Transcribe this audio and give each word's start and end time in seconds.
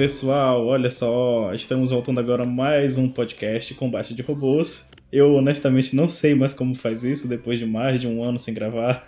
Pessoal, 0.00 0.66
olha 0.66 0.88
só, 0.88 1.52
estamos 1.52 1.90
voltando 1.90 2.20
agora 2.20 2.44
a 2.44 2.46
mais 2.46 2.96
um 2.96 3.06
podcast 3.06 3.74
Combate 3.74 4.14
de 4.14 4.22
Robôs. 4.22 4.88
Eu 5.12 5.34
honestamente 5.34 5.94
não 5.94 6.08
sei 6.08 6.34
mais 6.34 6.54
como 6.54 6.74
faz 6.74 7.04
isso 7.04 7.28
depois 7.28 7.58
de 7.58 7.66
mais 7.66 8.00
de 8.00 8.08
um 8.08 8.24
ano 8.24 8.38
sem 8.38 8.54
gravar. 8.54 9.04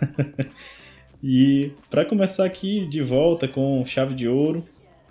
e 1.23 1.71
para 1.89 2.05
começar 2.05 2.45
aqui 2.45 2.85
de 2.85 3.01
volta 3.01 3.47
com 3.47 3.83
chave 3.83 4.13
de 4.13 4.27
ouro, 4.27 4.63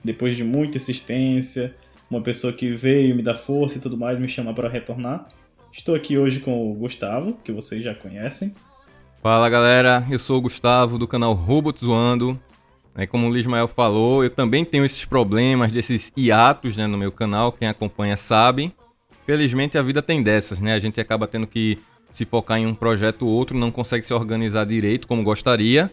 depois 0.05 0.37
de 0.37 0.45
muita 0.45 0.77
insistência, 0.77 1.75
uma 2.09 2.21
pessoa 2.21 2.53
que 2.53 2.71
veio 2.71 3.17
me 3.17 3.23
dar 3.23 3.35
força 3.35 3.79
e 3.79 3.81
tudo 3.81 3.97
mais 3.97 4.21
me 4.21 4.29
chamar 4.29 4.55
para 4.55 4.69
retornar. 4.69 5.27
Estou 5.73 5.97
aqui 5.97 6.17
hoje 6.17 6.39
com 6.39 6.71
o 6.71 6.75
Gustavo, 6.75 7.33
que 7.43 7.51
vocês 7.51 7.83
já 7.83 7.93
conhecem. 7.93 8.55
Fala 9.21 9.51
galera, 9.51 10.07
eu 10.09 10.19
sou 10.21 10.39
o 10.39 10.43
Gustavo 10.43 10.97
do 10.97 11.09
canal 11.09 11.35
Robot 11.35 11.81
Zoando. 11.81 12.39
É, 12.95 13.07
como 13.07 13.27
o 13.27 13.33
Lismael 13.33 13.67
falou, 13.67 14.23
eu 14.23 14.31
também 14.31 14.65
tenho 14.65 14.85
esses 14.85 15.05
problemas, 15.05 15.73
desses 15.73 16.13
hiatos 16.17 16.77
né, 16.77 16.87
no 16.87 16.99
meu 16.99 17.11
canal, 17.11 17.53
quem 17.53 17.69
acompanha 17.69 18.17
sabe. 18.17 18.73
Felizmente 19.25 19.79
a 19.79 19.83
vida 19.83 20.03
tem 20.03 20.23
dessas, 20.23 20.59
né? 20.59 20.75
A 20.75 20.81
gente 20.81 21.01
acaba 21.01 21.27
tendo 21.27 21.47
que 21.47 21.79
se 22.11 22.25
focar 22.25 22.59
em 22.59 22.67
um 22.67 22.75
projeto 22.75 23.27
ou 23.27 23.33
outro, 23.33 23.57
não 23.57 23.71
consegue 23.71 24.05
se 24.05 24.13
organizar 24.13 24.67
direito 24.67 25.09
como 25.09 25.23
gostaria. 25.23 25.91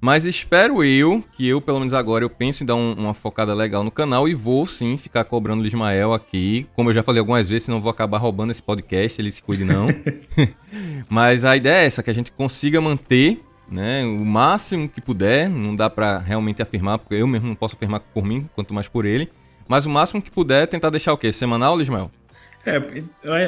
Mas 0.00 0.24
espero 0.24 0.82
eu 0.82 1.22
que 1.30 1.46
eu, 1.46 1.60
pelo 1.60 1.78
menos 1.78 1.94
agora, 1.94 2.24
eu 2.24 2.30
penso 2.30 2.64
em 2.64 2.66
dar 2.66 2.74
um, 2.74 2.92
uma 2.94 3.14
focada 3.14 3.54
legal 3.54 3.84
no 3.84 3.90
canal 3.90 4.28
e 4.28 4.34
vou 4.34 4.66
sim 4.66 4.96
ficar 4.96 5.22
cobrando 5.22 5.60
o 5.60 5.62
Lismael 5.62 6.12
aqui. 6.12 6.66
Como 6.74 6.90
eu 6.90 6.94
já 6.94 7.04
falei 7.04 7.20
algumas 7.20 7.48
vezes, 7.48 7.66
senão 7.66 7.80
vou 7.80 7.88
acabar 7.90 8.18
roubando 8.18 8.50
esse 8.50 8.60
podcast, 8.60 9.20
ele 9.20 9.30
se 9.30 9.40
cuide 9.40 9.64
não. 9.64 9.86
Mas 11.08 11.44
a 11.44 11.56
ideia 11.56 11.84
é 11.84 11.86
essa, 11.86 12.02
que 12.02 12.10
a 12.10 12.14
gente 12.14 12.32
consiga 12.32 12.80
manter 12.80 13.40
né, 13.72 14.04
o 14.04 14.24
máximo 14.24 14.88
que 14.88 15.00
puder, 15.00 15.48
não 15.48 15.74
dá 15.74 15.88
para 15.88 16.18
realmente 16.18 16.60
afirmar, 16.60 16.98
porque 16.98 17.14
eu 17.14 17.26
mesmo 17.26 17.48
não 17.48 17.54
posso 17.54 17.74
afirmar 17.74 18.00
por 18.00 18.24
mim, 18.24 18.48
quanto 18.54 18.74
mais 18.74 18.88
por 18.88 19.04
ele, 19.04 19.28
mas 19.66 19.86
o 19.86 19.90
máximo 19.90 20.20
que 20.20 20.30
puder 20.30 20.66
tentar 20.66 20.90
deixar 20.90 21.12
o 21.12 21.18
quê? 21.18 21.32
Semanal, 21.32 21.76
Lismael? 21.76 22.10
É, 22.64 22.76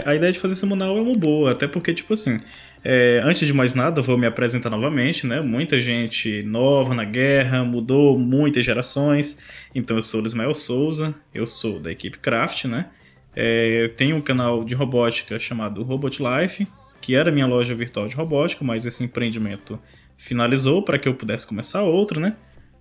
a, 0.08 0.14
ideia 0.14 0.32
de 0.32 0.40
fazer 0.40 0.56
semanal 0.56 0.96
é 0.96 1.00
uma 1.00 1.16
boa, 1.16 1.52
até 1.52 1.68
porque, 1.68 1.92
tipo 1.92 2.14
assim, 2.14 2.36
é, 2.82 3.20
antes 3.22 3.46
de 3.46 3.52
mais 3.52 3.72
nada, 3.72 4.02
vou 4.02 4.18
me 4.18 4.26
apresentar 4.26 4.70
novamente, 4.70 5.24
né? 5.24 5.40
Muita 5.40 5.78
gente 5.78 6.42
nova 6.44 6.94
na 6.94 7.04
guerra, 7.04 7.64
mudou 7.64 8.18
muitas 8.18 8.64
gerações. 8.64 9.66
Então, 9.72 9.96
eu 9.96 10.02
sou 10.02 10.20
o 10.20 10.26
Ismael 10.26 10.54
Souza, 10.54 11.14
eu 11.32 11.46
sou 11.46 11.78
da 11.78 11.92
equipe 11.92 12.18
Craft, 12.18 12.64
né? 12.64 12.90
É, 13.36 13.84
eu 13.84 13.94
tenho 13.94 14.16
um 14.16 14.20
canal 14.20 14.64
de 14.64 14.74
robótica 14.74 15.38
chamado 15.38 15.82
Robot 15.84 16.20
Life, 16.20 16.66
que 17.00 17.14
era 17.14 17.30
minha 17.30 17.46
loja 17.46 17.74
virtual 17.74 18.08
de 18.08 18.16
robótica, 18.16 18.64
mas 18.64 18.84
esse 18.84 19.04
empreendimento 19.04 19.78
finalizou 20.16 20.82
para 20.82 20.98
que 20.98 21.08
eu 21.08 21.14
pudesse 21.14 21.46
começar 21.46 21.82
outro, 21.82 22.20
né? 22.20 22.36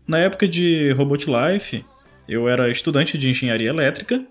Na 0.07 0.19
época 0.19 0.47
de 0.47 0.91
Robot 0.91 1.27
Life, 1.29 1.85
eu 2.27 2.47
era 2.49 2.69
estudante 2.69 3.17
de 3.17 3.29
engenharia 3.29 3.69
elétrica. 3.69 4.23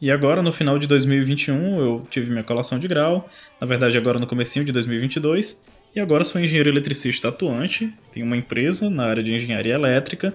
E 0.00 0.10
agora 0.10 0.42
no 0.42 0.52
final 0.52 0.78
de 0.78 0.86
2021 0.86 1.78
eu 1.80 2.06
tive 2.10 2.30
minha 2.30 2.42
colação 2.42 2.78
de 2.78 2.86
grau, 2.88 3.28
na 3.60 3.66
verdade 3.66 3.96
agora 3.96 4.18
no 4.18 4.26
comecinho 4.26 4.64
de 4.64 4.72
2022, 4.72 5.64
e 5.94 6.00
agora 6.00 6.24
sou 6.24 6.40
engenheiro 6.40 6.68
eletricista 6.68 7.28
atuante, 7.28 7.94
tenho 8.12 8.26
uma 8.26 8.36
empresa 8.36 8.90
na 8.90 9.06
área 9.06 9.22
de 9.22 9.32
engenharia 9.32 9.74
elétrica. 9.74 10.34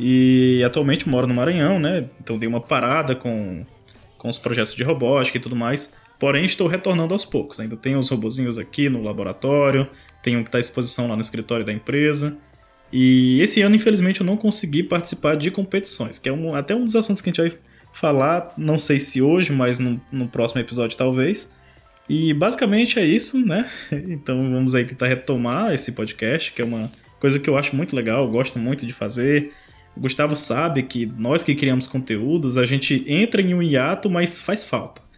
E 0.00 0.62
atualmente 0.64 1.08
moro 1.08 1.26
no 1.26 1.34
Maranhão, 1.34 1.78
né? 1.78 2.08
Então 2.20 2.38
dei 2.38 2.48
uma 2.48 2.60
parada 2.60 3.16
com, 3.16 3.64
com 4.16 4.28
os 4.28 4.38
projetos 4.38 4.74
de 4.74 4.84
robótica 4.84 5.38
e 5.38 5.40
tudo 5.40 5.56
mais, 5.56 5.92
Porém, 6.18 6.44
estou 6.44 6.66
retornando 6.66 7.14
aos 7.14 7.24
poucos. 7.24 7.60
Ainda 7.60 7.76
tenho 7.76 7.98
os 7.98 8.08
robozinhos 8.08 8.58
aqui 8.58 8.88
no 8.88 9.02
laboratório, 9.02 9.88
tenho 10.28 10.40
um 10.40 10.42
que 10.42 10.48
está 10.48 10.58
à 10.58 10.60
exposição 10.60 11.08
lá 11.08 11.14
no 11.14 11.22
escritório 11.22 11.64
da 11.64 11.72
empresa. 11.72 12.36
E 12.92 13.40
esse 13.40 13.60
ano, 13.62 13.74
infelizmente, 13.74 14.20
eu 14.20 14.26
não 14.26 14.36
consegui 14.36 14.82
participar 14.82 15.36
de 15.36 15.50
competições, 15.50 16.18
que 16.18 16.28
é 16.28 16.32
um, 16.32 16.54
até 16.54 16.74
um 16.74 16.84
dos 16.84 16.96
assuntos 16.96 17.20
que 17.20 17.30
a 17.30 17.32
gente 17.32 17.50
vai 17.54 17.60
falar, 17.92 18.52
não 18.56 18.78
sei 18.78 18.98
se 18.98 19.20
hoje, 19.20 19.52
mas 19.52 19.78
no, 19.78 20.00
no 20.12 20.28
próximo 20.28 20.60
episódio 20.60 20.96
talvez. 20.96 21.54
E 22.08 22.32
basicamente 22.32 22.98
é 22.98 23.04
isso, 23.04 23.44
né? 23.44 23.68
Então 23.92 24.36
vamos 24.50 24.74
aí 24.74 24.84
tentar 24.84 25.08
retomar 25.08 25.72
esse 25.74 25.92
podcast, 25.92 26.52
que 26.52 26.62
é 26.62 26.64
uma 26.64 26.90
coisa 27.20 27.38
que 27.38 27.48
eu 27.48 27.58
acho 27.58 27.74
muito 27.74 27.94
legal, 27.94 28.28
gosto 28.30 28.58
muito 28.58 28.86
de 28.86 28.92
fazer. 28.92 29.50
O 29.96 30.00
Gustavo 30.00 30.36
sabe 30.36 30.82
que 30.82 31.04
nós 31.18 31.42
que 31.44 31.54
criamos 31.54 31.86
conteúdos, 31.86 32.56
a 32.56 32.64
gente 32.64 33.04
entra 33.06 33.42
em 33.42 33.52
um 33.52 33.62
hiato, 33.62 34.08
mas 34.08 34.40
faz 34.40 34.64
falta 34.64 35.08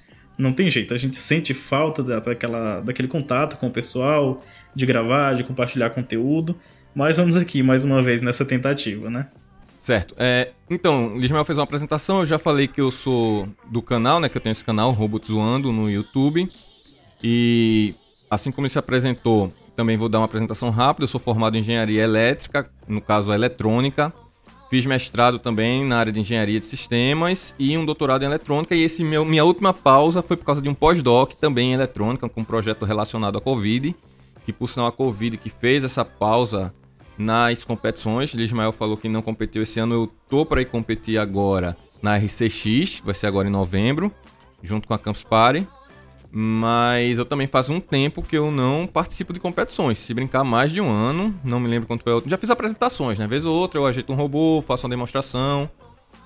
não 0.41 0.53
tem 0.53 0.69
jeito, 0.69 0.95
a 0.95 0.97
gente 0.97 1.17
sente 1.17 1.53
falta 1.53 2.03
daquela, 2.03 2.81
daquele 2.81 3.07
contato 3.07 3.57
com 3.59 3.67
o 3.67 3.71
pessoal, 3.71 4.43
de 4.75 4.87
gravar, 4.87 5.35
de 5.35 5.45
compartilhar 5.45 5.91
conteúdo. 5.91 6.57
Mas 6.95 7.19
vamos 7.19 7.37
aqui 7.37 7.63
mais 7.63 7.85
uma 7.85 8.03
vez 8.03 8.23
nessa 8.23 8.45
tentativa, 8.45 9.11
né? 9.11 9.29
Certo. 9.79 10.15
É, 10.19 10.51
então, 10.69 11.17
Lismael 11.17 11.45
fez 11.45 11.57
uma 11.57 11.65
apresentação, 11.65 12.21
eu 12.21 12.27
já 12.27 12.39
falei 12.39 12.69
que 12.69 12.81
eu 12.81 12.91
sou 12.91 13.49
do 13.71 13.81
canal, 13.81 14.21
né? 14.21 14.29
Que 14.29 14.37
eu 14.37 14.41
tenho 14.41 14.53
esse 14.53 14.65
canal, 14.65 14.93
Robot 14.93 15.27
Zoando, 15.27 15.73
no 15.73 15.89
YouTube. 15.89 16.51
E 17.23 17.95
assim 18.31 18.51
como 18.51 18.67
ele 18.67 18.73
se 18.73 18.79
apresentou, 18.79 19.53
também 19.75 19.97
vou 19.97 20.09
dar 20.09 20.19
uma 20.19 20.27
apresentação 20.27 20.69
rápida. 20.71 21.05
Eu 21.05 21.09
sou 21.09 21.21
formado 21.21 21.57
em 21.57 21.61
engenharia 21.61 22.03
elétrica, 22.03 22.71
no 22.87 23.01
caso 23.01 23.33
eletrônica. 23.33 24.13
Fiz 24.69 24.87
mestrado 24.87 25.39
também 25.39 25.85
na 25.85 25.99
área 25.99 26.13
de 26.13 26.21
engenharia 26.21 26.59
de 26.59 26.65
sistemas 26.65 27.55
e 27.59 27.77
um 27.77 27.85
doutorado 27.85 28.23
em 28.23 28.27
eletrônica. 28.27 28.75
E 28.75 28.83
esse 28.83 29.03
meu, 29.03 29.25
minha 29.25 29.45
última 29.45 29.73
pausa 29.73 30.23
foi 30.23 30.37
por 30.37 30.45
causa 30.45 30.61
de 30.61 30.69
um 30.69 30.75
pós-doc 30.75 31.33
também 31.41 31.71
em 31.71 31.75
eletrônica, 31.75 32.29
com 32.29 32.43
um 32.43 32.45
projeto 32.45 32.85
relacionado 32.85 33.39
à 33.39 33.41
Covid. 33.41 33.97
Que 34.51 34.53
por 34.53 34.69
sinal 34.69 34.89
a 34.89 34.93
Covid 34.93 35.37
que 35.37 35.49
fez 35.49 35.85
essa 35.85 36.05
pausa 36.05 36.75
nas 37.17 37.63
competições. 37.63 38.35
Lismael 38.35 38.73
falou 38.73 38.97
que 38.97 39.09
não 39.09 39.23
competiu 39.23 39.63
esse 39.63 39.79
ano. 39.79 39.95
Eu 39.95 40.13
tô 40.29 40.45
para 40.45 40.61
ir 40.61 40.65
competir 40.65 41.19
agora 41.19 41.77
na 42.03 42.17
RCX, 42.17 43.01
vai 43.05 43.15
ser 43.15 43.29
agora 43.29 43.47
em 43.47 43.51
novembro, 43.51 44.11
junto 44.61 44.89
com 44.89 44.95
a 44.95 44.99
Campus 44.99 45.23
Party. 45.23 45.65
Mas 46.33 47.19
eu 47.19 47.25
também 47.25 47.47
faz 47.47 47.71
um 47.71 47.79
tempo 47.79 48.23
que 48.23 48.37
eu 48.37 48.51
não 48.51 48.89
participo 48.89 49.33
de 49.33 49.39
competições. 49.39 49.99
Se 49.99 50.13
brincar 50.13 50.43
mais 50.43 50.73
de 50.73 50.81
um 50.81 50.91
ano, 50.91 51.33
não 51.45 51.61
me 51.61 51.69
lembro 51.69 51.87
quanto 51.87 52.03
foi 52.03 52.13
outro. 52.13 52.29
Já 52.29 52.37
fiz 52.37 52.51
apresentações, 52.51 53.21
né? 53.21 53.29
Vez 53.29 53.45
ou 53.45 53.55
outra 53.55 53.79
eu 53.79 53.87
ajeito 53.87 54.13
um 54.13 54.17
robô, 54.17 54.61
faço 54.67 54.85
uma 54.85 54.91
demonstração. 54.91 55.71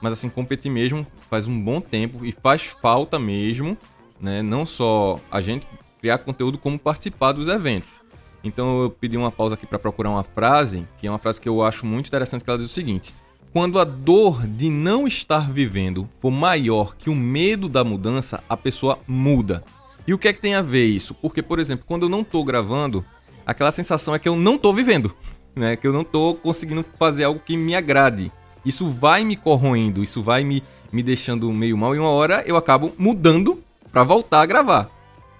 Mas 0.01 0.15
assim, 0.15 0.31
competir 0.31 0.71
mesmo 0.71 1.07
faz 1.29 1.47
um 1.47 1.63
bom 1.63 1.79
tempo 1.79 2.25
e 2.25 2.33
faz 2.33 2.75
falta 2.81 3.19
mesmo, 3.19 3.77
né? 4.19 4.41
Não 4.41 4.65
só 4.65 5.21
a 5.31 5.43
gente 5.43 5.67
criar 6.05 6.19
conteúdo, 6.19 6.59
como 6.59 6.79
participar 6.79 7.33
dos 7.33 7.49
eventos. 7.49 8.04
Então 8.45 8.83
eu 8.83 8.91
pedi 8.91 9.17
uma 9.17 9.33
pausa 9.33 9.55
aqui 9.55 9.67
para 9.67 9.79
procurar 9.79 10.11
uma 10.11 10.23
frase, 10.23 10.87
que 10.99 11.07
é 11.07 11.11
uma 11.11 11.19
frase 11.19 11.41
que 11.41 11.49
eu 11.49 11.63
acho 11.63 11.87
muito 11.87 12.07
interessante, 12.07 12.45
que 12.45 12.51
ela 12.51 12.59
diz 12.59 12.71
o 12.71 12.75
seguinte: 12.75 13.15
Quando 13.53 13.79
a 13.79 13.85
dor 13.85 14.47
de 14.47 14.69
não 14.69 15.07
estar 15.07 15.51
vivendo 15.51 16.09
for 16.21 16.31
maior 16.31 16.95
que 16.95 17.09
o 17.09 17.15
medo 17.15 17.69
da 17.69 17.83
mudança, 17.83 18.43
a 18.49 18.57
pessoa 18.57 18.99
muda. 19.09 19.65
E 20.07 20.13
o 20.13 20.19
que 20.19 20.29
é 20.29 20.33
que 20.33 20.43
tem 20.43 20.55
a 20.55 20.61
ver 20.61 20.85
isso? 20.85 21.15
Porque, 21.15 21.43
por 21.43 21.59
exemplo, 21.59 21.87
quando 21.89 22.03
eu 22.03 22.11
não 22.11 22.23
tô 22.23 22.45
gravando, 22.45 23.03
aquela 23.47 23.73
sensação 23.73 24.15
é 24.15 24.19
que 24.19 24.29
eu 24.29 24.37
não 24.37 24.59
tô 24.59 24.73
vivendo, 24.73 25.15
né? 25.57 25.77
Que 25.77 25.87
eu 25.87 25.93
não 25.93 26.05
tô 26.05 26.35
conseguindo 26.35 26.85
fazer 26.99 27.25
algo 27.25 27.41
que 27.41 27.57
me 27.57 27.75
agrade. 27.75 28.31
Isso 28.65 28.89
vai 28.89 29.25
me 29.25 29.37
corroendo, 29.37 30.03
isso 30.03 30.23
vai 30.23 30.45
me, 30.45 30.63
me 30.93 31.03
deixando 31.03 31.53
meio 31.53 31.77
mal 31.77 31.95
e 31.95 31.99
uma 31.99 32.09
hora 32.09 32.43
eu 32.47 32.57
acabo 32.57 32.93
mudando 32.99 33.63
para 33.91 34.05
voltar 34.05 34.41
a 34.41 34.47
gravar. 34.47 34.91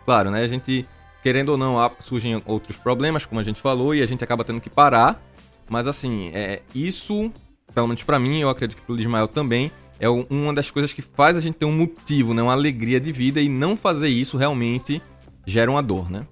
Claro, 0.05 0.31
né? 0.31 0.43
A 0.43 0.49
gente, 0.49 0.87
querendo 1.25 1.49
ou 1.49 1.57
não, 1.57 1.77
surgem 2.01 2.43
outros 2.45 2.77
problemas, 2.77 3.25
como 3.25 3.41
a 3.41 3.45
gente 3.45 3.59
falou, 3.59 3.95
e 3.95 4.03
a 4.03 4.07
gente 4.07 4.23
acaba 4.23 4.45
tendo 4.45 4.61
que 4.61 4.69
parar. 4.69 5.19
Mas 5.67 5.87
assim, 5.87 6.31
é, 6.35 6.61
isso, 6.75 7.33
pelo 7.75 7.87
menos 7.87 8.03
para 8.03 8.19
mim, 8.19 8.41
eu 8.41 8.51
acredito 8.51 8.77
que 8.77 8.85
pro 8.85 9.01
Ismael 9.01 9.27
também, 9.27 9.73
é 9.99 10.07
uma 10.07 10.53
das 10.53 10.71
coisas 10.71 10.93
que 10.93 11.01
faz 11.01 11.35
a 11.35 11.41
gente 11.41 11.55
ter 11.55 11.65
um 11.65 11.73
motivo, 11.73 12.35
né? 12.35 12.43
Uma 12.43 12.53
alegria 12.53 13.01
de 13.01 13.11
vida 13.11 13.41
e 13.41 13.49
não 13.49 13.75
fazer 13.75 14.09
isso 14.09 14.37
realmente 14.37 15.01
gera 15.47 15.71
uma 15.71 15.83
dor, 15.83 16.11
né? 16.11 16.27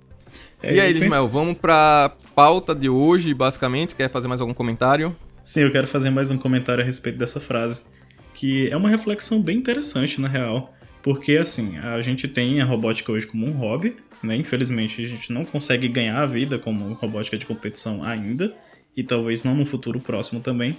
É, 0.63 0.75
e 0.75 0.81
aí, 0.81 0.93
Ismael, 0.93 1.11
penso... 1.11 1.29
vamos 1.29 1.57
pra 1.57 2.13
pauta 2.35 2.75
de 2.75 2.91
hoje, 2.91 3.33
basicamente. 3.33 3.95
Quer 3.95 4.11
fazer 4.11 4.29
mais 4.29 4.43
algum 4.43 4.53
comentário? 4.53 5.17
Sim, 5.43 5.63
eu 5.63 5.73
quero 5.73 5.87
fazer 5.87 6.11
mais 6.11 6.31
um 6.31 6.37
comentário 6.37 6.83
a 6.83 6.85
respeito 6.85 7.19
dessa 7.19 7.41
frase. 7.41 7.85
Que 8.35 8.69
é 8.69 8.77
uma 8.77 8.91
reflexão 8.91 9.41
bem 9.41 9.57
interessante, 9.57 10.21
na 10.21 10.29
real. 10.29 10.71
Porque, 11.03 11.37
assim, 11.37 11.79
a 11.79 12.01
gente 12.01 12.29
tem 12.29 12.61
a 12.61 12.65
robótica 12.65 13.11
hoje 13.11 13.27
como 13.27 13.47
um 13.47 13.53
hobby, 13.53 13.97
né? 14.23 14.37
Infelizmente, 14.37 15.01
a 15.01 15.05
gente 15.05 15.33
não 15.33 15.45
consegue 15.45 15.89
ganhar 15.89 16.23
a 16.23 16.27
vida 16.27 16.59
como 16.59 16.93
robótica 16.95 17.37
de 17.37 17.45
competição 17.45 18.05
ainda. 18.05 18.55
E 18.97 19.03
talvez 19.03 19.43
não 19.43 19.55
no 19.55 19.65
futuro 19.65 19.99
próximo 19.99 20.41
também. 20.41 20.77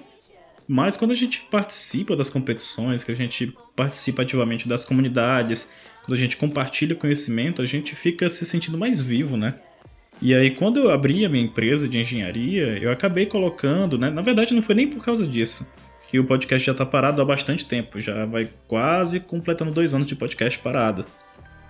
Mas 0.68 0.96
quando 0.96 1.12
a 1.12 1.16
gente 1.16 1.42
participa 1.52 2.16
das 2.16 2.30
competições, 2.30 3.04
que 3.04 3.12
a 3.12 3.16
gente 3.16 3.54
participa 3.75 4.22
ativamente 4.22 4.68
das 4.68 4.86
comunidades, 4.86 5.72
quando 6.02 6.14
a 6.14 6.20
gente 6.20 6.38
compartilha 6.38 6.96
conhecimento, 6.96 7.62
a 7.62 7.66
gente 7.66 7.96
fica 7.96 8.30
se 8.30 8.46
sentindo 8.46 8.78
mais 8.78 9.02
vivo, 9.02 9.36
né? 9.36 9.56
E 10.22 10.34
aí, 10.34 10.52
quando 10.52 10.80
eu 10.80 10.92
abri 10.92 11.25
a 11.25 11.30
minha 11.30 11.44
empresa 11.44 11.88
de 11.88 12.00
engenharia, 12.00 12.78
eu 12.78 12.92
acabei 12.92 13.25
colocando, 13.25 13.98
né? 13.98 14.10
Na 14.10 14.22
verdade, 14.22 14.54
não 14.54 14.62
foi 14.62 14.75
nem 14.75 14.88
por 14.88 15.04
causa 15.04 15.28
disso, 15.28 15.74
que 16.13 16.19
o 16.19 16.24
podcast 16.24 16.63
já 16.63 16.74
está 16.74 16.86
parado 16.86 17.24
há 17.24 17.25
bastante 17.25 17.65
tempo, 17.65 18.00
já 18.00 18.24
vai 18.24 18.48
quase 18.68 19.19
completando 19.19 19.71
dois 19.71 19.95
anos 19.95 20.06
de 20.06 20.15
podcast 20.15 20.60
parado. 20.60 21.04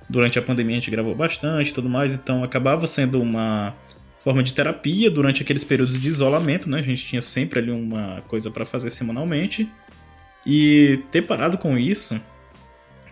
Durante 0.10 0.38
a 0.38 0.42
pandemia 0.42 0.76
a 0.76 0.80
gente 0.82 0.92
gravou 0.92 1.16
bastante 1.16 1.70
e 1.70 1.74
tudo 1.74 1.88
mais, 1.88 2.14
então 2.14 2.44
acabava 2.44 2.86
sendo 2.86 3.22
uma 3.22 3.74
forma 4.20 4.44
de 4.44 4.54
terapia 4.54 5.10
durante 5.10 5.42
aqueles 5.42 5.64
períodos 5.64 5.98
de 5.98 6.10
isolamento, 6.10 6.70
né? 6.70 6.80
A 6.80 6.82
gente 6.82 7.06
tinha 7.06 7.22
sempre 7.22 7.60
ali 7.60 7.72
uma 7.72 8.22
coisa 8.28 8.52
para 8.52 8.66
fazer 8.66 8.90
semanalmente. 8.90 9.72
E 10.46 11.00
ter 11.10 11.22
parado 11.22 11.58
com 11.58 11.78
isso 11.78 12.20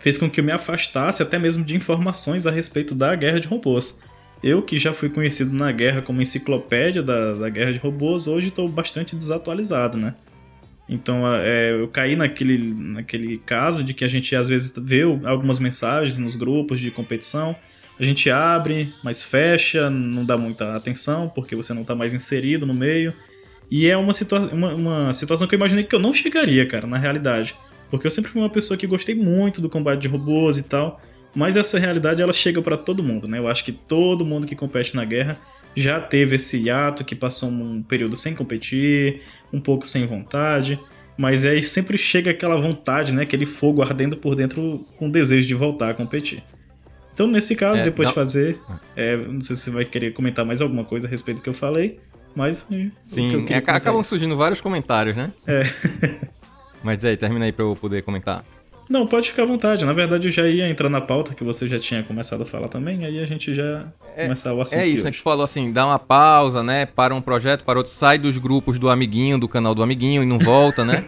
fez 0.01 0.17
com 0.17 0.29
que 0.29 0.41
eu 0.41 0.43
me 0.43 0.51
afastasse 0.51 1.23
até 1.23 1.39
mesmo 1.39 1.63
de 1.63 1.77
informações 1.77 2.45
a 2.45 2.51
respeito 2.51 2.93
da 2.93 3.15
guerra 3.15 3.39
de 3.39 3.47
robôs. 3.47 4.01
Eu, 4.43 4.61
que 4.61 4.77
já 4.77 4.91
fui 4.91 5.07
conhecido 5.07 5.53
na 5.53 5.71
guerra 5.71 6.01
como 6.01 6.21
enciclopédia 6.21 7.01
da, 7.01 7.35
da 7.35 7.47
guerra 7.47 7.71
de 7.71 7.79
robôs, 7.79 8.27
hoje 8.27 8.49
estou 8.49 8.67
bastante 8.67 9.15
desatualizado, 9.15 9.97
né? 9.97 10.13
Então 10.91 11.23
é, 11.33 11.71
eu 11.71 11.87
caí 11.87 12.17
naquele, 12.17 12.75
naquele 12.75 13.37
caso 13.37 13.81
de 13.81 13.93
que 13.93 14.03
a 14.03 14.07
gente 14.09 14.35
às 14.35 14.49
vezes 14.49 14.73
vê 14.77 15.03
algumas 15.23 15.57
mensagens 15.57 16.19
nos 16.19 16.35
grupos 16.35 16.81
de 16.81 16.91
competição, 16.91 17.55
a 17.97 18.03
gente 18.03 18.29
abre, 18.29 18.93
mas 19.01 19.23
fecha, 19.23 19.89
não 19.89 20.25
dá 20.25 20.37
muita 20.37 20.75
atenção 20.75 21.29
porque 21.29 21.55
você 21.55 21.73
não 21.73 21.83
está 21.83 21.95
mais 21.95 22.13
inserido 22.13 22.65
no 22.65 22.73
meio. 22.73 23.13
E 23.69 23.87
é 23.87 23.95
uma, 23.95 24.11
situa 24.11 24.39
uma, 24.51 24.75
uma 24.75 25.13
situação 25.13 25.47
que 25.47 25.55
eu 25.55 25.57
imaginei 25.57 25.85
que 25.85 25.95
eu 25.95 25.99
não 25.99 26.13
chegaria, 26.13 26.65
cara, 26.65 26.85
na 26.85 26.97
realidade. 26.97 27.55
Porque 27.89 28.05
eu 28.05 28.11
sempre 28.11 28.29
fui 28.29 28.41
uma 28.41 28.49
pessoa 28.49 28.77
que 28.77 28.85
gostei 28.85 29.15
muito 29.15 29.61
do 29.61 29.69
combate 29.69 30.01
de 30.01 30.09
robôs 30.09 30.57
e 30.57 30.63
tal. 30.63 30.99
Mas 31.33 31.55
essa 31.55 31.79
realidade 31.79 32.21
ela 32.21 32.33
chega 32.33 32.61
para 32.61 32.75
todo 32.75 33.01
mundo, 33.01 33.29
né? 33.29 33.37
Eu 33.37 33.47
acho 33.47 33.63
que 33.63 33.71
todo 33.71 34.25
mundo 34.25 34.45
que 34.45 34.55
compete 34.55 34.93
na 34.93 35.05
guerra 35.05 35.37
já 35.75 35.99
teve 35.99 36.35
esse 36.35 36.57
hiato, 36.57 37.03
que 37.03 37.15
passou 37.15 37.49
um 37.49 37.81
período 37.81 38.15
sem 38.15 38.33
competir, 38.33 39.21
um 39.51 39.59
pouco 39.59 39.87
sem 39.87 40.05
vontade. 40.05 40.79
Mas 41.17 41.45
aí 41.45 41.61
sempre 41.61 41.97
chega 41.97 42.31
aquela 42.31 42.55
vontade, 42.55 43.13
né? 43.13 43.23
Aquele 43.23 43.45
fogo 43.45 43.81
ardendo 43.81 44.17
por 44.17 44.35
dentro 44.35 44.81
com 44.97 45.07
o 45.07 45.11
desejo 45.11 45.47
de 45.47 45.55
voltar 45.55 45.89
a 45.89 45.93
competir. 45.93 46.43
Então, 47.13 47.27
nesse 47.27 47.55
caso, 47.55 47.81
é, 47.81 47.83
depois 47.83 48.07
não... 48.07 48.11
de 48.11 48.15
fazer, 48.15 48.59
é, 48.95 49.17
não 49.17 49.41
sei 49.41 49.55
se 49.55 49.63
você 49.63 49.71
vai 49.71 49.85
querer 49.85 50.13
comentar 50.13 50.45
mais 50.45 50.61
alguma 50.61 50.83
coisa 50.83 51.07
a 51.07 51.09
respeito 51.09 51.37
do 51.37 51.43
que 51.43 51.49
eu 51.49 51.53
falei, 51.53 51.99
mas. 52.35 52.67
Sim, 53.01 53.45
é, 53.49 53.57
acabam 53.57 53.99
é 53.99 54.03
surgindo 54.03 54.35
vários 54.37 54.61
comentários, 54.61 55.15
né? 55.15 55.31
É. 55.45 55.61
Mas 56.83 57.03
aí, 57.05 57.15
termina 57.15 57.45
aí 57.45 57.51
pra 57.51 57.63
eu 57.63 57.75
poder 57.75 58.01
comentar. 58.01 58.43
Não, 58.91 59.07
pode 59.07 59.29
ficar 59.29 59.43
à 59.43 59.45
vontade. 59.45 59.85
Na 59.85 59.93
verdade, 59.93 60.27
eu 60.27 60.31
já 60.31 60.45
ia 60.45 60.67
entrar 60.69 60.89
na 60.89 60.99
pauta 60.99 61.33
que 61.33 61.45
você 61.45 61.65
já 61.65 61.79
tinha 61.79 62.03
começado 62.03 62.41
a 62.41 62.45
falar 62.45 62.67
também, 62.67 63.05
aí 63.05 63.19
a 63.19 63.25
gente 63.25 63.53
já 63.53 63.87
é, 64.17 64.23
começar 64.23 64.53
o 64.53 64.59
assunto. 64.59 64.79
É 64.79 64.85
isso, 64.85 65.07
a 65.07 65.11
gente 65.11 65.21
falou 65.21 65.45
assim, 65.45 65.71
dá 65.71 65.85
uma 65.85 65.97
pausa, 65.97 66.61
né? 66.61 66.85
Para 66.85 67.15
um 67.15 67.21
projeto, 67.21 67.63
para 67.63 67.79
outro, 67.79 67.89
sai 67.89 68.17
dos 68.17 68.37
grupos 68.37 68.77
do 68.77 68.89
amiguinho, 68.89 69.39
do 69.39 69.47
canal 69.47 69.73
do 69.73 69.81
amiguinho 69.81 70.21
e 70.21 70.25
não 70.25 70.37
volta, 70.37 70.83
né? 70.83 71.05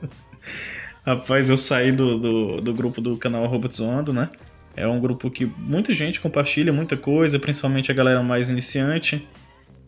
Rapaz, 1.02 1.48
eu 1.48 1.56
saí 1.56 1.92
do, 1.92 2.18
do, 2.18 2.60
do 2.60 2.74
grupo 2.74 3.00
do 3.00 3.16
canal 3.16 3.46
Robotzoando, 3.46 4.12
né? 4.12 4.28
É 4.76 4.86
um 4.86 5.00
grupo 5.00 5.30
que 5.30 5.50
muita 5.56 5.94
gente 5.94 6.20
compartilha 6.20 6.74
muita 6.74 6.94
coisa, 6.94 7.38
principalmente 7.38 7.90
a 7.90 7.94
galera 7.94 8.22
mais 8.22 8.50
iniciante. 8.50 9.26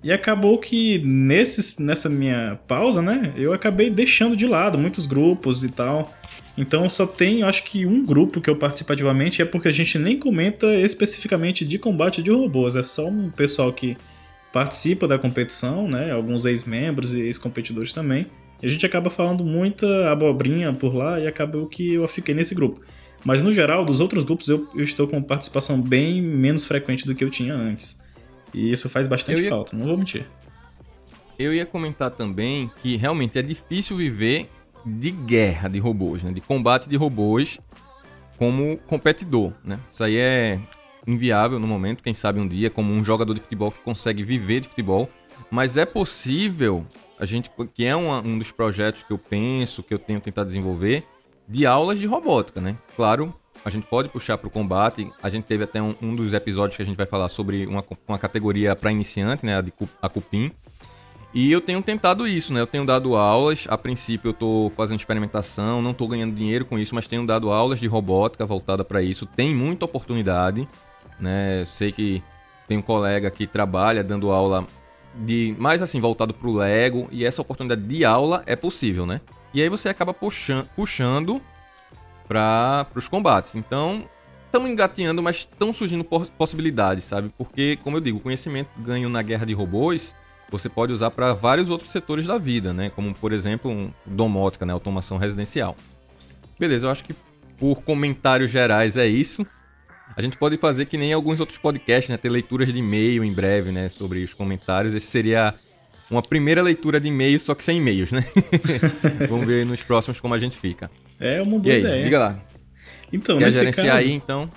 E 0.03 0.11
acabou 0.11 0.57
que 0.57 1.01
nesses, 1.05 1.77
nessa 1.79 2.09
minha 2.09 2.59
pausa, 2.67 3.03
né, 3.03 3.35
eu 3.37 3.53
acabei 3.53 3.91
deixando 3.91 4.35
de 4.35 4.47
lado 4.47 4.79
muitos 4.79 5.05
grupos 5.05 5.65
e 5.65 5.71
tal. 5.71 6.15
Então 6.59 6.89
só 6.89 7.07
tem, 7.07 7.45
acho 7.45 7.63
que 7.63 7.87
um 7.87 8.05
grupo 8.05 8.41
que 8.41 8.51
eu 8.51 8.57
participo 8.57 8.93
ativamente 8.93 9.41
é 9.41 9.45
porque 9.45 9.69
a 9.69 9.71
gente 9.71 9.97
nem 9.97 10.19
comenta 10.19 10.67
especificamente 10.75 11.65
de 11.65 11.79
combate 11.79 12.21
de 12.21 12.33
robôs, 12.33 12.75
é 12.75 12.83
só 12.83 13.07
um 13.07 13.31
pessoal 13.31 13.73
que 13.73 13.97
participa 14.53 15.07
da 15.07 15.17
competição, 15.17 15.87
né, 15.87 16.11
alguns 16.11 16.47
ex-membros 16.47 17.15
e 17.15 17.21
ex-competidores 17.21 17.95
também. 17.95 18.27
E 18.61 18.67
a 18.67 18.69
gente 18.69 18.85
acaba 18.85 19.09
falando 19.09 19.45
muita 19.45 20.11
abobrinha 20.11 20.73
por 20.73 20.93
lá 20.93 21.21
e 21.21 21.29
acabou 21.29 21.65
que 21.69 21.95
eu 21.95 22.09
fiquei 22.09 22.35
nesse 22.35 22.57
grupo. 22.57 22.81
Mas 23.25 23.41
no 23.41 23.53
geral, 23.53 23.85
dos 23.85 24.01
outros 24.01 24.25
grupos 24.25 24.49
eu, 24.49 24.69
eu 24.75 24.83
estou 24.83 25.07
com 25.07 25.23
participação 25.23 25.81
bem 25.81 26.21
menos 26.21 26.65
frequente 26.65 27.07
do 27.07 27.15
que 27.15 27.23
eu 27.23 27.31
tinha 27.31 27.55
antes. 27.55 28.03
E 28.53 28.69
isso 28.69 28.89
faz 28.89 29.07
bastante 29.07 29.43
ia... 29.43 29.49
falta, 29.49 29.77
não 29.77 29.87
vou 29.87 29.97
mentir. 29.97 30.27
Eu 31.39 31.55
ia 31.55 31.65
comentar 31.65 32.11
também 32.11 32.69
que 32.83 32.97
realmente 32.97 33.39
é 33.39 33.43
difícil 33.43 33.97
viver 33.97 34.49
de 34.85 35.11
guerra 35.11 35.69
de 35.69 35.79
robôs, 35.79 36.23
né? 36.23 36.33
de 36.33 36.41
combate 36.41 36.89
de 36.89 36.97
robôs 36.97 37.59
como 38.39 38.79
competidor. 38.87 39.53
Né? 39.65 39.79
Isso 39.89 40.03
aí 40.05 40.17
é 40.17 40.59
inviável 41.07 41.59
no 41.59 41.67
momento, 41.67 42.03
quem 42.03 42.15
sabe 42.15 42.39
um 42.39 42.47
dia, 42.47 42.71
como 42.71 42.93
um 42.93 43.03
jogador 43.03 43.35
de 43.35 43.41
futebol 43.41 43.73
que 43.73 43.81
consegue 43.81 44.23
viver 44.23 44.61
de 44.61 44.69
futebol. 44.69 45.09
Mas 45.51 45.77
é 45.77 45.87
possível, 45.87 46.87
a 47.19 47.25
gente, 47.25 47.51
que 47.73 47.85
é 47.85 47.97
uma, 47.97 48.21
um 48.21 48.39
dos 48.39 48.53
projetos 48.53 49.03
que 49.03 49.13
eu 49.13 49.19
penso, 49.19 49.83
que 49.83 49.95
eu 49.95 49.99
tenho 49.99 50.21
tentado 50.21 50.47
desenvolver, 50.47 51.05
de 51.49 51.65
aulas 51.65 51.99
de 51.99 52.05
robótica, 52.05 52.61
né? 52.61 52.77
Claro, 52.95 53.35
a 53.65 53.71
gente 53.71 53.87
pode 53.87 54.09
puxar 54.09 54.37
para 54.39 54.49
o 54.49 54.51
combate. 54.51 55.11
A 55.23 55.29
gente 55.29 55.45
teve 55.45 55.65
até 55.65 55.81
um, 55.81 55.95
um, 56.01 56.15
dos 56.15 56.33
episódios 56.33 56.77
que 56.77 56.83
a 56.83 56.85
gente 56.85 56.97
vai 56.97 57.07
falar 57.07 57.29
sobre 57.29 57.67
uma, 57.67 57.83
uma 58.07 58.19
categoria 58.19 58.77
para 58.77 58.93
iniciante, 58.93 59.45
né, 59.45 59.57
a, 59.57 59.61
de, 59.61 59.73
a 60.01 60.09
Cupim. 60.09 60.53
E 61.33 61.53
eu 61.53 61.61
tenho 61.61 61.83
tentado 61.83 62.27
isso, 62.27 62.53
né? 62.55 62.61
Eu 62.61 62.67
tenho 62.67 62.87
dado 62.87 63.15
aulas. 63.15 63.67
A 63.69 63.77
princípio 63.77 64.29
eu 64.29 64.33
estou 64.33 64.71
fazendo 64.71 64.99
experimentação, 64.99 65.83
não 65.83 65.91
estou 65.91 66.09
ganhando 66.09 66.35
dinheiro 66.35 66.65
com 66.65 66.79
isso, 66.79 66.95
mas 66.95 67.07
tenho 67.07 67.27
dado 67.27 67.51
aulas 67.51 67.79
de 67.79 67.87
robótica 67.87 68.47
voltada 68.47 68.83
para 68.83 69.03
isso. 69.03 69.27
Tem 69.27 69.55
muita 69.55 69.85
oportunidade, 69.85 70.67
né? 71.21 71.63
Sei 71.67 71.93
que 71.93 72.23
tem 72.67 72.79
um 72.79 72.83
colega 72.83 73.31
que 73.31 73.47
trabalha 73.47 74.03
dando 74.03 74.31
aula 74.31 74.67
de 75.15 75.55
mais 75.59 75.83
assim 75.83 76.01
voltado 76.01 76.33
para 76.33 76.49
o 76.49 76.55
Lego 76.55 77.09
e 77.11 77.25
essa 77.25 77.43
oportunidade 77.43 77.83
de 77.83 78.05
aula 78.05 78.43
é 78.47 78.57
possível, 78.57 79.05
né? 79.05 79.21
E 79.53 79.63
aí 79.63 79.69
você 79.69 79.89
acaba 79.89 80.15
puxando, 80.15 80.69
puxando 80.77 81.41
para 82.27 82.87
os 82.95 83.09
combates. 83.09 83.55
Então, 83.55 84.05
estamos 84.47 84.71
engateando, 84.71 85.23
mas 85.23 85.37
estão 85.37 85.73
surgindo 85.73 86.05
possibilidades, 86.05 87.05
sabe? 87.05 87.31
Porque, 87.37 87.79
como 87.83 87.97
eu 87.97 88.01
digo, 88.01 88.21
conhecimento 88.21 88.71
ganho 88.79 89.09
na 89.09 89.23
guerra 89.23 89.47
de 89.47 89.55
robôs 89.55 90.15
você 90.51 90.69
pode 90.69 90.93
usar 90.93 91.11
para 91.11 91.33
vários 91.35 91.71
outros 91.71 91.91
setores 91.91 92.27
da 92.27 92.39
vida, 92.39 92.73
né? 92.73 92.91
Como, 92.91 93.15
por 93.15 93.33
exemplo, 93.33 93.71
um 93.71 93.91
domótica, 94.07 94.65
né? 94.65 94.73
automação 94.73 95.19
residencial. 95.19 95.77
Beleza, 96.59 96.87
eu 96.87 96.91
acho 96.91 97.05
que 97.05 97.15
por 97.59 97.83
comentários 97.83 98.51
gerais 98.51 98.97
é 98.97 99.07
isso. 99.07 99.47
A 100.17 100.23
gente 100.23 100.37
pode 100.37 100.57
fazer 100.57 100.87
que 100.87 100.97
nem 100.97 101.13
alguns 101.13 101.39
outros 101.39 101.59
podcasts, 101.59 102.09
né? 102.09 102.17
Ter 102.17 102.31
leituras 102.31 102.73
de 102.73 102.79
e-mail 102.79 103.23
em 103.23 103.33
breve, 103.33 103.71
né? 103.71 103.89
Sobre 103.89 104.23
os 104.23 104.33
comentários. 104.33 104.95
Esse 104.95 105.07
seria 105.07 105.55
uma 106.11 106.23
primeira 106.23 106.63
leitura 106.63 106.99
de 106.99 107.09
e-mail, 107.09 107.39
só 107.39 107.55
que 107.55 107.63
sem 107.63 107.79
e-mails, 107.79 108.11
né? 108.11 108.25
Vamos 109.29 109.47
ver 109.47 109.67
nos 109.67 109.83
próximos 109.83 110.19
como 110.19 110.35
a 110.35 110.39
gente 110.39 110.57
fica. 110.57 110.91
É 111.21 111.43
uma 111.43 111.59
boa 111.59 111.69
e 111.69 111.71
aí, 111.73 111.81
ideia. 111.81 112.05
Diga 112.05 112.19
lá. 112.19 112.41
Então, 113.13 113.39
Quer 113.39 113.47
nesse 113.47 113.71
caso, 113.71 113.91
aí, 113.91 114.13
então? 114.13 114.49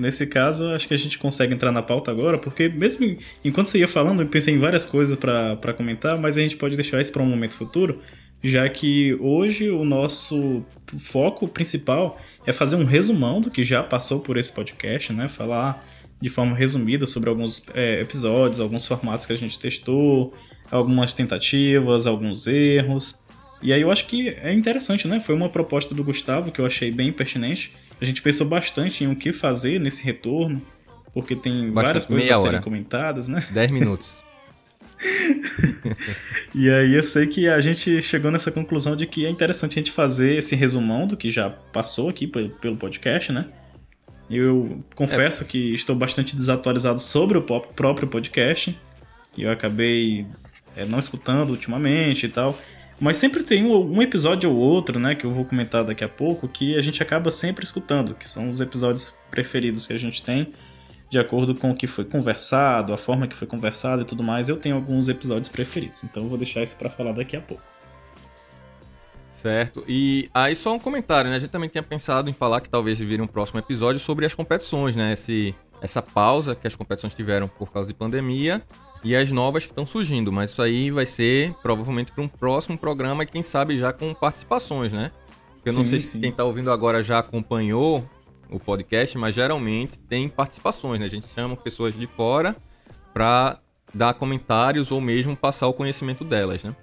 Nesse 0.00 0.26
caso, 0.26 0.70
acho 0.70 0.88
que 0.88 0.94
a 0.94 0.96
gente 0.96 1.18
consegue 1.18 1.52
entrar 1.52 1.70
na 1.70 1.82
pauta 1.82 2.10
agora, 2.10 2.38
porque 2.38 2.70
mesmo 2.70 3.18
enquanto 3.44 3.66
você 3.66 3.80
ia 3.80 3.86
falando, 3.86 4.22
eu 4.22 4.26
pensei 4.26 4.54
em 4.54 4.58
várias 4.58 4.86
coisas 4.86 5.14
para 5.14 5.74
comentar, 5.74 6.16
mas 6.16 6.38
a 6.38 6.40
gente 6.40 6.56
pode 6.56 6.74
deixar 6.74 6.98
isso 7.02 7.12
para 7.12 7.22
um 7.22 7.26
momento 7.26 7.52
futuro, 7.52 8.00
já 8.42 8.66
que 8.66 9.14
hoje 9.20 9.68
o 9.68 9.84
nosso 9.84 10.64
foco 10.98 11.46
principal 11.46 12.16
é 12.46 12.52
fazer 12.52 12.76
um 12.76 12.84
resumão 12.84 13.42
do 13.42 13.50
que 13.50 13.62
já 13.62 13.82
passou 13.82 14.20
por 14.20 14.38
esse 14.38 14.50
podcast, 14.50 15.12
né? 15.12 15.28
Falar 15.28 15.84
de 16.18 16.30
forma 16.30 16.56
resumida 16.56 17.04
sobre 17.04 17.28
alguns 17.28 17.66
é, 17.74 18.00
episódios, 18.00 18.58
alguns 18.58 18.86
formatos 18.86 19.26
que 19.26 19.34
a 19.34 19.36
gente 19.36 19.58
testou, 19.58 20.32
algumas 20.70 21.12
tentativas, 21.12 22.06
alguns 22.06 22.46
erros. 22.46 23.22
E 23.60 23.70
aí 23.70 23.82
eu 23.82 23.90
acho 23.90 24.06
que 24.06 24.30
é 24.30 24.50
interessante, 24.50 25.06
né? 25.06 25.20
Foi 25.20 25.34
uma 25.34 25.50
proposta 25.50 25.94
do 25.94 26.02
Gustavo 26.02 26.50
que 26.50 26.58
eu 26.58 26.64
achei 26.64 26.90
bem 26.90 27.12
pertinente. 27.12 27.72
A 28.00 28.04
gente 28.04 28.22
pensou 28.22 28.46
bastante 28.46 29.04
em 29.04 29.08
o 29.08 29.16
que 29.16 29.32
fazer 29.32 29.78
nesse 29.78 30.04
retorno, 30.04 30.62
porque 31.12 31.36
tem 31.36 31.66
bastante, 31.66 31.74
várias 31.74 32.06
coisas 32.06 32.30
a 32.30 32.34
serem 32.34 32.48
hora. 32.48 32.60
comentadas, 32.60 33.28
né? 33.28 33.44
10 33.50 33.70
minutos. 33.70 34.22
e 36.54 36.70
aí 36.70 36.94
eu 36.94 37.02
sei 37.02 37.26
que 37.26 37.48
a 37.48 37.60
gente 37.60 38.02
chegou 38.02 38.30
nessa 38.30 38.52
conclusão 38.52 38.94
de 38.94 39.06
que 39.06 39.24
é 39.24 39.30
interessante 39.30 39.78
a 39.78 39.80
gente 39.80 39.90
fazer 39.90 40.36
esse 40.36 40.54
resumão 40.54 41.06
do 41.06 41.16
que 41.16 41.30
já 41.30 41.48
passou 41.50 42.08
aqui 42.08 42.26
pelo 42.26 42.76
podcast, 42.76 43.32
né? 43.32 43.46
Eu 44.30 44.84
confesso 44.94 45.42
é. 45.42 45.46
que 45.46 45.74
estou 45.74 45.96
bastante 45.96 46.36
desatualizado 46.36 47.00
sobre 47.00 47.36
o 47.36 47.42
próprio 47.42 48.06
podcast. 48.06 48.78
E 49.36 49.42
eu 49.42 49.50
acabei 49.50 50.24
é, 50.76 50.84
não 50.84 50.98
escutando 50.98 51.50
ultimamente 51.50 52.26
e 52.26 52.28
tal. 52.28 52.56
Mas 53.00 53.16
sempre 53.16 53.42
tem 53.42 53.64
um, 53.64 54.02
episódio 54.02 54.50
ou 54.50 54.56
outro, 54.56 55.00
né, 55.00 55.14
que 55.14 55.24
eu 55.24 55.30
vou 55.30 55.46
comentar 55.46 55.82
daqui 55.82 56.04
a 56.04 56.08
pouco, 56.08 56.46
que 56.46 56.76
a 56.76 56.82
gente 56.82 57.02
acaba 57.02 57.30
sempre 57.30 57.64
escutando, 57.64 58.14
que 58.14 58.28
são 58.28 58.50
os 58.50 58.60
episódios 58.60 59.18
preferidos 59.30 59.86
que 59.86 59.94
a 59.94 59.98
gente 59.98 60.22
tem, 60.22 60.52
de 61.08 61.18
acordo 61.18 61.54
com 61.54 61.70
o 61.70 61.74
que 61.74 61.86
foi 61.86 62.04
conversado, 62.04 62.92
a 62.92 62.98
forma 62.98 63.26
que 63.26 63.34
foi 63.34 63.48
conversado 63.48 64.02
e 64.02 64.04
tudo 64.04 64.22
mais. 64.22 64.50
Eu 64.50 64.58
tenho 64.58 64.76
alguns 64.76 65.08
episódios 65.08 65.48
preferidos, 65.48 66.04
então 66.04 66.24
eu 66.24 66.28
vou 66.28 66.36
deixar 66.36 66.62
isso 66.62 66.76
para 66.76 66.90
falar 66.90 67.12
daqui 67.12 67.36
a 67.36 67.40
pouco. 67.40 67.62
Certo. 69.32 69.82
E 69.88 70.28
aí 70.34 70.54
só 70.54 70.74
um 70.74 70.78
comentário, 70.78 71.30
né? 71.30 71.36
A 71.36 71.40
gente 71.40 71.50
também 71.50 71.70
tinha 71.70 71.82
pensado 71.82 72.28
em 72.28 72.34
falar 72.34 72.60
que 72.60 72.68
talvez 72.68 72.98
vire 72.98 73.22
um 73.22 73.26
próximo 73.26 73.58
episódio 73.58 73.98
sobre 73.98 74.26
as 74.26 74.34
competições, 74.34 74.94
né? 74.94 75.14
Esse, 75.14 75.54
essa 75.80 76.02
pausa 76.02 76.54
que 76.54 76.66
as 76.66 76.74
competições 76.74 77.14
tiveram 77.14 77.48
por 77.48 77.72
causa 77.72 77.88
de 77.88 77.94
pandemia 77.94 78.62
e 79.02 79.16
as 79.16 79.30
novas 79.30 79.64
que 79.64 79.72
estão 79.72 79.86
surgindo. 79.86 80.32
Mas 80.32 80.50
isso 80.50 80.62
aí 80.62 80.90
vai 80.90 81.06
ser 81.06 81.54
provavelmente 81.62 82.12
para 82.12 82.22
um 82.22 82.28
próximo 82.28 82.76
programa 82.76 83.22
e 83.22 83.26
quem 83.26 83.42
sabe 83.42 83.78
já 83.78 83.92
com 83.92 84.12
participações, 84.14 84.92
né? 84.92 85.10
Eu 85.64 85.74
não 85.74 85.84
sim, 85.84 85.90
sei 85.90 86.00
sim. 86.00 86.06
se 86.06 86.20
quem 86.20 86.30
está 86.30 86.44
ouvindo 86.44 86.70
agora 86.70 87.02
já 87.02 87.18
acompanhou 87.18 88.08
o 88.50 88.58
podcast, 88.58 89.16
mas 89.16 89.34
geralmente 89.34 89.98
tem 89.98 90.28
participações, 90.28 90.98
né? 91.00 91.06
A 91.06 91.10
gente 91.10 91.26
chama 91.34 91.56
pessoas 91.56 91.94
de 91.94 92.06
fora 92.06 92.56
para 93.12 93.58
dar 93.92 94.14
comentários 94.14 94.90
ou 94.90 95.00
mesmo 95.00 95.36
passar 95.36 95.68
o 95.68 95.72
conhecimento 95.72 96.24
delas, 96.24 96.64
né? 96.64 96.74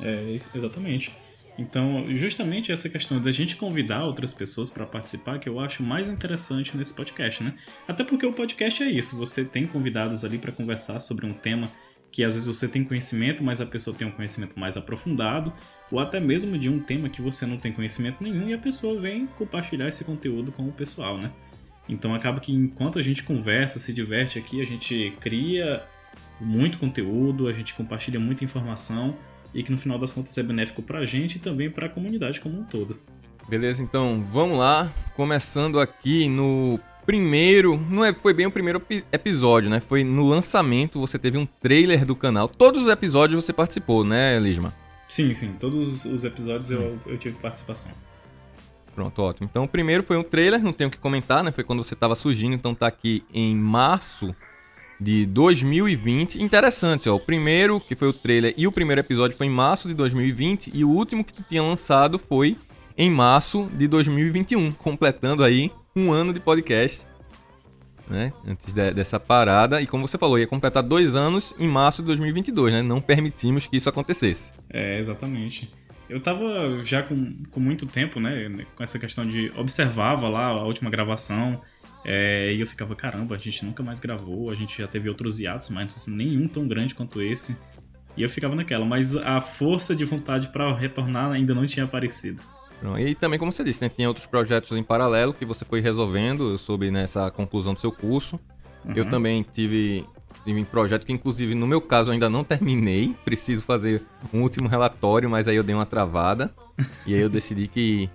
É, 0.00 0.36
exatamente. 0.54 1.12
Então, 1.58 2.04
justamente 2.16 2.70
essa 2.70 2.88
questão 2.88 3.20
da 3.20 3.32
gente 3.32 3.56
convidar 3.56 4.04
outras 4.04 4.32
pessoas 4.32 4.70
para 4.70 4.86
participar 4.86 5.40
que 5.40 5.48
eu 5.48 5.58
acho 5.58 5.82
mais 5.82 6.08
interessante 6.08 6.76
nesse 6.76 6.94
podcast, 6.94 7.42
né? 7.42 7.54
Até 7.86 8.04
porque 8.04 8.24
o 8.24 8.32
podcast 8.32 8.80
é 8.84 8.88
isso, 8.88 9.16
você 9.16 9.44
tem 9.44 9.66
convidados 9.66 10.24
ali 10.24 10.38
para 10.38 10.52
conversar 10.52 11.00
sobre 11.00 11.26
um 11.26 11.32
tema 11.32 11.68
que 12.12 12.24
às 12.24 12.34
vezes 12.34 12.48
você 12.48 12.68
tem 12.68 12.84
conhecimento, 12.84 13.42
mas 13.42 13.60
a 13.60 13.66
pessoa 13.66 13.94
tem 13.94 14.06
um 14.06 14.10
conhecimento 14.10 14.58
mais 14.58 14.76
aprofundado, 14.76 15.52
ou 15.90 15.98
até 15.98 16.20
mesmo 16.20 16.56
de 16.56 16.70
um 16.70 16.78
tema 16.78 17.08
que 17.08 17.20
você 17.20 17.44
não 17.44 17.58
tem 17.58 17.72
conhecimento 17.72 18.22
nenhum 18.22 18.48
e 18.48 18.54
a 18.54 18.58
pessoa 18.58 18.98
vem 18.98 19.26
compartilhar 19.26 19.88
esse 19.88 20.04
conteúdo 20.04 20.52
com 20.52 20.66
o 20.66 20.72
pessoal, 20.72 21.18
né? 21.18 21.30
Então 21.88 22.14
acaba 22.14 22.38
que 22.38 22.52
enquanto 22.52 22.98
a 22.98 23.02
gente 23.02 23.24
conversa, 23.24 23.78
se 23.78 23.92
diverte 23.92 24.38
aqui, 24.38 24.60
a 24.60 24.64
gente 24.64 25.12
cria 25.20 25.82
muito 26.40 26.78
conteúdo, 26.78 27.48
a 27.48 27.52
gente 27.52 27.74
compartilha 27.74 28.20
muita 28.20 28.44
informação 28.44 29.16
e 29.54 29.62
que 29.62 29.72
no 29.72 29.78
final 29.78 29.98
das 29.98 30.12
contas 30.12 30.36
é 30.36 30.42
benéfico 30.42 30.82
para 30.82 31.00
a 31.00 31.04
gente 31.04 31.36
e 31.36 31.38
também 31.38 31.70
para 31.70 31.86
a 31.86 31.88
comunidade 31.88 32.40
como 32.40 32.58
um 32.58 32.64
todo. 32.64 32.98
Beleza, 33.48 33.82
então 33.82 34.22
vamos 34.30 34.58
lá. 34.58 34.92
Começando 35.16 35.80
aqui 35.80 36.28
no 36.28 36.78
primeiro. 37.06 37.78
Não 37.88 38.04
é, 38.04 38.12
foi 38.12 38.34
bem 38.34 38.44
o 38.44 38.50
primeiro 38.50 38.82
episódio, 39.10 39.70
né? 39.70 39.80
Foi 39.80 40.04
no 40.04 40.28
lançamento, 40.28 41.00
você 41.00 41.18
teve 41.18 41.38
um 41.38 41.46
trailer 41.46 42.04
do 42.04 42.14
canal. 42.14 42.46
Todos 42.46 42.82
os 42.82 42.88
episódios 42.88 43.42
você 43.42 43.52
participou, 43.52 44.04
né, 44.04 44.38
Lisma? 44.38 44.74
Sim, 45.08 45.32
sim. 45.32 45.54
Todos 45.54 46.04
os 46.04 46.24
episódios 46.24 46.70
eu, 46.70 46.98
eu 47.06 47.16
tive 47.16 47.38
participação. 47.38 47.92
Pronto, 48.94 49.22
ótimo. 49.22 49.48
Então 49.50 49.64
o 49.64 49.68
primeiro 49.68 50.02
foi 50.02 50.18
um 50.18 50.22
trailer, 50.22 50.62
não 50.62 50.72
tenho 50.72 50.88
o 50.88 50.90
que 50.90 50.98
comentar, 50.98 51.42
né? 51.42 51.50
Foi 51.50 51.64
quando 51.64 51.82
você 51.82 51.94
estava 51.94 52.14
surgindo, 52.14 52.54
então 52.54 52.74
tá 52.74 52.86
aqui 52.86 53.24
em 53.32 53.56
março 53.56 54.34
de 55.00 55.26
2020. 55.26 56.42
Interessante, 56.42 57.08
ó. 57.08 57.14
O 57.14 57.20
primeiro, 57.20 57.80
que 57.80 57.94
foi 57.94 58.08
o 58.08 58.12
trailer, 58.12 58.54
e 58.56 58.66
o 58.66 58.72
primeiro 58.72 59.00
episódio 59.00 59.36
foi 59.36 59.46
em 59.46 59.50
março 59.50 59.88
de 59.88 59.94
2020, 59.94 60.72
e 60.74 60.84
o 60.84 60.90
último 60.90 61.24
que 61.24 61.32
tu 61.32 61.42
tinha 61.42 61.62
lançado 61.62 62.18
foi 62.18 62.56
em 62.96 63.10
março 63.10 63.70
de 63.74 63.86
2021, 63.86 64.72
completando 64.72 65.44
aí 65.44 65.70
um 65.94 66.10
ano 66.10 66.32
de 66.32 66.40
podcast. 66.40 67.06
Né? 68.08 68.32
Antes 68.46 68.72
de, 68.72 68.90
dessa 68.92 69.20
parada. 69.20 69.82
E 69.82 69.86
como 69.86 70.08
você 70.08 70.16
falou, 70.16 70.38
ia 70.38 70.46
completar 70.46 70.82
dois 70.82 71.14
anos 71.14 71.54
em 71.58 71.68
março 71.68 72.02
de 72.02 72.06
2022, 72.06 72.72
né? 72.72 72.82
Não 72.82 73.00
permitimos 73.02 73.66
que 73.66 73.76
isso 73.76 73.88
acontecesse. 73.88 74.50
É, 74.70 74.98
exatamente. 74.98 75.70
Eu 76.08 76.18
tava 76.18 76.82
já 76.84 77.02
com, 77.02 77.34
com 77.50 77.60
muito 77.60 77.84
tempo, 77.84 78.18
né? 78.18 78.50
Com 78.74 78.82
essa 78.82 78.98
questão 78.98 79.26
de. 79.26 79.52
Observava 79.54 80.26
lá 80.28 80.46
a 80.46 80.64
última 80.64 80.88
gravação 80.88 81.60
é, 82.04 82.52
e 82.52 82.60
eu 82.60 82.66
ficava, 82.66 82.94
caramba, 82.94 83.34
a 83.34 83.38
gente 83.38 83.64
nunca 83.64 83.82
mais 83.82 84.00
gravou, 84.00 84.50
a 84.50 84.54
gente 84.54 84.78
já 84.78 84.86
teve 84.86 85.08
outros 85.08 85.40
hiatos, 85.40 85.68
mas 85.70 86.06
nenhum 86.06 86.48
tão 86.48 86.66
grande 86.66 86.94
quanto 86.94 87.20
esse. 87.20 87.58
E 88.16 88.22
eu 88.22 88.28
ficava 88.28 88.54
naquela, 88.54 88.84
mas 88.84 89.16
a 89.16 89.40
força 89.40 89.94
de 89.94 90.04
vontade 90.04 90.48
para 90.48 90.74
retornar 90.74 91.30
ainda 91.30 91.54
não 91.54 91.66
tinha 91.66 91.84
aparecido. 91.84 92.42
E 92.98 93.14
também, 93.14 93.38
como 93.38 93.50
você 93.50 93.64
disse, 93.64 93.82
né, 93.82 93.88
tinha 93.88 94.08
outros 94.08 94.26
projetos 94.26 94.76
em 94.76 94.82
paralelo 94.82 95.34
que 95.34 95.44
você 95.44 95.64
foi 95.64 95.80
resolvendo, 95.80 96.50
eu 96.50 96.58
soube 96.58 96.90
nessa 96.90 97.30
conclusão 97.30 97.74
do 97.74 97.80
seu 97.80 97.90
curso. 97.90 98.38
Uhum. 98.84 98.94
Eu 98.94 99.10
também 99.10 99.44
tive, 99.52 100.04
tive 100.44 100.60
um 100.60 100.64
projeto 100.64 101.04
que, 101.04 101.12
inclusive, 101.12 101.54
no 101.54 101.66
meu 101.66 101.80
caso, 101.80 102.12
ainda 102.12 102.30
não 102.30 102.44
terminei. 102.44 103.14
Preciso 103.24 103.62
fazer 103.62 104.02
um 104.32 104.42
último 104.42 104.68
relatório, 104.68 105.28
mas 105.28 105.48
aí 105.48 105.56
eu 105.56 105.64
dei 105.64 105.74
uma 105.74 105.86
travada. 105.86 106.52
e 107.04 107.14
aí 107.14 107.20
eu 107.20 107.28
decidi 107.28 107.66
que 107.66 108.08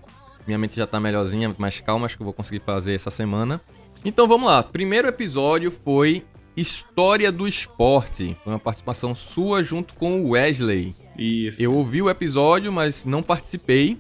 minha 0.48 0.58
mente 0.58 0.76
já 0.78 0.88
tá 0.88 1.00
melhorzinha, 1.00 1.54
mais 1.58 1.80
calma, 1.80 2.06
acho 2.06 2.16
que 2.16 2.22
eu 2.22 2.26
vou 2.26 2.34
conseguir 2.34 2.62
fazer 2.62 2.94
essa 2.94 3.12
semana. 3.12 3.62
Então 4.06 4.28
vamos 4.28 4.50
lá. 4.50 4.62
Primeiro 4.62 5.08
episódio 5.08 5.72
foi 5.72 6.26
História 6.58 7.32
do 7.32 7.48
Esporte. 7.48 8.36
Foi 8.44 8.52
uma 8.52 8.60
participação 8.60 9.16
sua 9.16 9.64
junto 9.64 9.94
com 9.94 10.22
o 10.22 10.32
Wesley. 10.32 10.94
Isso. 11.18 11.64
Eu 11.64 11.74
ouvi 11.74 12.02
o 12.02 12.10
episódio, 12.10 12.72
mas 12.72 13.06
não 13.06 13.24
participei. 13.24 13.98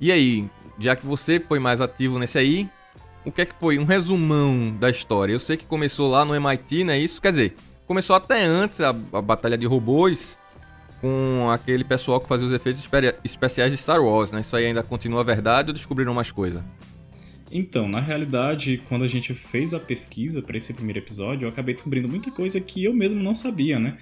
E 0.00 0.12
aí, 0.12 0.48
já 0.78 0.94
que 0.94 1.04
você 1.04 1.40
foi 1.40 1.58
mais 1.58 1.80
ativo 1.80 2.20
nesse 2.20 2.38
aí, 2.38 2.68
o 3.24 3.32
que 3.32 3.42
é 3.42 3.44
que 3.44 3.54
foi? 3.54 3.80
Um 3.80 3.84
resumão 3.84 4.72
da 4.78 4.88
história. 4.88 5.32
Eu 5.32 5.40
sei 5.40 5.56
que 5.56 5.66
começou 5.66 6.08
lá 6.08 6.24
no 6.24 6.34
MIT, 6.34 6.84
né? 6.84 6.96
Isso 6.96 7.20
quer 7.20 7.32
dizer, 7.32 7.56
começou 7.86 8.14
até 8.14 8.44
antes 8.44 8.80
a, 8.80 8.90
a 8.90 9.20
batalha 9.20 9.58
de 9.58 9.66
robôs 9.66 10.38
com 11.00 11.50
aquele 11.50 11.82
pessoal 11.82 12.20
que 12.20 12.28
fazia 12.28 12.46
os 12.46 12.52
efeitos 12.52 12.80
especiais 13.24 13.72
de 13.72 13.76
Star 13.76 14.00
Wars, 14.00 14.30
né? 14.30 14.40
Isso 14.40 14.54
aí 14.54 14.66
ainda 14.66 14.84
continua 14.84 15.24
verdade 15.24 15.70
ou 15.70 15.74
descobriram 15.74 16.14
mais 16.14 16.30
coisa? 16.30 16.64
Então, 17.50 17.88
na 17.88 18.00
realidade, 18.00 18.80
quando 18.88 19.02
a 19.02 19.08
gente 19.08 19.34
fez 19.34 19.74
a 19.74 19.80
pesquisa 19.80 20.40
para 20.40 20.56
esse 20.56 20.72
primeiro 20.72 21.00
episódio, 21.00 21.46
eu 21.46 21.48
acabei 21.48 21.74
descobrindo 21.74 22.08
muita 22.08 22.30
coisa 22.30 22.60
que 22.60 22.84
eu 22.84 22.94
mesmo 22.94 23.20
não 23.20 23.34
sabia, 23.34 23.78
né? 23.78 23.96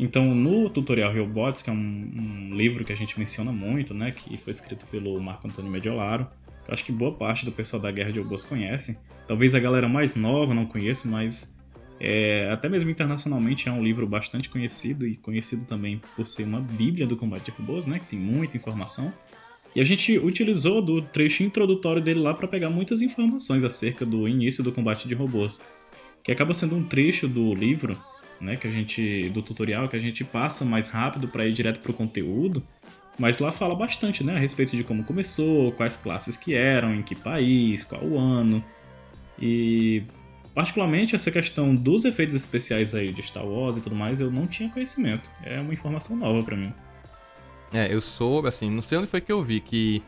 Então, 0.00 0.34
no 0.34 0.68
tutorial 0.68 1.12
Robots, 1.12 1.62
que 1.62 1.70
é 1.70 1.72
um, 1.72 1.76
um, 1.76 2.54
livro 2.54 2.84
que 2.84 2.92
a 2.92 2.96
gente 2.96 3.18
menciona 3.18 3.52
muito, 3.52 3.92
né, 3.92 4.12
que 4.12 4.36
foi 4.36 4.52
escrito 4.52 4.86
pelo 4.86 5.20
Marco 5.20 5.48
Antônio 5.48 5.70
Mediolaro, 5.70 6.28
eu 6.66 6.74
acho 6.74 6.84
que 6.84 6.92
boa 6.92 7.12
parte 7.12 7.44
do 7.44 7.50
pessoal 7.50 7.80
da 7.80 7.90
Guerra 7.90 8.12
de 8.12 8.20
Robôs 8.20 8.44
conhece. 8.44 8.98
Talvez 9.26 9.54
a 9.54 9.58
galera 9.58 9.88
mais 9.88 10.14
nova 10.14 10.54
não 10.54 10.66
conheça, 10.66 11.08
mas 11.08 11.56
é, 11.98 12.48
até 12.52 12.68
mesmo 12.68 12.90
internacionalmente 12.90 13.68
é 13.68 13.72
um 13.72 13.82
livro 13.82 14.06
bastante 14.06 14.48
conhecido 14.48 15.06
e 15.06 15.16
conhecido 15.16 15.64
também 15.64 16.00
por 16.14 16.26
ser 16.26 16.44
uma 16.44 16.60
bíblia 16.60 17.06
do 17.06 17.16
combate 17.16 17.46
de 17.46 17.50
robôs, 17.52 17.86
né, 17.86 17.98
que 17.98 18.06
tem 18.06 18.18
muita 18.18 18.56
informação. 18.56 19.12
E 19.78 19.80
a 19.80 19.84
gente 19.84 20.18
utilizou 20.18 20.82
do 20.82 21.00
trecho 21.00 21.44
introdutório 21.44 22.02
dele 22.02 22.18
lá 22.18 22.34
para 22.34 22.48
pegar 22.48 22.68
muitas 22.68 23.00
informações 23.00 23.62
acerca 23.62 24.04
do 24.04 24.26
início 24.26 24.64
do 24.64 24.72
combate 24.72 25.06
de 25.06 25.14
robôs, 25.14 25.60
que 26.20 26.32
acaba 26.32 26.52
sendo 26.52 26.74
um 26.74 26.82
trecho 26.82 27.28
do 27.28 27.54
livro, 27.54 27.96
né, 28.40 28.56
que 28.56 28.66
a 28.66 28.72
gente 28.72 29.28
do 29.28 29.40
tutorial 29.40 29.88
que 29.88 29.94
a 29.94 30.00
gente 30.00 30.24
passa 30.24 30.64
mais 30.64 30.88
rápido 30.88 31.28
para 31.28 31.46
ir 31.46 31.52
direto 31.52 31.78
pro 31.78 31.92
conteúdo, 31.92 32.60
mas 33.16 33.38
lá 33.38 33.52
fala 33.52 33.72
bastante, 33.72 34.24
né, 34.24 34.34
a 34.34 34.38
respeito 34.40 34.74
de 34.74 34.82
como 34.82 35.04
começou, 35.04 35.70
quais 35.70 35.96
classes 35.96 36.36
que 36.36 36.54
eram, 36.54 36.92
em 36.92 37.02
que 37.04 37.14
país, 37.14 37.84
qual 37.84 38.02
o 38.02 38.18
ano. 38.18 38.64
E 39.40 40.02
particularmente 40.54 41.14
essa 41.14 41.30
questão 41.30 41.76
dos 41.76 42.04
efeitos 42.04 42.34
especiais 42.34 42.96
aí 42.96 43.12
de 43.12 43.22
Star 43.22 43.46
Wars 43.46 43.76
e 43.76 43.80
tudo 43.80 43.94
mais, 43.94 44.20
eu 44.20 44.28
não 44.28 44.44
tinha 44.44 44.68
conhecimento. 44.68 45.32
É 45.44 45.60
uma 45.60 45.72
informação 45.72 46.16
nova 46.16 46.42
para 46.42 46.56
mim. 46.56 46.74
É, 47.72 47.92
eu 47.92 48.00
soube, 48.00 48.48
assim, 48.48 48.70
não 48.70 48.82
sei 48.82 48.98
onde 48.98 49.06
foi 49.06 49.20
que 49.20 49.30
eu 49.30 49.42
vi 49.42 49.60
que 49.60 50.02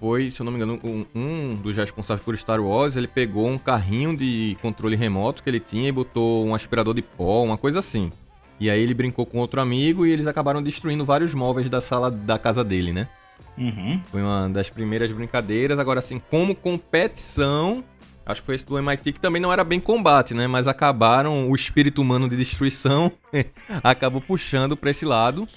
foi, 0.00 0.30
se 0.30 0.40
eu 0.40 0.44
não 0.44 0.52
me 0.52 0.56
engano, 0.56 0.78
um, 0.84 1.04
um, 1.14 1.54
dos 1.56 1.76
responsáveis 1.76 2.24
por 2.24 2.36
Star 2.38 2.60
Wars, 2.60 2.96
ele 2.96 3.08
pegou 3.08 3.48
um 3.48 3.58
carrinho 3.58 4.16
de 4.16 4.56
controle 4.62 4.94
remoto 4.94 5.42
que 5.42 5.50
ele 5.50 5.60
tinha 5.60 5.88
e 5.88 5.92
botou 5.92 6.46
um 6.46 6.54
aspirador 6.54 6.94
de 6.94 7.02
pó, 7.02 7.42
uma 7.42 7.58
coisa 7.58 7.80
assim. 7.80 8.12
E 8.60 8.70
aí 8.70 8.80
ele 8.80 8.94
brincou 8.94 9.26
com 9.26 9.38
outro 9.38 9.60
amigo 9.60 10.06
e 10.06 10.10
eles 10.10 10.26
acabaram 10.26 10.62
destruindo 10.62 11.04
vários 11.04 11.34
móveis 11.34 11.68
da 11.68 11.80
sala 11.80 12.10
da 12.10 12.38
casa 12.38 12.64
dele, 12.64 12.92
né? 12.92 13.08
Uhum. 13.56 14.00
Foi 14.10 14.22
uma 14.22 14.48
das 14.48 14.70
primeiras 14.70 15.10
brincadeiras. 15.10 15.78
Agora, 15.78 15.98
assim, 15.98 16.20
como 16.30 16.54
competição, 16.54 17.84
acho 18.24 18.40
que 18.40 18.46
foi 18.46 18.54
esse 18.54 18.66
do 18.66 18.78
MIT 18.78 19.12
que 19.12 19.20
também 19.20 19.42
não 19.42 19.52
era 19.52 19.64
bem 19.64 19.80
combate, 19.80 20.32
né? 20.32 20.46
Mas 20.46 20.66
acabaram, 20.68 21.50
o 21.50 21.54
espírito 21.54 22.02
humano 22.02 22.28
de 22.28 22.36
destruição 22.36 23.10
acabou 23.82 24.20
puxando 24.20 24.76
para 24.76 24.90
esse 24.90 25.04
lado 25.04 25.48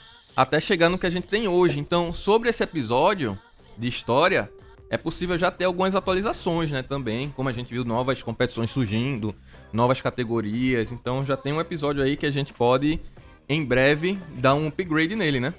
até 0.41 0.59
chegar 0.59 0.89
no 0.89 0.97
que 0.97 1.05
a 1.05 1.09
gente 1.09 1.27
tem 1.27 1.47
hoje. 1.47 1.79
Então, 1.79 2.11
sobre 2.11 2.49
esse 2.49 2.63
episódio 2.63 3.37
de 3.77 3.87
história, 3.87 4.51
é 4.89 4.97
possível 4.97 5.37
já 5.37 5.51
ter 5.51 5.65
algumas 5.65 5.95
atualizações, 5.95 6.71
né? 6.71 6.81
Também, 6.81 7.29
como 7.29 7.47
a 7.47 7.51
gente 7.51 7.71
viu 7.71 7.85
novas 7.85 8.23
competições 8.23 8.71
surgindo, 8.71 9.35
novas 9.71 10.01
categorias. 10.01 10.91
Então, 10.91 11.23
já 11.23 11.37
tem 11.37 11.53
um 11.53 11.61
episódio 11.61 12.03
aí 12.03 12.17
que 12.17 12.25
a 12.25 12.31
gente 12.31 12.53
pode, 12.53 12.99
em 13.47 13.63
breve, 13.63 14.17
dar 14.33 14.55
um 14.55 14.67
upgrade 14.67 15.15
nele, 15.15 15.39
né? 15.39 15.53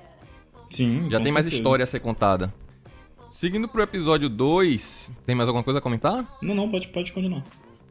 Sim. 0.68 1.08
Já 1.10 1.18
tem 1.18 1.26
certeza. 1.26 1.34
mais 1.34 1.46
história 1.46 1.84
a 1.84 1.86
ser 1.86 2.00
contada. 2.00 2.52
Seguindo 3.30 3.68
pro 3.68 3.82
episódio 3.82 4.28
2, 4.28 5.12
tem 5.24 5.34
mais 5.34 5.48
alguma 5.48 5.62
coisa 5.64 5.78
a 5.78 5.82
comentar? 5.82 6.38
Não, 6.42 6.54
não, 6.54 6.70
pode, 6.70 6.88
pode 6.88 7.12
continuar. 7.12 7.44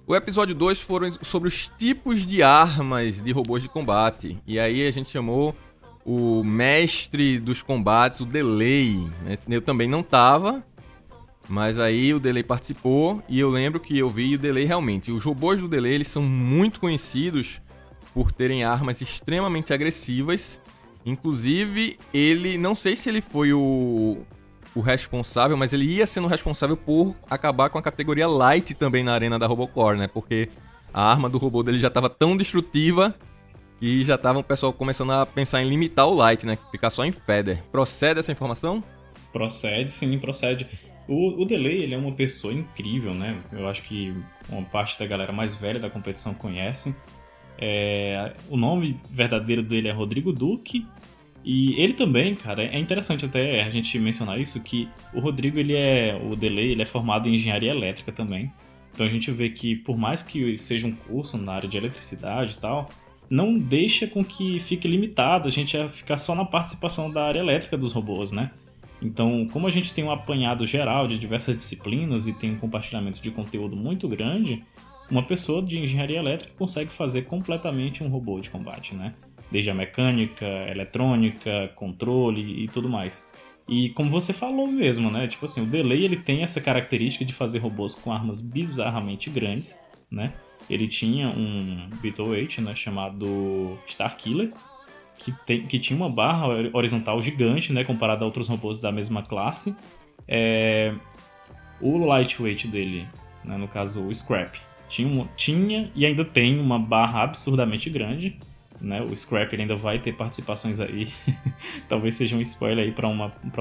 O 0.05 0.15
episódio 0.15 0.53
2 0.53 0.81
foram 0.81 1.12
sobre 1.21 1.48
os 1.48 1.67
tipos 1.79 2.25
de 2.25 2.43
armas 2.43 3.21
de 3.21 3.31
robôs 3.31 3.63
de 3.63 3.69
combate. 3.69 4.38
E 4.45 4.60
aí 4.60 4.86
a 4.86 4.91
gente 4.91 5.10
chamou 5.10 5.55
o 6.05 6.43
mestre 6.43 7.39
dos 7.39 7.62
combates, 7.62 8.20
o 8.20 8.25
Delay. 8.25 9.08
Né? 9.24 9.36
Eu 9.50 9.62
também 9.62 9.88
não 9.88 10.03
tava, 10.03 10.63
mas 11.48 11.79
aí 11.79 12.13
o 12.13 12.20
Delay 12.20 12.43
participou 12.43 13.22
e 13.27 13.39
eu 13.39 13.50
lembro 13.50 13.79
que 13.79 13.98
eu 13.98 14.10
vi 14.10 14.36
o 14.36 14.39
Delay 14.39 14.65
realmente. 14.65 15.12
Os 15.12 15.24
robôs 15.24 15.60
do 15.60 15.67
Delay 15.67 15.93
eles 15.93 16.08
são 16.08 16.22
muito 16.24 16.79
conhecidos 16.79 17.62
por 18.13 18.31
terem 18.31 18.63
armas 18.63 19.01
extremamente 19.01 19.74
agressivas. 19.74 20.60
Inclusive, 21.05 21.98
ele, 22.13 22.58
não 22.58 22.75
sei 22.75 22.96
se 22.96 23.10
ele 23.10 23.22
foi 23.22 23.53
o, 23.53 24.20
o 24.75 24.81
responsável, 24.81 25.58
mas 25.58 25.74
ele 25.74 25.86
ia 25.86 26.05
sendo 26.05 26.27
responsável 26.27 26.77
por 26.77 27.15
acabar 27.29 27.70
com 27.70 27.77
a 27.77 27.81
categoria 27.81 28.27
Light 28.27 28.74
também 28.75 29.03
na 29.03 29.13
arena 29.13 29.39
da 29.39 29.48
Robocore, 29.48 29.98
né? 29.98 30.08
Porque 30.08 30.50
a 30.93 31.10
arma 31.10 31.29
do 31.29 31.38
robô 31.38 31.63
dele 31.63 31.79
já 31.79 31.88
estava 31.88 32.10
tão 32.10 32.36
destrutiva 32.36 33.15
e 33.81 34.03
já 34.05 34.17
tava 34.17 34.39
o 34.39 34.43
pessoal 34.43 34.71
começando 34.71 35.11
a 35.11 35.25
pensar 35.25 35.63
em 35.63 35.67
limitar 35.67 36.07
o 36.07 36.13
light, 36.13 36.45
né? 36.45 36.57
Ficar 36.69 36.91
só 36.91 37.03
em 37.03 37.11
feather. 37.11 37.63
Procede 37.71 38.19
essa 38.19 38.31
informação? 38.31 38.83
Procede, 39.33 39.89
sim, 39.89 40.19
procede. 40.19 40.67
O, 41.07 41.41
o 41.41 41.45
Delay, 41.45 41.81
ele 41.81 41.95
é 41.95 41.97
uma 41.97 42.11
pessoa 42.11 42.53
incrível, 42.53 43.13
né? 43.13 43.41
Eu 43.51 43.67
acho 43.67 43.81
que 43.81 44.13
uma 44.47 44.61
parte 44.61 45.00
da 45.00 45.05
galera 45.07 45.33
mais 45.33 45.55
velha 45.55 45.79
da 45.79 45.89
competição 45.89 46.33
conhece. 46.33 46.95
É, 47.57 48.33
o 48.50 48.55
nome 48.55 48.95
verdadeiro 49.09 49.63
dele 49.63 49.88
é 49.88 49.91
Rodrigo 49.91 50.31
Duque. 50.31 50.85
E 51.43 51.73
ele 51.81 51.93
também, 51.93 52.35
cara, 52.35 52.63
é 52.63 52.77
interessante 52.77 53.25
até 53.25 53.63
a 53.63 53.69
gente 53.71 53.97
mencionar 53.97 54.39
isso, 54.39 54.61
que 54.61 54.88
o 55.11 55.19
Rodrigo, 55.19 55.57
ele 55.57 55.73
é, 55.73 56.15
o 56.21 56.35
Delay, 56.35 56.73
ele 56.73 56.83
é 56.83 56.85
formado 56.85 57.27
em 57.27 57.33
engenharia 57.33 57.71
elétrica 57.71 58.11
também. 58.11 58.53
Então 58.93 59.07
a 59.07 59.09
gente 59.09 59.31
vê 59.31 59.50
que 59.50 59.75
por 59.75 59.97
mais 59.97 60.21
que 60.21 60.55
seja 60.55 60.85
um 60.85 60.91
curso 60.91 61.35
na 61.38 61.53
área 61.53 61.67
de 61.67 61.77
eletricidade 61.77 62.53
e 62.53 62.57
tal, 62.57 62.88
não 63.31 63.57
deixa 63.57 64.05
com 64.05 64.23
que 64.23 64.59
fique 64.59 64.88
limitado 64.88 65.47
a 65.47 65.51
gente 65.51 65.77
a 65.77 65.88
ficar 65.88 66.17
só 66.17 66.35
na 66.35 66.45
participação 66.45 67.09
da 67.09 67.25
área 67.25 67.39
elétrica 67.39 67.77
dos 67.77 67.93
robôs, 67.93 68.31
né? 68.31 68.51
Então, 69.01 69.47
como 69.51 69.65
a 69.65 69.71
gente 69.71 69.93
tem 69.93 70.03
um 70.03 70.11
apanhado 70.11 70.65
geral 70.67 71.07
de 71.07 71.17
diversas 71.17 71.55
disciplinas 71.55 72.27
e 72.27 72.33
tem 72.33 72.51
um 72.51 72.57
compartilhamento 72.57 73.19
de 73.19 73.31
conteúdo 73.31 73.75
muito 73.75 74.07
grande, 74.07 74.61
uma 75.09 75.23
pessoa 75.23 75.63
de 75.63 75.79
engenharia 75.79 76.19
elétrica 76.19 76.53
consegue 76.55 76.91
fazer 76.91 77.23
completamente 77.23 78.03
um 78.03 78.09
robô 78.09 78.39
de 78.39 78.50
combate, 78.50 78.93
né? 78.93 79.13
desde 79.51 79.69
a 79.69 79.73
mecânica, 79.75 80.45
eletrônica, 80.45 81.69
controle 81.75 82.63
e 82.63 82.67
tudo 82.69 82.88
mais. 82.88 83.35
E 83.67 83.89
como 83.89 84.09
você 84.09 84.33
falou 84.33 84.65
mesmo, 84.65 85.11
né? 85.11 85.27
Tipo 85.27 85.45
assim, 85.45 85.61
o 85.61 85.65
Delay 85.65 86.05
ele 86.05 86.15
tem 86.15 86.41
essa 86.41 86.61
característica 86.61 87.25
de 87.25 87.33
fazer 87.33 87.59
robôs 87.59 87.93
com 87.93 88.11
armas 88.11 88.41
bizarramente 88.41 89.29
grandes, 89.29 89.79
né? 90.09 90.33
Ele 90.70 90.88
tinha 90.88 91.30
um 91.30 91.89
Beetle 92.01 92.30
8, 92.30 92.62
né, 92.62 92.75
chamado 92.75 93.77
Starkiller, 93.88 94.51
que, 95.18 95.32
tem, 95.46 95.65
que 95.65 95.77
tinha 95.77 95.98
uma 95.98 96.10
barra 96.10 96.48
horizontal 96.74 97.22
gigante, 97.22 97.74
né, 97.74 97.84
comparado 97.84 98.24
a 98.24 98.27
outros 98.27 98.48
robôs 98.48 98.80
da 98.80 98.91
mesma 98.91 99.22
classe. 99.22 99.77
É, 100.27 100.94
o 101.80 101.98
lightweight 101.98 102.68
dele, 102.68 103.08
né, 103.44 103.58
no 103.58 103.68
caso 103.68 104.08
o 104.08 104.13
Scrap, 104.13 104.56
tinha, 104.88 105.25
tinha 105.36 105.91
e 105.96 106.06
ainda 106.06 106.25
tem 106.25 106.60
uma 106.60 106.77
barra 106.77 107.24
absurdamente 107.24 107.89
grande, 107.89 108.38
né? 108.82 109.01
O 109.01 109.15
Scrap 109.15 109.53
ainda 109.53 109.75
vai 109.75 110.00
ter 110.00 110.13
participações 110.13 110.80
aí. 110.80 111.08
Talvez 111.88 112.15
seja 112.15 112.36
um 112.36 112.41
spoiler 112.41 112.86
aí 112.86 112.91
para 112.91 113.08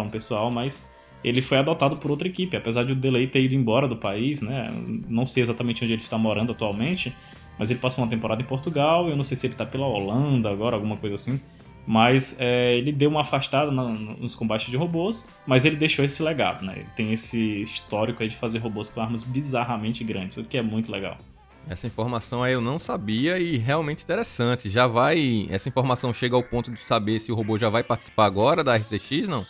um 0.02 0.10
pessoal, 0.10 0.50
mas 0.50 0.89
ele 1.22 1.42
foi 1.42 1.58
adotado 1.58 1.96
por 1.96 2.10
outra 2.10 2.28
equipe, 2.28 2.56
apesar 2.56 2.84
de 2.84 2.92
o 2.92 2.96
Delay 2.96 3.26
ter 3.26 3.42
ido 3.42 3.54
embora 3.54 3.86
do 3.86 3.96
país, 3.96 4.40
né? 4.40 4.72
Não 5.08 5.26
sei 5.26 5.42
exatamente 5.42 5.84
onde 5.84 5.92
ele 5.92 6.02
está 6.02 6.16
morando 6.16 6.52
atualmente, 6.52 7.14
mas 7.58 7.70
ele 7.70 7.78
passou 7.78 8.02
uma 8.02 8.10
temporada 8.10 8.40
em 8.40 8.44
Portugal, 8.44 9.08
eu 9.08 9.16
não 9.16 9.24
sei 9.24 9.36
se 9.36 9.46
ele 9.46 9.54
está 9.54 9.66
pela 9.66 9.86
Holanda 9.86 10.50
agora, 10.50 10.76
alguma 10.76 10.96
coisa 10.96 11.14
assim. 11.14 11.40
Mas 11.86 12.36
é, 12.38 12.76
ele 12.76 12.92
deu 12.92 13.10
uma 13.10 13.22
afastada 13.22 13.70
no, 13.70 13.92
nos 13.92 14.34
combates 14.34 14.70
de 14.70 14.76
robôs, 14.76 15.28
mas 15.46 15.64
ele 15.64 15.76
deixou 15.76 16.04
esse 16.04 16.22
legado, 16.22 16.62
né? 16.64 16.74
Ele 16.76 16.88
tem 16.94 17.12
esse 17.12 17.62
histórico 17.62 18.22
aí 18.22 18.28
de 18.28 18.36
fazer 18.36 18.58
robôs 18.58 18.88
com 18.88 19.00
armas 19.00 19.24
bizarramente 19.24 20.04
grandes, 20.04 20.36
o 20.36 20.44
que 20.44 20.56
é 20.56 20.62
muito 20.62 20.90
legal. 20.90 21.18
Essa 21.68 21.86
informação 21.86 22.42
aí 22.42 22.52
eu 22.52 22.60
não 22.60 22.78
sabia 22.78 23.38
e 23.38 23.56
realmente 23.58 24.02
interessante. 24.02 24.70
Já 24.70 24.86
vai. 24.86 25.46
Essa 25.50 25.68
informação 25.68 26.12
chega 26.12 26.34
ao 26.34 26.42
ponto 26.42 26.70
de 26.70 26.80
saber 26.80 27.18
se 27.18 27.30
o 27.30 27.34
robô 27.34 27.58
já 27.58 27.68
vai 27.68 27.82
participar 27.82 28.24
agora 28.24 28.64
da 28.64 28.76
RCX, 28.76 29.28
não? 29.28 29.46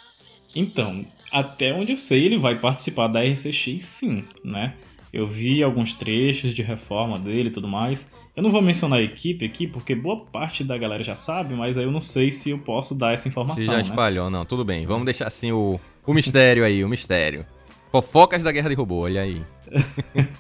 Então, 0.55 1.07
até 1.31 1.73
onde 1.73 1.93
eu 1.93 1.99
sei, 1.99 2.25
ele 2.25 2.39
vai 2.39 2.55
participar 2.55 3.09
da 3.09 3.21
RCX 3.21 3.85
sim, 3.85 4.25
né? 4.45 4.75
Eu 5.13 5.27
vi 5.27 5.61
alguns 5.63 5.93
trechos 5.93 6.55
de 6.55 6.63
reforma 6.63 7.19
dele 7.19 7.49
e 7.49 7.53
tudo 7.53 7.67
mais. 7.67 8.13
Eu 8.37 8.45
não 8.45 8.51
vou 8.51 8.63
mencionar 8.63 9.01
a 9.01 9.03
equipe 9.03 9.45
aqui, 9.45 9.67
porque 9.67 9.93
boa 9.93 10.25
parte 10.25 10.63
da 10.63 10.79
galera 10.79 11.03
já 11.03 11.17
sabe, 11.17 11.55
mas 11.55 11.77
aí 11.77 11.85
eu 11.85 11.91
não 11.91 12.01
sei 12.01 12.31
se 12.31 12.51
eu 12.51 12.59
posso 12.59 12.95
dar 12.95 13.13
essa 13.13 13.27
informação. 13.27 13.59
Se 13.59 13.67
já 13.67 13.77
né? 13.77 13.83
espalhou, 13.83 14.31
não, 14.31 14.45
tudo 14.45 14.65
bem. 14.65 14.87
Vamos 14.87 15.05
deixar 15.05 15.27
assim 15.27 15.51
o, 15.51 15.81
o 16.07 16.15
mistério 16.15 16.65
aí, 16.65 16.85
o 16.85 16.89
mistério. 16.89 17.45
Fofocas 17.91 18.43
da 18.45 18.53
Guerra 18.53 18.69
de 18.69 18.77
Robô, 18.77 19.01
olha 19.01 19.23
aí. 19.23 19.43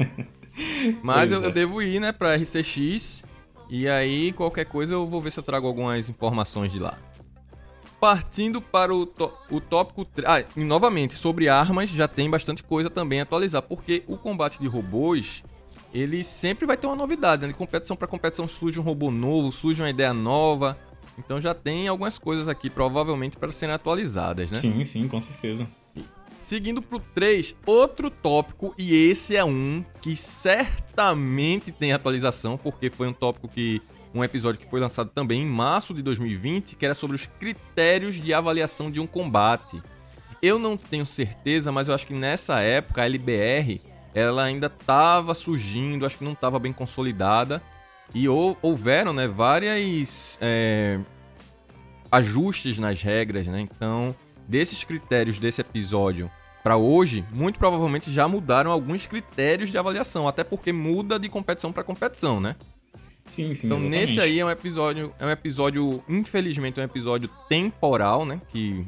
Mas 1.03 1.33
eu, 1.33 1.42
é. 1.42 1.46
eu, 1.46 1.53
devo 1.53 1.83
ir, 1.83 2.00
né, 2.00 2.12
pra 2.12 2.37
RCX. 2.37 3.24
E 3.68 3.88
aí, 3.88 4.33
qualquer 4.33 4.66
coisa, 4.66 4.94
eu 4.94 5.07
vou 5.07 5.20
ver 5.20 5.33
se 5.33 5.40
eu 5.40 5.44
trago 5.44 5.66
algumas 5.66 6.09
informações 6.09 6.72
de 6.72 6.79
lá. 6.79 6.96
Partindo 8.00 8.62
para 8.62 8.94
o, 8.94 9.02
o 9.50 9.60
tópico. 9.60 10.06
Ah, 10.24 10.42
e 10.56 10.64
novamente, 10.64 11.14
sobre 11.14 11.48
armas, 11.48 11.90
já 11.90 12.08
tem 12.08 12.30
bastante 12.30 12.62
coisa 12.62 12.88
também 12.88 13.20
a 13.20 13.24
atualizar. 13.24 13.62
Porque 13.62 14.02
o 14.06 14.16
combate 14.16 14.58
de 14.58 14.66
robôs, 14.66 15.44
ele 15.92 16.24
sempre 16.24 16.66
vai 16.66 16.76
ter 16.76 16.86
uma 16.86 16.96
novidade. 16.96 17.42
Né? 17.42 17.48
De 17.48 17.54
competição 17.54 17.96
para 17.96 18.08
competição 18.08 18.48
surge 18.48 18.80
um 18.80 18.82
robô 18.82 19.10
novo, 19.10 19.52
surge 19.52 19.82
uma 19.82 19.90
ideia 19.90 20.14
nova. 20.14 20.78
Então 21.18 21.40
já 21.40 21.52
tem 21.52 21.86
algumas 21.86 22.18
coisas 22.18 22.48
aqui, 22.48 22.70
provavelmente, 22.70 23.36
para 23.36 23.52
serem 23.52 23.74
atualizadas, 23.74 24.50
né? 24.50 24.56
Sim, 24.56 24.82
sim, 24.84 25.06
com 25.06 25.20
certeza. 25.20 25.68
Seguindo 26.38 26.80
pro 26.80 26.98
3, 26.98 27.54
outro 27.66 28.10
tópico, 28.10 28.74
e 28.76 28.92
esse 28.92 29.36
é 29.36 29.44
um 29.44 29.84
que 30.00 30.16
certamente 30.16 31.70
tem 31.70 31.92
atualização, 31.92 32.56
porque 32.56 32.90
foi 32.90 33.06
um 33.06 33.12
tópico 33.12 33.46
que. 33.46 33.80
Um 34.14 34.25
episódio 34.25 34.61
que 34.61 34.68
foi 34.68 34.81
lançado 34.81 35.11
também 35.11 35.42
em 35.42 35.46
março 35.46 35.94
de 35.94 36.03
2020, 36.03 36.77
que 36.77 36.85
era 36.85 36.94
sobre 36.94 37.16
os 37.16 37.27
critérios 37.27 38.16
de 38.16 38.35
avaliação 38.35 38.90
de 38.90 39.01
um 39.01 39.07
combate. 39.07 39.81
Eu 40.42 40.59
não 40.59 40.77
tenho 40.77 41.07
certeza, 41.07 41.70
mas 41.70 41.88
eu 41.88 41.94
acho 41.94 42.07
que 42.07 42.14
nessa 42.14 42.61
época 42.61 43.03
a 43.03 43.07
LBR 43.07 43.81
ela 44.14 44.42
ainda 44.42 44.66
estava 44.66 45.35
surgindo, 45.35 46.05
acho 46.05 46.18
que 46.18 46.25
não 46.25 46.33
estava 46.33 46.59
bem 46.59 46.73
consolidada. 46.73 47.62
E 48.12 48.29
houveram 48.29 49.12
né, 49.12 49.29
várias 49.29 50.37
é, 50.40 50.99
ajustes 52.11 52.79
nas 52.79 53.01
regras, 53.01 53.46
né? 53.46 53.61
Então, 53.61 54.14
desses 54.49 54.83
critérios 54.83 55.38
desse 55.38 55.61
episódio, 55.61 56.29
para 56.62 56.77
hoje, 56.77 57.25
muito 57.31 57.59
provavelmente 57.59 58.12
já 58.12 58.27
mudaram 58.27 58.73
alguns 58.73 59.07
critérios 59.07 59.70
de 59.70 59.79
avaliação, 59.79 60.27
até 60.27 60.42
porque 60.42 60.73
muda 60.73 61.18
de 61.18 61.29
competição 61.29 61.73
para 61.73 61.85
competição, 61.85 62.40
né? 62.40 62.57
Sim, 63.31 63.55
sim. 63.55 63.69
Então 63.69 63.79
exatamente. 63.79 64.09
nesse 64.09 64.21
aí 64.21 64.40
é 64.40 64.45
um 64.45 64.51
episódio, 64.51 65.12
é 65.19 65.25
um 65.25 65.31
episódio, 65.31 66.03
infelizmente, 66.09 66.81
é 66.81 66.83
um 66.83 66.85
episódio 66.85 67.31
temporal, 67.49 68.27
né? 68.27 68.40
Que 68.49 68.85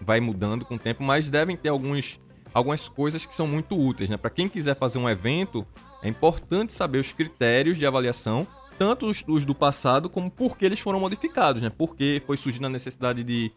vai 0.00 0.18
mudando 0.18 0.64
com 0.64 0.76
o 0.76 0.78
tempo, 0.78 1.02
mas 1.02 1.28
devem 1.28 1.56
ter 1.56 1.68
alguns, 1.68 2.18
algumas 2.54 2.88
coisas 2.88 3.26
que 3.26 3.34
são 3.34 3.46
muito 3.46 3.78
úteis, 3.78 4.08
né? 4.08 4.16
Para 4.16 4.30
quem 4.30 4.48
quiser 4.48 4.74
fazer 4.74 4.98
um 4.98 5.08
evento, 5.08 5.66
é 6.02 6.08
importante 6.08 6.72
saber 6.72 6.98
os 6.98 7.12
critérios 7.12 7.76
de 7.76 7.86
avaliação, 7.86 8.46
tanto 8.78 9.06
os, 9.06 9.22
os 9.28 9.44
do 9.44 9.54
passado 9.54 10.08
como 10.08 10.30
por 10.30 10.56
que 10.56 10.64
eles 10.64 10.80
foram 10.80 10.98
modificados, 10.98 11.60
né? 11.60 11.70
Porque 11.70 12.22
foi 12.26 12.38
surgindo 12.38 12.66
a 12.66 12.70
necessidade 12.70 13.22
de, 13.22 13.52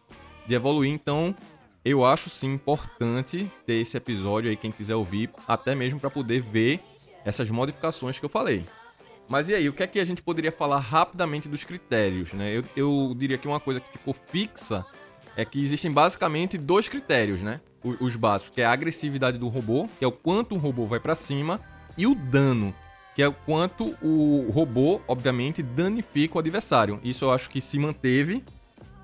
de 0.46 0.54
evoluir. 0.54 0.92
Então, 0.92 1.34
eu 1.84 2.04
acho 2.04 2.30
sim 2.30 2.54
importante 2.54 3.50
ter 3.66 3.76
esse 3.76 3.96
episódio 3.96 4.50
aí, 4.50 4.58
quem 4.58 4.72
quiser 4.72 4.96
ouvir, 4.96 5.30
até 5.48 5.74
mesmo 5.74 5.98
para 5.98 6.10
poder 6.10 6.42
ver 6.42 6.82
essas 7.24 7.50
modificações 7.50 8.20
que 8.20 8.26
eu 8.26 8.30
falei. 8.30 8.66
Mas 9.28 9.50
e 9.50 9.56
aí, 9.56 9.68
o 9.68 9.74
que 9.74 9.84
é 9.84 9.88
que 9.88 10.00
a 10.00 10.06
gente 10.06 10.22
poderia 10.22 10.52
falar 10.52 10.80
rapidamente 10.80 11.50
dos 11.50 11.64
critérios, 11.64 12.34
né? 12.34 12.56
Eu, 12.56 12.64
eu 12.76 13.14
diria 13.16 13.38
que 13.38 13.48
uma 13.48 13.60
coisa 13.60 13.80
que 13.80 13.92
ficou 13.92 14.14
fixa 14.14 14.86
é 15.36 15.44
que 15.44 15.62
existem 15.64 15.92
basicamente 15.92 16.58
dois 16.58 16.88
critérios, 16.88 17.42
né? 17.42 17.60
Os, 17.84 18.00
os 18.00 18.16
básicos, 18.16 18.54
que 18.54 18.62
é 18.62 18.66
a 18.66 18.72
agressividade 18.72 19.38
do 19.38 19.48
robô, 19.48 19.90
que 19.98 20.06
é 20.06 20.08
o 20.08 20.12
quanto 20.12 20.56
o 20.56 20.58
robô 20.58 20.86
vai 20.86 21.00
para 21.00 21.16
cima, 21.16 21.60
e 21.98 22.06
o 22.06 22.14
dano, 22.14 22.74
que 23.16 23.24
é 23.24 23.28
o 23.28 23.34
quanto 23.34 23.96
o 24.02 24.50
robô, 24.52 25.02
obviamente, 25.08 25.64
danifica 25.64 26.36
o 26.36 26.40
adversário. 26.40 27.00
Isso 27.04 27.26
eu 27.26 27.32
acho 27.32 27.50
que 27.50 27.62
se 27.62 27.80
manteve? 27.80 28.44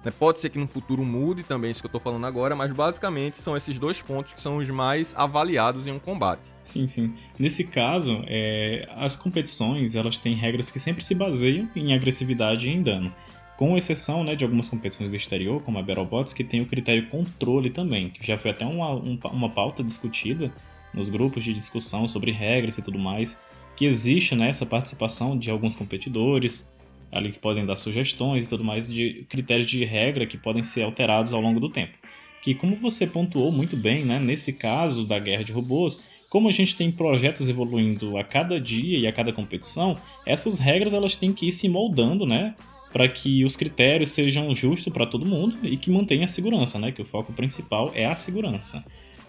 Pode 0.09 0.39
ser 0.39 0.49
que 0.49 0.57
no 0.57 0.67
futuro 0.67 1.03
mude 1.03 1.43
também 1.43 1.69
isso 1.69 1.79
que 1.79 1.85
eu 1.85 1.89
estou 1.89 2.01
falando 2.01 2.25
agora, 2.25 2.55
mas 2.55 2.71
basicamente 2.71 3.37
são 3.37 3.55
esses 3.55 3.77
dois 3.77 4.01
pontos 4.01 4.33
que 4.33 4.41
são 4.41 4.57
os 4.57 4.67
mais 4.69 5.13
avaliados 5.15 5.85
em 5.85 5.91
um 5.91 5.99
combate. 5.99 6.41
Sim, 6.63 6.87
sim. 6.87 7.13
Nesse 7.37 7.65
caso, 7.65 8.23
é, 8.25 8.87
as 8.95 9.15
competições 9.15 9.95
elas 9.95 10.17
têm 10.17 10.33
regras 10.33 10.71
que 10.71 10.79
sempre 10.79 11.03
se 11.03 11.13
baseiam 11.13 11.69
em 11.75 11.93
agressividade 11.93 12.67
e 12.67 12.71
em 12.71 12.81
dano. 12.81 13.13
Com 13.57 13.77
exceção 13.77 14.23
né, 14.23 14.35
de 14.35 14.43
algumas 14.43 14.67
competições 14.67 15.11
do 15.11 15.15
exterior, 15.15 15.61
como 15.61 15.77
a 15.77 15.83
Battlebots, 15.83 16.33
que 16.33 16.43
tem 16.43 16.61
o 16.61 16.65
critério 16.65 17.07
controle 17.09 17.69
também, 17.69 18.09
que 18.09 18.25
já 18.25 18.35
foi 18.35 18.49
até 18.49 18.65
uma, 18.65 18.93
uma 19.29 19.49
pauta 19.49 19.83
discutida 19.83 20.51
nos 20.91 21.09
grupos 21.09 21.43
de 21.43 21.53
discussão 21.53 22.07
sobre 22.07 22.31
regras 22.31 22.79
e 22.79 22.81
tudo 22.81 22.97
mais, 22.97 23.39
que 23.75 23.85
existe 23.85 24.33
né, 24.33 24.49
essa 24.49 24.65
participação 24.65 25.37
de 25.37 25.51
alguns 25.51 25.75
competidores, 25.75 26.71
ali 27.12 27.32
que 27.32 27.39
podem 27.39 27.65
dar 27.65 27.76
sugestões 27.76 28.45
e 28.45 28.50
tudo 28.50 28.63
mais 28.63 28.88
de 28.88 29.26
critérios 29.28 29.67
de 29.67 29.84
regra 29.84 30.26
que 30.26 30.38
podem 30.38 30.63
ser 30.63 30.84
alterados 30.84 31.34
ao 31.34 31.41
longo 31.41 31.60
do 31.60 31.69
tempo. 31.69 31.97
Que 32.41 32.56
como 32.56 32.76
você 32.76 33.06
pontuou 33.06 33.52
muito 33.52 33.76
bem, 33.76 34.06
né, 34.06 34.19
nesse 34.19 34.54
caso 34.54 35.06
da 35.06 35.19
guerra 35.19 35.43
de 35.43 35.52
robôs, 35.52 36.10
como 36.30 36.47
a 36.47 36.52
gente 36.52 36.76
tem 36.76 36.91
projetos 36.91 37.50
evoluindo 37.50 38.17
a 38.17 38.24
cada 38.24 38.60
dia 38.60 38.97
e 38.97 39.06
a 39.06 39.12
cada 39.12 39.34
competição, 39.34 39.97
essas 40.26 40.58
regras 40.58 40.93
elas 40.93 41.15
têm 41.15 41.34
que 41.34 41.47
ir 41.47 41.52
se 41.52 41.67
moldando, 41.67 42.26
né, 42.26 42.56
para 42.91 43.08
que 43.08 43.43
os 43.45 43.56
critérios 43.56 44.12
sejam 44.12 44.54
justos 44.56 44.91
para 44.91 45.06
todo 45.06 45.26
mundo 45.26 45.58
e 45.63 45.78
que 45.78 45.91
mantenha 45.91 46.24
a 46.24 46.28
segurança, 46.28 46.80
né, 46.80 46.91
que 46.91 47.02
o 47.02 47.06
foco 47.06 47.34
principal 47.34 47.91
é 47.93 48.06
a 48.06 48.15
segurança. 48.15 48.84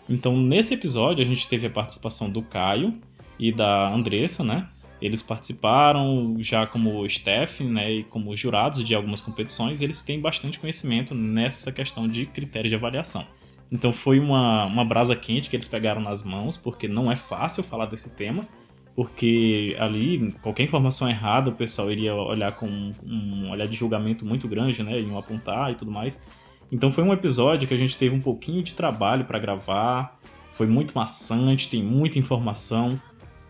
Então, 0.09 0.37
nesse 0.37 0.75
episódio 0.75 1.23
a 1.23 1.27
gente 1.27 1.49
teve 1.49 1.67
a 1.67 1.71
participação 1.71 2.31
do 2.31 2.43
Caio 2.43 2.95
e 3.39 3.53
da 3.53 3.93
Andressa, 3.93 4.45
né, 4.45 4.69
eles 5.03 5.21
participaram 5.21 6.37
já 6.39 6.65
como 6.65 7.05
staff 7.07 7.63
né, 7.65 7.91
e 7.93 8.05
como 8.05 8.35
jurados 8.37 8.85
de 8.85 8.95
algumas 8.95 9.21
competições, 9.21 9.83
eles 9.83 10.01
têm 10.01 10.21
bastante 10.21 10.61
conhecimento 10.61 11.13
nessa 11.13 11.73
questão 11.73 12.07
de 12.07 12.25
critérios 12.25 12.71
de 12.71 12.77
avaliação. 12.77 13.27
Então 13.71 13.93
foi 13.93 14.21
uma, 14.21 14.65
uma 14.67 14.85
brasa 14.85 15.17
quente 15.17 15.51
que 15.51 15.57
eles 15.57 15.67
pegaram 15.67 16.01
nas 16.01 16.23
mãos, 16.23 16.57
porque 16.57 16.87
não 16.87 17.11
é 17.11 17.17
fácil 17.17 17.65
falar 17.65 17.87
desse 17.87 18.15
tema, 18.15 18.47
porque 18.95 19.77
ali 19.81 20.33
qualquer 20.41 20.63
informação 20.63 21.09
errada 21.11 21.51
o 21.51 21.55
pessoal 21.55 21.91
iria 21.91 22.15
olhar 22.15 22.53
com 22.53 22.93
um 23.03 23.51
olhar 23.51 23.67
de 23.67 23.77
julgamento 23.77 24.25
muito 24.25 24.47
grande, 24.47 24.85
né, 24.85 25.01
iam 25.01 25.19
apontar 25.19 25.73
e 25.73 25.75
tudo 25.75 25.91
mais. 25.91 26.29
Então 26.71 26.93
foi 26.93 27.03
um 27.03 27.13
episódio 27.13 27.67
que 27.67 27.75
a 27.75 27.79
gente 27.79 27.99
teve 27.99 28.15
um 28.15 28.21
pouquinho 28.21 28.63
de 28.63 28.73
trabalho 28.75 29.25
para 29.25 29.39
gravar, 29.39 30.17
foi 30.53 30.67
muito 30.67 30.95
maçante, 30.95 31.69
tem 31.69 31.83
muita 31.83 32.19
informação. 32.19 33.01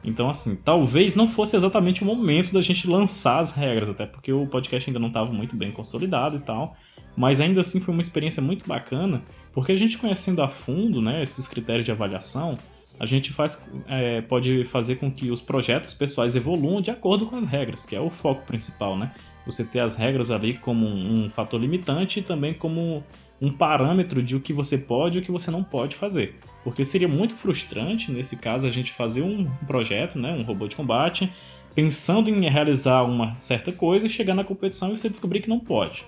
Então, 0.05 0.29
assim, 0.29 0.57
talvez 0.57 1.15
não 1.15 1.29
fosse 1.29 1.55
exatamente 1.55 2.03
o 2.03 2.07
momento 2.07 2.53
da 2.53 2.61
gente 2.61 2.88
lançar 2.88 3.38
as 3.38 3.51
regras, 3.51 3.88
até 3.88 4.05
porque 4.05 4.33
o 4.33 4.47
podcast 4.47 4.88
ainda 4.88 4.99
não 4.99 5.09
estava 5.09 5.33
muito 5.33 5.55
bem 5.57 5.71
consolidado 5.71 6.37
e 6.37 6.41
tal. 6.41 6.75
Mas 7.17 7.41
ainda 7.41 7.61
assim 7.61 7.79
foi 7.81 7.93
uma 7.93 8.01
experiência 8.01 8.43
muito 8.43 8.67
bacana, 8.67 9.23
porque 9.53 9.71
a 9.73 9.77
gente 9.77 9.99
conhecendo 9.99 10.43
a 10.43 10.49
fundo 10.49 11.01
né, 11.01 11.23
esses 11.23 11.47
critérios 11.47 11.85
de 11.85 11.93
avaliação, 11.93 12.59
a 12.99 13.07
gente 13.07 13.33
faz, 13.33 13.69
é, 13.88 14.21
pode 14.21 14.65
fazer 14.65 14.97
com 14.97 15.11
que 15.11 15.31
os 15.31 15.41
projetos 15.41 15.95
pessoais 15.95 16.37
evoluam 16.37 16.81
de 16.81 16.91
acordo 16.91 17.27
com 17.27 17.37
as 17.37 17.47
regras, 17.47 17.85
que 17.85 17.97
é 17.97 18.01
o 18.01 18.11
foco 18.11 18.47
principal, 18.47 18.97
né? 18.97 19.12
Você 19.47 19.65
ter 19.65 19.81
as 19.81 19.97
regras 19.97 20.31
ali 20.31 20.55
como 20.55 20.87
um, 20.87 21.29
fator 21.29 21.61
limitante 21.61 22.21
e 22.21 22.23
também 22.23 22.55
como 22.55 23.03
um 23.41 23.51
parâmetro 23.51 24.23
de 24.23 24.37
o 24.37 24.41
que 24.41 24.53
você 24.53 24.79
pode 24.79 25.19
e 25.19 25.21
o 25.21 25.25
que 25.25 25.33
você 25.33 25.51
não 25.51 25.65
pode 25.65 25.97
fazer. 25.97 26.37
Porque 26.64 26.85
seria 26.85 27.09
muito 27.09 27.35
frustrante, 27.35 28.12
nesse 28.12 28.37
caso, 28.37 28.66
a 28.66 28.70
gente 28.70 28.92
fazer 28.92 29.22
um 29.22 29.51
projeto, 29.66 30.18
né, 30.18 30.33
um 30.33 30.42
robô 30.42 30.68
de 30.68 30.77
combate, 30.77 31.31
pensando 31.75 32.31
em 32.31 32.48
realizar 32.48 33.03
uma 33.03 33.35
certa 33.37 33.72
coisa 33.72 34.07
e 34.07 34.11
chegar 34.11 34.35
na 34.35 34.44
competição 34.44 34.92
e 34.92 34.96
você 34.96 35.09
descobrir 35.09 35.40
que 35.40 35.48
não 35.48 35.59
pode. 35.59 36.05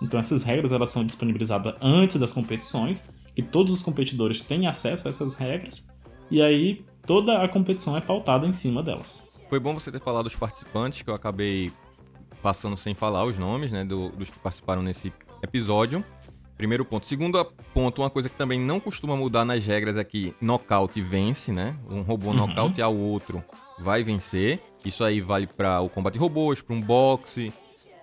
Então 0.00 0.18
essas 0.18 0.42
regras 0.42 0.72
elas 0.72 0.90
são 0.90 1.04
disponibilizadas 1.04 1.74
antes 1.80 2.16
das 2.18 2.32
competições, 2.32 3.10
que 3.34 3.42
todos 3.42 3.72
os 3.72 3.82
competidores 3.82 4.40
têm 4.40 4.66
acesso 4.66 5.08
a 5.08 5.10
essas 5.10 5.34
regras, 5.34 5.88
e 6.30 6.40
aí 6.40 6.84
toda 7.06 7.42
a 7.42 7.48
competição 7.48 7.96
é 7.96 8.00
pautada 8.00 8.46
em 8.46 8.52
cima 8.52 8.82
delas. 8.82 9.28
Foi 9.48 9.58
bom 9.58 9.74
você 9.74 9.90
ter 9.90 10.00
falado 10.00 10.24
dos 10.24 10.36
participantes, 10.36 11.02
que 11.02 11.10
eu 11.10 11.14
acabei 11.14 11.72
passando 12.42 12.76
sem 12.76 12.94
falar 12.94 13.24
os 13.24 13.38
nomes, 13.38 13.72
né, 13.72 13.84
do, 13.84 14.10
dos 14.10 14.30
que 14.30 14.38
participaram 14.38 14.82
nesse 14.82 15.12
episódio. 15.42 16.04
Primeiro 16.58 16.84
ponto. 16.84 17.06
Segundo 17.06 17.42
ponto, 17.72 18.02
uma 18.02 18.10
coisa 18.10 18.28
que 18.28 18.34
também 18.34 18.58
não 18.58 18.80
costuma 18.80 19.16
mudar 19.16 19.44
nas 19.44 19.64
regras 19.64 19.96
é 19.96 20.02
que 20.02 20.34
nocaute 20.40 21.00
vence, 21.00 21.52
né? 21.52 21.76
Um 21.88 22.02
robô 22.02 22.30
uhum. 22.30 22.34
nocaute 22.34 22.82
ao 22.82 22.96
outro 22.96 23.44
vai 23.78 24.02
vencer. 24.02 24.60
Isso 24.84 25.04
aí 25.04 25.20
vale 25.20 25.46
para 25.46 25.80
o 25.80 25.88
combate 25.88 26.14
de 26.14 26.18
robôs, 26.18 26.60
para 26.60 26.74
um 26.74 26.80
boxe, 26.80 27.52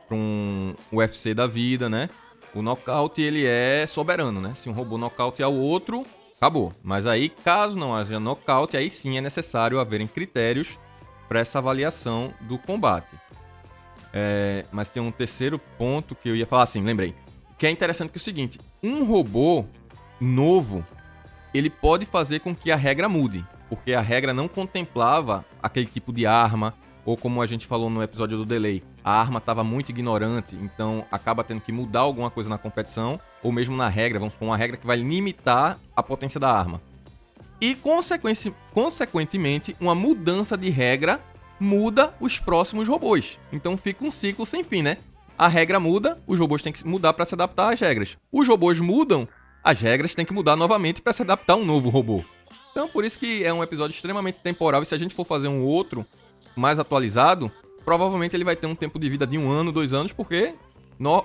para 0.08 0.16
um 0.16 0.74
UFC 0.90 1.34
da 1.34 1.46
vida, 1.46 1.90
né? 1.90 2.10
O 2.54 2.62
nocaute 2.62 3.22
ele 3.22 3.46
é 3.46 3.86
soberano, 3.86 4.40
né? 4.40 4.54
Se 4.56 4.70
um 4.70 4.74
robô 4.74 4.98
nocaute 4.98 5.44
ao 5.44 5.54
outro, 5.54 6.06
acabou. 6.38 6.72
Mas 6.82 7.06
aí, 7.06 7.28
caso 7.28 7.78
não 7.78 7.94
haja 7.94 8.22
nocaute, 8.22 8.78
aí 8.78 8.90
sim 8.90 9.18
é 9.18 9.22
necessário 9.22 9.82
haverem 9.82 10.08
critérios 10.08 10.80
para 11.28 11.40
essa 11.40 11.60
avaliação 11.60 12.34
do 12.40 12.58
combate. 12.58 13.18
É, 14.14 14.64
mas 14.72 14.90
tem 14.90 15.04
um 15.04 15.12
terceiro 15.12 15.60
ponto 15.78 16.16
que 16.16 16.30
eu 16.30 16.38
ia 16.38 16.46
falar 16.46 16.64
assim, 16.64 16.82
lembrei. 16.82 17.14
Que 17.58 17.68
é 17.68 17.72
interessante 17.72 18.10
que 18.10 18.18
é 18.18 18.22
o 18.22 18.24
seguinte: 18.24 18.60
um 18.84 19.04
robô 19.04 19.66
novo 20.20 20.86
ele 21.54 21.70
pode 21.70 22.06
fazer 22.06 22.40
com 22.40 22.54
que 22.54 22.72
a 22.72 22.76
regra 22.76 23.08
mude, 23.08 23.46
porque 23.70 23.94
a 23.94 24.02
regra 24.02 24.34
não 24.34 24.48
contemplava 24.48 25.46
aquele 25.64 25.86
tipo 25.86 26.12
de 26.12 26.26
arma, 26.26 26.74
ou 27.06 27.16
como 27.16 27.42
a 27.42 27.46
gente 27.46 27.66
falou 27.66 27.90
no 27.90 28.04
episódio 28.04 28.38
do 28.38 28.46
delay, 28.46 28.84
a 29.04 29.18
arma 29.18 29.38
estava 29.38 29.64
muito 29.64 29.90
ignorante, 29.90 30.58
então 30.58 31.06
acaba 31.12 31.44
tendo 31.44 31.62
que 31.62 31.72
mudar 31.72 32.02
alguma 32.02 32.30
coisa 32.30 32.50
na 32.50 32.58
competição, 32.58 33.20
ou 33.42 33.52
mesmo 33.52 33.78
na 33.78 33.88
regra, 33.88 34.20
vamos 34.20 34.34
supor 34.34 34.50
uma 34.50 34.58
regra 34.58 34.76
que 34.76 34.86
vai 34.86 34.98
limitar 34.98 35.80
a 35.96 36.04
potência 36.04 36.40
da 36.40 36.52
arma. 36.52 36.82
E 37.62 37.76
consequentemente, 37.76 39.76
uma 39.80 39.96
mudança 39.96 40.58
de 40.58 40.70
regra 40.70 41.22
muda 41.58 42.14
os 42.20 42.38
próximos 42.38 42.88
robôs. 42.88 43.40
Então 43.54 43.78
fica 43.78 44.04
um 44.04 44.12
ciclo 44.12 44.46
sem 44.46 44.64
fim, 44.64 44.82
né? 44.82 44.98
A 45.38 45.50
regra 45.50 45.82
muda, 45.82 46.18
os 46.26 46.40
robôs 46.40 46.62
têm 46.62 46.72
que 46.72 46.88
mudar 46.88 47.12
para 47.12 47.26
se 47.26 47.36
adaptar 47.36 47.74
às 47.74 47.80
regras. 47.80 48.18
Os 48.32 48.48
robôs 48.48 48.80
mudam, 48.80 49.28
as 49.62 49.82
regras 49.82 50.16
têm 50.16 50.26
que 50.26 50.34
mudar 50.34 50.56
novamente 50.56 51.02
para 51.02 51.12
se 51.12 51.24
adaptar 51.24 51.54
a 51.54 51.58
um 51.58 51.66
novo 51.66 51.90
robô. 51.90 52.24
Então 52.72 52.88
por 52.88 53.04
isso 53.04 53.20
que 53.20 53.44
é 53.44 53.54
um 53.54 53.62
episódio 53.62 53.94
extremamente 53.94 54.40
temporal 54.40 54.82
e 54.82 54.86
se 54.86 54.96
a 54.96 54.98
gente 54.98 55.14
for 55.14 55.26
fazer 55.26 55.50
um 55.50 55.62
outro 55.62 56.06
mais 56.56 56.80
atualizado, 56.80 57.52
provavelmente 57.84 58.34
ele 58.34 58.46
vai 58.46 58.56
ter 58.56 58.68
um 58.68 58.76
tempo 58.76 58.98
de 58.98 59.10
vida 59.10 59.28
de 59.28 59.38
um 59.38 59.52
ano, 59.52 59.74
dois 59.74 59.92
anos, 59.92 60.14
porque 60.14 60.54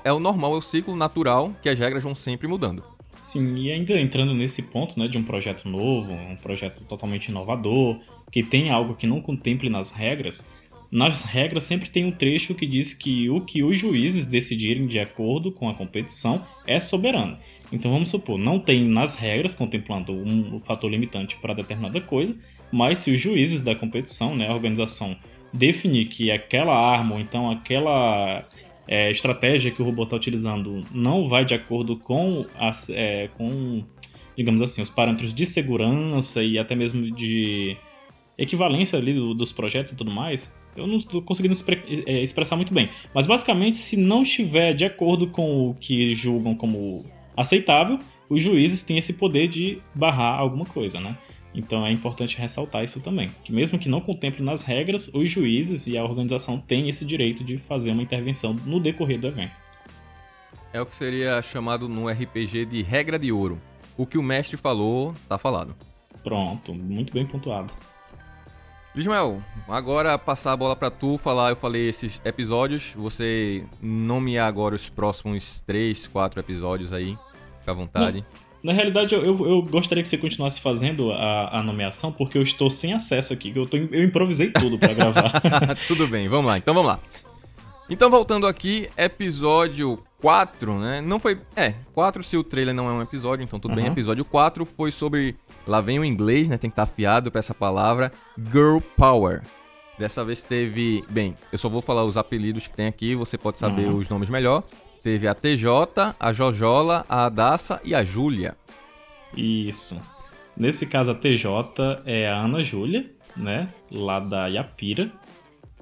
é 0.03 0.12
o 0.12 0.18
normal, 0.18 0.55
é 0.55 0.57
o 0.57 0.61
ciclo 0.61 0.96
natural 0.96 1.55
que 1.62 1.68
as 1.68 1.79
regras 1.79 2.03
vão 2.03 2.14
sempre 2.14 2.49
mudando. 2.49 2.83
Sim, 3.23 3.55
e 3.57 3.70
ainda 3.70 4.01
entrando 4.01 4.35
nesse 4.35 4.62
ponto 4.62 4.99
né, 4.99 5.07
de 5.07 5.18
um 5.18 5.23
projeto 5.23 5.68
novo, 5.68 6.12
um 6.12 6.37
projeto 6.37 6.83
totalmente 6.85 7.27
inovador, 7.27 7.99
que 8.33 8.42
tem 8.42 8.70
algo 8.70 8.94
que 8.94 9.07
não 9.07 9.20
contemple 9.20 9.68
nas 9.68 9.92
regras, 9.92 10.51
nas 10.90 11.22
regras 11.22 11.64
sempre 11.64 11.88
tem 11.88 12.05
um 12.05 12.11
trecho 12.11 12.55
que 12.55 12.66
diz 12.66 12.92
que 12.92 13.31
o 13.31 13.40
que 13.40 13.62
os 13.62 13.79
juízes 13.79 14.26
decidirem 14.26 14.87
de 14.87 14.98
acordo 14.98 15.53
com 15.53 15.68
a 15.68 15.74
competição 15.74 16.44
é 16.66 16.81
soberano. 16.81 17.38
Então 17.72 17.92
vamos 17.92 18.09
supor, 18.09 18.37
não 18.37 18.59
tem 18.59 18.85
nas 18.85 19.14
regras 19.14 19.55
contemplando 19.55 20.12
um 20.12 20.59
fator 20.59 20.90
limitante 20.90 21.37
para 21.37 21.55
determinada 21.55 22.00
coisa, 22.00 22.37
mas 22.72 22.98
se 22.98 23.12
os 23.12 23.20
juízes 23.20 23.62
da 23.62 23.74
competição, 23.74 24.35
né, 24.35 24.48
a 24.48 24.55
organização, 24.55 25.16
definir 25.53 26.07
que 26.07 26.31
aquela 26.31 26.76
arma 26.76 27.14
ou 27.14 27.20
então 27.20 27.50
aquela 27.50 28.44
é, 28.88 29.11
estratégia 29.11 29.70
que 29.70 29.81
o 29.81 29.85
robô 29.85 30.03
está 30.03 30.16
utilizando 30.16 30.83
não 30.92 31.29
vai 31.29 31.44
de 31.44 31.55
acordo 31.55 31.96
com, 31.96 32.44
as, 32.59 32.90
é, 32.90 33.29
com, 33.37 33.85
digamos 34.37 34.61
assim, 34.61 34.83
os 34.83 34.90
parâmetros 34.90 35.33
de 35.33 35.46
segurança 35.46 36.42
e 36.42 36.59
até 36.59 36.74
mesmo 36.74 37.09
de 37.11 37.76
equivalência 38.40 38.98
ali 38.98 39.12
do, 39.12 39.35
dos 39.35 39.53
projetos 39.53 39.92
e 39.92 39.96
tudo 39.96 40.11
mais, 40.11 40.57
eu 40.74 40.87
não 40.87 40.96
estou 40.96 41.20
conseguindo 41.20 41.55
é, 42.07 42.22
expressar 42.22 42.57
muito 42.57 42.72
bem. 42.72 42.88
Mas 43.14 43.26
basicamente, 43.26 43.76
se 43.76 43.96
não 43.96 44.22
estiver 44.22 44.72
de 44.72 44.85
acordo 44.85 45.26
com 45.26 45.68
o 45.70 45.74
que 45.74 46.14
julgam 46.14 46.55
como 46.55 47.05
aceitável, 47.37 47.98
os 48.29 48.42
juízes 48.42 48.83
têm 48.83 48.96
esse 48.96 49.14
poder 49.14 49.46
de 49.46 49.79
barrar 49.94 50.38
alguma 50.38 50.64
coisa, 50.64 50.98
né? 50.98 51.18
Então 51.55 51.85
é 51.85 51.90
importante 51.90 52.38
ressaltar 52.38 52.85
isso 52.85 53.00
também, 53.00 53.31
que 53.42 53.53
mesmo 53.53 53.79
que 53.79 53.88
não 53.88 54.00
contemple 54.00 54.42
nas 54.42 54.62
regras, 54.62 55.11
os 55.12 55.29
juízes 55.29 55.87
e 55.88 55.98
a 55.98 56.05
organização 56.05 56.59
têm 56.59 56.88
esse 56.88 57.05
direito 57.05 57.42
de 57.42 57.57
fazer 57.57 57.90
uma 57.90 58.03
intervenção 58.03 58.55
no 58.64 58.79
decorrer 58.81 59.18
do 59.18 59.26
evento. 59.26 59.61
É 60.72 60.81
o 60.81 60.87
que 60.87 60.94
seria 60.94 61.42
chamado 61.42 61.88
no 61.88 62.09
RPG 62.09 62.66
de 62.66 62.83
regra 62.83 63.18
de 63.18 63.33
ouro. 63.33 63.61
O 63.96 64.07
que 64.07 64.16
o 64.16 64.22
mestre 64.22 64.57
falou, 64.57 65.12
tá 65.29 65.37
falado. 65.37 65.74
Pronto, 66.22 66.72
muito 66.72 67.12
bem 67.12 67.26
pontuado. 67.26 67.72
Lismael, 68.94 69.40
agora 69.68 70.18
passar 70.18 70.53
a 70.53 70.57
bola 70.57 70.74
para 70.74 70.90
tu 70.90 71.16
falar, 71.16 71.50
eu 71.50 71.57
falei 71.57 71.88
esses 71.88 72.20
episódios, 72.24 72.92
você 72.96 73.64
nomear 73.81 74.48
agora 74.48 74.74
os 74.74 74.88
próximos 74.88 75.61
3, 75.61 76.09
4 76.09 76.40
episódios 76.40 76.92
aí, 76.92 77.16
fica 77.61 77.70
à 77.70 77.74
vontade. 77.74 78.18
Não. 78.18 78.50
Na 78.62 78.74
realidade, 78.74 79.14
eu, 79.14 79.24
eu, 79.24 79.62
gostaria 79.62 80.03
que 80.03 80.09
você 80.09 80.18
continuasse 80.18 80.61
fazendo 80.61 81.12
a, 81.12 81.61
a, 81.61 81.62
nomeação, 81.62 82.12
porque 82.12 82.37
eu 82.37 82.42
estou 82.42 82.68
sem 82.68 82.92
acesso 82.92 83.33
aqui. 83.33 83.53
Eu, 83.57 83.66
tô, 83.66 83.79
eu 83.79 84.05
improvisei 84.05 84.50
tudo 84.50 84.79
para 84.79 84.92
gravar. 84.92 85.40
tudo 85.88 86.07
bem, 86.07 86.29
vamos 86.29 86.46
lá. 86.46 86.59
Então 86.59 86.74
vamos 86.74 86.90
lá. 86.90 87.00
Então, 87.88 88.11
voltando 88.11 88.46
aqui, 88.46 88.88
episódio 88.98 89.98
4, 90.20 90.79
né? 90.79 91.00
Não 91.00 91.18
foi. 91.18 91.40
É, 91.57 91.74
4 91.94 92.22
se 92.22 92.37
o 92.37 92.44
trailer 92.44 92.74
não 92.74 92.87
é 92.88 92.92
um 92.92 93.03
episódio, 93.03 93.42
então 93.42 93.59
tudo 93.59 93.70
uhum. 93.70 93.76
bem. 93.76 93.87
Episódio 93.87 94.24
4 94.24 94.66
foi 94.66 94.92
sobre. 94.92 95.35
Lá 95.66 95.81
vem 95.81 95.99
o 95.99 96.05
inglês, 96.05 96.49
né? 96.49 96.57
Tem 96.57 96.70
que 96.70 96.75
estar 96.75 96.87
tá 96.87 96.92
afiado 96.92 97.31
para 97.31 97.38
essa 97.38 97.55
palavra. 97.55 98.11
Girl 98.51 98.79
Power. 98.96 99.42
Dessa 99.99 100.25
vez 100.25 100.42
teve. 100.42 101.05
Bem, 101.09 101.37
eu 101.53 101.59
só 101.59 101.68
vou 101.68 101.83
falar 101.83 102.05
os 102.05 102.16
apelidos 102.16 102.66
que 102.66 102.75
tem 102.75 102.87
aqui, 102.87 103.14
você 103.14 103.37
pode 103.37 103.59
saber 103.59 103.87
uhum. 103.87 103.99
os 103.99 104.09
nomes 104.09 104.31
melhor. 104.31 104.62
Teve 105.03 105.27
a 105.29 105.35
TJ, 105.35 106.14
a 106.18 106.33
Jojola, 106.33 107.05
a 107.09 107.27
Adassa 107.27 107.81
e 107.85 107.94
a 107.94 108.05
Júlia. 108.05 108.57
Isso. 109.37 110.01
Nesse 110.57 110.87
caso, 110.87 111.11
a 111.11 111.14
TJ 111.14 112.03
é 112.05 112.29
a 112.29 112.37
Ana 112.37 112.62
Júlia, 112.62 113.11
né? 113.37 113.68
Lá 113.90 114.20
da 114.20 114.46
Yapira. 114.46 115.11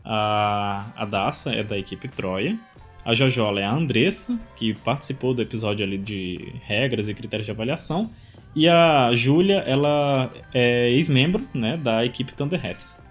A 0.05 0.87
Adassa 0.97 1.53
é 1.53 1.63
da 1.63 1.77
equipe 1.77 2.09
Troia. 2.09 2.59
A 3.05 3.15
Jojola 3.15 3.61
é 3.61 3.65
a 3.65 3.73
Andressa, 3.73 4.39
que 4.57 4.75
participou 4.75 5.33
do 5.33 5.43
episódio 5.43 5.85
ali 5.85 5.97
de 5.97 6.53
regras 6.63 7.09
e 7.09 7.15
critérios 7.15 7.47
de 7.47 7.51
avaliação. 7.51 8.11
E 8.55 8.69
a 8.69 9.15
Júlia, 9.15 9.59
ela 9.59 10.31
é 10.53 10.91
ex-membro 10.91 11.47
né, 11.55 11.77
da 11.77 12.05
equipe 12.05 12.35
Thunderhats. 12.35 13.07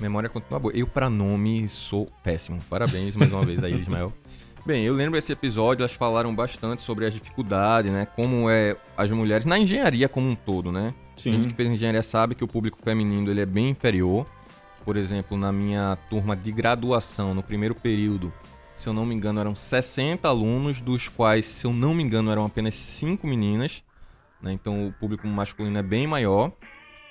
Memória 0.00 0.28
continua 0.28 0.58
boa. 0.58 0.74
Eu, 0.74 0.86
para 0.86 1.08
nome, 1.08 1.68
sou 1.68 2.06
péssimo. 2.22 2.60
Parabéns 2.68 3.16
mais 3.16 3.32
uma 3.32 3.44
vez 3.44 3.62
aí, 3.64 3.74
Ismael. 3.74 4.12
Bem, 4.66 4.84
eu 4.84 4.94
lembro 4.94 5.16
esse 5.16 5.32
episódio, 5.32 5.82
elas 5.82 5.92
falaram 5.92 6.34
bastante 6.34 6.82
sobre 6.82 7.06
as 7.06 7.14
dificuldades, 7.14 7.90
né? 7.90 8.04
Como 8.04 8.50
é 8.50 8.76
as 8.96 9.10
mulheres 9.10 9.46
na 9.46 9.58
engenharia 9.58 10.08
como 10.08 10.28
um 10.28 10.34
todo, 10.34 10.72
né? 10.72 10.92
Sim. 11.14 11.30
A 11.30 11.32
gente 11.34 11.48
que 11.48 11.54
fez 11.54 11.70
engenharia 11.70 12.02
sabe 12.02 12.34
que 12.34 12.42
o 12.42 12.48
público 12.48 12.78
feminino 12.82 13.30
ele 13.30 13.40
é 13.40 13.46
bem 13.46 13.70
inferior. 13.70 14.26
Por 14.84 14.96
exemplo, 14.96 15.38
na 15.38 15.52
minha 15.52 15.96
turma 16.10 16.36
de 16.36 16.50
graduação, 16.52 17.32
no 17.32 17.42
primeiro 17.42 17.74
período, 17.74 18.32
se 18.76 18.88
eu 18.88 18.92
não 18.92 19.06
me 19.06 19.14
engano, 19.14 19.40
eram 19.40 19.54
60 19.54 20.28
alunos, 20.28 20.80
dos 20.80 21.08
quais, 21.08 21.46
se 21.46 21.66
eu 21.66 21.72
não 21.72 21.94
me 21.94 22.02
engano, 22.02 22.30
eram 22.30 22.44
apenas 22.44 22.74
5 22.74 23.26
meninas. 23.26 23.82
Né? 24.46 24.52
Então 24.52 24.88
o 24.88 24.92
público 24.92 25.26
masculino 25.26 25.78
é 25.78 25.82
bem 25.82 26.06
maior. 26.06 26.52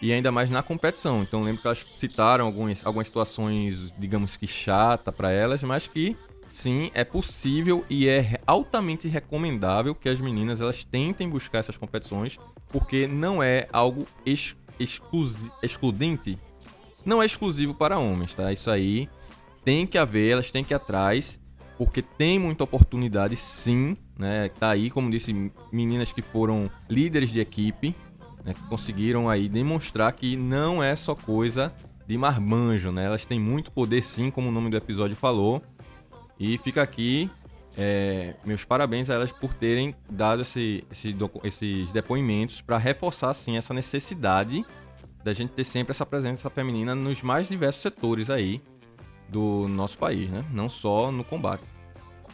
e 0.02 0.12
ainda 0.12 0.32
mais 0.32 0.50
na 0.50 0.62
competição. 0.62 1.24
Então 1.24 1.42
lembro 1.42 1.62
que 1.62 1.68
elas 1.68 1.86
citaram 1.94 2.46
algumas, 2.46 2.86
algumas 2.86 3.08
situações, 3.08 3.92
digamos 3.98 4.36
que 4.36 4.46
chata 4.46 5.12
para 5.12 5.32
elas, 5.32 5.64
mas 5.64 5.88
que 5.88 6.16
sim, 6.52 6.92
é 6.94 7.04
possível 7.04 7.84
e 7.90 8.08
é 8.08 8.38
altamente 8.46 9.08
recomendável 9.08 9.96
que 9.96 10.10
as 10.10 10.20
meninas 10.20 10.62
elas 10.62 10.84
tentem 10.84 11.30
buscar 11.30 11.60
essas 11.60 11.78
competições, 11.78 12.38
porque 12.70 13.08
não 13.08 13.42
é 13.42 13.68
algo 13.72 14.06
ex 14.26 14.56
excludente, 15.64 16.38
não 17.06 17.22
é 17.22 17.26
exclusivo 17.26 17.74
para 17.74 17.98
homens, 17.98 18.34
tá? 18.34 18.52
Isso 18.52 18.70
aí 18.70 19.10
tem 19.64 19.88
que 19.88 19.98
haver, 19.98 20.34
elas 20.34 20.52
têm 20.52 20.64
que 20.64 20.74
ir 20.74 20.76
atrás, 20.76 21.40
porque 21.78 22.02
tem 22.02 22.40
muita 22.40 22.64
oportunidade 22.64 23.36
sim, 23.36 23.98
né? 24.18 24.50
Tá 24.50 24.70
aí, 24.70 24.90
como 24.90 25.10
disse, 25.10 25.52
meninas 25.72 26.14
que 26.14 26.22
foram 26.22 26.70
líderes 26.90 27.30
de 27.30 27.40
equipe, 27.40 27.96
né? 28.44 28.54
que 28.54 28.62
conseguiram 28.68 29.30
aí 29.30 29.50
demonstrar 29.50 30.12
que 30.14 30.38
não 30.38 30.82
é 30.82 30.96
só 30.96 31.16
coisa 31.16 31.74
de 32.08 32.18
marmanjo, 32.18 32.92
né? 32.92 33.06
Elas 33.06 33.26
têm 33.26 33.40
muito 33.40 33.72
poder 33.72 34.04
sim, 34.04 34.30
como 34.30 34.50
o 34.50 34.52
nome 34.52 34.70
do 34.70 34.78
episódio 34.78 35.16
falou. 35.16 35.62
E 36.40 36.58
fica 36.58 36.82
aqui 36.82 37.30
é, 37.78 38.36
meus 38.46 38.64
parabéns 38.64 39.10
a 39.10 39.16
elas 39.16 39.32
por 39.32 39.54
terem 39.54 39.94
dado 40.10 40.44
esse, 40.44 40.86
esse, 40.90 41.16
esses 41.44 41.92
depoimentos 41.92 42.62
para 42.62 42.78
reforçar 42.78 43.32
assim 43.32 43.58
essa 43.58 43.74
necessidade 43.74 44.66
da 45.24 45.34
gente 45.34 45.52
ter 45.52 45.64
sempre 45.64 45.92
essa 45.92 46.06
presença 46.06 46.50
feminina 46.50 46.96
nos 46.96 47.22
mais 47.22 47.50
diversos 47.50 47.82
setores 47.82 48.30
aí 48.30 48.62
do 49.30 49.68
nosso 49.68 49.98
país, 49.98 50.32
né? 50.32 50.46
Não 50.52 50.70
só 50.70 51.12
no 51.12 51.24
combate. 51.24 51.64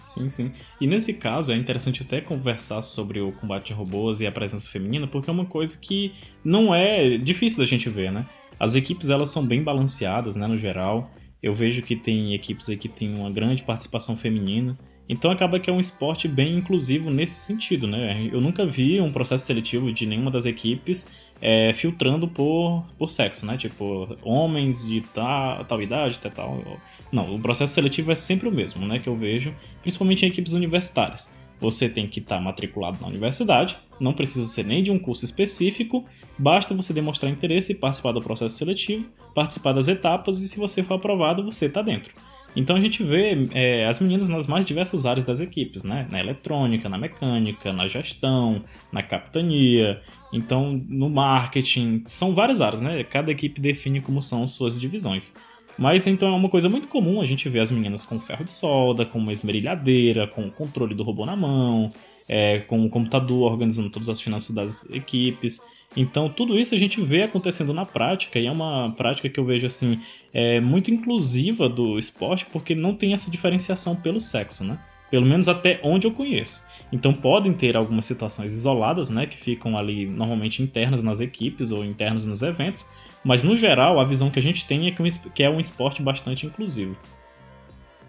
Sim, 0.05 0.29
sim. 0.29 0.51
E 0.79 0.87
nesse 0.87 1.13
caso 1.13 1.51
é 1.51 1.55
interessante 1.55 2.01
até 2.01 2.19
conversar 2.19 2.81
sobre 2.81 3.21
o 3.21 3.31
combate 3.31 3.67
de 3.67 3.73
robôs 3.73 4.19
e 4.19 4.27
a 4.27 4.31
presença 4.31 4.69
feminina, 4.69 5.07
porque 5.07 5.29
é 5.29 5.33
uma 5.33 5.45
coisa 5.45 5.77
que 5.77 6.13
não 6.43 6.73
é 6.73 7.17
difícil 7.17 7.59
da 7.59 7.65
gente 7.65 7.89
ver, 7.89 8.11
né? 8.11 8.25
As 8.59 8.75
equipes 8.75 9.09
elas 9.09 9.29
são 9.29 9.45
bem 9.45 9.63
balanceadas, 9.63 10.35
né, 10.35 10.47
no 10.47 10.57
geral. 10.57 11.09
Eu 11.41 11.53
vejo 11.53 11.81
que 11.81 11.95
tem 11.95 12.33
equipes 12.33 12.69
aí 12.69 12.77
que 12.77 12.89
tem 12.89 13.13
uma 13.13 13.31
grande 13.31 13.63
participação 13.63 14.15
feminina. 14.15 14.77
Então 15.09 15.31
acaba 15.31 15.59
que 15.59 15.69
é 15.69 15.73
um 15.73 15.79
esporte 15.79 16.27
bem 16.27 16.57
inclusivo 16.57 17.09
nesse 17.09 17.39
sentido, 17.39 17.87
né? 17.87 18.29
Eu 18.31 18.39
nunca 18.39 18.65
vi 18.65 19.01
um 19.01 19.11
processo 19.11 19.45
seletivo 19.45 19.91
de 19.91 20.05
nenhuma 20.05 20.29
das 20.29 20.45
equipes 20.45 21.30
é, 21.41 21.73
filtrando 21.73 22.27
por, 22.27 22.85
por 22.97 23.09
sexo, 23.09 23.45
né? 23.45 23.57
Tipo, 23.57 24.15
homens 24.21 24.87
de 24.87 25.01
tal, 25.01 25.65
tal 25.65 25.81
idade, 25.81 26.19
tal, 26.19 26.31
tal. 26.31 26.77
Não, 27.11 27.35
o 27.35 27.39
processo 27.39 27.73
seletivo 27.73 28.11
é 28.11 28.15
sempre 28.15 28.47
o 28.47 28.51
mesmo, 28.51 28.85
né? 28.85 28.99
Que 28.99 29.09
eu 29.09 29.15
vejo, 29.15 29.53
principalmente 29.81 30.23
em 30.23 30.29
equipes 30.29 30.53
universitárias. 30.53 31.35
Você 31.59 31.89
tem 31.89 32.07
que 32.07 32.19
estar 32.19 32.37
tá 32.37 32.41
matriculado 32.41 32.97
na 33.01 33.07
universidade, 33.07 33.77
não 33.99 34.13
precisa 34.13 34.47
ser 34.47 34.65
nem 34.65 34.81
de 34.81 34.91
um 34.91 34.97
curso 34.97 35.25
específico, 35.25 36.03
basta 36.37 36.73
você 36.73 36.91
demonstrar 36.91 37.31
interesse 37.31 37.71
e 37.71 37.75
participar 37.75 38.13
do 38.13 38.21
processo 38.21 38.57
seletivo, 38.57 39.11
participar 39.35 39.71
das 39.71 39.87
etapas 39.87 40.41
e 40.41 40.47
se 40.47 40.59
você 40.59 40.81
for 40.81 40.95
aprovado, 40.95 41.43
você 41.43 41.67
está 41.67 41.83
dentro. 41.83 42.13
Então 42.55 42.75
a 42.75 42.79
gente 42.79 43.03
vê 43.03 43.47
é, 43.53 43.85
as 43.87 43.99
meninas 43.99 44.27
nas 44.27 44.47
mais 44.47 44.65
diversas 44.65 45.05
áreas 45.05 45.23
das 45.23 45.39
equipes, 45.39 45.83
né? 45.83 46.07
Na 46.11 46.19
eletrônica, 46.19 46.89
na 46.89 46.97
mecânica, 46.97 47.71
na 47.71 47.87
gestão, 47.87 48.63
na 48.91 49.01
capitania, 49.01 50.01
então 50.31 50.81
no 50.87 51.09
marketing, 51.09 52.03
são 52.05 52.33
várias 52.33 52.61
áreas, 52.61 52.81
né? 52.81 53.03
Cada 53.03 53.31
equipe 53.31 53.59
define 53.59 54.01
como 54.01 54.21
são 54.21 54.47
suas 54.47 54.79
divisões. 54.79 55.35
Mas 55.77 56.05
então 56.05 56.29
é 56.29 56.35
uma 56.35 56.49
coisa 56.49 56.69
muito 56.69 56.87
comum 56.87 57.21
a 57.21 57.25
gente 57.25 57.47
ver 57.49 57.61
as 57.61 57.71
meninas 57.71 58.03
com 58.03 58.19
ferro 58.19 58.43
de 58.45 58.51
solda, 58.51 59.05
com 59.05 59.19
uma 59.19 59.31
esmerilhadeira, 59.31 60.27
com 60.27 60.45
o 60.45 60.51
controle 60.51 60.93
do 60.93 61.03
robô 61.03 61.25
na 61.25 61.35
mão, 61.35 61.91
é, 62.27 62.59
com 62.59 62.85
o 62.85 62.89
computador 62.89 63.51
organizando 63.51 63.89
todas 63.89 64.09
as 64.09 64.21
finanças 64.21 64.53
das 64.53 64.89
equipes. 64.91 65.61
Então, 65.95 66.29
tudo 66.29 66.57
isso 66.57 66.73
a 66.73 66.77
gente 66.77 67.01
vê 67.01 67.23
acontecendo 67.23 67.73
na 67.73 67.85
prática 67.85 68.39
e 68.39 68.45
é 68.45 68.51
uma 68.51 68.91
prática 68.91 69.27
que 69.27 69.39
eu 69.39 69.43
vejo 69.43 69.65
assim 69.65 69.99
é, 70.33 70.59
muito 70.59 70.89
inclusiva 70.89 71.67
do 71.67 71.99
esporte 71.99 72.45
porque 72.45 72.73
não 72.73 72.95
tem 72.95 73.13
essa 73.13 73.29
diferenciação 73.29 73.95
pelo 73.95 74.19
sexo, 74.19 74.63
né? 74.63 74.79
Pelo 75.11 75.25
menos 75.25 75.47
até 75.49 75.79
onde 75.83 76.07
eu 76.07 76.11
conheço. 76.11 76.65
Então 76.91 77.13
podem 77.13 77.53
ter 77.53 77.77
algumas 77.77 78.05
situações 78.05 78.53
isoladas, 78.53 79.09
né, 79.09 79.25
que 79.25 79.37
ficam 79.37 79.77
ali 79.77 80.05
normalmente 80.07 80.63
internas 80.63 81.03
nas 81.03 81.19
equipes 81.19 81.71
ou 81.71 81.85
internas 81.85 82.25
nos 82.25 82.41
eventos, 82.41 82.87
mas 83.23 83.43
no 83.43 83.55
geral 83.55 83.99
a 83.99 84.05
visão 84.05 84.31
que 84.31 84.39
a 84.39 84.41
gente 84.41 84.65
tem 84.65 84.87
é 84.87 84.91
que, 84.91 85.43
é 85.43 85.49
um 85.49 85.59
esporte 85.59 86.01
bastante 86.01 86.45
inclusivo. 86.45 86.97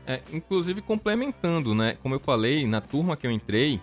É, 0.06 0.20
inclusive 0.32 0.80
complementando, 0.80 1.74
né? 1.74 1.96
Como 2.02 2.14
eu 2.14 2.20
falei, 2.20 2.66
na 2.66 2.80
turma 2.80 3.16
que 3.16 3.26
eu 3.26 3.30
entrei, 3.30 3.80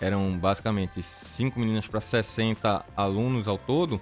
eram 0.00 0.36
basicamente 0.36 1.02
5 1.02 1.58
meninas 1.58 1.86
para 1.86 2.00
60 2.00 2.84
alunos 2.96 3.48
ao 3.48 3.56
todo, 3.56 4.00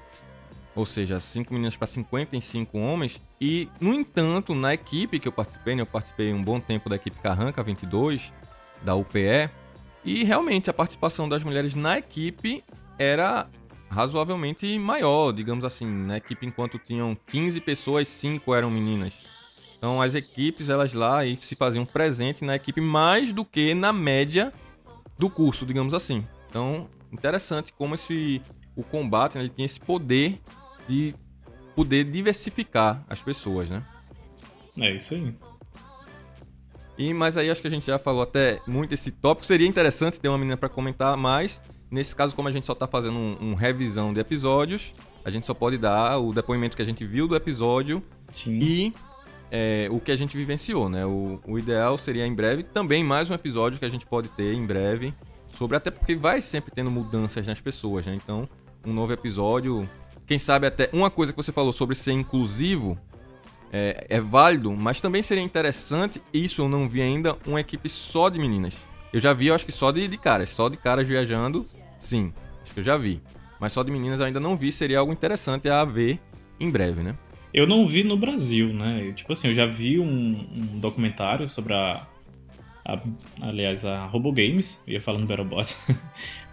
ou 0.74 0.85
seja, 0.87 1.20
5 1.20 1.52
meninas 1.52 1.76
para 1.76 1.87
55 1.87 2.78
homens. 2.78 3.20
E, 3.40 3.68
no 3.80 3.94
entanto, 3.94 4.54
na 4.54 4.74
equipe 4.74 5.20
que 5.20 5.28
eu 5.28 5.33
participei, 5.33 5.76
né, 5.76 5.83
eu 5.83 5.87
participei 5.87 6.33
um 6.33 6.42
bom 6.42 6.59
tempo 6.59 6.88
da 6.88 6.96
equipe 6.96 7.20
Carranca 7.20 7.62
22, 7.62 8.33
da 8.83 8.95
UPE, 8.95 9.51
e 10.05 10.25
realmente 10.25 10.71
a 10.71 10.73
participação 10.73 11.29
das 11.29 11.45
mulheres 11.45 11.75
na 11.75 11.99
equipe 11.99 12.64
era 12.99 13.49
razoavelmente 13.88 14.79
maior, 14.79 15.33
digamos 15.33 15.64
assim. 15.64 15.87
Na 15.87 16.16
equipe, 16.16 16.47
enquanto 16.47 16.79
tinham 16.79 17.16
15 17.27 17.61
pessoas, 17.61 18.09
5 18.09 18.55
eram 18.55 18.71
meninas. 18.71 19.14
Então 19.77 20.01
as 20.01 20.14
equipes, 20.14 20.69
elas 20.69 20.93
lá 20.93 21.25
e 21.25 21.37
se 21.37 21.57
faziam 21.57 21.85
presente 21.85 22.45
na 22.45 22.57
equipe 22.57 22.81
mais 22.81 23.35
do 23.35 23.45
que 23.45 23.75
na 23.75 23.93
média 23.93 24.53
do 25.19 25.29
curso, 25.29 25.66
digamos 25.66 25.95
assim. 25.95 26.27
Então, 26.49 26.88
interessante 27.12 27.73
como 27.73 27.95
esse 27.95 28.43
o 28.77 28.83
combate 28.83 29.37
né, 29.37 29.43
ele 29.43 29.51
tem 29.51 29.64
esse 29.64 29.81
poder 29.81 30.40
de 30.88 31.14
poder 31.75 32.05
diversificar 32.05 33.05
as 33.09 33.21
pessoas, 33.21 33.69
né? 33.69 33.83
É 34.79 34.95
isso 34.95 35.14
aí. 35.14 35.35
E 37.01 37.15
mas 37.15 37.39
aí 37.39 37.51
acho 37.51 37.63
que 37.63 37.67
a 37.67 37.71
gente 37.71 37.87
já 37.87 37.99
falou 37.99 38.21
até 38.21 38.61
muito 38.67 38.93
esse 38.93 39.11
tópico. 39.11 39.47
Seria 39.47 39.67
interessante 39.67 40.21
ter 40.21 40.29
uma 40.29 40.37
menina 40.37 40.59
para 40.59 40.69
comentar, 40.69 41.17
mas 41.17 41.63
nesse 41.91 42.15
caso 42.15 42.37
como 42.37 42.47
a 42.47 42.53
gente 42.53 42.67
só 42.67 42.75
tá 42.75 42.87
fazendo 42.87 43.17
um, 43.17 43.39
um, 43.41 43.55
revisão 43.55 44.13
de 44.13 44.21
episódios, 44.21 44.95
a 45.25 45.31
gente 45.31 45.47
só 45.47 45.55
pode 45.55 45.79
dar 45.79 46.19
o 46.19 46.31
depoimento 46.31 46.77
que 46.77 46.83
a 46.83 46.85
gente 46.85 47.03
viu 47.07 47.27
do 47.27 47.35
episódio 47.35 48.03
Sim. 48.31 48.59
e 48.61 48.93
é, 49.51 49.89
o 49.91 49.99
que 49.99 50.13
a 50.13 50.17
gente 50.17 50.37
vivenciou, 50.37 50.91
né? 50.91 51.07
O, 51.07 51.41
o, 51.47 51.59
ideal 51.59 51.97
seria 51.97 52.27
em 52.27 52.35
breve 52.35 52.65
também 52.65 53.03
mais 53.03 53.31
um 53.31 53.35
episódio 53.35 53.79
que 53.79 53.87
a 53.87 53.89
gente 53.89 54.05
pode 54.05 54.29
ter 54.29 54.53
em 54.53 54.67
breve 54.67 55.15
sobre 55.57 55.79
até 55.79 55.91
porque 55.91 56.15
vai 56.15 56.43
sempre 56.43 56.71
tendo 56.71 56.91
mudanças 56.91 57.47
nas 57.47 57.63
pessoas, 57.63 58.05
né? 58.05 58.15
Então, 58.15 58.47
um 58.85 58.93
novo 58.93 59.11
episódio, 59.11 59.89
quem 60.27 60.39
sabe 60.39 60.67
até 60.67 60.91
uma 60.93 61.11
coisa 61.11 61.33
que 61.33 61.37
você 61.39 61.51
falou 61.51 61.73
sobre 61.73 61.95
ser 61.95 62.13
inclusivo 62.13 62.99
é, 63.72 64.06
é 64.09 64.20
válido, 64.20 64.72
mas 64.72 65.00
também 65.00 65.22
seria 65.22 65.42
interessante, 65.42 66.20
isso 66.33 66.62
eu 66.62 66.68
não 66.68 66.88
vi 66.88 67.02
ainda, 67.02 67.37
uma 67.46 67.61
equipe 67.61 67.88
só 67.88 68.28
de 68.28 68.38
meninas. 68.38 68.76
Eu 69.12 69.20
já 69.20 69.33
vi, 69.33 69.48
eu 69.48 69.54
acho 69.54 69.66
que 69.66 69.72
só 69.72 69.90
de, 69.90 70.06
de 70.06 70.16
caras, 70.16 70.50
só 70.50 70.68
de 70.68 70.76
caras 70.76 71.06
viajando, 71.06 71.64
sim, 71.98 72.33
acho 72.62 72.74
que 72.74 72.80
eu 72.80 72.85
já 72.85 72.96
vi. 72.96 73.20
Mas 73.61 73.72
só 73.72 73.83
de 73.83 73.90
meninas 73.90 74.20
eu 74.20 74.26
ainda 74.26 74.40
não 74.40 74.56
vi, 74.56 74.72
seria 74.72 74.98
algo 74.98 75.12
interessante 75.12 75.68
a 75.68 75.85
ver 75.85 76.18
em 76.59 76.70
breve, 76.70 77.02
né? 77.02 77.14
Eu 77.52 77.66
não 77.66 77.87
vi 77.87 78.04
no 78.04 78.16
Brasil, 78.16 78.72
né? 78.72 79.12
Tipo 79.14 79.33
assim, 79.33 79.48
eu 79.48 79.54
já 79.54 79.66
vi 79.66 79.98
um, 79.98 80.04
um 80.04 80.78
documentário 80.78 81.48
sobre 81.48 81.74
a, 81.74 82.06
a, 82.94 83.48
Aliás, 83.48 83.85
a 83.85 84.07
RoboGames, 84.07 84.85
eu 84.87 84.94
ia 84.94 85.00
falando 85.00 85.26
Battlebot. 85.26 85.76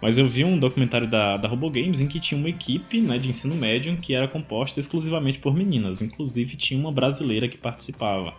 Mas 0.00 0.16
eu 0.16 0.28
vi 0.28 0.44
um 0.44 0.58
documentário 0.58 1.08
da, 1.08 1.36
da 1.36 1.48
RoboGames 1.48 2.00
em 2.00 2.06
que 2.06 2.20
tinha 2.20 2.38
uma 2.38 2.48
equipe 2.48 3.00
né, 3.00 3.18
de 3.18 3.28
ensino 3.28 3.54
médio 3.54 3.96
que 3.96 4.14
era 4.14 4.28
composta 4.28 4.78
exclusivamente 4.78 5.38
por 5.38 5.54
meninas. 5.54 6.00
Inclusive 6.00 6.56
tinha 6.56 6.78
uma 6.78 6.92
brasileira 6.92 7.48
que 7.48 7.58
participava. 7.58 8.34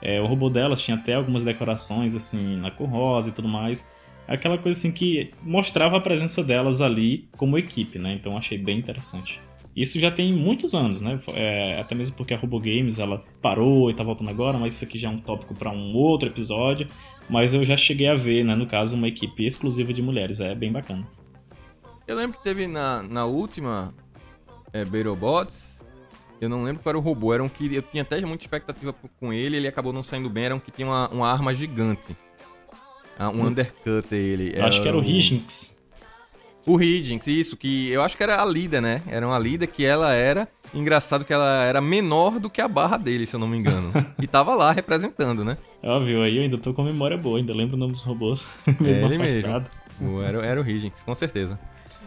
É, 0.00 0.20
o 0.20 0.26
robô 0.26 0.50
delas 0.50 0.80
tinha 0.80 0.96
até 0.96 1.14
algumas 1.14 1.44
decorações 1.44 2.14
assim 2.14 2.56
na 2.56 2.70
cor 2.70 2.88
rosa 2.88 3.28
e 3.28 3.32
tudo 3.32 3.48
mais. 3.48 3.88
Aquela 4.26 4.56
coisa 4.58 4.78
assim 4.78 4.92
que 4.92 5.30
mostrava 5.42 5.96
a 5.96 6.00
presença 6.00 6.42
delas 6.42 6.80
ali 6.80 7.28
como 7.36 7.58
equipe, 7.58 7.98
né? 7.98 8.12
Então 8.12 8.36
achei 8.36 8.58
bem 8.58 8.78
interessante. 8.78 9.40
Isso 9.74 9.98
já 9.98 10.10
tem 10.10 10.32
muitos 10.32 10.74
anos, 10.74 11.00
né? 11.00 11.18
É, 11.34 11.80
até 11.80 11.94
mesmo 11.94 12.14
porque 12.14 12.34
a 12.34 12.36
RoboGames 12.36 12.98
ela 12.98 13.22
parou 13.40 13.90
e 13.90 13.94
tá 13.94 14.04
voltando 14.04 14.28
agora, 14.28 14.58
mas 14.58 14.74
isso 14.74 14.84
aqui 14.84 14.98
já 14.98 15.08
é 15.08 15.10
um 15.10 15.18
tópico 15.18 15.54
para 15.54 15.70
um 15.70 15.96
outro 15.96 16.28
episódio. 16.28 16.86
Mas 17.32 17.54
eu 17.54 17.64
já 17.64 17.78
cheguei 17.78 18.08
a 18.08 18.14
ver, 18.14 18.44
né, 18.44 18.54
no 18.54 18.66
caso, 18.66 18.94
uma 18.94 19.08
equipe 19.08 19.46
exclusiva 19.46 19.90
de 19.90 20.02
mulheres. 20.02 20.38
É 20.38 20.54
bem 20.54 20.70
bacana. 20.70 21.06
Eu 22.06 22.14
lembro 22.14 22.36
que 22.36 22.44
teve 22.44 22.66
na, 22.66 23.02
na 23.02 23.24
última 23.24 23.94
é, 24.70 24.84
Battlebots, 24.84 25.80
eu 26.42 26.48
não 26.50 26.62
lembro 26.62 26.82
qual 26.82 26.90
era 26.90 26.98
o 26.98 27.00
robô, 27.00 27.32
era 27.32 27.42
um 27.42 27.48
que 27.48 27.74
eu 27.74 27.80
tinha 27.80 28.02
até 28.02 28.20
muita 28.20 28.44
expectativa 28.44 28.94
com 29.18 29.32
ele, 29.32 29.56
ele 29.56 29.66
acabou 29.66 29.94
não 29.94 30.02
saindo 30.02 30.28
bem, 30.28 30.44
era 30.44 30.54
um 30.54 30.58
que 30.58 30.70
tinha 30.70 30.86
uma, 30.86 31.08
uma 31.08 31.32
arma 31.32 31.54
gigante. 31.54 32.14
Ah, 33.18 33.30
um 33.30 33.40
hum. 33.40 33.46
undercut 33.46 34.14
ele. 34.14 34.60
Acho 34.60 34.82
que 34.82 34.88
era 34.88 34.98
o 34.98 35.02
Higgins. 35.02 35.71
O 36.64 36.80
Higgins, 36.80 37.26
isso, 37.26 37.56
que 37.56 37.90
eu 37.90 38.02
acho 38.02 38.16
que 38.16 38.22
era 38.22 38.40
a 38.40 38.44
líder, 38.44 38.80
né? 38.80 39.02
Era 39.08 39.26
uma 39.26 39.38
líder 39.38 39.66
que 39.66 39.84
ela 39.84 40.12
era. 40.12 40.48
Engraçado 40.72 41.24
que 41.24 41.32
ela 41.32 41.64
era 41.64 41.80
menor 41.80 42.38
do 42.38 42.48
que 42.48 42.60
a 42.60 42.68
barra 42.68 42.96
dele, 42.96 43.26
se 43.26 43.34
eu 43.34 43.40
não 43.40 43.48
me 43.48 43.58
engano. 43.58 43.92
e 44.20 44.26
tava 44.26 44.54
lá 44.54 44.70
representando, 44.70 45.44
né? 45.44 45.58
Óbvio, 45.82 46.22
aí 46.22 46.36
eu 46.36 46.42
ainda 46.42 46.56
tô 46.56 46.72
com 46.72 46.84
memória 46.84 47.18
boa, 47.18 47.38
ainda 47.38 47.52
lembro 47.52 47.76
o 47.76 47.78
nome 47.78 47.92
dos 47.92 48.04
robôs. 48.04 48.46
mesmo 48.80 49.06
é 49.06 49.08
ele 49.08 49.18
mesmo. 49.18 50.22
Era, 50.22 50.46
era 50.46 50.60
o 50.60 50.68
Higgins, 50.68 51.02
com 51.02 51.14
certeza. 51.14 51.58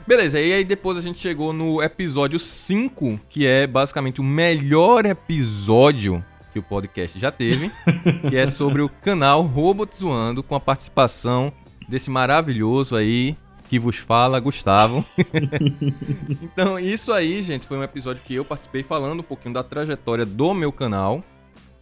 Beleza, 0.08 0.40
e 0.40 0.54
aí 0.54 0.64
depois 0.64 0.98
a 0.98 1.02
gente 1.02 1.20
chegou 1.20 1.52
no 1.52 1.82
episódio 1.82 2.38
5, 2.38 3.20
que 3.28 3.46
é 3.46 3.66
basicamente 3.66 4.22
o 4.22 4.24
melhor 4.24 5.06
episódio 5.06 6.24
que 6.54 6.60
o 6.60 6.64
podcast 6.64 7.20
já 7.20 7.32
teve, 7.32 7.72
que 8.30 8.38
é 8.38 8.48
sobre 8.48 8.82
o 8.82 8.88
canal 8.88 9.42
Robot 9.42 9.98
Zoando, 9.98 10.44
com 10.44 10.56
a 10.56 10.60
participação 10.60 11.52
desse 11.90 12.10
maravilhoso 12.10 12.96
aí 12.96 13.36
que 13.70 13.80
vos 13.80 13.98
fala, 13.98 14.40
Gustavo. 14.40 15.04
então, 16.42 16.80
isso 16.80 17.12
aí, 17.12 17.42
gente, 17.42 17.66
foi 17.66 17.78
um 17.78 17.84
episódio 17.84 18.22
que 18.24 18.36
eu 18.36 18.46
participei 18.46 18.84
falando 18.84 19.20
um 19.20 19.24
pouquinho 19.24 19.54
da 19.54 19.64
trajetória 19.64 20.26
do 20.26 20.54
meu 20.54 20.72
canal, 20.72 21.24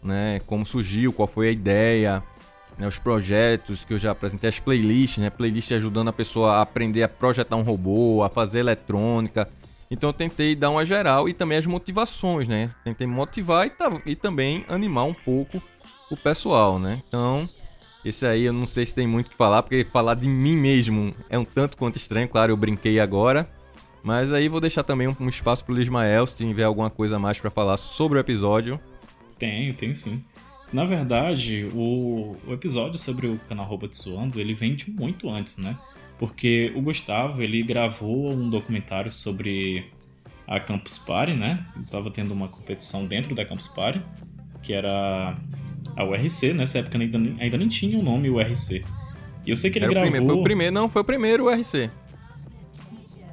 né? 0.01 0.41
Como 0.45 0.65
surgiu, 0.65 1.13
qual 1.13 1.27
foi 1.27 1.49
a 1.49 1.51
ideia, 1.51 2.23
né, 2.77 2.87
os 2.87 2.97
projetos 2.97 3.83
que 3.83 3.93
eu 3.93 3.99
já 3.99 4.11
apresentei, 4.11 4.49
as 4.49 4.59
playlists, 4.59 5.17
né? 5.19 5.29
Playlist 5.29 5.71
ajudando 5.71 6.07
a 6.09 6.13
pessoa 6.13 6.53
a 6.53 6.61
aprender 6.61 7.03
a 7.03 7.09
projetar 7.09 7.55
um 7.55 7.61
robô, 7.63 8.23
a 8.23 8.29
fazer 8.29 8.59
eletrônica. 8.59 9.47
Então 9.91 10.09
eu 10.09 10.13
tentei 10.13 10.55
dar 10.55 10.71
uma 10.71 10.85
geral 10.85 11.29
e 11.29 11.33
também 11.33 11.57
as 11.57 11.65
motivações, 11.65 12.47
né? 12.47 12.71
Tentei 12.83 13.05
motivar 13.05 13.67
e, 13.67 13.71
e 14.11 14.15
também 14.15 14.65
animar 14.67 15.03
um 15.03 15.13
pouco 15.13 15.61
o 16.09 16.17
pessoal, 16.17 16.79
né? 16.79 17.01
Então, 17.07 17.47
esse 18.05 18.25
aí 18.25 18.43
eu 18.43 18.53
não 18.53 18.65
sei 18.65 18.85
se 18.85 18.93
tem 18.93 19.07
muito 19.07 19.27
o 19.27 19.29
que 19.29 19.35
falar, 19.35 19.63
porque 19.63 19.83
falar 19.83 20.15
de 20.15 20.27
mim 20.27 20.57
mesmo 20.57 21.11
é 21.29 21.37
um 21.39 21.45
tanto 21.45 21.77
quanto 21.77 21.97
estranho, 21.97 22.27
claro, 22.27 22.51
eu 22.51 22.57
brinquei 22.57 22.99
agora. 22.99 23.49
Mas 24.03 24.33
aí 24.33 24.49
vou 24.49 24.59
deixar 24.59 24.83
também 24.83 25.07
um, 25.07 25.29
espaço 25.29 25.63
pro 25.63 25.79
Ismael, 25.79 26.27
se 26.27 26.35
tiver 26.35 26.63
alguma 26.63 26.89
coisa 26.89 27.17
mais 27.17 27.39
para 27.39 27.49
falar 27.49 27.77
sobre 27.77 28.17
o 28.17 28.21
episódio. 28.21 28.77
Tenho, 29.39 29.73
tenho 29.73 29.95
sim. 29.95 30.21
Na 30.73 30.83
verdade, 30.83 31.69
o, 31.73 32.35
o 32.45 32.53
episódio 32.53 32.97
sobre 32.97 33.27
o 33.27 33.39
canal 33.47 33.65
Robot 33.65 33.95
Zoando, 33.95 34.41
ele 34.41 34.53
vem 34.53 34.75
de 34.75 34.91
muito 34.91 35.29
antes, 35.29 35.57
né? 35.57 35.77
Porque 36.19 36.73
o 36.75 36.81
Gustavo, 36.81 37.41
ele 37.41 37.63
gravou 37.63 38.31
um 38.31 38.49
documentário 38.49 39.09
sobre 39.09 39.85
a 40.45 40.59
Campus 40.59 40.97
Party, 40.97 41.33
né? 41.33 41.65
Estava 41.81 42.11
tendo 42.11 42.33
uma 42.33 42.49
competição 42.49 43.05
dentro 43.05 43.33
da 43.33 43.45
Campus 43.45 43.67
Party, 43.69 44.01
que 44.61 44.73
era 44.73 45.37
a 45.95 46.03
URC, 46.03 46.53
nessa 46.53 46.79
época 46.79 46.97
ainda, 46.97 47.17
ainda 47.39 47.57
nem 47.57 47.67
tinha 47.67 47.97
o 47.97 48.03
nome 48.03 48.29
URC. 48.29 48.83
E 49.45 49.49
eu 49.49 49.55
sei 49.55 49.69
que 49.69 49.77
ele 49.77 49.85
Era 49.85 49.93
gravou. 49.93 50.09
O 50.09 50.11
primeiro, 50.11 50.33
foi 50.33 50.41
o 50.41 50.43
primeiro, 50.43 50.73
não, 50.73 50.89
foi 50.89 51.01
o 51.01 51.05
primeiro 51.05 51.45
URC. 51.45 51.89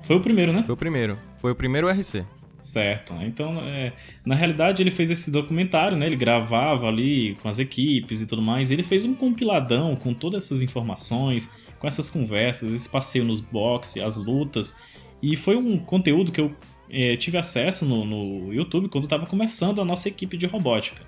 Foi 0.03 0.17
o 0.17 0.21
primeiro, 0.21 0.53
né? 0.53 0.63
Foi 0.65 0.75
o 0.75 0.77
primeiro. 0.77 1.19
Foi 1.41 1.53
o 1.53 1.55
primeiro 1.55 1.87
URC. 1.87 2.25
Certo. 2.59 3.15
Então, 3.23 3.59
é, 3.61 3.93
na 4.25 4.35
realidade, 4.35 4.83
ele 4.83 4.91
fez 4.91 5.11
esse 5.11 5.31
documentário, 5.31 5.97
né? 5.97 6.07
Ele 6.07 6.17
gravava 6.17 6.89
ali 6.89 7.37
com 7.43 7.49
as 7.49 7.59
equipes 7.59 8.21
e 8.21 8.27
tudo 8.27 8.43
mais. 8.43 8.71
E 8.71 8.75
ele 8.75 8.83
fez 8.83 9.05
um 9.05 9.15
compiladão 9.15 9.97
com 9.97 10.13
todas 10.13 10.45
essas 10.45 10.61
informações, 10.61 11.51
com 11.79 11.87
essas 11.87 12.11
conversas, 12.11 12.73
esse 12.73 12.89
passeio 12.89 13.25
nos 13.25 13.41
boxes, 13.41 14.03
as 14.03 14.17
lutas. 14.17 14.77
E 15.23 15.37
foi 15.37 15.57
um 15.57 15.79
conteúdo 15.79 16.31
que 16.31 16.41
eu 16.41 16.53
é, 16.91 17.17
tive 17.17 17.39
acesso 17.39 17.85
no, 17.85 18.05
no 18.05 18.53
YouTube 18.53 18.89
quando 18.89 19.05
estava 19.05 19.27
começando 19.27 19.81
a 19.81 19.85
nossa 19.85 20.09
equipe 20.09 20.37
de 20.37 20.47
robótica. 20.47 21.03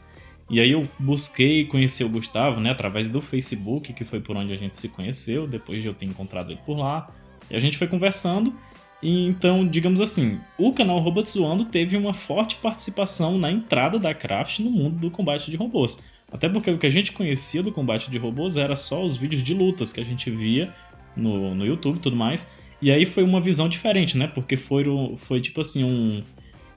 E 0.51 0.61
aí 0.61 0.71
eu 0.71 0.89
busquei 0.99 1.65
conhecer 1.65 2.05
o 2.05 2.09
Gustavo, 2.09 2.61
né, 2.61 2.71
através 2.71 3.09
do 3.09 3.21
Facebook, 3.21 3.93
que 3.93 4.05
foi 4.05 4.21
por 4.21 4.37
onde 4.37 4.53
a 4.53 4.57
gente 4.57 4.77
se 4.77 4.89
conheceu, 4.89 5.47
depois 5.47 5.83
de 5.83 5.89
eu 5.89 5.95
ter 5.95 6.07
encontrado 6.07 6.51
ele 6.51 6.61
por 6.65 6.77
lá. 6.77 7.11
E 7.51 7.57
a 7.57 7.59
gente 7.59 7.79
foi 7.79 7.87
conversando. 7.87 8.55
E 9.03 9.27
então, 9.27 9.67
digamos 9.67 10.01
assim, 10.01 10.39
o 10.57 10.73
canal 10.73 11.01
Robot 11.01 11.29
Zoando 11.29 11.65
teve 11.65 11.97
uma 11.97 12.15
forte 12.15 12.57
participação 12.57 13.39
na 13.39 13.51
entrada 13.51 13.99
da 13.99 14.15
Craft 14.15 14.61
no 14.61 14.71
mundo 14.71 14.99
do 14.99 15.11
combate 15.11 15.51
de 15.51 15.57
robôs. 15.57 15.99
Até 16.31 16.49
porque 16.49 16.71
o 16.71 16.79
que 16.79 16.87
a 16.87 16.91
gente 16.91 17.13
conhecia 17.13 17.63
do 17.63 17.73
combate 17.73 18.11
de 18.11 18.17
robôs 18.17 18.57
era 18.57 18.77
só 18.77 19.03
os 19.03 19.17
vídeos 19.17 19.43
de 19.43 19.53
lutas 19.53 19.93
que 19.93 20.01
a 20.01 20.05
gente 20.05 20.31
via 20.31 20.73
no, 21.17 21.55
no 21.55 21.67
YouTube 21.67 21.97
e 21.97 22.01
tudo 22.01 22.17
mais. 22.17 22.51
E 22.81 22.91
aí 22.91 23.05
foi 23.05 23.23
uma 23.23 23.41
visão 23.41 23.69
diferente, 23.69 24.17
né? 24.17 24.27
Porque 24.27 24.57
foi, 24.57 24.85
foi 25.17 25.41
tipo 25.41 25.61
assim, 25.61 25.85
um, 25.85 26.23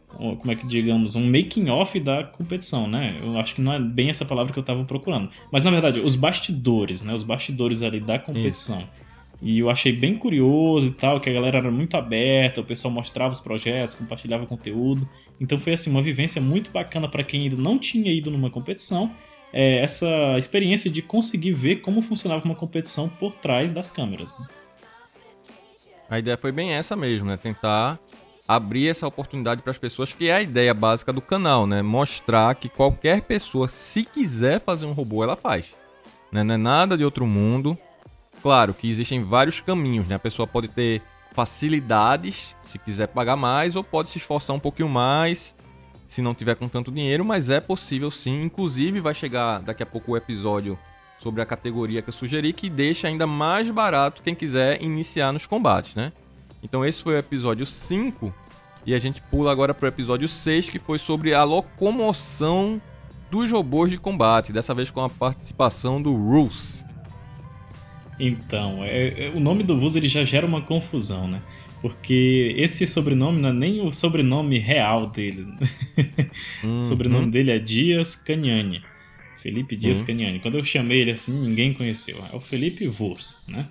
como 0.08 0.52
é 0.52 0.56
que 0.56 0.66
digamos, 0.66 1.16
um 1.16 1.26
making 1.26 1.70
off 1.70 2.00
da 2.00 2.24
competição, 2.24 2.88
né? 2.88 3.20
Eu 3.22 3.38
acho 3.38 3.56
que 3.56 3.62
não 3.62 3.74
é 3.74 3.80
bem 3.80 4.10
essa 4.10 4.26
palavra 4.26 4.54
que 4.54 4.60
eu 4.60 4.62
estava 4.62 4.84
procurando. 4.86 5.30
Mas 5.52 5.64
na 5.64 5.72
verdade, 5.72 6.00
os 6.00 6.16
bastidores, 6.16 7.02
né? 7.02 7.14
Os 7.14 7.24
bastidores 7.24 7.82
ali 7.82 8.00
da 8.00 8.18
competição. 8.18 8.80
Isso. 8.80 9.06
E 9.42 9.60
eu 9.60 9.70
achei 9.70 9.92
bem 9.92 10.16
curioso 10.16 10.88
e 10.88 10.92
tal, 10.92 11.20
que 11.20 11.30
a 11.30 11.34
galera 11.34 11.58
era 11.58 11.72
muito 11.72 11.98
aberta, 11.98 12.62
o 12.62 12.64
pessoal 12.64 12.94
mostrava 12.94 13.34
os 13.34 13.40
projetos, 13.40 13.96
compartilhava 13.96 14.46
conteúdo. 14.46 15.08
Então 15.40 15.58
foi 15.58 15.74
assim 15.74 15.90
uma 15.90 16.02
vivência 16.02 16.42
muito 16.42 16.72
bacana 16.72 17.08
para 17.08 17.24
quem 17.24 17.44
ainda 17.44 17.58
não 17.58 17.78
tinha 17.78 18.12
ido 18.12 18.32
numa 18.32 18.50
competição. 18.50 19.12
É, 19.52 19.78
essa 19.78 20.38
experiência 20.38 20.90
de 20.90 21.02
conseguir 21.02 21.52
ver 21.52 21.78
como 21.78 22.02
funcionava 22.02 22.44
uma 22.46 22.56
competição 22.56 23.10
por 23.10 23.34
trás 23.36 23.72
das 23.72 23.90
câmeras. 23.90 24.38
Né? 24.38 24.48
A 26.10 26.20
ideia 26.20 26.38
foi 26.38 26.52
bem 26.52 26.72
essa 26.72 26.96
mesmo, 26.96 27.28
né? 27.28 27.38
Tentar 27.38 28.00
abrir 28.48 28.90
essa 28.90 29.08
oportunidade 29.08 29.62
para 29.62 29.72
as 29.72 29.78
pessoas, 29.78 30.14
que 30.14 30.30
é 30.30 30.36
a 30.36 30.42
ideia 30.42 30.74
básica 30.74 31.12
do 31.12 31.22
canal, 31.22 31.66
né? 31.66 31.82
Mostrar 31.82 32.54
que 32.56 32.70
qualquer 32.70 33.22
pessoa, 33.22 33.68
se 33.68 34.04
quiser 34.04 34.60
fazer 34.60 34.86
um 34.86 34.94
robô, 34.94 35.24
ela 35.24 35.36
faz. 35.36 35.76
Né? 36.32 36.44
Não 36.44 36.54
é 36.54 36.58
nada 36.58 36.98
de 36.98 37.04
outro 37.04 37.26
mundo. 37.26 37.78
Claro 38.42 38.74
que 38.74 38.88
existem 38.88 39.24
vários 39.24 39.60
caminhos, 39.60 40.08
né? 40.08 40.16
A 40.16 40.20
pessoa 40.20 40.46
pode 40.46 40.68
ter 40.68 41.02
facilidades, 41.34 42.56
se 42.64 42.78
quiser 42.78 43.08
pagar 43.08 43.36
mais, 43.36 43.76
ou 43.76 43.84
pode 43.84 44.10
se 44.10 44.18
esforçar 44.18 44.56
um 44.56 44.60
pouquinho 44.60 44.88
mais, 44.88 45.56
se 46.08 46.22
não 46.22 46.34
tiver 46.34 46.56
com 46.56 46.70
tanto 46.70 46.92
dinheiro, 46.92 47.26
mas 47.26 47.50
é 47.50 47.60
possível 47.60 48.12
sim. 48.12 48.44
Inclusive, 48.44 49.00
vai 49.00 49.16
chegar 49.16 49.60
daqui 49.60 49.82
a 49.82 49.86
pouco 49.86 50.12
o 50.12 50.18
episódio 50.18 50.78
sobre 51.18 51.42
a 51.42 51.46
categoria 51.46 52.02
que 52.02 52.10
eu 52.10 52.14
sugeri, 52.14 52.54
que 52.54 52.70
deixa 52.70 53.08
ainda 53.08 53.26
mais 53.26 53.70
barato 53.70 54.22
quem 54.22 54.36
quiser 54.36 54.82
iniciar 54.82 55.32
nos 55.32 55.46
combates, 55.46 55.96
né? 55.96 56.14
Então 56.66 56.84
esse 56.84 57.04
foi 57.04 57.14
o 57.14 57.20
episódio 57.20 57.64
5 57.64 58.34
e 58.88 58.96
a 58.96 58.98
gente 58.98 59.22
pula 59.22 59.52
agora 59.52 59.72
para 59.72 59.86
o 59.86 59.88
episódio 59.88 60.28
6, 60.28 60.72
que 60.72 60.80
foi 60.80 60.98
sobre 60.98 61.32
a 61.32 61.44
locomoção 61.44 62.82
dos 63.30 63.52
robôs 63.52 63.92
de 63.92 64.00
combate, 64.00 64.52
dessa 64.52 64.74
vez 64.74 64.90
com 64.90 65.00
a 65.02 65.08
participação 65.08 66.02
do 66.02 66.16
Roos. 66.16 66.84
Então, 68.20 68.84
é, 68.84 69.28
é, 69.28 69.32
o 69.36 69.40
nome 69.40 69.62
do 69.62 69.80
Vuz 69.80 69.96
ele 69.96 70.08
já 70.08 70.26
gera 70.26 70.48
uma 70.48 70.60
confusão, 70.60 71.28
né? 71.28 71.40
Porque 71.84 72.56
esse 72.58 72.88
sobrenome 72.88 73.40
não 73.40 73.50
é 73.50 73.54
nem 73.54 73.82
o 73.82 73.92
sobrenome 73.92 74.58
real 74.58 75.06
dele. 75.06 75.46
Uhum. 76.64 76.82
o 76.82 76.84
sobrenome 76.86 77.30
dele 77.30 77.52
é 77.52 77.60
Dias 77.60 78.16
Caniani. 78.16 78.82
Felipe 79.38 79.76
Dias 79.76 80.00
uhum. 80.00 80.08
Caniani. 80.08 80.40
Quando 80.40 80.58
eu 80.58 80.64
chamei 80.64 81.02
ele 81.02 81.12
assim, 81.12 81.40
ninguém 81.40 81.76
conheceu. 81.76 82.26
É 82.32 82.36
o 82.36 82.40
Felipe 82.40 82.88
Vurs, 82.88 83.44
né? 83.48 83.68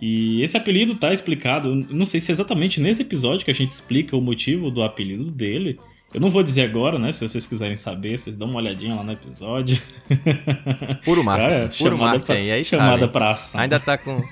E 0.00 0.42
esse 0.42 0.56
apelido 0.56 0.94
tá 0.94 1.12
explicado, 1.12 1.74
não 1.90 2.04
sei 2.04 2.20
se 2.20 2.30
é 2.30 2.32
exatamente 2.32 2.80
nesse 2.80 3.02
episódio 3.02 3.44
que 3.44 3.50
a 3.50 3.54
gente 3.54 3.70
explica 3.70 4.16
o 4.16 4.20
motivo 4.20 4.70
do 4.70 4.82
apelido 4.82 5.30
dele. 5.30 5.78
Eu 6.12 6.20
não 6.20 6.28
vou 6.28 6.44
dizer 6.44 6.62
agora, 6.62 6.96
né? 6.96 7.10
Se 7.10 7.28
vocês 7.28 7.44
quiserem 7.44 7.76
saber, 7.76 8.16
vocês 8.16 8.36
dão 8.36 8.48
uma 8.48 8.60
olhadinha 8.60 8.94
lá 8.94 9.02
no 9.02 9.10
episódio. 9.10 9.76
Puro 11.04 11.24
marketing. 11.24 11.64
É, 11.64 11.68
puro 11.76 11.98
marketing. 11.98 12.26
Pra, 12.26 12.34
aí 12.54 12.64
chamada 12.64 13.08
pra 13.08 13.32
ação. 13.32 13.60
Ainda 13.60 13.80
tá 13.80 13.98
com, 13.98 14.22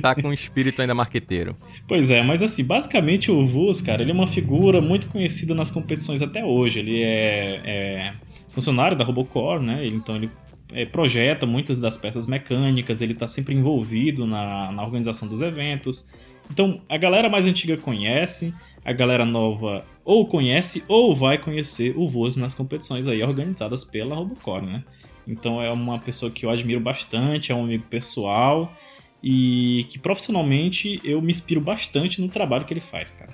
tá 0.00 0.14
com 0.14 0.30
espírito 0.32 0.80
ainda 0.80 0.94
marqueteiro. 0.94 1.56
Pois 1.88 2.12
é, 2.12 2.22
mas 2.22 2.44
assim, 2.44 2.62
basicamente 2.62 3.28
o 3.32 3.44
Vuz, 3.44 3.80
cara, 3.80 4.02
ele 4.02 4.12
é 4.12 4.14
uma 4.14 4.28
figura 4.28 4.80
muito 4.80 5.08
conhecida 5.08 5.52
nas 5.52 5.68
competições 5.68 6.22
até 6.22 6.44
hoje. 6.44 6.78
Ele 6.78 7.02
é, 7.02 7.60
é 7.64 8.12
funcionário 8.50 8.96
da 8.96 9.04
Robocore, 9.04 9.64
né? 9.64 9.84
Então 9.84 10.14
ele 10.14 10.30
é, 10.72 10.84
projeta 10.84 11.46
muitas 11.46 11.80
das 11.80 11.96
peças 11.96 12.26
mecânicas, 12.26 13.00
ele 13.00 13.12
está 13.12 13.26
sempre 13.26 13.54
envolvido 13.54 14.26
na, 14.26 14.72
na 14.72 14.82
organização 14.82 15.28
dos 15.28 15.40
eventos. 15.40 16.10
Então, 16.50 16.80
a 16.88 16.96
galera 16.96 17.28
mais 17.28 17.46
antiga 17.46 17.76
conhece, 17.76 18.54
a 18.84 18.92
galera 18.92 19.24
nova 19.24 19.84
ou 20.04 20.26
conhece 20.26 20.84
ou 20.88 21.14
vai 21.14 21.38
conhecer 21.38 21.94
o 21.96 22.08
Voz 22.08 22.36
nas 22.36 22.54
competições 22.54 23.06
aí 23.06 23.22
organizadas 23.22 23.84
pela 23.84 24.16
Robocore, 24.16 24.66
né? 24.66 24.84
Então 25.26 25.62
é 25.62 25.70
uma 25.70 26.00
pessoa 26.00 26.32
que 26.32 26.44
eu 26.44 26.50
admiro 26.50 26.80
bastante, 26.80 27.52
é 27.52 27.54
um 27.54 27.62
amigo 27.62 27.84
pessoal 27.88 28.76
e 29.22 29.86
que 29.88 30.00
profissionalmente 30.00 31.00
eu 31.04 31.22
me 31.22 31.30
inspiro 31.30 31.60
bastante 31.60 32.20
no 32.20 32.28
trabalho 32.28 32.64
que 32.64 32.72
ele 32.72 32.80
faz, 32.80 33.14
cara 33.14 33.32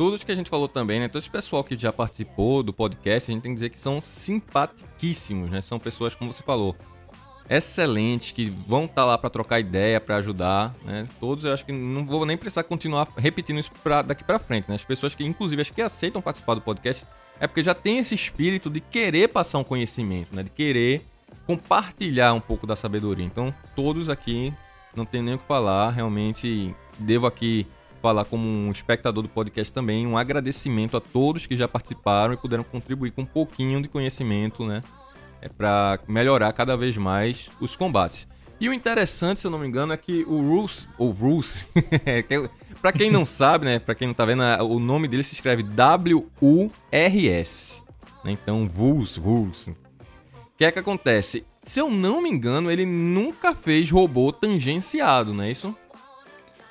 todos 0.00 0.24
que 0.24 0.32
a 0.32 0.34
gente 0.34 0.48
falou 0.48 0.66
também, 0.66 0.98
né? 0.98 1.08
Todo 1.08 1.20
esse 1.20 1.28
pessoal 1.28 1.62
que 1.62 1.76
já 1.76 1.92
participou 1.92 2.62
do 2.62 2.72
podcast, 2.72 3.30
a 3.30 3.34
gente 3.34 3.42
tem 3.42 3.52
que 3.52 3.56
dizer 3.56 3.68
que 3.68 3.78
são 3.78 4.00
simpaticíssimos, 4.00 5.50
né? 5.50 5.60
São 5.60 5.78
pessoas, 5.78 6.14
como 6.14 6.32
você 6.32 6.42
falou, 6.42 6.74
excelentes, 7.50 8.32
que 8.32 8.46
vão 8.66 8.86
estar 8.86 8.94
tá 8.94 9.04
lá 9.04 9.18
para 9.18 9.28
trocar 9.28 9.60
ideia, 9.60 10.00
para 10.00 10.16
ajudar, 10.16 10.74
né? 10.86 11.06
Todos 11.20 11.44
eu 11.44 11.52
acho 11.52 11.66
que 11.66 11.72
não 11.72 12.06
vou 12.06 12.24
nem 12.24 12.34
precisar 12.34 12.62
continuar 12.62 13.08
repetindo 13.14 13.58
isso 13.58 13.70
pra, 13.84 14.00
daqui 14.00 14.24
para 14.24 14.38
frente, 14.38 14.70
né? 14.70 14.76
As 14.76 14.84
pessoas 14.86 15.14
que, 15.14 15.22
inclusive, 15.22 15.60
acho 15.60 15.74
que 15.74 15.82
aceitam 15.82 16.22
participar 16.22 16.54
do 16.54 16.62
podcast 16.62 17.04
é 17.38 17.46
porque 17.46 17.62
já 17.62 17.74
tem 17.74 17.98
esse 17.98 18.14
espírito 18.14 18.70
de 18.70 18.80
querer 18.80 19.28
passar 19.28 19.58
um 19.58 19.64
conhecimento, 19.64 20.34
né? 20.34 20.42
De 20.42 20.50
querer 20.50 21.04
compartilhar 21.46 22.32
um 22.32 22.40
pouco 22.40 22.66
da 22.66 22.74
sabedoria. 22.74 23.26
Então, 23.26 23.52
todos 23.76 24.08
aqui 24.08 24.50
não 24.96 25.04
tem 25.04 25.20
nem 25.20 25.34
o 25.34 25.38
que 25.38 25.44
falar, 25.44 25.90
realmente 25.90 26.74
devo 26.98 27.26
aqui 27.26 27.66
falar 28.00 28.24
como 28.24 28.46
um 28.46 28.70
espectador 28.70 29.22
do 29.22 29.28
podcast 29.28 29.72
também, 29.72 30.06
um 30.06 30.16
agradecimento 30.16 30.96
a 30.96 31.00
todos 31.00 31.46
que 31.46 31.56
já 31.56 31.68
participaram 31.68 32.34
e 32.34 32.36
puderam 32.36 32.64
contribuir 32.64 33.10
com 33.12 33.22
um 33.22 33.26
pouquinho 33.26 33.80
de 33.82 33.88
conhecimento, 33.88 34.66
né? 34.66 34.80
É 35.40 35.48
para 35.48 35.98
melhorar 36.06 36.52
cada 36.52 36.76
vez 36.76 36.96
mais 36.98 37.50
os 37.60 37.76
combates. 37.76 38.26
E 38.60 38.68
o 38.68 38.74
interessante, 38.74 39.40
se 39.40 39.46
eu 39.46 39.50
não 39.50 39.58
me 39.58 39.66
engano, 39.66 39.92
é 39.92 39.96
que 39.96 40.22
o 40.24 40.38
Rules, 40.38 40.86
ou 40.98 41.10
Rules, 41.10 41.66
para 42.82 42.92
quem 42.92 43.10
não 43.10 43.24
sabe, 43.24 43.64
né, 43.64 43.78
para 43.78 43.94
quem 43.94 44.08
não 44.08 44.14
tá 44.14 44.26
vendo, 44.26 44.42
o 44.64 44.78
nome 44.78 45.08
dele 45.08 45.22
se 45.22 45.32
escreve 45.32 45.62
W-U-R-S. 45.62 46.70
Né? 48.22 48.32
Então, 48.32 48.66
Rules, 48.66 49.16
Rules. 49.16 49.68
O 49.68 49.74
que 50.58 50.64
é 50.66 50.70
que 50.70 50.78
acontece? 50.78 51.46
Se 51.62 51.80
eu 51.80 51.90
não 51.90 52.20
me 52.20 52.28
engano, 52.28 52.70
ele 52.70 52.84
nunca 52.84 53.54
fez 53.54 53.90
robô 53.90 54.30
tangenciado, 54.30 55.32
não 55.32 55.44
é 55.44 55.50
isso? 55.50 55.74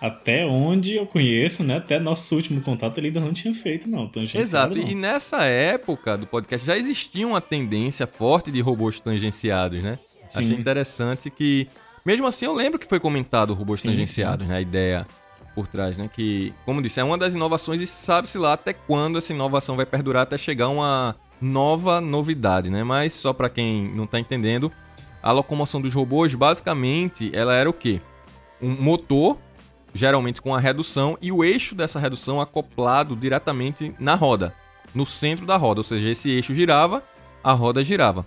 Até 0.02 0.45
onde 0.45 0.95
eu 0.95 1.06
conheço, 1.06 1.64
né? 1.64 1.78
Até 1.78 2.00
nosso 2.00 2.34
último 2.36 2.62
contato 2.62 2.97
ele 2.97 3.08
ainda 3.08 3.20
não 3.20 3.34
tinha 3.34 3.54
feito, 3.54 3.89
não. 3.89 4.08
Tangenciado, 4.08 4.45
Exato. 4.45 4.78
Não. 4.78 4.88
E 4.88 4.95
nessa 4.95 5.43
época 5.43 6.18
do 6.18 6.26
podcast 6.26 6.66
já 6.66 6.78
existia 6.78 7.28
uma 7.28 7.41
tendência 7.41 8.08
forte 8.08 8.52
de 8.52 8.62
robôs 8.62 9.00
tangenciados, 9.00 9.84
né? 9.84 10.00
Sim. 10.28 10.45
Achei 10.45 10.58
interessante 10.58 11.30
que. 11.30 11.68
Mesmo 12.06 12.26
assim, 12.26 12.45
eu 12.45 12.54
lembro 12.54 12.80
que 12.80 12.88
foi 12.88 13.00
comentado 13.00 13.54
robôs 13.54 13.82
sim, 13.82 13.89
tangenciados, 13.89 14.45
sim. 14.45 14.52
né? 14.52 14.58
A 14.58 14.62
ideia 14.62 15.06
por 15.54 15.68
trás, 15.68 15.97
né? 15.97 16.10
Que, 16.12 16.54
como 16.66 16.82
disse, 16.82 17.02
é 17.02 17.04
uma 17.04 17.18
das 17.18 17.34
inovações 17.34 17.82
e 17.82 17.88
sabe-se 17.88 18.38
lá 18.38 18.54
até 18.54 18.72
quando 18.72 19.18
essa 19.18 19.34
inovação 19.34 19.76
vai 19.76 19.86
perdurar 19.86 20.24
até 20.24 20.38
chegar 20.38 20.70
uma 20.70 21.16
nova 21.41 22.00
novidade, 22.00 22.70
né? 22.70 22.84
Mas 22.86 23.14
só 23.14 23.34
para 23.34 23.50
quem 23.50 23.93
não 23.93 24.08
tá 24.08 24.18
entendendo, 24.18 24.72
a 25.22 25.34
locomoção 25.34 25.82
dos 25.82 25.93
robôs, 25.93 26.34
basicamente, 26.34 27.30
ela 27.34 27.54
era 27.54 27.70
o 27.70 27.74
quê? 27.74 28.00
Um 28.62 28.70
motor 28.70 29.38
geralmente 29.93 30.41
com 30.41 30.53
a 30.53 30.59
redução, 30.59 31.17
e 31.21 31.31
o 31.31 31.43
eixo 31.43 31.75
dessa 31.75 31.99
redução 31.99 32.39
acoplado 32.39 33.15
diretamente 33.15 33.93
na 33.99 34.15
roda, 34.15 34.53
no 34.93 35.05
centro 35.05 35.45
da 35.45 35.57
roda, 35.57 35.79
ou 35.79 35.83
seja, 35.83 36.09
esse 36.09 36.29
eixo 36.29 36.53
girava, 36.53 37.03
a 37.43 37.53
roda 37.53 37.83
girava. 37.83 38.25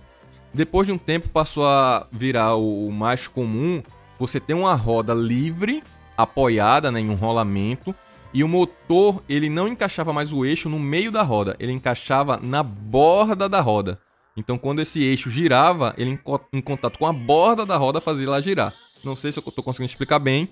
Depois 0.53 0.85
de 0.85 0.93
um 0.93 0.97
tempo 0.97 1.29
passou 1.29 1.65
a 1.65 2.07
virar 2.11 2.55
o, 2.55 2.91
mais 2.91 3.27
comum, 3.27 3.81
você 4.19 4.39
ter 4.39 4.53
uma 4.53 4.75
roda 4.75 5.13
livre, 5.13 5.83
apoiada 6.15 6.91
né, 6.91 6.99
em 6.99 7.09
um 7.09 7.15
rolamento, 7.15 7.93
e 8.33 8.43
o 8.43 8.47
motor 8.47 9.21
ele 9.27 9.49
não 9.49 9.67
encaixava 9.67 10.13
mais 10.13 10.31
o 10.31 10.45
eixo 10.45 10.69
no 10.69 10.79
meio 10.79 11.11
da 11.11 11.21
roda, 11.21 11.55
ele 11.59 11.71
encaixava 11.71 12.39
na 12.41 12.63
borda 12.63 13.49
da 13.49 13.61
roda. 13.61 13.99
Então 14.35 14.57
quando 14.57 14.81
esse 14.81 15.03
eixo 15.03 15.29
girava, 15.29 15.93
ele 15.97 16.19
em 16.51 16.61
contato 16.61 16.97
com 16.97 17.05
a 17.05 17.13
borda 17.13 17.65
da 17.65 17.77
roda 17.77 18.01
fazia 18.01 18.27
ela 18.27 18.41
girar. 18.41 18.73
Não 19.03 19.15
sei 19.15 19.31
se 19.31 19.39
eu 19.39 19.43
estou 19.47 19.63
conseguindo 19.63 19.91
explicar 19.91 20.17
bem, 20.17 20.49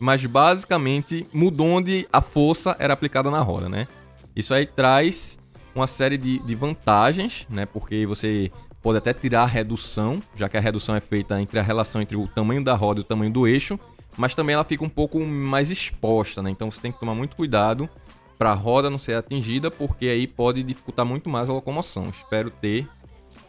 mas 0.00 0.24
basicamente 0.24 1.26
mudou 1.32 1.66
onde 1.66 2.06
a 2.12 2.20
força 2.20 2.76
era 2.78 2.94
aplicada 2.94 3.30
na 3.30 3.40
roda, 3.40 3.68
né? 3.68 3.88
Isso 4.34 4.54
aí 4.54 4.66
traz 4.66 5.38
uma 5.74 5.86
série 5.86 6.16
de, 6.18 6.38
de 6.40 6.54
vantagens, 6.54 7.46
né? 7.48 7.66
Porque 7.66 8.06
você 8.06 8.50
pode 8.82 8.98
até 8.98 9.12
tirar 9.12 9.42
a 9.42 9.46
redução, 9.46 10.22
já 10.34 10.48
que 10.48 10.56
a 10.56 10.60
redução 10.60 10.96
é 10.96 11.00
feita 11.00 11.40
entre 11.40 11.58
a 11.58 11.62
relação 11.62 12.02
entre 12.02 12.16
o 12.16 12.26
tamanho 12.26 12.64
da 12.64 12.74
roda 12.74 13.00
e 13.00 13.02
o 13.02 13.04
tamanho 13.04 13.32
do 13.32 13.46
eixo, 13.46 13.78
mas 14.16 14.34
também 14.34 14.54
ela 14.54 14.64
fica 14.64 14.84
um 14.84 14.88
pouco 14.88 15.20
mais 15.20 15.70
exposta, 15.70 16.42
né? 16.42 16.50
Então 16.50 16.70
você 16.70 16.80
tem 16.80 16.92
que 16.92 17.00
tomar 17.00 17.14
muito 17.14 17.36
cuidado 17.36 17.88
para 18.38 18.50
a 18.50 18.54
roda 18.54 18.90
não 18.90 18.98
ser 18.98 19.14
atingida, 19.14 19.70
porque 19.70 20.06
aí 20.06 20.26
pode 20.26 20.62
dificultar 20.62 21.06
muito 21.06 21.30
mais 21.30 21.48
a 21.48 21.52
locomoção. 21.52 22.10
Espero 22.10 22.50
ter 22.50 22.86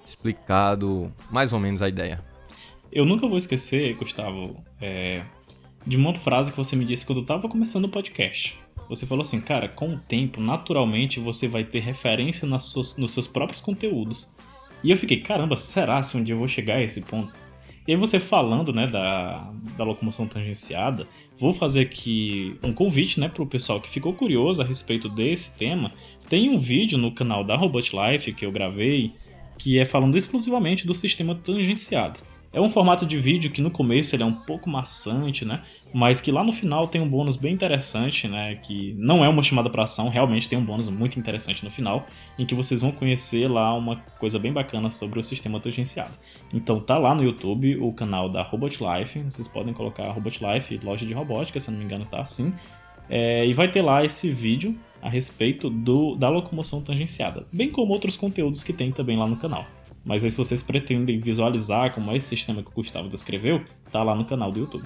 explicado 0.06 1.12
mais 1.32 1.52
ou 1.52 1.60
menos 1.60 1.82
a 1.82 1.89
ideia. 1.89 2.24
Eu 2.91 3.06
nunca 3.06 3.28
vou 3.28 3.38
esquecer, 3.38 3.96
Gustavo, 3.96 4.56
é, 4.80 5.24
de 5.86 5.98
uma 5.98 6.14
frase 6.14 6.52
que 6.52 6.58
você 6.58 6.76
me 6.76 6.86
disse 6.86 7.06
quando 7.06 7.20
eu 7.20 7.24
estava 7.24 7.48
começando 7.50 7.86
o 7.86 7.90
podcast. 7.90 8.58
Você 8.90 9.06
falou 9.06 9.22
assim, 9.22 9.42
cara, 9.42 9.68
com 9.68 9.94
o 9.94 10.00
tempo, 10.00 10.42
naturalmente 10.42 11.20
você 11.20 11.48
vai 11.48 11.64
ter 11.64 11.80
referência 11.80 12.48
nas 12.48 12.64
suas, 12.64 12.98
nos 12.98 13.12
seus 13.12 13.28
próprios 13.28 13.62
conteúdos. 13.62 14.30
E 14.84 14.92
eu 14.92 14.98
fiquei, 14.98 15.22
caramba, 15.22 15.56
será 15.58 16.02
se 16.04 16.18
um 16.18 16.24
dia 16.24 16.36
eu 16.36 16.40
vou 16.40 16.48
chegar 16.48 16.76
a 16.76 16.82
esse 16.84 17.02
ponto? 17.02 17.40
E 17.88 17.92
aí 17.92 17.98
você 17.98 18.20
falando, 18.20 18.72
né, 18.72 18.88
da, 18.88 19.52
da 19.78 19.84
locomoção 19.84 20.26
tangenciada, 20.26 21.08
vou 21.38 21.52
fazer 21.52 21.82
aqui 21.82 22.56
um 22.64 22.74
convite, 22.74 23.20
né, 23.20 23.28
pro 23.28 23.46
pessoal 23.46 23.82
que 23.82 23.90
ficou 23.90 24.14
curioso 24.14 24.62
a 24.62 24.66
respeito 24.66 25.10
desse 25.10 25.58
tema. 25.58 25.92
Tem 26.30 26.50
um 26.50 26.58
vídeo 26.58 26.98
no 26.98 27.12
canal 27.12 27.44
da 27.44 27.58
Robot 27.58 27.92
Life 27.94 28.32
que 28.34 28.46
eu 28.46 28.52
gravei, 28.52 29.12
que 29.58 29.80
é 29.80 29.86
falando 29.86 30.18
exclusivamente 30.18 30.88
do 30.88 30.94
sistema 30.94 31.36
tangenciado. 31.36 32.20
É 32.54 32.62
um 32.62 32.70
formato 32.70 33.04
de 33.04 33.18
vídeo 33.18 33.49
que 33.49 33.62
no 33.62 33.72
começo 33.72 34.16
ele 34.16 34.22
é 34.22 34.26
um 34.26 34.32
pouco 34.32 34.70
maçante, 34.70 35.43
né? 35.43 35.64
Mas 35.91 36.22
que 36.22 36.32
lá 36.32 36.43
no 36.43 36.51
final 36.51 36.88
tem 36.88 37.01
um 37.01 37.10
bônus 37.10 37.36
bem 37.36 37.51
interessante, 37.51 38.28
né? 38.28 38.54
Que 38.56 38.93
não 38.95 39.26
é 39.26 39.28
uma 39.28 39.41
chamada 39.41 39.72
para 39.72 39.84
ação, 39.84 40.08
realmente 40.08 40.47
tem 40.47 40.60
um 40.60 40.64
bônus 40.64 40.88
muito 40.88 41.20
interessante 41.20 41.64
no 41.64 41.72
final, 41.72 42.06
em 42.38 42.45
que 42.45 42.54
vocês 42.54 42.80
vão 42.80 42.91
conhecer 42.91 43.47
lá 43.49 43.74
uma 43.74 43.95
coisa 44.20 44.38
bem 44.38 44.54
bacana 44.54 44.91
sobre 44.91 45.20
o 45.20 45.24
sistema 45.24 45.60
tangenciado. 45.60 46.16
Então 46.54 46.80
tá 46.80 46.99
lá 46.99 47.16
no 47.16 47.24
YouTube 47.24 47.78
o 47.78 47.91
canal 47.91 48.30
da 48.30 48.43
Robot 48.43 48.78
Life, 48.84 49.20
vocês 49.24 49.47
podem 49.47 49.74
colocar 49.74 50.12
Robot 50.12 50.39
Life, 50.45 50.80
loja 50.84 51.08
de 51.08 51.14
robótica, 51.14 51.60
se 51.60 51.70
eu 51.70 51.72
não 51.72 51.80
me 51.80 51.86
engano 51.86 52.06
tá 52.06 52.22
assim. 52.22 52.54
É, 53.10 53.45
e 53.47 53.54
vai 53.54 53.70
ter 53.70 53.82
lá 53.82 54.06
esse 54.06 54.30
vídeo 54.30 54.78
a 55.01 55.10
respeito 55.10 55.70
do, 55.70 56.16
da 56.16 56.30
locomoção 56.30 56.82
tangenciada, 56.82 57.45
bem 57.51 57.70
como 57.70 57.91
outros 57.91 58.16
conteúdos 58.16 58.64
que 58.64 58.72
tem 58.72 58.91
também 58.91 59.18
lá 59.18 59.28
no 59.28 59.36
canal. 59.36 59.66
Mas 60.04 60.24
aí 60.24 60.32
se 60.32 60.38
vocês 60.38 60.62
pretendem 60.62 61.18
visualizar 61.18 61.93
como 61.93 62.12
é 62.12 62.16
esse 62.16 62.28
sistema 62.28 62.62
que 62.62 62.70
o 62.70 62.74
Gustavo 62.74 63.08
descreveu, 63.08 63.64
tá 63.91 64.04
lá 64.04 64.14
no 64.14 64.26
canal 64.26 64.51
do 64.51 64.60
YouTube. 64.60 64.86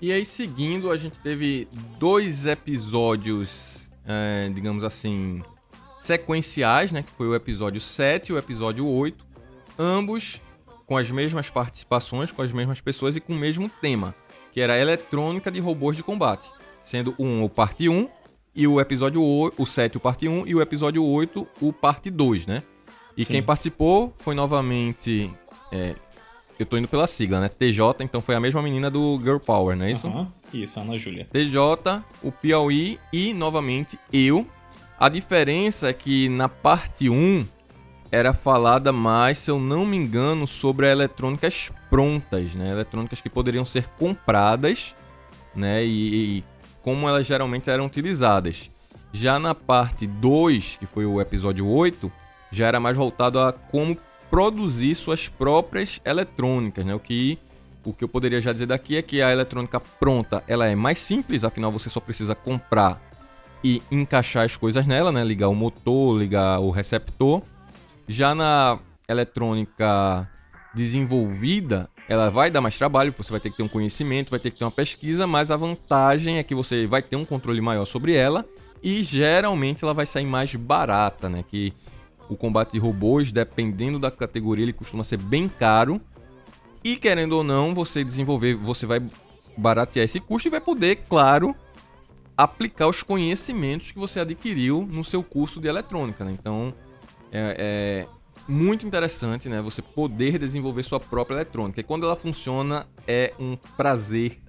E 0.00 0.12
aí, 0.12 0.24
seguindo, 0.24 0.90
a 0.90 0.96
gente 0.96 1.20
teve 1.20 1.68
dois 1.98 2.44
episódios, 2.44 3.90
é, 4.04 4.50
digamos 4.52 4.82
assim, 4.82 5.40
sequenciais, 6.00 6.90
né? 6.90 7.02
Que 7.02 7.10
foi 7.12 7.28
o 7.28 7.34
episódio 7.34 7.80
7 7.80 8.30
e 8.30 8.32
o 8.32 8.38
episódio 8.38 8.86
8. 8.86 9.24
Ambos 9.78 10.40
com 10.86 10.96
as 10.96 11.10
mesmas 11.10 11.48
participações, 11.48 12.32
com 12.32 12.42
as 12.42 12.52
mesmas 12.52 12.80
pessoas 12.80 13.16
e 13.16 13.20
com 13.20 13.32
o 13.32 13.38
mesmo 13.38 13.68
tema, 13.68 14.12
que 14.50 14.60
era 14.60 14.74
a 14.74 14.78
eletrônica 14.78 15.50
de 15.50 15.60
robôs 15.60 15.96
de 15.96 16.02
combate. 16.02 16.50
Sendo 16.80 17.14
um 17.18 17.44
o 17.44 17.48
parte 17.48 17.88
1 17.88 18.08
e 18.54 18.66
o 18.66 18.80
episódio 18.80 19.22
8, 19.22 19.62
o 19.62 19.64
7 19.64 19.96
o 19.96 20.00
parte 20.00 20.28
1 20.28 20.48
e 20.48 20.54
o 20.54 20.60
episódio 20.60 21.02
8 21.04 21.46
o 21.60 21.72
parte 21.72 22.10
2, 22.10 22.46
né? 22.46 22.64
E 23.16 23.24
Sim. 23.24 23.34
quem 23.34 23.42
participou 23.42 24.14
foi 24.18 24.34
novamente. 24.34 25.30
É, 25.70 25.94
eu 26.58 26.66
tô 26.66 26.76
indo 26.76 26.88
pela 26.88 27.06
sigla, 27.06 27.40
né? 27.40 27.48
TJ, 27.48 28.04
então 28.04 28.20
foi 28.20 28.34
a 28.34 28.40
mesma 28.40 28.62
menina 28.62 28.90
do 28.90 29.18
Girl 29.22 29.38
Power, 29.38 29.76
não 29.76 29.86
é 29.86 29.92
isso? 29.92 30.06
Uhum. 30.06 30.26
Isso, 30.52 30.78
Ana 30.78 30.96
Júlia. 30.96 31.26
TJ, 31.32 32.02
o 32.22 32.30
Piauí 32.30 32.98
e 33.12 33.34
novamente 33.34 33.98
eu. 34.12 34.46
A 34.98 35.08
diferença 35.08 35.88
é 35.88 35.92
que 35.92 36.28
na 36.28 36.48
parte 36.48 37.08
1 37.08 37.44
era 38.10 38.34
falada 38.34 38.92
mais, 38.92 39.38
se 39.38 39.50
eu 39.50 39.58
não 39.58 39.86
me 39.86 39.96
engano, 39.96 40.46
sobre 40.46 40.90
eletrônicas 40.90 41.72
prontas, 41.88 42.54
né? 42.54 42.70
Eletrônicas 42.70 43.20
que 43.20 43.30
poderiam 43.30 43.64
ser 43.64 43.88
compradas, 43.98 44.94
né? 45.56 45.84
E, 45.84 46.38
e 46.38 46.44
como 46.82 47.08
elas 47.08 47.26
geralmente 47.26 47.70
eram 47.70 47.86
utilizadas. 47.86 48.70
Já 49.12 49.38
na 49.38 49.54
parte 49.54 50.06
2, 50.06 50.76
que 50.76 50.86
foi 50.86 51.06
o 51.06 51.20
episódio 51.20 51.66
8, 51.66 52.12
já 52.52 52.66
era 52.66 52.78
mais 52.78 52.96
voltado 52.96 53.40
a 53.40 53.52
como 53.52 53.96
produzir 54.30 54.94
suas 54.94 55.28
próprias 55.28 56.00
eletrônicas, 56.04 56.84
né? 56.86 56.94
O 56.94 57.00
que 57.00 57.38
o 57.84 57.92
que 57.92 58.04
eu 58.04 58.08
poderia 58.08 58.40
já 58.40 58.52
dizer 58.52 58.66
daqui 58.66 58.96
é 58.96 59.02
que 59.02 59.20
a 59.20 59.32
eletrônica 59.32 59.80
pronta, 59.98 60.44
ela 60.46 60.66
é 60.66 60.74
mais 60.76 60.98
simples, 60.98 61.42
afinal 61.42 61.72
você 61.72 61.90
só 61.90 61.98
precisa 61.98 62.32
comprar 62.32 63.00
e 63.64 63.82
encaixar 63.90 64.44
as 64.44 64.56
coisas 64.56 64.86
nela, 64.86 65.10
né? 65.10 65.24
Ligar 65.24 65.48
o 65.48 65.54
motor, 65.54 66.16
ligar 66.16 66.60
o 66.60 66.70
receptor. 66.70 67.42
Já 68.06 68.34
na 68.34 68.78
eletrônica 69.08 70.28
desenvolvida, 70.74 71.88
ela 72.08 72.30
vai 72.30 72.50
dar 72.50 72.60
mais 72.60 72.78
trabalho, 72.78 73.14
você 73.16 73.30
vai 73.30 73.40
ter 73.40 73.50
que 73.50 73.56
ter 73.56 73.62
um 73.62 73.68
conhecimento, 73.68 74.30
vai 74.30 74.40
ter 74.40 74.50
que 74.50 74.58
ter 74.58 74.64
uma 74.64 74.70
pesquisa, 74.70 75.26
mas 75.26 75.50
a 75.50 75.56
vantagem 75.56 76.38
é 76.38 76.42
que 76.42 76.54
você 76.54 76.86
vai 76.86 77.02
ter 77.02 77.16
um 77.16 77.24
controle 77.24 77.60
maior 77.60 77.84
sobre 77.84 78.14
ela 78.14 78.44
e 78.82 79.02
geralmente 79.02 79.84
ela 79.84 79.94
vai 79.94 80.06
sair 80.06 80.24
mais 80.24 80.54
barata, 80.54 81.28
né? 81.28 81.44
Que 81.48 81.72
o 82.28 82.36
combate 82.36 82.72
de 82.72 82.78
robôs, 82.78 83.32
dependendo 83.32 83.98
da 83.98 84.10
categoria, 84.10 84.64
ele 84.64 84.72
costuma 84.72 85.04
ser 85.04 85.18
bem 85.18 85.48
caro. 85.48 86.00
E 86.84 86.96
querendo 86.96 87.32
ou 87.32 87.44
não, 87.44 87.74
você 87.74 88.02
desenvolver, 88.02 88.54
você 88.54 88.86
vai 88.86 89.02
baratear 89.56 90.04
esse 90.04 90.18
custo 90.18 90.48
e 90.48 90.50
vai 90.50 90.60
poder, 90.60 91.04
claro, 91.08 91.54
aplicar 92.36 92.88
os 92.88 93.02
conhecimentos 93.02 93.92
que 93.92 93.98
você 93.98 94.20
adquiriu 94.20 94.86
no 94.90 95.04
seu 95.04 95.22
curso 95.22 95.60
de 95.60 95.68
eletrônica. 95.68 96.24
Né? 96.24 96.32
Então, 96.32 96.74
é, 97.30 97.56
é, 97.58 98.06
muito 98.48 98.86
interessante, 98.86 99.48
né? 99.48 99.60
Você 99.62 99.80
poder 99.80 100.38
desenvolver 100.38 100.82
sua 100.82 100.98
própria 100.98 101.36
eletrônica. 101.36 101.80
E 101.80 101.84
quando 101.84 102.04
ela 102.04 102.16
funciona, 102.16 102.86
é 103.06 103.32
um 103.38 103.56
prazer 103.76 104.40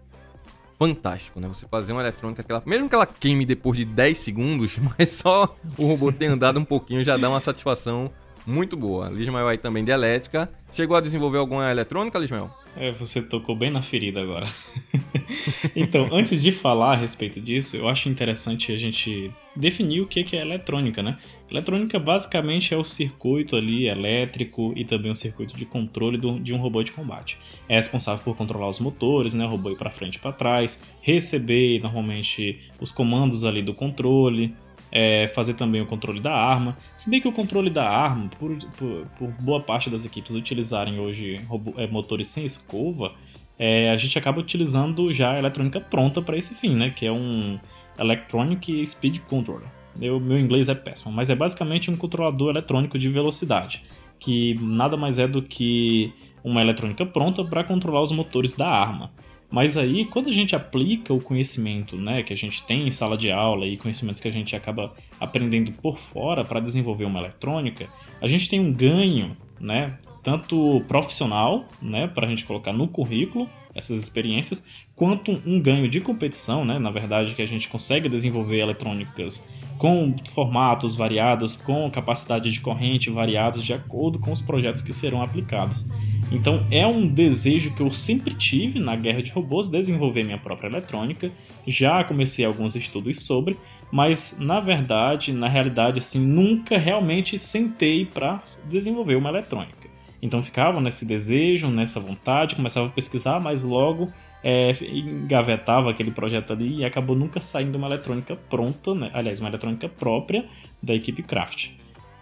fantástico, 0.85 1.39
né? 1.39 1.47
Você 1.47 1.65
fazer 1.67 1.93
uma 1.93 2.01
eletrônica 2.01 2.43
que 2.43 2.51
ela, 2.51 2.61
mesmo 2.65 2.89
que 2.89 2.95
ela 2.95 3.05
queime 3.05 3.45
depois 3.45 3.77
de 3.77 3.85
10 3.85 4.17
segundos, 4.17 4.77
mas 4.97 5.09
só 5.09 5.55
o 5.77 5.85
robô 5.85 6.11
ter 6.11 6.25
andado 6.25 6.59
um 6.59 6.65
pouquinho 6.65 7.03
já 7.03 7.15
dá 7.15 7.29
uma 7.29 7.39
satisfação 7.39 8.11
muito 8.45 8.75
boa. 8.75 9.09
Lismael 9.09 9.47
aí 9.47 9.57
também 9.57 9.83
de 9.83 9.91
elétrica. 9.91 10.49
Chegou 10.73 10.97
a 10.97 11.01
desenvolver 11.01 11.37
alguma 11.37 11.71
eletrônica, 11.71 12.19
Lismael? 12.19 12.51
É, 12.75 12.91
você 12.91 13.21
tocou 13.21 13.55
bem 13.55 13.69
na 13.69 13.81
ferida 13.81 14.21
agora. 14.21 14.47
então, 15.75 16.09
antes 16.11 16.41
de 16.41 16.51
falar 16.51 16.93
a 16.93 16.95
respeito 16.95 17.39
disso, 17.39 17.77
eu 17.77 17.87
acho 17.87 18.09
interessante 18.09 18.71
a 18.71 18.77
gente 18.77 19.31
definir 19.55 20.01
o 20.01 20.07
que 20.07 20.35
é 20.35 20.41
eletrônica, 20.41 21.01
né? 21.01 21.17
Eletrônica 21.53 21.99
basicamente 21.99 22.73
é 22.73 22.77
o 22.77 22.83
circuito 22.83 23.55
ali 23.55 23.87
elétrico 23.87 24.73
e 24.75 24.83
também 24.83 25.11
o 25.11 25.15
circuito 25.15 25.55
de 25.55 25.67
controle 25.67 26.17
do, 26.17 26.39
de 26.39 26.51
um 26.51 26.57
robô 26.57 26.81
de 26.81 26.91
combate. 26.91 27.37
É 27.69 27.75
responsável 27.75 28.23
por 28.23 28.35
controlar 28.35 28.67
os 28.69 28.79
motores, 28.79 29.35
né? 29.35 29.45
O 29.45 29.49
robô 29.49 29.69
ir 29.69 29.77
para 29.77 29.91
frente 29.91 30.15
e 30.15 30.19
para 30.19 30.31
trás, 30.31 30.81
receber 30.99 31.79
normalmente 31.79 32.59
os 32.81 32.91
comandos 32.91 33.43
ali 33.43 33.61
do 33.61 33.71
controle, 33.71 34.55
é, 34.91 35.27
fazer 35.27 35.53
também 35.53 35.79
o 35.79 35.85
controle 35.85 36.19
da 36.19 36.33
arma. 36.33 36.75
Se 36.97 37.07
bem 37.07 37.21
que 37.21 37.27
o 37.27 37.31
controle 37.31 37.69
da 37.69 37.87
arma, 37.87 38.31
por, 38.39 38.57
por, 38.75 39.05
por 39.19 39.31
boa 39.33 39.61
parte 39.61 39.91
das 39.91 40.07
equipes 40.07 40.33
utilizarem 40.33 40.99
hoje 40.99 41.35
robô, 41.47 41.75
é, 41.77 41.85
motores 41.85 42.29
sem 42.29 42.43
escova, 42.43 43.13
é, 43.59 43.91
a 43.91 43.95
gente 43.95 44.17
acaba 44.17 44.39
utilizando 44.39 45.13
já 45.13 45.33
a 45.33 45.37
eletrônica 45.37 45.79
pronta 45.79 46.19
para 46.19 46.35
esse 46.35 46.55
fim, 46.55 46.75
né? 46.75 46.89
Que 46.89 47.05
é 47.05 47.11
um 47.11 47.59
Electronic 47.99 48.83
Speed 48.87 49.19
Controller. 49.19 49.82
Eu, 50.01 50.19
meu 50.19 50.39
inglês 50.39 50.69
é 50.69 50.75
péssimo, 50.75 51.11
mas 51.11 51.29
é 51.29 51.35
basicamente 51.35 51.89
um 51.91 51.95
controlador 51.95 52.49
eletrônico 52.49 52.97
de 52.97 53.09
velocidade, 53.09 53.83
que 54.19 54.55
nada 54.61 54.97
mais 54.97 55.19
é 55.19 55.27
do 55.27 55.41
que 55.41 56.13
uma 56.43 56.61
eletrônica 56.61 57.05
pronta 57.05 57.43
para 57.43 57.63
controlar 57.63 58.01
os 58.01 58.11
motores 58.11 58.53
da 58.53 58.67
arma. 58.67 59.11
Mas 59.53 59.77
aí, 59.77 60.05
quando 60.05 60.29
a 60.29 60.31
gente 60.31 60.55
aplica 60.55 61.13
o 61.13 61.21
conhecimento 61.21 61.95
né, 61.95 62.23
que 62.23 62.33
a 62.33 62.35
gente 62.35 62.63
tem 62.63 62.87
em 62.87 62.91
sala 62.91 63.15
de 63.15 63.31
aula 63.31 63.67
e 63.67 63.77
conhecimentos 63.77 64.19
que 64.19 64.27
a 64.27 64.31
gente 64.31 64.55
acaba 64.55 64.91
aprendendo 65.19 65.71
por 65.73 65.99
fora 65.99 66.43
para 66.43 66.59
desenvolver 66.59 67.05
uma 67.05 67.19
eletrônica, 67.19 67.87
a 68.19 68.27
gente 68.27 68.49
tem 68.49 68.59
um 68.59 68.73
ganho, 68.73 69.37
né, 69.59 69.95
tanto 70.23 70.81
profissional, 70.87 71.65
né, 71.79 72.07
para 72.07 72.25
a 72.25 72.29
gente 72.29 72.45
colocar 72.45 72.73
no 72.73 72.87
currículo 72.87 73.47
essas 73.75 73.99
experiências, 73.99 74.65
quanto 74.95 75.39
um 75.45 75.59
ganho 75.59 75.87
de 75.87 76.01
competição, 76.01 76.65
né, 76.65 76.79
na 76.79 76.89
verdade, 76.89 77.35
que 77.35 77.41
a 77.41 77.45
gente 77.45 77.67
consegue 77.69 78.09
desenvolver 78.09 78.59
eletrônicas 78.59 79.51
com 79.83 80.15
formatos 80.29 80.95
variados, 80.95 81.57
com 81.57 81.91
capacidade 81.91 82.49
de 82.49 82.61
corrente 82.61 83.09
variados 83.09 83.61
de 83.61 83.73
acordo 83.73 84.17
com 84.17 84.31
os 84.31 84.39
projetos 84.39 84.81
que 84.81 84.93
serão 84.93 85.21
aplicados. 85.21 85.89
Então 86.31 86.65
é 86.71 86.87
um 86.87 87.05
desejo 87.05 87.73
que 87.75 87.81
eu 87.81 87.91
sempre 87.91 88.33
tive 88.33 88.79
na 88.79 88.95
guerra 88.95 89.21
de 89.21 89.33
robôs 89.33 89.67
desenvolver 89.67 90.23
minha 90.23 90.37
própria 90.37 90.69
eletrônica. 90.69 91.29
Já 91.67 92.01
comecei 92.05 92.45
alguns 92.45 92.77
estudos 92.77 93.25
sobre, 93.25 93.57
mas 93.91 94.37
na 94.39 94.61
verdade, 94.61 95.33
na 95.33 95.49
realidade, 95.49 95.99
assim, 95.99 96.25
nunca 96.25 96.77
realmente 96.77 97.37
sentei 97.37 98.05
para 98.05 98.41
desenvolver 98.63 99.17
uma 99.17 99.27
eletrônica. 99.27 99.89
Então 100.21 100.41
ficava 100.41 100.79
nesse 100.79 101.05
desejo, 101.05 101.67
nessa 101.67 101.99
vontade, 101.99 102.55
começava 102.55 102.87
a 102.87 102.91
pesquisar, 102.91 103.41
mas 103.41 103.65
logo 103.65 104.09
é, 104.43 104.71
engavetava 104.81 105.89
aquele 105.89 106.11
projeto 106.11 106.53
ali 106.53 106.77
e 106.77 106.85
acabou 106.85 107.15
nunca 107.15 107.39
saindo 107.39 107.77
uma 107.77 107.87
eletrônica 107.87 108.35
pronta, 108.35 108.93
né? 108.93 109.09
aliás, 109.13 109.39
uma 109.39 109.49
eletrônica 109.49 109.87
própria 109.87 110.45
da 110.81 110.93
equipe 110.93 111.23
Craft. 111.23 111.71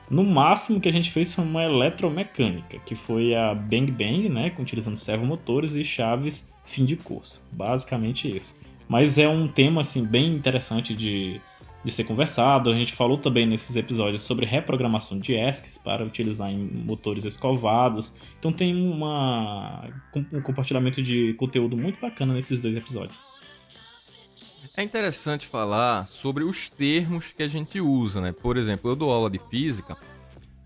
No 0.09 0.23
máximo 0.25 0.81
que 0.81 0.89
a 0.89 0.91
gente 0.91 1.09
fez 1.09 1.33
foi 1.33 1.45
uma 1.45 1.63
eletromecânica, 1.63 2.77
que 2.85 2.95
foi 2.95 3.33
a 3.33 3.55
Bang 3.55 3.89
Bang, 3.91 4.27
né, 4.27 4.51
utilizando 4.59 4.97
servomotores 4.97 5.73
e 5.73 5.85
chaves 5.85 6.53
fim 6.65 6.83
de 6.83 6.97
curso. 6.97 7.47
Basicamente 7.51 8.27
isso. 8.29 8.59
Mas 8.89 9.17
é 9.17 9.27
um 9.27 9.47
tema 9.47 9.79
assim 9.79 10.03
bem 10.03 10.35
interessante 10.35 10.93
de, 10.93 11.39
de 11.83 11.91
ser 11.91 12.03
conversado. 12.03 12.69
A 12.69 12.73
gente 12.73 12.93
falou 12.93 13.17
também 13.17 13.45
nesses 13.45 13.75
episódios 13.75 14.21
sobre 14.23 14.45
reprogramação 14.45 15.19
de 15.19 15.33
ESCs 15.33 15.77
para 15.77 16.03
utilizar 16.03 16.49
em 16.49 16.57
motores 16.57 17.25
escovados. 17.25 18.17
Então 18.39 18.51
tem 18.51 18.75
uma, 18.75 19.87
um 20.33 20.41
compartilhamento 20.41 21.01
de 21.01 21.33
conteúdo 21.33 21.75
muito 21.75 21.99
bacana 21.99 22.33
nesses 22.33 22.59
dois 22.59 22.75
episódios. 22.75 23.23
É 24.75 24.83
interessante 24.83 25.45
falar 25.45 26.05
sobre 26.05 26.43
os 26.43 26.69
termos 26.69 27.33
que 27.33 27.43
a 27.43 27.47
gente 27.47 27.81
usa, 27.81 28.21
né? 28.21 28.31
Por 28.31 28.55
exemplo, 28.55 28.89
eu 28.89 28.95
dou 28.95 29.11
aula 29.11 29.29
de 29.29 29.39
física 29.49 29.97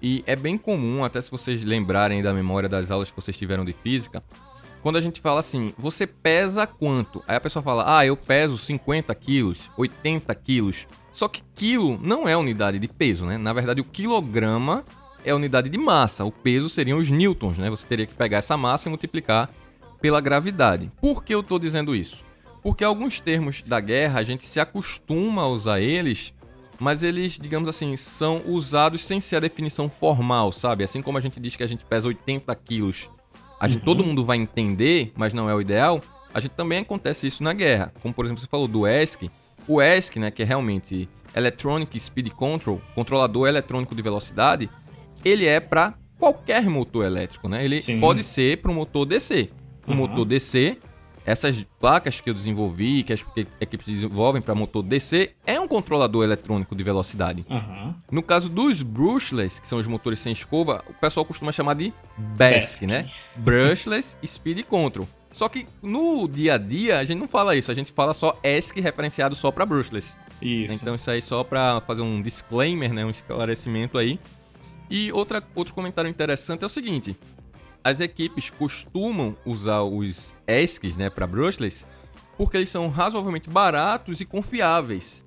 e 0.01 0.23
é 0.27 0.35
bem 0.35 0.57
comum, 0.57 1.03
até 1.03 1.19
se 1.19 1.31
vocês 1.31 1.63
lembrarem 1.63 2.21
da 2.21 2.31
memória 2.33 2.69
das 2.69 2.91
aulas 2.91 3.09
que 3.09 3.15
vocês 3.15 3.35
tiveram 3.35 3.65
de 3.65 3.73
física, 3.73 4.23
quando 4.85 4.97
a 4.97 5.01
gente 5.01 5.19
fala 5.19 5.39
assim, 5.39 5.73
você 5.79 6.05
pesa 6.05 6.67
quanto? 6.67 7.23
Aí 7.27 7.35
a 7.35 7.41
pessoa 7.41 7.63
fala, 7.63 7.97
ah, 7.97 8.05
eu 8.05 8.15
peso 8.15 8.55
50 8.55 9.15
quilos, 9.15 9.71
80 9.75 10.35
quilos. 10.35 10.85
Só 11.11 11.27
que 11.27 11.41
quilo 11.55 11.99
não 11.99 12.29
é 12.29 12.37
unidade 12.37 12.77
de 12.77 12.87
peso, 12.87 13.25
né? 13.25 13.35
Na 13.35 13.51
verdade, 13.51 13.81
o 13.81 13.83
quilograma 13.83 14.85
é 15.23 15.33
unidade 15.33 15.69
de 15.69 15.77
massa. 15.79 16.23
O 16.23 16.31
peso 16.31 16.69
seriam 16.69 16.99
os 16.99 17.09
newtons, 17.09 17.57
né? 17.57 17.67
Você 17.67 17.87
teria 17.87 18.05
que 18.05 18.13
pegar 18.13 18.37
essa 18.37 18.55
massa 18.55 18.87
e 18.87 18.91
multiplicar 18.91 19.49
pela 19.99 20.21
gravidade. 20.21 20.91
Por 21.01 21.23
que 21.23 21.33
eu 21.33 21.39
estou 21.39 21.57
dizendo 21.57 21.95
isso? 21.95 22.23
Porque 22.61 22.83
alguns 22.83 23.19
termos 23.19 23.63
da 23.63 23.79
guerra 23.79 24.19
a 24.19 24.23
gente 24.23 24.45
se 24.45 24.59
acostuma 24.59 25.41
a 25.41 25.47
usar 25.47 25.81
eles, 25.81 26.31
mas 26.79 27.01
eles, 27.01 27.39
digamos 27.39 27.67
assim, 27.67 27.97
são 27.97 28.43
usados 28.45 29.01
sem 29.01 29.19
ser 29.19 29.37
a 29.37 29.39
definição 29.39 29.89
formal, 29.89 30.51
sabe? 30.51 30.83
Assim 30.83 31.01
como 31.01 31.17
a 31.17 31.21
gente 31.21 31.39
diz 31.39 31.55
que 31.55 31.63
a 31.63 31.67
gente 31.67 31.83
pesa 31.83 32.07
80 32.07 32.53
quilos, 32.57 33.09
a 33.59 33.67
gente, 33.67 33.79
uhum. 33.79 33.85
todo 33.85 34.03
mundo 34.03 34.23
vai 34.23 34.37
entender, 34.37 35.11
mas 35.15 35.33
não 35.33 35.49
é 35.49 35.55
o 35.55 35.61
ideal. 35.61 36.01
A 36.33 36.39
gente 36.39 36.51
também 36.51 36.79
acontece 36.79 37.27
isso 37.27 37.43
na 37.43 37.53
guerra. 37.53 37.93
Como 38.01 38.13
por 38.13 38.25
exemplo, 38.25 38.41
você 38.41 38.47
falou 38.47 38.67
do 38.67 38.87
ESC. 38.87 39.29
O 39.67 39.81
ESC, 39.81 40.19
né, 40.19 40.31
que 40.31 40.43
é 40.43 40.45
realmente 40.45 41.09
Electronic 41.35 41.99
Speed 41.99 42.29
Control, 42.29 42.81
controlador 42.93 43.47
eletrônico 43.47 43.95
de 43.95 44.01
velocidade, 44.01 44.69
ele 45.23 45.45
é 45.45 45.59
para 45.59 45.93
qualquer 46.19 46.63
motor 46.69 47.05
elétrico, 47.05 47.49
né? 47.49 47.63
Ele 47.63 47.81
Sim. 47.81 47.99
pode 47.99 48.23
ser 48.23 48.61
para 48.61 48.71
um 48.71 48.75
motor 48.75 49.05
DC. 49.05 49.49
O 49.87 49.91
uhum. 49.91 49.97
motor 49.97 50.25
DC 50.25 50.77
essas 51.25 51.65
placas 51.79 52.21
que 52.21 52.29
eu 52.29 52.33
desenvolvi, 52.33 53.03
que 53.03 53.11
as 53.11 53.25
equipes 53.59 53.87
desenvolvem 53.87 54.41
para 54.41 54.53
motor 54.53 54.83
DC, 54.83 55.31
é 55.45 55.59
um 55.59 55.67
controlador 55.67 56.23
eletrônico 56.23 56.75
de 56.75 56.83
velocidade. 56.83 57.43
Uhum. 57.49 57.93
No 58.11 58.21
caso 58.21 58.47
dos 58.47 58.81
brushless, 58.83 59.59
que 59.59 59.67
são 59.67 59.79
os 59.79 59.87
motores 59.87 60.19
sem 60.19 60.31
escova, 60.31 60.83
o 60.87 60.93
pessoal 60.93 61.25
costuma 61.25 61.51
chamar 61.51 61.73
de 61.73 61.91
BESC, 62.17 62.85
né? 62.85 63.09
Brushless 63.37 64.15
Speed 64.25 64.63
Control. 64.65 65.07
Só 65.31 65.49
que 65.49 65.67
no 65.81 66.27
dia 66.29 66.53
a 66.53 66.57
dia 66.57 66.99
a 66.99 67.03
gente 67.03 67.19
não 67.19 67.27
fala 67.27 67.55
isso, 67.55 67.69
a 67.69 67.75
gente 67.75 67.91
fala 67.91 68.13
só 68.13 68.37
ESC 68.41 68.79
referenciado 68.79 69.35
só 69.35 69.51
para 69.51 69.65
brushless. 69.65 70.15
Isso. 70.41 70.81
Então 70.81 70.95
isso 70.95 71.09
aí 71.09 71.21
só 71.21 71.43
para 71.43 71.81
fazer 71.81 72.03
um 72.03 72.21
disclaimer, 72.21 72.93
né, 72.93 73.03
um 73.03 73.09
esclarecimento 73.09 73.97
aí. 73.97 74.19
E 74.89 75.11
outra, 75.11 75.43
outro 75.55 75.73
comentário 75.73 76.09
interessante 76.09 76.63
é 76.63 76.65
o 76.65 76.69
seguinte: 76.69 77.17
as 77.85 77.99
equipes 77.99 78.49
costumam 78.49 79.37
usar 79.45 79.83
os 79.83 80.33
ESCs 80.47 80.97
né, 80.97 81.07
para 81.07 81.27
brushless 81.27 81.85
porque 82.35 82.57
eles 82.57 82.69
são 82.69 82.89
razoavelmente 82.89 83.47
baratos 83.47 84.19
e 84.19 84.25
confiáveis. 84.25 85.23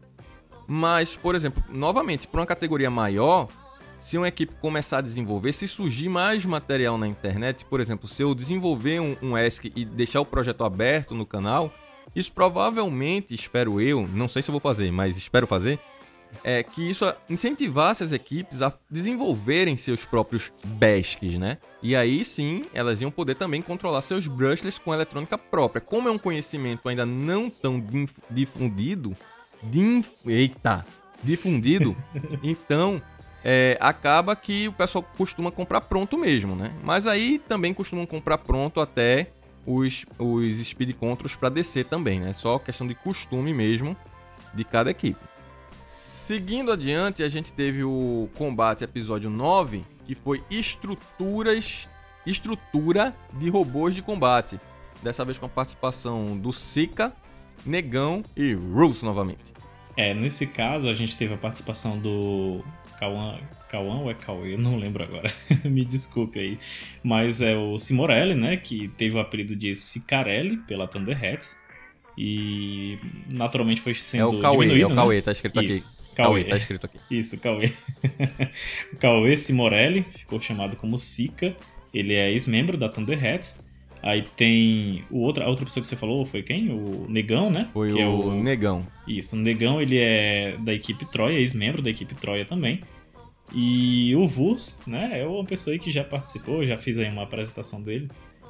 Mas, 0.67 1.17
por 1.17 1.37
exemplo, 1.37 1.63
novamente, 1.71 2.27
para 2.27 2.41
uma 2.41 2.47
categoria 2.47 2.91
maior, 2.91 3.47
se 4.01 4.19
uma 4.19 4.27
equipe 4.27 4.55
começar 4.61 4.99
a 4.99 5.01
desenvolver, 5.01 5.53
se 5.53 5.69
surgir 5.69 6.09
mais 6.09 6.45
material 6.45 6.99
na 6.99 7.07
internet, 7.07 7.65
por 7.65 7.81
exemplo, 7.81 8.09
se 8.09 8.23
eu 8.23 8.35
desenvolver 8.35 9.01
um, 9.01 9.17
um 9.23 9.39
ESC 9.39 9.73
e 9.75 9.85
deixar 9.85 10.21
o 10.21 10.27
projeto 10.27 10.65
aberto 10.65 11.15
no 11.15 11.25
canal, 11.25 11.73
isso 12.15 12.33
provavelmente, 12.33 13.35
espero 13.35 13.81
eu, 13.81 14.07
não 14.13 14.29
sei 14.29 14.43
se 14.43 14.51
eu 14.51 14.53
vou 14.53 14.61
fazer, 14.61 14.91
mas 14.91 15.17
espero 15.17 15.47
fazer, 15.47 15.79
é, 16.45 16.63
que 16.63 16.89
isso 16.89 17.13
incentivasse 17.29 18.03
as 18.03 18.13
equipes 18.13 18.63
a 18.63 18.73
desenvolverem 18.91 19.77
seus 19.77 20.05
próprios 20.05 20.53
BESCs, 20.65 21.37
né? 21.39 21.59
E 21.83 21.95
aí 21.95 22.25
sim, 22.25 22.65
elas 22.73 23.01
iam 23.01 23.11
poder 23.11 23.35
também 23.35 23.63
controlar 23.63 24.03
seus 24.03 24.27
brushless 24.27 24.79
com 24.81 24.95
eletrônica 24.95 25.37
própria. 25.37 25.81
Como 25.81 26.09
é 26.09 26.11
um 26.11 26.19
conhecimento 26.19 26.89
ainda 26.89 27.05
não 27.05 27.51
tão 27.51 27.83
difundido, 28.31 29.17
dif, 29.63 30.09
eita, 30.27 30.85
difundido, 31.23 31.97
então 32.43 33.01
é, 33.45 33.77
acaba 33.81 34.35
que 34.35 34.69
o 34.69 34.73
pessoal 34.73 35.05
costuma 35.17 35.51
comprar 35.51 35.81
pronto 35.83 36.17
mesmo, 36.17 36.55
né? 36.55 36.73
Mas 36.83 37.07
aí 37.07 37.39
também 37.39 37.73
costumam 37.73 38.07
comprar 38.07 38.39
pronto 38.39 38.81
até 38.81 39.31
os, 39.67 40.07
os 40.19 40.67
speed 40.67 40.95
controls 40.97 41.37
para 41.37 41.49
descer 41.49 41.85
também, 41.85 42.21
né? 42.21 42.33
Só 42.33 42.59
questão 42.59 42.87
de 42.87 42.95
costume 42.95 43.53
mesmo 43.53 43.97
de 44.55 44.65
cada 44.65 44.91
equipe. 44.91 45.21
Seguindo 46.29 46.71
adiante, 46.71 47.23
a 47.23 47.29
gente 47.31 47.55
teve 47.55 47.83
o 47.83 48.29
combate 48.35 48.85
episódio 48.85 49.31
9, 49.31 49.83
que 50.05 50.15
foi 50.15 50.45
estruturas, 50.51 51.89
estrutura 52.27 53.17
de 53.33 53.49
robôs 53.49 53.95
de 53.95 54.03
combate. 54.03 54.61
Dessa 55.03 55.25
vez 55.25 55.39
com 55.39 55.47
a 55.47 55.49
participação 55.49 56.37
do 56.37 56.53
Sika, 56.53 57.15
Negão 57.65 58.23
e 58.37 58.53
Rules 58.53 59.03
novamente. 59.03 59.55
É, 59.97 60.13
nesse 60.13 60.47
caso 60.47 60.91
a 60.91 60.93
gente 60.93 61.17
teve 61.17 61.33
a 61.33 61.39
participação 61.39 61.97
do 61.97 62.63
Kawan 62.99 64.01
ou 64.01 64.11
é 64.11 64.15
Cauê? 64.15 64.53
Eu 64.53 64.59
não 64.59 64.77
lembro 64.77 65.03
agora. 65.03 65.33
Me 65.65 65.83
desculpe 65.83 66.39
aí. 66.39 66.59
Mas 67.03 67.41
é 67.41 67.57
o 67.57 67.79
Simorelli, 67.79 68.35
né, 68.35 68.59
que 68.59 68.89
teve 68.99 69.17
o 69.17 69.19
apelido 69.19 69.57
de 69.57 69.75
Sicarelli 69.75 70.59
pela 70.59 70.87
Thunderheads. 70.87 71.67
E 72.21 72.99
naturalmente 73.33 73.81
foi 73.81 73.95
sendo 73.95 74.23
é 74.23 74.27
o 74.27 74.41
Cauê, 74.41 74.67
diminuído, 74.67 74.91
É 74.91 74.93
o 74.93 74.97
Cauê, 74.97 75.17
né? 75.17 75.23
tá 75.23 75.31
escrito 75.31 75.63
Isso. 75.63 75.87
aqui. 75.87 76.17
Cauê, 76.17 76.43
tá 76.43 76.57
escrito 76.57 76.87
aqui. 76.87 76.99
Isso, 77.13 77.39
Cauê. 77.39 77.73
o 78.93 78.97
Cauê 78.99 79.37
Simorelli, 79.37 80.03
ficou 80.03 80.41
chamado 80.41 80.75
como 80.75 80.99
Sica. 80.99 81.57
Ele 81.95 82.15
é 82.15 82.33
ex-membro 82.33 82.77
da 82.77 82.89
Thunderhats. 82.89 83.65
Aí 84.03 84.23
tem 84.37 85.05
o 85.13 85.21
outro, 85.21 85.45
a 85.45 85.49
outra 85.49 85.65
pessoa 85.65 85.81
que 85.81 85.87
você 85.87 85.95
falou 85.95 86.25
foi 86.25 86.43
quem? 86.43 86.73
O 86.73 87.07
Negão, 87.09 87.51
né? 87.51 87.69
Foi 87.73 87.89
que 87.89 87.95
o, 87.95 88.01
é 88.01 88.07
o 88.09 88.43
Negão. 88.43 88.85
Isso, 89.07 89.37
o 89.37 89.39
Negão 89.39 89.81
ele 89.81 89.99
é 89.99 90.57
da 90.59 90.75
equipe 90.75 91.05
Troia, 91.05 91.39
ex-membro 91.39 91.81
da 91.81 91.91
equipe 91.91 92.17
Troia 92.17 92.45
também. 92.45 92.83
E 93.55 94.15
o 94.17 94.27
Vus, 94.27 94.81
né, 94.87 95.21
é 95.21 95.27
uma 95.27 95.45
pessoa 95.45 95.73
aí 95.73 95.79
que 95.79 95.91
já 95.91 96.05
participou, 96.05 96.67
já 96.67 96.77
fiz 96.77 96.99
aí 96.99 97.09
uma 97.09 97.23
apresentação 97.23 97.81
dele. 97.81 98.09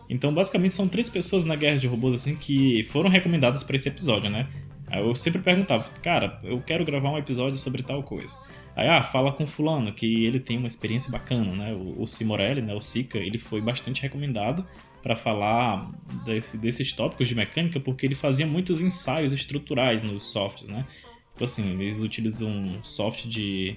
Então, 0.08 0.32
basicamente, 0.32 0.74
são 0.74 0.88
três 0.88 1.08
pessoas 1.08 1.44
na 1.44 1.54
Guerra 1.54 1.78
de 1.78 1.86
Robôs, 1.86 2.14
assim, 2.14 2.34
que 2.36 2.82
foram 2.84 3.10
recomendadas 3.10 3.62
para 3.62 3.76
esse 3.76 3.88
episódio, 3.88 4.30
né? 4.30 4.48
Aí 4.90 5.00
eu 5.00 5.14
sempre 5.14 5.42
perguntava, 5.42 5.88
cara, 6.02 6.38
eu 6.42 6.60
quero 6.62 6.84
gravar 6.84 7.10
um 7.10 7.18
episódio 7.18 7.58
sobre 7.58 7.82
tal 7.82 8.02
coisa. 8.02 8.38
Aí, 8.74 8.88
ah, 8.88 9.02
fala 9.02 9.32
com 9.32 9.46
fulano, 9.46 9.92
que 9.92 10.24
ele 10.24 10.40
tem 10.40 10.56
uma 10.56 10.66
experiência 10.66 11.10
bacana, 11.10 11.52
né? 11.54 11.74
O, 11.74 12.02
o 12.02 12.06
Simorelli, 12.06 12.62
né, 12.62 12.74
o 12.74 12.80
Sika, 12.80 13.18
ele 13.18 13.38
foi 13.38 13.60
bastante 13.60 14.00
recomendado 14.00 14.64
para 15.02 15.14
falar 15.14 15.90
desse, 16.24 16.56
desses 16.56 16.92
tópicos 16.92 17.28
de 17.28 17.34
mecânica, 17.34 17.78
porque 17.78 18.06
ele 18.06 18.14
fazia 18.14 18.46
muitos 18.46 18.80
ensaios 18.80 19.32
estruturais 19.32 20.02
nos 20.02 20.22
softs, 20.30 20.68
né? 20.68 20.86
Então, 21.34 21.44
assim, 21.44 21.70
eles 21.80 22.00
utilizam 22.00 22.50
um 22.50 22.82
soft 22.82 23.26
de 23.26 23.76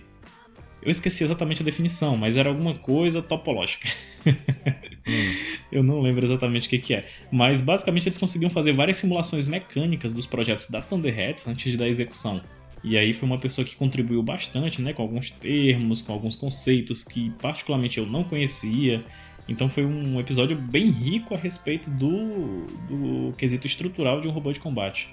eu 0.81 0.89
esqueci 0.89 1.23
exatamente 1.23 1.61
a 1.61 1.65
definição, 1.65 2.17
mas 2.17 2.37
era 2.37 2.49
alguma 2.49 2.75
coisa 2.75 3.21
topológica. 3.21 3.87
Eu 5.71 5.83
não 5.83 6.01
lembro 6.01 6.25
exatamente 6.25 6.67
o 6.67 6.69
que, 6.69 6.77
que 6.77 6.93
é. 6.93 7.07
Mas 7.31 7.61
basicamente 7.61 8.05
eles 8.05 8.17
conseguiam 8.17 8.49
fazer 8.49 8.71
várias 8.71 8.97
simulações 8.97 9.45
mecânicas 9.45 10.13
dos 10.13 10.25
projetos 10.25 10.69
da 10.69 10.81
Thunderheads 10.81 11.47
antes 11.47 11.77
da 11.77 11.87
execução. 11.87 12.41
E 12.83 12.97
aí 12.97 13.13
foi 13.13 13.27
uma 13.27 13.37
pessoa 13.37 13.63
que 13.63 13.75
contribuiu 13.75 14.23
bastante, 14.23 14.81
né, 14.81 14.91
com 14.91 15.01
alguns 15.03 15.29
termos, 15.29 16.01
com 16.01 16.13
alguns 16.13 16.35
conceitos 16.35 17.03
que 17.03 17.29
particularmente 17.41 17.99
eu 17.99 18.05
não 18.05 18.23
conhecia. 18.23 19.03
Então 19.47 19.69
foi 19.69 19.85
um 19.85 20.19
episódio 20.19 20.55
bem 20.57 20.89
rico 20.89 21.35
a 21.35 21.37
respeito 21.37 21.89
do, 21.89 22.65
do 22.89 23.33
quesito 23.37 23.67
estrutural 23.67 24.19
de 24.19 24.27
um 24.27 24.31
robô 24.31 24.51
de 24.51 24.59
combate. 24.59 25.09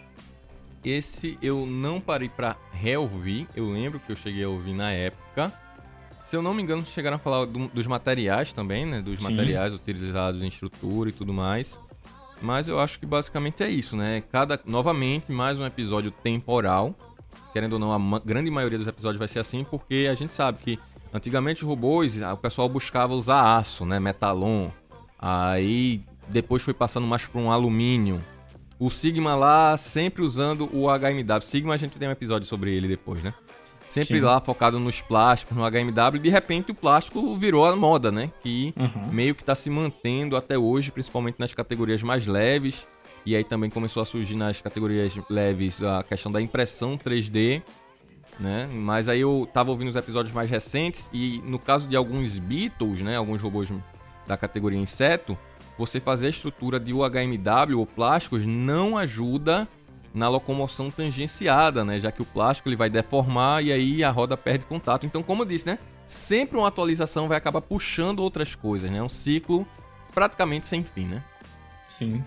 Esse 0.84 1.38
eu 1.42 1.66
não 1.66 2.00
parei 2.00 2.28
pra 2.28 2.56
reouvir. 2.72 3.46
Eu 3.54 3.70
lembro 3.70 4.00
que 4.00 4.10
eu 4.12 4.16
cheguei 4.16 4.44
a 4.44 4.48
ouvir 4.48 4.74
na 4.74 4.92
época. 4.92 5.52
Se 6.28 6.36
eu 6.36 6.42
não 6.42 6.52
me 6.52 6.62
engano, 6.62 6.84
chegaram 6.84 7.16
a 7.16 7.18
falar 7.18 7.46
do, 7.46 7.68
dos 7.68 7.86
materiais 7.86 8.52
também, 8.52 8.84
né? 8.84 9.00
Dos 9.00 9.20
Sim. 9.20 9.30
materiais 9.30 9.72
utilizados 9.72 10.42
em 10.42 10.48
estrutura 10.48 11.08
e 11.08 11.12
tudo 11.12 11.32
mais. 11.32 11.80
Mas 12.40 12.68
eu 12.68 12.78
acho 12.78 12.98
que 12.98 13.06
basicamente 13.06 13.62
é 13.62 13.68
isso, 13.70 13.96
né? 13.96 14.22
Cada, 14.30 14.60
novamente, 14.64 15.32
mais 15.32 15.58
um 15.58 15.66
episódio 15.66 16.10
temporal. 16.10 16.94
Querendo 17.52 17.74
ou 17.74 17.78
não, 17.78 17.92
a 17.92 17.98
ma 17.98 18.18
grande 18.18 18.50
maioria 18.50 18.78
dos 18.78 18.86
episódios 18.86 19.18
vai 19.18 19.26
ser 19.26 19.40
assim, 19.40 19.64
porque 19.64 20.06
a 20.10 20.14
gente 20.14 20.32
sabe 20.32 20.58
que 20.62 20.78
antigamente 21.12 21.62
os 21.62 21.68
robôs, 21.68 22.20
o 22.20 22.36
pessoal 22.36 22.68
buscava 22.68 23.14
usar 23.14 23.56
aço, 23.58 23.84
né? 23.84 23.98
Metalon. 23.98 24.68
Aí 25.18 26.02
depois 26.28 26.62
foi 26.62 26.74
passando 26.74 27.06
mais 27.06 27.26
para 27.26 27.40
um 27.40 27.50
alumínio. 27.50 28.22
O 28.78 28.88
Sigma 28.88 29.34
lá 29.34 29.76
sempre 29.76 30.22
usando 30.22 30.68
o 30.72 30.86
HMW. 30.86 31.40
Sigma 31.42 31.74
a 31.74 31.76
gente 31.76 31.98
tem 31.98 32.08
um 32.08 32.12
episódio 32.12 32.46
sobre 32.46 32.72
ele 32.72 32.86
depois, 32.86 33.22
né? 33.22 33.34
Sempre 33.88 34.18
Sim. 34.18 34.20
lá 34.20 34.38
focado 34.40 34.78
nos 34.78 35.00
plásticos, 35.00 35.56
no 35.56 35.64
HMW, 35.64 36.20
de 36.20 36.28
repente 36.28 36.70
o 36.70 36.74
plástico 36.74 37.34
virou 37.36 37.64
a 37.64 37.74
moda, 37.74 38.12
né? 38.12 38.30
Que 38.42 38.74
uhum. 38.76 39.10
meio 39.10 39.34
que 39.34 39.42
está 39.42 39.54
se 39.54 39.70
mantendo 39.70 40.36
até 40.36 40.58
hoje, 40.58 40.90
principalmente 40.92 41.36
nas 41.38 41.54
categorias 41.54 42.02
mais 42.02 42.26
leves. 42.26 42.86
E 43.24 43.34
aí 43.34 43.42
também 43.42 43.70
começou 43.70 44.02
a 44.02 44.06
surgir 44.06 44.36
nas 44.36 44.60
categorias 44.60 45.18
leves 45.28 45.82
a 45.82 46.02
questão 46.02 46.30
da 46.30 46.40
impressão 46.40 46.98
3D, 46.98 47.62
né? 48.38 48.68
Mas 48.70 49.08
aí 49.08 49.20
eu 49.20 49.48
tava 49.52 49.70
ouvindo 49.70 49.88
os 49.88 49.96
episódios 49.96 50.34
mais 50.34 50.50
recentes 50.50 51.10
e 51.12 51.42
no 51.44 51.58
caso 51.58 51.88
de 51.88 51.96
alguns 51.96 52.38
Beatles, 52.38 53.00
né? 53.00 53.16
Alguns 53.16 53.40
robôs 53.40 53.70
da 54.26 54.36
categoria 54.36 54.78
inseto, 54.78 55.36
você 55.78 56.00
fazer 56.00 56.26
a 56.26 56.30
estrutura 56.30 56.80
de 56.80 56.92
UHMW 56.92 57.78
ou 57.78 57.86
plásticos 57.86 58.44
não 58.44 58.98
ajuda 58.98 59.68
na 60.12 60.28
locomoção 60.28 60.90
tangenciada, 60.90 61.84
né? 61.84 62.00
Já 62.00 62.10
que 62.10 62.20
o 62.20 62.24
plástico 62.24 62.68
ele 62.68 62.76
vai 62.76 62.90
deformar 62.90 63.64
e 63.64 63.70
aí 63.70 64.02
a 64.02 64.10
roda 64.10 64.36
perde 64.36 64.64
contato. 64.64 65.06
Então, 65.06 65.22
como 65.22 65.42
eu 65.42 65.46
disse, 65.46 65.66
né? 65.66 65.78
Sempre 66.06 66.58
uma 66.58 66.68
atualização 66.68 67.28
vai 67.28 67.38
acabar 67.38 67.60
puxando 67.60 68.20
outras 68.20 68.54
coisas, 68.54 68.90
né? 68.90 69.00
Um 69.00 69.08
ciclo 69.08 69.66
praticamente 70.12 70.66
sem 70.66 70.82
fim, 70.82 71.04
né? 71.04 71.22
Sim. 71.88 72.24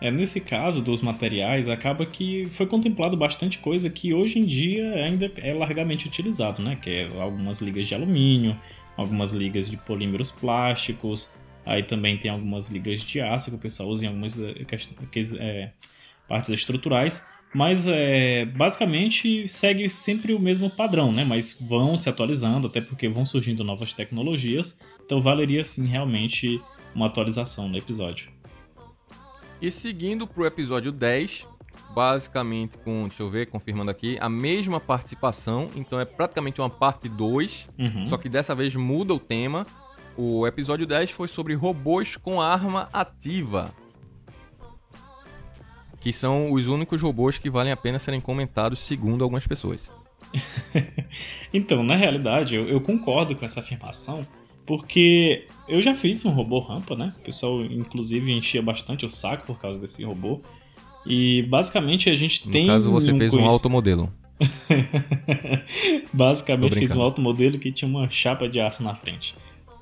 É, 0.00 0.10
nesse 0.10 0.40
caso 0.40 0.82
dos 0.82 1.00
materiais, 1.00 1.68
acaba 1.68 2.04
que 2.04 2.46
foi 2.48 2.66
contemplado 2.66 3.16
bastante 3.16 3.58
coisa 3.58 3.88
que 3.88 4.12
hoje 4.12 4.38
em 4.38 4.44
dia 4.44 4.92
ainda 4.96 5.32
é 5.38 5.54
largamente 5.54 6.06
utilizado, 6.06 6.60
né? 6.60 6.76
Que 6.76 6.90
é 6.90 7.22
algumas 7.22 7.62
ligas 7.62 7.86
de 7.86 7.94
alumínio, 7.94 8.56
algumas 8.96 9.32
ligas 9.32 9.70
de 9.70 9.76
polímeros 9.76 10.30
plásticos, 10.30 11.34
Aí 11.66 11.82
também 11.82 12.18
tem 12.18 12.30
algumas 12.30 12.68
ligas 12.68 13.00
de 13.00 13.20
aço 13.20 13.50
que 13.50 13.56
o 13.56 13.60
pessoal 13.60 13.88
usa 13.88 14.04
em 14.04 14.08
algumas 14.08 14.38
é, 14.38 15.70
partes 16.28 16.50
estruturais. 16.50 17.26
Mas 17.54 17.86
é, 17.86 18.44
basicamente 18.46 19.46
segue 19.46 19.88
sempre 19.88 20.34
o 20.34 20.40
mesmo 20.40 20.68
padrão, 20.68 21.12
né? 21.12 21.24
Mas 21.24 21.56
vão 21.60 21.96
se 21.96 22.08
atualizando, 22.08 22.66
até 22.66 22.80
porque 22.80 23.08
vão 23.08 23.24
surgindo 23.24 23.62
novas 23.62 23.92
tecnologias. 23.92 24.98
Então 25.04 25.20
valeria 25.20 25.62
sim 25.62 25.86
realmente 25.86 26.60
uma 26.94 27.06
atualização 27.06 27.68
no 27.68 27.78
episódio. 27.78 28.28
E 29.62 29.70
seguindo 29.70 30.26
para 30.26 30.42
o 30.42 30.46
episódio 30.46 30.90
10, 30.90 31.46
basicamente 31.94 32.76
com, 32.78 33.04
deixa 33.04 33.22
eu 33.22 33.30
ver, 33.30 33.46
confirmando 33.46 33.90
aqui, 33.90 34.18
a 34.20 34.28
mesma 34.28 34.80
participação. 34.80 35.68
Então 35.76 36.00
é 36.00 36.04
praticamente 36.04 36.60
uma 36.60 36.68
parte 36.68 37.08
2, 37.08 37.68
uhum. 37.78 38.06
só 38.08 38.18
que 38.18 38.28
dessa 38.28 38.52
vez 38.52 38.74
muda 38.74 39.14
o 39.14 39.18
tema 39.18 39.64
o 40.16 40.46
episódio 40.46 40.86
10 40.86 41.10
foi 41.10 41.28
sobre 41.28 41.54
robôs 41.54 42.16
com 42.16 42.40
arma 42.40 42.88
ativa. 42.92 43.74
Que 46.00 46.12
são 46.12 46.52
os 46.52 46.68
únicos 46.68 47.00
robôs 47.00 47.38
que 47.38 47.50
valem 47.50 47.72
a 47.72 47.76
pena 47.76 47.98
serem 47.98 48.20
comentados, 48.20 48.78
segundo 48.78 49.24
algumas 49.24 49.46
pessoas. 49.46 49.90
então, 51.52 51.82
na 51.82 51.96
realidade, 51.96 52.56
eu, 52.56 52.68
eu, 52.68 52.80
concordo 52.80 53.34
com 53.34 53.44
essa 53.44 53.60
afirmação, 53.60 54.26
porque 54.66 55.46
eu 55.68 55.80
já 55.80 55.94
fiz 55.94 56.24
um 56.24 56.30
robô 56.30 56.58
rampa, 56.58 56.94
né? 56.94 57.12
O 57.18 57.20
pessoal, 57.22 57.64
inclusive, 57.64 58.32
enchia 58.32 58.62
bastante 58.62 59.06
o 59.06 59.10
saco 59.10 59.46
por 59.46 59.58
causa 59.58 59.80
desse 59.80 60.04
robô. 60.04 60.40
E 61.06 61.42
basicamente 61.42 62.08
a 62.08 62.14
gente 62.14 62.46
no 62.46 62.52
tem. 62.52 62.66
No 62.66 62.72
caso, 62.72 62.90
você 62.90 63.12
um 63.12 63.18
fez 63.18 63.32
um 63.32 63.44
automodelo. 63.44 64.12
basicamente, 66.12 66.78
fiz 66.78 66.94
um 66.94 67.02
automodelo 67.02 67.58
que 67.58 67.70
tinha 67.70 67.88
uma 67.88 68.08
chapa 68.10 68.48
de 68.48 68.60
aço 68.60 68.82
na 68.82 68.94
frente. 68.94 69.34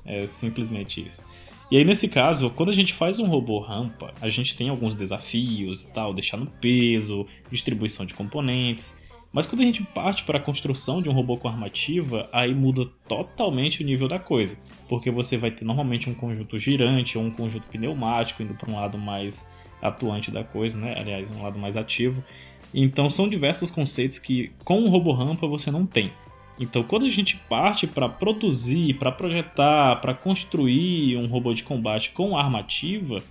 É 0.05 0.25
simplesmente 0.25 1.03
isso. 1.03 1.27
E 1.71 1.77
aí, 1.77 1.85
nesse 1.85 2.07
caso, 2.07 2.51
quando 2.51 2.69
a 2.69 2.73
gente 2.73 2.93
faz 2.93 3.17
um 3.19 3.25
robô 3.25 3.59
rampa, 3.59 4.13
a 4.21 4.29
gente 4.29 4.55
tem 4.55 4.69
alguns 4.69 4.95
desafios 4.95 5.83
e 5.83 5.91
tal, 5.91 6.13
deixar 6.13 6.37
no 6.37 6.45
peso, 6.45 7.25
distribuição 7.51 8.05
de 8.05 8.13
componentes. 8.13 9.03
Mas 9.31 9.47
quando 9.47 9.61
a 9.61 9.65
gente 9.65 9.83
parte 9.83 10.23
para 10.23 10.37
a 10.37 10.41
construção 10.41 11.01
de 11.01 11.09
um 11.09 11.13
robô 11.13 11.37
com 11.37 11.47
armativa, 11.47 12.29
aí 12.31 12.53
muda 12.53 12.85
totalmente 13.07 13.81
o 13.81 13.85
nível 13.85 14.07
da 14.07 14.19
coisa. 14.19 14.57
Porque 14.87 15.09
você 15.09 15.35
vai 15.35 15.49
ter 15.49 15.65
normalmente 15.65 16.07
um 16.07 16.13
conjunto 16.13 16.59
girante 16.59 17.17
ou 17.17 17.23
um 17.23 17.31
conjunto 17.31 17.67
pneumático 17.67 18.43
indo 18.43 18.53
para 18.53 18.69
um 18.69 18.75
lado 18.75 18.97
mais 18.97 19.49
atuante 19.81 20.29
da 20.29 20.43
coisa, 20.43 20.77
né? 20.77 20.95
Aliás, 20.95 21.31
um 21.31 21.41
lado 21.41 21.57
mais 21.57 21.75
ativo. 21.75 22.23
Então 22.71 23.09
são 23.09 23.27
diversos 23.27 23.71
conceitos 23.71 24.19
que 24.19 24.51
com 24.63 24.79
um 24.79 24.89
robô 24.89 25.11
rampa 25.11 25.47
você 25.47 25.71
não 25.71 25.85
tem. 25.85 26.11
Então, 26.63 26.81
quando 26.81 27.05
a 27.05 27.09
gente 27.09 27.35
parte 27.35 27.85
para 27.85 28.07
produzir, 28.07 28.93
para 28.93 29.11
projetar, 29.11 29.97
para 29.97 30.13
construir 30.13 31.17
um 31.17 31.27
robô 31.27 31.53
de 31.53 31.63
combate 31.63 32.11
com 32.11 32.37
arma 32.37 32.59
ativa, 32.59 33.21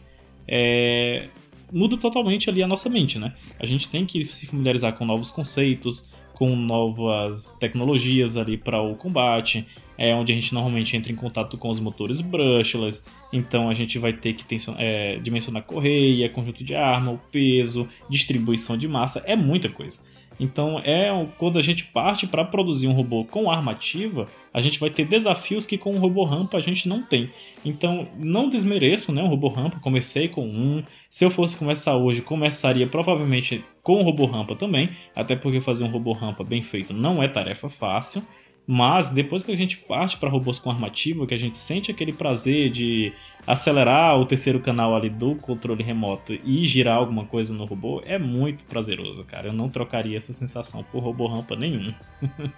é... 0.47 1.29
muda 1.73 1.97
totalmente 1.97 2.51
ali 2.51 2.63
a 2.63 2.67
nossa 2.67 2.91
mente, 2.91 3.19
né? 3.19 3.33
A 3.59 3.65
gente 3.65 3.89
tem 3.89 4.05
que 4.05 4.23
se 4.25 4.47
familiarizar 4.47 4.93
com 4.93 5.07
novos 5.07 5.31
conceitos, 5.31 6.13
com 6.35 6.55
novas 6.55 7.57
tecnologias 7.59 8.37
ali 8.37 8.59
para 8.59 8.83
o 8.83 8.97
combate, 8.97 9.67
é 9.97 10.15
onde 10.15 10.33
a 10.33 10.35
gente 10.35 10.53
normalmente 10.53 10.97
entra 10.97 11.13
em 11.13 11.17
contato 11.17 11.57
com 11.57 11.71
os 11.71 11.79
motores 11.79 12.21
brushless, 12.21 13.07
então 13.33 13.69
a 13.69 13.75
gente 13.75 13.99
vai 13.99 14.13
ter 14.13 14.35
que 14.35 14.45
é, 14.77 15.19
dimensionar 15.21 15.63
correia, 15.63 16.29
conjunto 16.29 16.65
de 16.65 16.75
arma, 16.75 17.13
o 17.13 17.19
peso, 17.31 17.87
distribuição 18.11 18.77
de 18.77 18.89
massa, 18.89 19.23
é 19.25 19.37
muita 19.37 19.69
coisa. 19.69 20.01
Então 20.43 20.81
é 20.81 21.09
quando 21.39 21.57
a 21.57 21.63
gente 21.63 21.85
parte 21.85 22.27
para 22.27 22.45
produzir 22.45 22.89
um 22.89 22.93
robô 22.93 23.25
com 23.25 23.49
arma 23.49 23.71
ativa, 23.71 24.29
a 24.53 24.61
gente 24.61 24.79
vai 24.81 24.91
ter 24.91 25.07
desafios 25.07 25.65
que 25.65 25.79
com 25.79 25.95
o 25.95 25.99
robô 25.99 26.25
rampa 26.25 26.57
a 26.57 26.61
gente 26.61 26.89
não 26.89 27.01
tem. 27.01 27.31
Então 27.65 28.09
não 28.19 28.49
desmereço, 28.49 29.13
né, 29.13 29.23
o 29.23 29.29
robô 29.29 29.49
rampa. 29.49 29.79
Comecei 29.79 30.27
com 30.27 30.45
um. 30.45 30.83
Se 31.09 31.25
eu 31.25 31.31
fosse 31.31 31.57
começar 31.57 31.97
hoje, 31.97 32.23
começaria 32.23 32.89
provavelmente 32.89 33.65
com 33.83 34.01
o 34.01 34.03
robô 34.03 34.27
rampa 34.27 34.57
também, 34.57 34.91
até 35.15 35.37
porque 35.37 35.61
fazer 35.61 35.85
um 35.85 35.91
robô 35.91 36.13
rampa 36.13 36.43
bem 36.43 36.63
feito 36.63 36.93
não 36.93 37.23
é 37.23 37.29
tarefa 37.29 37.69
fácil. 37.69 38.23
Mas 38.67 39.11
depois 39.11 39.43
que 39.43 39.51
a 39.51 39.57
gente 39.57 39.77
parte 39.79 40.17
para 40.17 40.31
robôs 40.31 40.59
com 40.59 40.71
armativa, 40.71 41.27
que 41.27 41.35
a 41.35 41.39
gente 41.39 41.59
sente 41.59 41.91
aquele 41.91 42.13
prazer 42.13 42.71
de 42.71 43.13
acelerar 43.47 44.19
o 44.19 44.25
terceiro 44.25 44.61
canal 44.61 44.95
ali 44.95 45.11
do 45.11 45.35
controle 45.35 45.83
remoto 45.83 46.33
e 46.33 46.65
girar 46.65 46.99
alguma 46.99 47.25
coisa 47.25 47.53
no 47.53 47.65
robô, 47.65 48.01
é 48.05 48.19
muito 48.19 48.65
prazeroso, 48.67 49.25
cara. 49.25 49.49
Eu 49.49 49.53
não 49.53 49.69
trocaria 49.69 50.17
essa 50.17 50.33
sensação 50.33 50.85
por 50.85 51.03
robô 51.03 51.27
rampa 51.27 51.57
nenhum. 51.57 51.93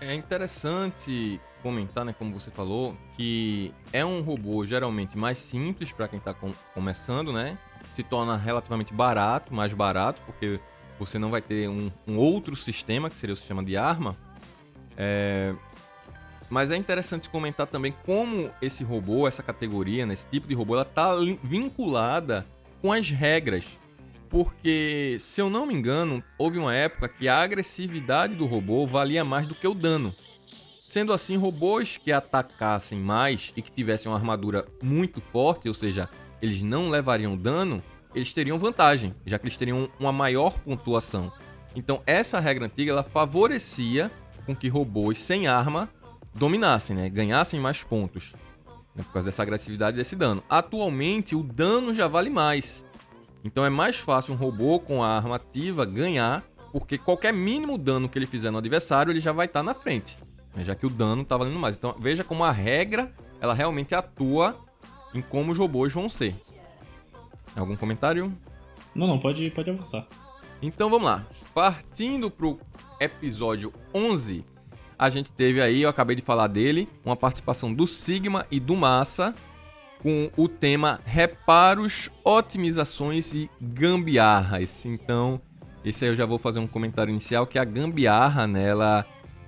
é 0.00 0.14
interessante 0.14 1.38
comentar, 1.62 2.04
né, 2.04 2.14
como 2.16 2.32
você 2.32 2.50
falou, 2.50 2.96
que 3.16 3.72
é 3.92 4.04
um 4.04 4.20
robô 4.20 4.64
geralmente 4.64 5.18
mais 5.18 5.36
simples 5.36 5.92
para 5.92 6.08
quem 6.08 6.18
está 6.18 6.32
com 6.32 6.52
começando, 6.72 7.32
né? 7.32 7.58
Se 7.94 8.02
torna 8.02 8.36
relativamente 8.36 8.94
barato, 8.94 9.52
mais 9.52 9.72
barato, 9.74 10.22
porque 10.24 10.60
você 10.98 11.18
não 11.18 11.30
vai 11.30 11.42
ter 11.42 11.68
um, 11.68 11.90
um 12.06 12.16
outro 12.16 12.54
sistema, 12.56 13.10
que 13.10 13.16
seria 13.16 13.34
o 13.34 13.36
sistema 13.36 13.64
de 13.64 13.76
arma, 13.76 14.16
é... 14.96 15.54
Mas 16.48 16.70
é 16.70 16.76
interessante 16.76 17.28
comentar 17.28 17.66
também 17.66 17.92
como 18.04 18.50
esse 18.62 18.84
robô, 18.84 19.26
essa 19.26 19.42
categoria, 19.42 20.06
né, 20.06 20.14
esse 20.14 20.28
tipo 20.28 20.46
de 20.46 20.54
robô, 20.54 20.74
ela 20.74 20.82
está 20.82 21.12
vinculada 21.42 22.46
com 22.80 22.92
as 22.92 23.10
regras. 23.10 23.64
Porque, 24.28 25.16
se 25.18 25.40
eu 25.40 25.48
não 25.50 25.66
me 25.66 25.74
engano, 25.74 26.22
houve 26.38 26.58
uma 26.58 26.74
época 26.74 27.08
que 27.08 27.28
a 27.28 27.40
agressividade 27.40 28.34
do 28.34 28.46
robô 28.46 28.86
valia 28.86 29.24
mais 29.24 29.46
do 29.46 29.54
que 29.54 29.66
o 29.66 29.74
dano. 29.74 30.14
Sendo 30.80 31.12
assim, 31.12 31.36
robôs 31.36 31.96
que 31.96 32.12
atacassem 32.12 32.98
mais 32.98 33.52
e 33.56 33.62
que 33.62 33.72
tivessem 33.72 34.10
uma 34.10 34.18
armadura 34.18 34.64
muito 34.82 35.20
forte, 35.20 35.68
ou 35.68 35.74
seja, 35.74 36.08
eles 36.40 36.62
não 36.62 36.88
levariam 36.88 37.36
dano, 37.36 37.82
eles 38.14 38.32
teriam 38.32 38.58
vantagem, 38.58 39.14
já 39.24 39.38
que 39.38 39.44
eles 39.44 39.58
teriam 39.58 39.90
uma 39.98 40.12
maior 40.12 40.58
pontuação. 40.60 41.32
Então, 41.74 42.02
essa 42.06 42.40
regra 42.40 42.66
antiga 42.66 42.92
ela 42.92 43.02
favorecia 43.02 44.10
com 44.46 44.54
que 44.54 44.68
robôs 44.68 45.18
sem 45.18 45.46
arma 45.46 45.88
dominassem, 46.34 46.94
né? 46.94 47.08
ganhassem 47.08 47.58
mais 47.58 47.82
pontos. 47.82 48.32
Né? 48.94 49.02
Por 49.04 49.12
causa 49.12 49.26
dessa 49.26 49.42
agressividade 49.42 49.96
e 49.96 49.98
desse 49.98 50.16
dano. 50.16 50.42
Atualmente, 50.48 51.34
o 51.34 51.42
dano 51.42 51.92
já 51.92 52.06
vale 52.06 52.30
mais. 52.30 52.84
Então 53.44 53.64
é 53.64 53.70
mais 53.70 53.96
fácil 53.96 54.34
um 54.34 54.36
robô 54.36 54.80
com 54.80 55.02
a 55.02 55.08
arma 55.08 55.36
ativa 55.36 55.84
ganhar, 55.84 56.44
porque 56.72 56.98
qualquer 56.98 57.32
mínimo 57.32 57.76
dano 57.76 58.08
que 58.08 58.18
ele 58.18 58.26
fizer 58.26 58.50
no 58.50 58.58
adversário, 58.58 59.12
ele 59.12 59.20
já 59.20 59.32
vai 59.32 59.46
estar 59.46 59.60
tá 59.60 59.64
na 59.64 59.74
frente. 59.74 60.18
Né? 60.54 60.64
Já 60.64 60.74
que 60.74 60.86
o 60.86 60.90
dano 60.90 61.22
está 61.22 61.36
valendo 61.36 61.58
mais. 61.58 61.76
Então 61.76 61.94
veja 61.98 62.24
como 62.24 62.44
a 62.44 62.50
regra 62.50 63.12
ela 63.40 63.54
realmente 63.54 63.94
atua 63.94 64.56
em 65.14 65.20
como 65.20 65.52
os 65.52 65.58
robôs 65.58 65.92
vão 65.92 66.08
ser. 66.08 66.34
Algum 67.54 67.76
comentário? 67.76 68.32
Não, 68.94 69.06
não, 69.06 69.18
pode, 69.18 69.50
pode 69.50 69.70
avançar. 69.70 70.06
Então 70.60 70.90
vamos 70.90 71.06
lá. 71.06 71.24
Partindo 71.56 72.30
pro 72.30 72.60
episódio 73.00 73.72
11, 73.94 74.44
a 74.98 75.08
gente 75.08 75.32
teve 75.32 75.58
aí, 75.62 75.80
eu 75.80 75.88
acabei 75.88 76.14
de 76.14 76.20
falar 76.20 76.48
dele, 76.48 76.86
uma 77.02 77.16
participação 77.16 77.72
do 77.72 77.86
Sigma 77.86 78.44
e 78.50 78.60
do 78.60 78.76
Massa 78.76 79.34
com 80.02 80.30
o 80.36 80.50
tema 80.50 81.00
reparos, 81.06 82.10
otimizações 82.22 83.32
e 83.32 83.50
gambiarras. 83.58 84.84
Então, 84.84 85.40
esse 85.82 86.04
aí 86.04 86.10
eu 86.10 86.14
já 86.14 86.26
vou 86.26 86.36
fazer 86.36 86.58
um 86.58 86.66
comentário 86.66 87.10
inicial 87.10 87.46
que 87.46 87.58
a 87.58 87.64
gambiarra, 87.64 88.46
né, 88.46 88.72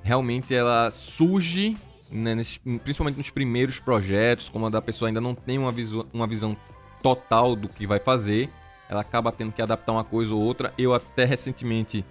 realmente 0.02 0.54
ela 0.54 0.90
surge, 0.90 1.76
né, 2.11 2.34
nesse, 2.34 2.59
principalmente 2.59 3.18
nos 3.18 3.28
primeiros 3.28 3.80
projetos, 3.80 4.48
como 4.48 4.64
a 4.64 4.70
da 4.70 4.80
pessoa 4.80 5.11
ainda 5.11 5.20
não 5.20 5.34
tem 5.34 5.59
uma, 5.59 5.70
visu, 5.70 6.06
uma 6.11 6.26
visão 6.26 6.56
total 7.02 7.54
do 7.54 7.68
que 7.68 7.86
vai 7.86 7.98
fazer, 7.98 8.48
ela 8.89 9.01
acaba 9.01 9.32
tendo 9.32 9.53
que 9.53 9.62
adaptar 9.62 9.93
uma 9.93 10.05
coisa 10.05 10.34
ou 10.34 10.41
outra. 10.41 10.72
Eu 10.78 10.95
até 10.95 11.24
recentemente 11.24 12.05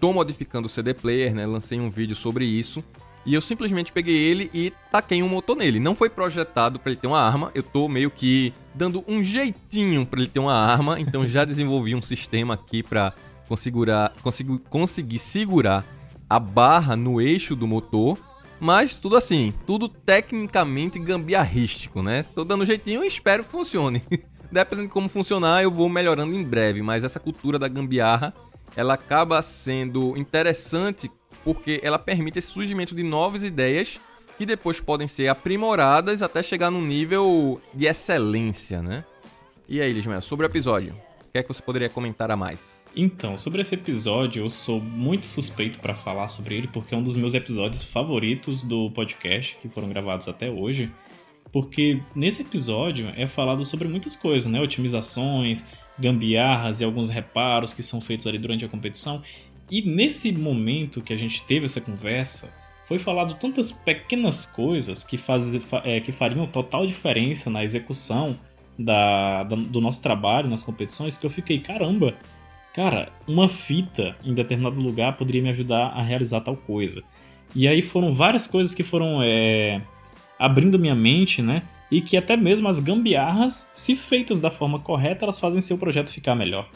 Tô 0.00 0.12
modificando 0.12 0.66
o 0.66 0.68
CD 0.68 0.92
player, 0.92 1.34
né? 1.34 1.46
Lancei 1.46 1.80
um 1.80 1.88
vídeo 1.88 2.14
sobre 2.14 2.44
isso. 2.44 2.84
E 3.24 3.32
eu 3.32 3.40
simplesmente 3.40 3.90
peguei 3.90 4.14
ele 4.14 4.50
e 4.52 4.70
taquei 4.92 5.22
um 5.22 5.28
motor 5.28 5.56
nele. 5.56 5.80
Não 5.80 5.94
foi 5.94 6.10
projetado 6.10 6.78
para 6.78 6.92
ele 6.92 7.00
ter 7.00 7.06
uma 7.06 7.20
arma. 7.20 7.50
Eu 7.54 7.62
tô 7.62 7.88
meio 7.88 8.10
que 8.10 8.52
dando 8.74 9.02
um 9.08 9.24
jeitinho 9.24 10.04
para 10.04 10.20
ele 10.20 10.28
ter 10.28 10.40
uma 10.40 10.52
arma. 10.52 11.00
Então 11.00 11.26
já 11.26 11.44
desenvolvi 11.46 11.94
um 11.94 12.02
sistema 12.02 12.52
aqui 12.52 12.82
para 12.82 13.14
conseguir, 13.48 14.58
conseguir 14.68 15.18
segurar 15.18 15.86
a 16.28 16.38
barra 16.38 16.94
no 16.96 17.18
eixo 17.18 17.56
do 17.56 17.66
motor. 17.66 18.18
Mas 18.60 18.96
tudo 18.96 19.16
assim, 19.16 19.54
tudo 19.66 19.88
tecnicamente 19.88 20.98
gambiarrístico, 20.98 22.02
né? 22.02 22.24
Tô 22.34 22.44
dando 22.44 22.62
um 22.62 22.66
jeitinho 22.66 23.02
e 23.02 23.06
espero 23.06 23.42
que 23.42 23.50
funcione. 23.50 24.02
Dependendo 24.54 24.86
de 24.86 24.92
como 24.92 25.08
funcionar, 25.08 25.64
eu 25.64 25.70
vou 25.70 25.88
melhorando 25.88 26.32
em 26.32 26.44
breve. 26.44 26.80
Mas 26.80 27.02
essa 27.02 27.18
cultura 27.18 27.58
da 27.58 27.66
gambiarra 27.66 28.32
ela 28.76 28.94
acaba 28.94 29.42
sendo 29.42 30.16
interessante 30.16 31.10
porque 31.42 31.80
ela 31.82 31.98
permite 31.98 32.38
esse 32.38 32.52
surgimento 32.52 32.94
de 32.94 33.02
novas 33.02 33.42
ideias 33.42 33.98
que 34.38 34.46
depois 34.46 34.80
podem 34.80 35.08
ser 35.08 35.26
aprimoradas 35.26 36.22
até 36.22 36.40
chegar 36.40 36.70
num 36.70 36.84
nível 36.84 37.60
de 37.74 37.86
excelência, 37.86 38.80
né? 38.80 39.04
E 39.68 39.80
aí, 39.80 39.92
Lismel, 39.92 40.22
sobre 40.22 40.46
o 40.46 40.48
episódio, 40.48 40.92
o 40.92 41.32
que 41.32 41.38
é 41.38 41.42
que 41.42 41.48
você 41.48 41.60
poderia 41.60 41.88
comentar 41.88 42.30
a 42.30 42.36
mais? 42.36 42.84
Então, 42.94 43.36
sobre 43.36 43.60
esse 43.60 43.74
episódio, 43.74 44.44
eu 44.44 44.50
sou 44.50 44.80
muito 44.80 45.26
suspeito 45.26 45.80
para 45.80 45.96
falar 45.96 46.28
sobre 46.28 46.56
ele 46.56 46.68
porque 46.68 46.94
é 46.94 46.98
um 46.98 47.02
dos 47.02 47.16
meus 47.16 47.34
episódios 47.34 47.82
favoritos 47.82 48.62
do 48.62 48.88
podcast 48.92 49.56
que 49.60 49.68
foram 49.68 49.88
gravados 49.88 50.28
até 50.28 50.48
hoje. 50.48 50.92
Porque 51.54 51.98
nesse 52.16 52.42
episódio 52.42 53.12
é 53.16 53.28
falado 53.28 53.64
sobre 53.64 53.86
muitas 53.86 54.16
coisas, 54.16 54.50
né? 54.50 54.60
Otimizações, 54.60 55.64
gambiarras 55.96 56.80
e 56.80 56.84
alguns 56.84 57.10
reparos 57.10 57.72
que 57.72 57.80
são 57.80 58.00
feitos 58.00 58.26
ali 58.26 58.38
durante 58.38 58.64
a 58.64 58.68
competição. 58.68 59.22
E 59.70 59.80
nesse 59.80 60.32
momento 60.32 61.00
que 61.00 61.12
a 61.12 61.16
gente 61.16 61.44
teve 61.44 61.66
essa 61.66 61.80
conversa, 61.80 62.52
foi 62.84 62.98
falado 62.98 63.34
tantas 63.34 63.70
pequenas 63.70 64.44
coisas 64.44 65.04
que, 65.04 65.16
faz, 65.16 65.54
é, 65.84 66.00
que 66.00 66.10
fariam 66.10 66.44
total 66.44 66.84
diferença 66.88 67.48
na 67.48 67.62
execução 67.62 68.36
da, 68.76 69.44
da, 69.44 69.54
do 69.54 69.80
nosso 69.80 70.02
trabalho 70.02 70.50
nas 70.50 70.64
competições 70.64 71.16
que 71.16 71.24
eu 71.24 71.30
fiquei, 71.30 71.60
caramba, 71.60 72.14
cara, 72.74 73.12
uma 73.28 73.48
fita 73.48 74.16
em 74.24 74.34
determinado 74.34 74.80
lugar 74.80 75.16
poderia 75.16 75.40
me 75.40 75.50
ajudar 75.50 75.90
a 75.90 76.02
realizar 76.02 76.40
tal 76.40 76.56
coisa. 76.56 77.04
E 77.54 77.68
aí 77.68 77.80
foram 77.80 78.12
várias 78.12 78.48
coisas 78.48 78.74
que 78.74 78.82
foram 78.82 79.22
é, 79.22 79.80
abrindo 80.38 80.78
minha 80.78 80.94
mente, 80.94 81.40
né? 81.42 81.62
e 81.90 82.00
que 82.00 82.16
até 82.16 82.36
mesmo 82.36 82.68
as 82.68 82.80
gambiarras, 82.80 83.68
se 83.70 83.94
feitas 83.94 84.40
da 84.40 84.50
forma 84.50 84.80
correta, 84.80 85.24
elas 85.24 85.38
fazem 85.38 85.60
seu 85.60 85.78
projeto 85.78 86.10
ficar 86.10 86.34
melhor. 86.34 86.68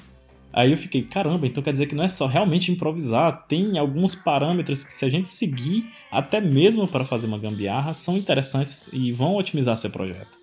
Aí 0.53 0.71
eu 0.71 0.77
fiquei, 0.77 1.03
caramba, 1.03 1.47
então 1.47 1.63
quer 1.63 1.73
dizer 1.73 1.87
que 1.87 1.95
não 1.95 2.05
é 2.05 2.09
só 2.09 2.27
realmente 2.27 2.71
improvisar, 2.71 3.47
tem 3.49 3.79
alguns 3.79 4.15
parâmetros 4.15 4.83
que 4.85 4.93
se 4.93 5.05
a 5.05 5.09
gente 5.09 5.29
seguir, 5.29 5.91
até 6.11 6.41
mesmo 6.41 6.87
para 6.87 7.05
fazer 7.05 7.27
uma 7.27 7.39
gambiarra, 7.39 7.93
são 7.95 8.17
interessantes 8.17 8.91
e 8.93 9.11
vão 9.11 9.35
otimizar 9.35 9.77
seu 9.77 9.91
projeto. 9.91 10.39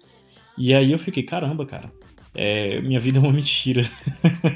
E 0.57 0.73
aí 0.73 0.91
eu 0.91 0.99
fiquei, 0.99 1.23
caramba, 1.23 1.65
cara, 1.65 1.89
é, 2.35 2.81
minha 2.81 2.99
vida 2.99 3.17
é 3.17 3.21
uma 3.21 3.31
mentira. 3.31 3.83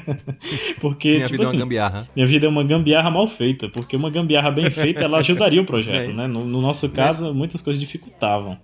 porque, 0.80 1.16
minha 1.16 1.26
tipo 1.26 1.32
vida 1.32 1.42
assim, 1.42 1.42
é 1.42 1.42
uma 1.42 1.44
assim, 1.44 1.58
gambiarra. 1.58 2.08
Minha 2.14 2.26
vida 2.26 2.46
é 2.46 2.48
uma 2.48 2.62
gambiarra 2.62 3.10
mal 3.10 3.26
feita, 3.26 3.68
porque 3.68 3.96
uma 3.96 4.10
gambiarra 4.10 4.50
bem 4.50 4.70
feita, 4.70 5.04
ela 5.04 5.18
ajudaria 5.18 5.60
o 5.60 5.64
projeto, 5.66 6.10
é 6.10 6.14
né? 6.14 6.26
No, 6.26 6.44
no, 6.44 6.60
nosso 6.60 6.90
caso, 6.90 7.32
muitas 7.34 7.62
coisas 7.62 7.80
dificultavam 7.80 8.58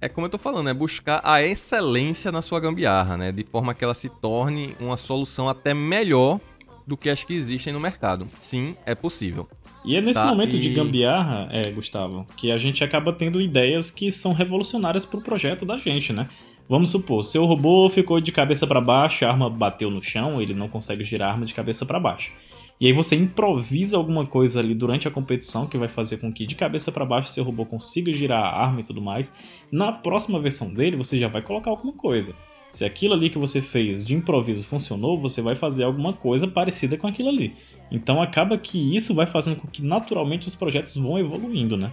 é 0.00 0.08
como 0.08 0.26
eu 0.26 0.30
tô 0.30 0.38
falando, 0.38 0.68
é 0.70 0.74
buscar 0.74 1.20
a 1.24 1.42
excelência 1.42 2.30
na 2.30 2.40
sua 2.40 2.60
gambiarra, 2.60 3.16
né? 3.16 3.32
De 3.32 3.42
forma 3.42 3.74
que 3.74 3.82
ela 3.82 3.94
se 3.94 4.08
torne 4.08 4.76
uma 4.78 4.96
solução 4.96 5.48
até 5.48 5.74
melhor 5.74 6.38
do 6.86 6.96
que 6.96 7.10
as 7.10 7.24
que 7.24 7.34
existem 7.34 7.72
no 7.72 7.80
mercado. 7.80 8.28
Sim, 8.38 8.76
é 8.86 8.94
possível. 8.94 9.48
E 9.84 9.96
é 9.96 10.00
nesse 10.00 10.20
tá? 10.20 10.26
momento 10.26 10.56
e... 10.56 10.60
de 10.60 10.70
gambiarra, 10.70 11.48
é, 11.50 11.70
Gustavo, 11.70 12.26
que 12.36 12.50
a 12.50 12.58
gente 12.58 12.82
acaba 12.82 13.12
tendo 13.12 13.40
ideias 13.40 13.90
que 13.90 14.10
são 14.10 14.32
revolucionárias 14.32 15.04
pro 15.04 15.20
projeto 15.20 15.66
da 15.66 15.76
gente, 15.76 16.12
né? 16.12 16.28
Vamos 16.68 16.90
supor, 16.90 17.24
seu 17.24 17.46
robô 17.46 17.88
ficou 17.88 18.20
de 18.20 18.30
cabeça 18.30 18.66
para 18.66 18.78
baixo, 18.78 19.24
a 19.24 19.30
arma 19.30 19.48
bateu 19.48 19.90
no 19.90 20.02
chão, 20.02 20.42
ele 20.42 20.52
não 20.52 20.68
consegue 20.68 21.02
girar 21.02 21.30
a 21.30 21.32
arma 21.32 21.46
de 21.46 21.54
cabeça 21.54 21.86
para 21.86 21.98
baixo. 21.98 22.30
E 22.78 22.86
aí 22.86 22.92
você 22.92 23.16
improvisa 23.16 23.96
alguma 23.96 24.26
coisa 24.26 24.60
ali 24.60 24.74
durante 24.74 25.08
a 25.08 25.10
competição 25.10 25.66
que 25.66 25.78
vai 25.78 25.88
fazer 25.88 26.18
com 26.18 26.30
que 26.30 26.44
de 26.44 26.54
cabeça 26.54 26.92
para 26.92 27.06
baixo 27.06 27.30
seu 27.30 27.42
robô 27.42 27.64
consiga 27.64 28.12
girar 28.12 28.42
a 28.44 28.62
arma 28.62 28.80
e 28.80 28.84
tudo 28.84 29.00
mais. 29.00 29.34
Na 29.72 29.90
próxima 29.90 30.38
versão 30.38 30.72
dele 30.72 30.94
você 30.94 31.18
já 31.18 31.26
vai 31.26 31.40
colocar 31.40 31.70
alguma 31.70 31.94
coisa. 31.94 32.36
Se 32.68 32.84
aquilo 32.84 33.14
ali 33.14 33.30
que 33.30 33.38
você 33.38 33.62
fez 33.62 34.04
de 34.04 34.14
improviso 34.14 34.62
funcionou, 34.62 35.18
você 35.18 35.40
vai 35.40 35.54
fazer 35.54 35.84
alguma 35.84 36.12
coisa 36.12 36.46
parecida 36.46 36.98
com 36.98 37.06
aquilo 37.06 37.30
ali. 37.30 37.54
Então 37.90 38.20
acaba 38.20 38.58
que 38.58 38.94
isso 38.94 39.14
vai 39.14 39.24
fazendo 39.24 39.56
com 39.56 39.66
que 39.66 39.82
naturalmente 39.82 40.46
os 40.46 40.54
projetos 40.54 40.94
vão 40.96 41.18
evoluindo, 41.18 41.78
né? 41.78 41.92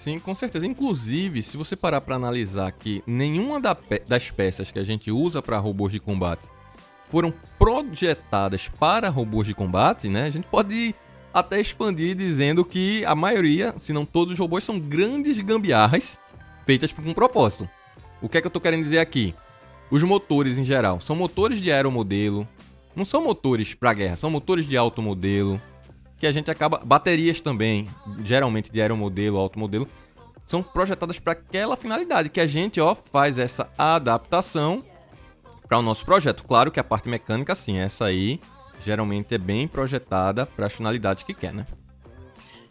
Sim, 0.00 0.18
com 0.18 0.34
certeza. 0.34 0.64
Inclusive, 0.64 1.42
se 1.42 1.58
você 1.58 1.76
parar 1.76 2.00
para 2.00 2.16
analisar 2.16 2.72
que 2.72 3.04
nenhuma 3.06 3.60
das 3.60 4.30
peças 4.30 4.70
que 4.70 4.78
a 4.78 4.82
gente 4.82 5.10
usa 5.10 5.42
para 5.42 5.58
robôs 5.58 5.92
de 5.92 6.00
combate 6.00 6.48
foram 7.06 7.30
projetadas 7.58 8.66
para 8.66 9.10
robôs 9.10 9.46
de 9.46 9.52
combate, 9.52 10.08
né? 10.08 10.24
A 10.24 10.30
gente 10.30 10.46
pode 10.46 10.94
até 11.34 11.60
expandir 11.60 12.16
dizendo 12.16 12.64
que 12.64 13.04
a 13.04 13.14
maioria, 13.14 13.74
se 13.76 13.92
não 13.92 14.06
todos 14.06 14.32
os 14.32 14.38
robôs, 14.38 14.64
são 14.64 14.80
grandes 14.80 15.38
gambiarras 15.38 16.18
feitas 16.64 16.90
com 16.92 17.02
um 17.02 17.12
propósito. 17.12 17.68
O 18.22 18.28
que 18.28 18.38
é 18.38 18.40
que 18.40 18.46
eu 18.46 18.48
estou 18.48 18.62
querendo 18.62 18.82
dizer 18.82 19.00
aqui? 19.00 19.34
Os 19.90 20.02
motores 20.02 20.56
em 20.56 20.64
geral 20.64 20.98
são 21.02 21.14
motores 21.14 21.60
de 21.60 21.70
aeromodelo, 21.70 22.48
não 22.96 23.04
são 23.04 23.22
motores 23.22 23.74
para 23.74 23.92
guerra, 23.92 24.16
são 24.16 24.30
motores 24.30 24.64
de 24.64 24.78
alto 24.78 25.02
modelo. 25.02 25.60
Que 26.20 26.26
a 26.26 26.32
gente 26.32 26.50
acaba. 26.50 26.82
Baterias 26.84 27.40
também, 27.40 27.88
geralmente 28.22 28.70
de 28.70 28.80
aeromodelo, 28.80 29.38
automodelo, 29.38 29.88
são 30.46 30.62
projetadas 30.62 31.18
para 31.18 31.32
aquela 31.32 31.76
finalidade 31.76 32.28
que 32.28 32.40
a 32.40 32.46
gente 32.46 32.80
ó, 32.80 32.94
faz 32.94 33.38
essa 33.38 33.72
adaptação 33.78 34.84
para 35.66 35.78
o 35.78 35.82
nosso 35.82 36.04
projeto. 36.04 36.44
Claro 36.44 36.70
que 36.70 36.78
a 36.78 36.84
parte 36.84 37.08
mecânica, 37.08 37.54
sim, 37.54 37.78
essa 37.78 38.04
aí 38.04 38.38
geralmente 38.84 39.34
é 39.34 39.38
bem 39.38 39.66
projetada 39.66 40.44
para 40.46 40.66
as 40.66 40.72
finalidades 40.72 41.22
que 41.22 41.32
quer, 41.32 41.52
né? 41.52 41.66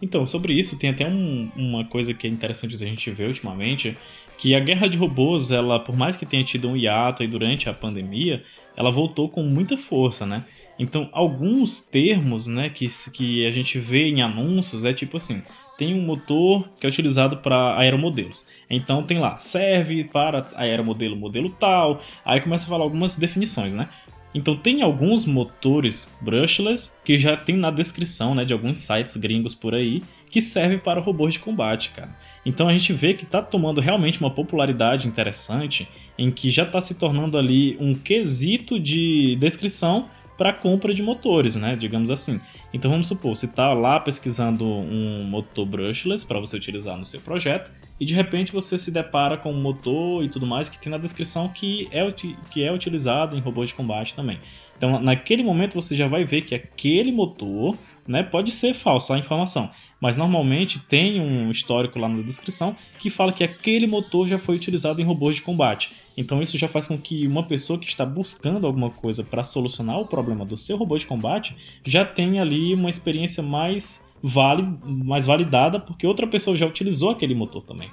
Então, 0.02 0.26
sobre 0.26 0.54
isso, 0.54 0.78
tem 0.78 0.91
até 0.91 1.08
um, 1.08 1.52
uma 1.56 1.84
coisa 1.86 2.14
que 2.14 2.26
é 2.26 2.30
interessante 2.30 2.76
a 2.76 2.78
gente 2.78 3.12
ver 3.12 3.28
ultimamente, 3.28 3.97
que 4.38 4.56
a 4.56 4.60
guerra 4.60 4.88
de 4.88 4.97
robôs, 4.97 5.52
ela, 5.52 5.80
por 5.80 5.95
mais 5.97 6.16
que 6.16 6.26
tenha 6.26 6.43
tido 6.43 6.70
um 6.70 6.78
hiato 6.78 7.22
aí 7.22 7.28
durante 7.28 7.68
a 7.68 7.74
pandemia, 7.74 8.41
ela 8.80 8.89
voltou 8.89 9.27
com 9.27 9.43
muita 9.43 9.75
força, 9.75 10.25
né? 10.25 10.45
Então, 10.80 11.09
alguns 11.11 11.82
termos, 11.82 12.47
né, 12.47 12.69
que, 12.69 12.88
que 13.11 13.45
a 13.45 13.51
gente 13.51 13.77
vê 13.77 14.07
em 14.07 14.21
anúncios 14.21 14.86
é 14.86 14.93
tipo 14.93 15.17
assim, 15.17 15.43
tem 15.77 15.93
um 15.93 16.01
motor 16.01 16.69
que 16.80 16.86
é 16.86 16.89
utilizado 16.89 17.38
para 17.38 17.77
aeromodelos. 17.77 18.47
Então 18.69 19.03
tem 19.03 19.19
lá, 19.19 19.38
serve 19.38 20.05
para 20.05 20.49
aeromodelo 20.55 21.15
modelo 21.15 21.49
tal. 21.49 22.01
Aí 22.23 22.39
começa 22.41 22.65
a 22.65 22.69
falar 22.69 22.84
algumas 22.84 23.15
definições, 23.15 23.73
né? 23.73 23.89
Então 24.34 24.55
tem 24.55 24.82
alguns 24.82 25.25
motores 25.25 26.17
brushless 26.21 27.01
que 27.03 27.17
já 27.17 27.36
tem 27.36 27.57
na 27.57 27.71
descrição, 27.71 28.36
né, 28.36 28.45
de 28.45 28.53
alguns 28.53 28.80
sites 28.80 29.17
gringos 29.17 29.55
por 29.55 29.73
aí, 29.73 30.03
que 30.30 30.41
serve 30.41 30.77
para 30.77 31.01
robôs 31.01 31.34
de 31.34 31.39
combate, 31.39 31.89
cara. 31.89 32.15
Então 32.45 32.67
a 32.67 32.71
gente 32.71 32.93
vê 32.93 33.13
que 33.13 33.23
está 33.23 33.41
tomando 33.41 33.82
realmente 33.82 34.19
uma 34.19 34.30
popularidade 34.30 35.07
interessante, 35.07 35.88
em 36.17 36.30
que 36.30 36.49
já 36.49 36.63
está 36.63 36.80
se 36.80 36.95
tornando 36.95 37.38
ali 37.38 37.77
um 37.80 37.93
quesito 37.93 38.80
de 38.80 39.36
descrição 39.38 40.07
para 40.39 40.53
compra 40.53 40.93
de 40.93 41.03
motores, 41.03 41.57
né? 41.57 41.75
Digamos 41.75 42.09
assim. 42.09 42.39
Então 42.73 42.89
vamos 42.89 43.07
supor, 43.07 43.36
você 43.36 43.45
está 43.45 43.73
lá 43.73 43.99
pesquisando 43.99 44.65
um 44.65 45.25
motor 45.25 45.65
brushless 45.65 46.25
para 46.25 46.39
você 46.39 46.55
utilizar 46.55 46.97
no 46.97 47.03
seu 47.03 47.19
projeto 47.19 47.69
e 47.99 48.05
de 48.05 48.13
repente 48.13 48.53
você 48.53 48.77
se 48.77 48.89
depara 48.89 49.36
com 49.36 49.51
um 49.51 49.59
motor 49.59 50.23
e 50.23 50.30
tudo 50.30 50.45
mais 50.45 50.69
que 50.69 50.80
tem 50.80 50.89
na 50.89 50.97
descrição 50.97 51.49
que 51.49 51.89
é, 51.91 52.09
que 52.51 52.63
é 52.63 52.71
utilizado 52.71 53.36
em 53.36 53.41
robôs 53.41 53.69
de 53.69 53.75
combate 53.75 54.15
também. 54.15 54.39
Então 54.77 55.01
naquele 55.01 55.43
momento 55.43 55.73
você 55.73 55.93
já 55.93 56.07
vai 56.07 56.23
ver 56.23 56.43
que 56.43 56.55
aquele 56.55 57.11
motor 57.11 57.75
né? 58.10 58.24
Pode 58.24 58.51
ser 58.51 58.74
falsa 58.74 59.14
a 59.14 59.20
informação, 59.20 59.70
mas 60.01 60.18
normalmente 60.18 60.80
tem 60.80 61.22
um 61.22 61.51
histórico 61.51 61.99
lá 61.99 62.10
na 62.10 62.24
descrição 62.24 62.76
que 62.97 63.07
fala 63.07 63.32
que 63.32 63.43
aquele 63.43 63.86
motor 63.86 64.28
já 64.28 64.39
foi 64.39 64.55
utilizado 64.55 64.99
em 64.99 65.05
robôs 65.05 65.36
de 65.36 65.43
combate. 65.43 65.91
Então 66.18 66.41
isso 66.41 66.57
já 66.57 66.68
faz 66.68 66.88
com 66.88 66.97
que 66.97 67.28
uma 67.28 67.43
pessoa 67.43 67.78
que 67.78 67.86
está 67.86 68.07
buscando 68.07 68.66
alguma 68.66 68.89
coisa 68.89 69.24
para 69.24 69.43
solucionar 69.43 69.99
o 69.99 70.07
problema 70.07 70.43
do 70.43 70.57
seu 70.57 70.76
robô 70.76 70.97
de 70.97 71.05
combate 71.05 71.55
já 71.86 72.03
tenha 72.03 72.41
ali 72.41 72.74
uma 72.74 72.89
experiência 72.89 73.43
mais 73.43 74.10
vale, 74.24 74.68
mais 74.84 75.28
validada 75.28 75.80
porque 75.80 76.07
outra 76.07 76.26
pessoa 76.26 76.57
já 76.57 76.66
utilizou 76.66 77.12
aquele 77.12 77.36
motor 77.36 77.62
também. 77.62 77.91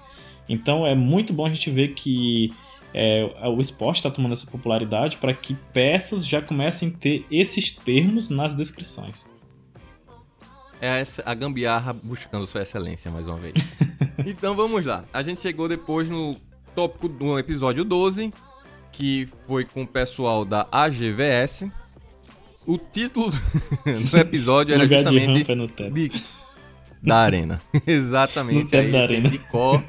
Então 0.48 0.86
é 0.86 0.94
muito 0.94 1.34
bom 1.34 1.44
a 1.44 1.50
gente 1.50 1.70
ver 1.70 1.88
que 1.88 2.50
é, 2.94 3.30
o 3.54 3.60
esporte 3.60 3.96
está 3.96 4.10
tomando 4.10 4.32
essa 4.32 4.50
popularidade 4.50 5.18
para 5.18 5.34
que 5.34 5.54
peças 5.74 6.26
já 6.26 6.40
comecem 6.40 6.88
a 6.88 6.98
ter 6.98 7.26
esses 7.30 7.70
termos 7.70 8.30
nas 8.30 8.54
descrições. 8.54 9.35
É 10.80 11.02
a 11.24 11.34
gambiarra 11.34 11.92
buscando 11.92 12.46
sua 12.46 12.62
excelência 12.62 13.10
mais 13.10 13.26
uma 13.26 13.38
vez. 13.38 13.54
então 14.26 14.54
vamos 14.54 14.84
lá. 14.84 15.04
A 15.12 15.22
gente 15.22 15.40
chegou 15.40 15.68
depois 15.68 16.08
no 16.08 16.36
tópico 16.74 17.08
do 17.08 17.38
episódio 17.38 17.84
12, 17.84 18.30
que 18.92 19.26
foi 19.46 19.64
com 19.64 19.82
o 19.82 19.86
pessoal 19.86 20.44
da 20.44 20.66
AGVS. 20.70 21.70
O 22.66 22.76
título 22.76 23.30
do 23.30 24.16
episódio 24.18 24.74
era 24.74 24.86
justamente 24.86 25.44
de, 25.44 25.90
de 25.90 26.22
da 27.02 27.18
arena. 27.18 27.62
Exatamente. 27.86 28.74
No 28.74 28.80
aí, 28.80 28.92
da 28.92 29.02
arena. 29.02 29.30
De 29.30 29.38
có, 29.50 29.82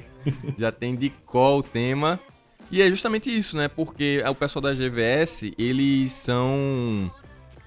já 0.58 0.72
tem 0.72 0.96
de 0.96 1.10
có 1.26 1.58
o 1.58 1.64
tema. 1.64 2.20
E 2.70 2.82
é 2.82 2.90
justamente 2.90 3.36
isso, 3.36 3.58
né? 3.58 3.68
Porque 3.68 4.22
o 4.30 4.36
pessoal 4.36 4.62
da 4.62 4.74
GVS, 4.74 5.54
eles 5.58 6.12
são 6.12 7.12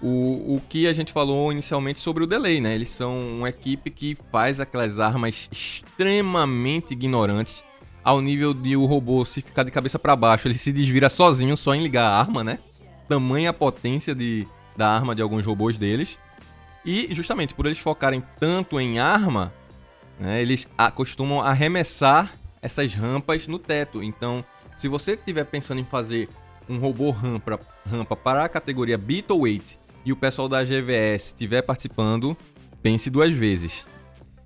o, 0.03 0.57
o 0.57 0.63
que 0.69 0.87
a 0.87 0.93
gente 0.93 1.13
falou 1.13 1.53
inicialmente 1.53 2.01
sobre 2.01 2.25
o 2.25 2.27
delay, 2.27 2.61
né? 2.61 2.75
Eles 2.75 2.89
são 2.89 3.19
uma 3.39 3.49
equipe 3.49 3.91
que 3.91 4.17
faz 4.31 4.61
aquelas 4.61 4.99
armas 4.99 5.49
extremamente 5.53 6.93
ignorantes 6.93 7.63
ao 8.03 8.21
nível 8.21 8.55
de 8.55 8.77
o 8.77 8.87
robô 8.87 9.25
se 9.25 9.43
ficar 9.43 9.63
de 9.63 9.71
cabeça 9.71 9.99
para 9.99 10.17
baixo, 10.17 10.49
ele 10.49 10.57
se 10.57 10.73
desvira 10.73 11.09
sozinho 11.09 11.57
só 11.57 11.75
em 11.75 11.83
ligar 11.83 12.07
a 12.07 12.19
arma, 12.19 12.43
né? 12.43 12.59
Tamanha 13.09 13.51
a 13.51 13.53
potência 13.53 14.15
de, 14.15 14.47
da 14.77 14.89
arma 14.89 15.15
de 15.15 15.23
alguns 15.23 15.45
robôs 15.45 15.77
deles. 15.77 16.19
E 16.85 17.09
justamente 17.15 17.55
por 17.55 17.67
eles 17.67 17.79
focarem 17.79 18.23
tanto 18.39 18.81
em 18.81 18.99
arma, 18.99 19.53
né, 20.19 20.41
eles 20.41 20.67
costumam 20.95 21.41
arremessar 21.41 22.33
essas 22.63 22.95
rampas 22.95 23.47
no 23.47 23.59
teto. 23.59 24.03
Então, 24.03 24.45
se 24.77 24.89
você 24.89 25.13
estiver 25.13 25.45
pensando 25.45 25.81
em 25.81 25.85
fazer 25.85 26.29
um 26.69 26.79
robô 26.79 27.11
rampa, 27.11 27.61
rampa 27.89 28.17
para 28.17 28.45
a 28.45 28.49
categoria 28.49 28.97
Beetleweight 28.97 29.79
e 30.05 30.13
o 30.13 30.17
pessoal 30.17 30.49
da 30.49 30.65
GVS 30.65 31.27
estiver 31.27 31.63
participando, 31.63 32.37
pense 32.83 33.11
duas 33.11 33.33
vezes. 33.33 33.87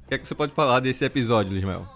O 0.05 0.09
que 0.09 0.15
é 0.15 0.19
que 0.19 0.27
você 0.27 0.35
pode 0.35 0.53
falar 0.53 0.81
desse 0.81 1.05
episódio, 1.05 1.55
Lismel? 1.55 1.87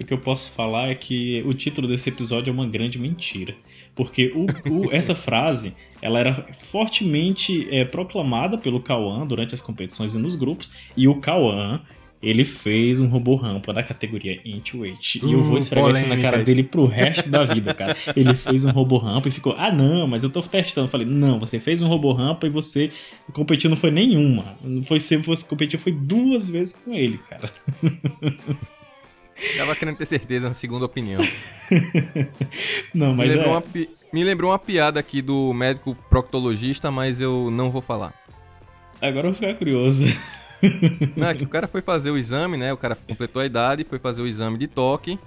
O 0.00 0.04
que 0.04 0.14
eu 0.14 0.18
posso 0.18 0.50
falar 0.52 0.88
é 0.88 0.94
que 0.94 1.42
o 1.44 1.52
título 1.52 1.88
desse 1.88 2.08
episódio 2.08 2.50
é 2.50 2.54
uma 2.54 2.66
grande 2.66 2.98
mentira. 2.98 3.54
Porque 3.96 4.32
o, 4.32 4.46
o, 4.70 4.92
essa 4.94 5.14
frase 5.14 5.74
ela 6.00 6.20
era 6.20 6.32
fortemente 6.34 7.66
é, 7.74 7.84
proclamada 7.84 8.56
pelo 8.56 8.80
Kawan 8.80 9.26
durante 9.26 9.54
as 9.54 9.60
competições 9.60 10.14
e 10.14 10.18
nos 10.18 10.36
grupos. 10.36 10.70
E 10.96 11.08
o 11.08 11.16
Kawan 11.16 11.80
ele 12.22 12.44
fez 12.44 12.98
um 13.00 13.06
robô 13.06 13.36
rampa 13.36 13.72
da 13.72 13.82
categoria 13.82 14.40
Intuit. 14.44 15.24
Uh, 15.24 15.28
e 15.28 15.32
eu 15.32 15.42
vou 15.42 15.54
uh, 15.54 15.58
esfregar 15.58 15.90
isso 15.92 16.06
na 16.06 16.16
cara 16.16 16.42
dele 16.42 16.64
pro 16.64 16.86
resto 16.86 17.28
da 17.28 17.44
vida, 17.44 17.72
cara. 17.72 17.96
Ele 18.16 18.34
fez 18.34 18.64
um 18.64 18.70
robô 18.70 18.98
rampa 18.98 19.28
e 19.28 19.30
ficou, 19.30 19.54
ah 19.56 19.70
não, 19.70 20.06
mas 20.06 20.24
eu 20.24 20.30
tô 20.30 20.40
testando. 20.42 20.86
Eu 20.86 20.90
falei, 20.90 21.06
não, 21.06 21.38
você 21.38 21.60
fez 21.60 21.80
um 21.80 21.88
robô 21.88 22.12
rampa 22.12 22.46
e 22.46 22.50
você 22.50 22.90
competiu 23.32 23.70
não 23.70 23.76
foi 23.76 23.90
nenhuma. 23.90 24.44
Foi 24.84 24.98
se 24.98 25.16
você 25.16 25.44
competiu 25.44 25.78
foi 25.78 25.92
duas 25.92 26.48
vezes 26.48 26.82
com 26.84 26.92
ele, 26.92 27.18
cara. 27.28 27.48
Tava 29.56 29.76
querendo 29.76 29.96
ter 29.96 30.06
certeza 30.06 30.48
na 30.48 30.54
segunda 30.54 30.84
opinião. 30.84 31.20
não, 32.92 33.14
mas 33.14 33.32
me 33.32 33.36
lembrou, 33.36 33.54
é... 33.54 33.58
uma, 33.58 33.64
me 34.12 34.24
lembrou 34.24 34.50
uma 34.50 34.58
piada 34.58 34.98
aqui 34.98 35.22
do 35.22 35.52
médico 35.52 35.96
proctologista, 36.10 36.90
mas 36.90 37.20
eu 37.20 37.48
não 37.48 37.70
vou 37.70 37.80
falar. 37.80 38.12
Agora 39.00 39.28
eu 39.28 39.32
vou 39.32 39.34
ficar 39.34 39.54
curioso. 39.54 40.06
Não, 41.16 41.28
é 41.28 41.34
que 41.34 41.44
o 41.44 41.48
cara 41.48 41.68
foi 41.68 41.80
fazer 41.80 42.10
o 42.10 42.18
exame, 42.18 42.56
né? 42.56 42.72
O 42.72 42.76
cara 42.76 42.96
completou 42.96 43.40
a 43.40 43.46
idade, 43.46 43.84
foi 43.84 43.98
fazer 43.98 44.22
o 44.22 44.26
exame 44.26 44.58
de 44.58 44.66
toque. 44.66 45.18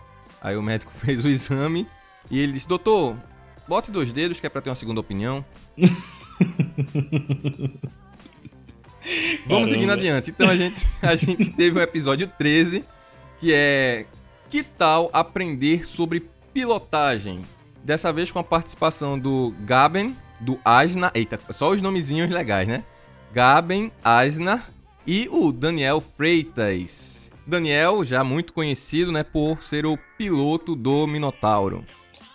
Aí 0.42 0.58
o 0.58 0.62
médico 0.62 0.92
fez 0.96 1.24
o 1.24 1.30
exame 1.30 1.88
e 2.30 2.40
ele 2.40 2.54
disse: 2.54 2.68
Doutor, 2.68 3.16
bote 3.68 3.92
dois 3.92 4.12
dedos 4.12 4.40
que 4.40 4.48
é 4.48 4.50
pra 4.50 4.62
ter 4.62 4.70
uma 4.70 4.76
segunda 4.76 5.00
opinião. 5.00 5.46
Vamos 9.48 9.70
seguindo 9.70 9.92
adiante. 9.92 10.32
Então 10.32 10.50
a 10.50 10.56
gente, 10.56 10.86
a 11.02 11.16
gente 11.16 11.50
teve 11.52 11.80
o 11.80 11.82
episódio 11.82 12.28
13, 12.28 12.84
que 13.40 13.54
é 13.54 14.06
Que 14.50 14.64
tal 14.64 15.10
aprender 15.12 15.86
sobre 15.86 16.30
pilotagem? 16.54 17.44
Dessa 17.84 18.14
vez 18.14 18.30
com 18.30 18.38
a 18.38 18.44
participação 18.44 19.18
do 19.18 19.56
Gaben, 19.62 20.16
do 20.40 20.60
Asna. 20.64 21.10
Eita, 21.16 21.40
só 21.50 21.72
os 21.72 21.82
nomezinhos 21.82 22.30
legais, 22.30 22.68
né? 22.68 22.84
Gaben, 23.34 23.92
Asna 24.04 24.64
e 25.12 25.28
o 25.30 25.51
Daniel 25.51 25.99
Freitas. 25.99 27.34
Daniel, 27.45 28.05
já 28.05 28.24
muito 28.24 28.53
conhecido, 28.53 29.12
né, 29.12 29.26
por 29.26 29.62
ser 29.62 29.86
o 29.86 29.99
piloto 30.18 30.74
do 30.74 31.05
Minotauro. 31.05 31.86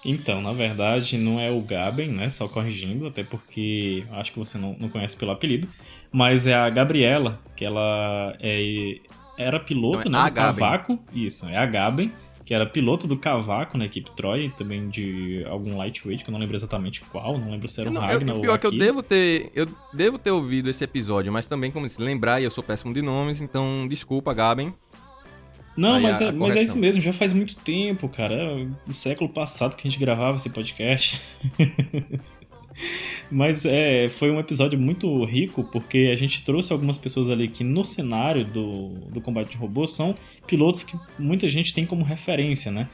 Então, 0.05 0.43
na 0.43 0.53
verdade, 0.53 1.17
não 1.17 1.41
é 1.41 1.51
o 1.51 1.63
Gaben, 1.63 2.13
né? 2.13 2.29
Só 2.29 2.47
corrigindo, 2.47 3.07
até 3.07 3.25
porque 3.25 4.05
acho 4.13 4.31
que 4.31 4.39
você 4.39 4.59
não, 4.59 4.77
não 4.79 4.91
conhece 4.91 5.17
pelo 5.17 5.31
apelido. 5.31 5.67
Mas 6.13 6.47
é 6.47 6.55
a 6.55 6.69
Gabriela, 6.69 7.33
que 7.57 7.65
ela 7.65 8.37
é, 8.41 8.97
era 9.39 9.59
piloto, 9.59 10.07
então, 10.07 10.21
é 10.21 10.25
né? 10.25 10.31
Do 10.31 10.35
Cavaco. 10.35 10.99
Isso, 11.15 11.49
é 11.49 11.57
a 11.57 11.65
Gaben 11.65 12.13
que 12.47 12.55
era 12.55 12.65
piloto 12.65 13.09
do 13.09 13.17
Cavaco 13.17 13.77
na 13.77 13.87
equipe 13.87 14.09
Troy, 14.13 14.51
também 14.57 14.89
de 14.89 15.45
algum 15.51 15.77
lightweight, 15.77 16.23
que 16.23 16.31
eu 16.31 16.33
não 16.33 16.39
lembro 16.39 16.55
exatamente 16.55 17.01
qual, 17.01 17.37
não 17.37 17.51
lembro 17.51 17.69
se 17.69 17.81
era 17.81 17.91
um 17.91 17.99
Ragnar 17.99 18.37
ou 18.37 18.41
pior 18.41 18.57
que 18.57 18.67
eu 18.67 18.71
devo 18.71 19.03
ter, 19.03 19.51
eu 19.53 19.67
devo 19.93 20.17
ter 20.17 20.31
ouvido 20.31 20.71
esse 20.71 20.85
episódio, 20.85 21.33
mas 21.33 21.45
também 21.45 21.73
como 21.73 21.89
se 21.89 22.01
lembrar, 22.01 22.41
e 22.41 22.45
eu 22.45 22.51
sou 22.51 22.63
péssimo 22.63 22.95
de 22.95 23.03
nomes, 23.03 23.41
então 23.41 23.89
desculpa, 23.89 24.33
Gaben. 24.33 24.73
Não, 25.77 26.01
mas, 26.01 26.23
a, 26.23 26.27
é, 26.27 26.33
mas 26.33 26.55
é 26.55 26.63
isso 26.63 26.79
mesmo, 26.79 27.03
já 27.03 27.13
faz 27.13 27.33
muito 27.33 27.57
tempo, 27.57 28.09
cara. 28.09 28.35
É 28.89 28.93
século 28.93 29.29
passado 29.29 29.75
que 29.75 29.87
a 29.87 29.91
gente 29.91 30.01
gravava 30.01 30.37
esse 30.37 30.49
podcast. 30.49 31.21
Mas 33.31 33.65
é, 33.65 34.09
foi 34.09 34.31
um 34.31 34.39
episódio 34.39 34.79
muito 34.79 35.25
rico 35.25 35.65
porque 35.65 36.11
a 36.13 36.17
gente 36.17 36.45
trouxe 36.45 36.73
algumas 36.73 36.97
pessoas 36.97 37.29
ali 37.29 37.49
que 37.49 37.65
no 37.65 37.85
cenário 37.85 38.45
do, 38.45 38.89
do 39.11 39.21
combate 39.21 39.51
de 39.51 39.57
robôs 39.57 39.91
são 39.91 40.15
pilotos 40.47 40.83
que 40.83 40.97
muita 41.19 41.49
gente 41.49 41.75
tem 41.75 41.85
como 41.85 42.05
referência, 42.05 42.71
né? 42.71 42.89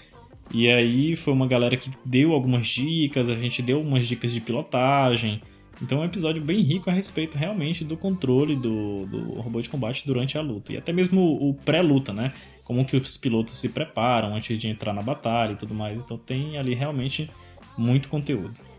E 0.53 0.69
aí 0.69 1.17
foi 1.17 1.33
uma 1.33 1.47
galera 1.47 1.77
que 1.77 1.91
deu 2.05 2.33
algumas 2.33 2.67
dicas, 2.67 3.31
a 3.31 3.37
gente 3.37 3.63
deu 3.63 3.81
umas 3.81 4.07
dicas 4.07 4.33
de 4.33 4.41
pilotagem, 4.41 5.41
Então 5.81 5.99
é 5.99 6.03
um 6.03 6.05
episódio 6.05 6.43
bem 6.43 6.61
rico 6.63 6.91
a 6.91 6.93
respeito 6.93 7.39
realmente 7.39 7.85
do 7.85 7.97
controle 7.97 8.55
do, 8.55 9.07
do 9.07 9.41
robô 9.41 9.61
de 9.61 9.69
combate 9.69 10.07
durante 10.07 10.37
a 10.37 10.43
luta. 10.43 10.73
E 10.73 10.77
até 10.77 10.93
mesmo 10.93 11.21
o, 11.21 11.55
pré-luta, 11.55 12.13
né? 12.13 12.33
Como 12.65 12.85
que 12.85 12.97
os 12.97 13.17
pilotos 13.17 13.55
se 13.55 13.69
preparam 13.71 14.35
antes 14.35 14.59
de 14.59 14.69
entrar 14.69 14.93
na 14.93 15.03
batalha 15.03 15.53
e 15.53 15.57
tudo 15.57 15.75
mais. 15.75 16.03
Então 16.03 16.19
tem 16.19 16.59
ali 16.59 16.75
realmente 16.75 17.31
muito 17.77 18.09
conteúdo. 18.09 18.72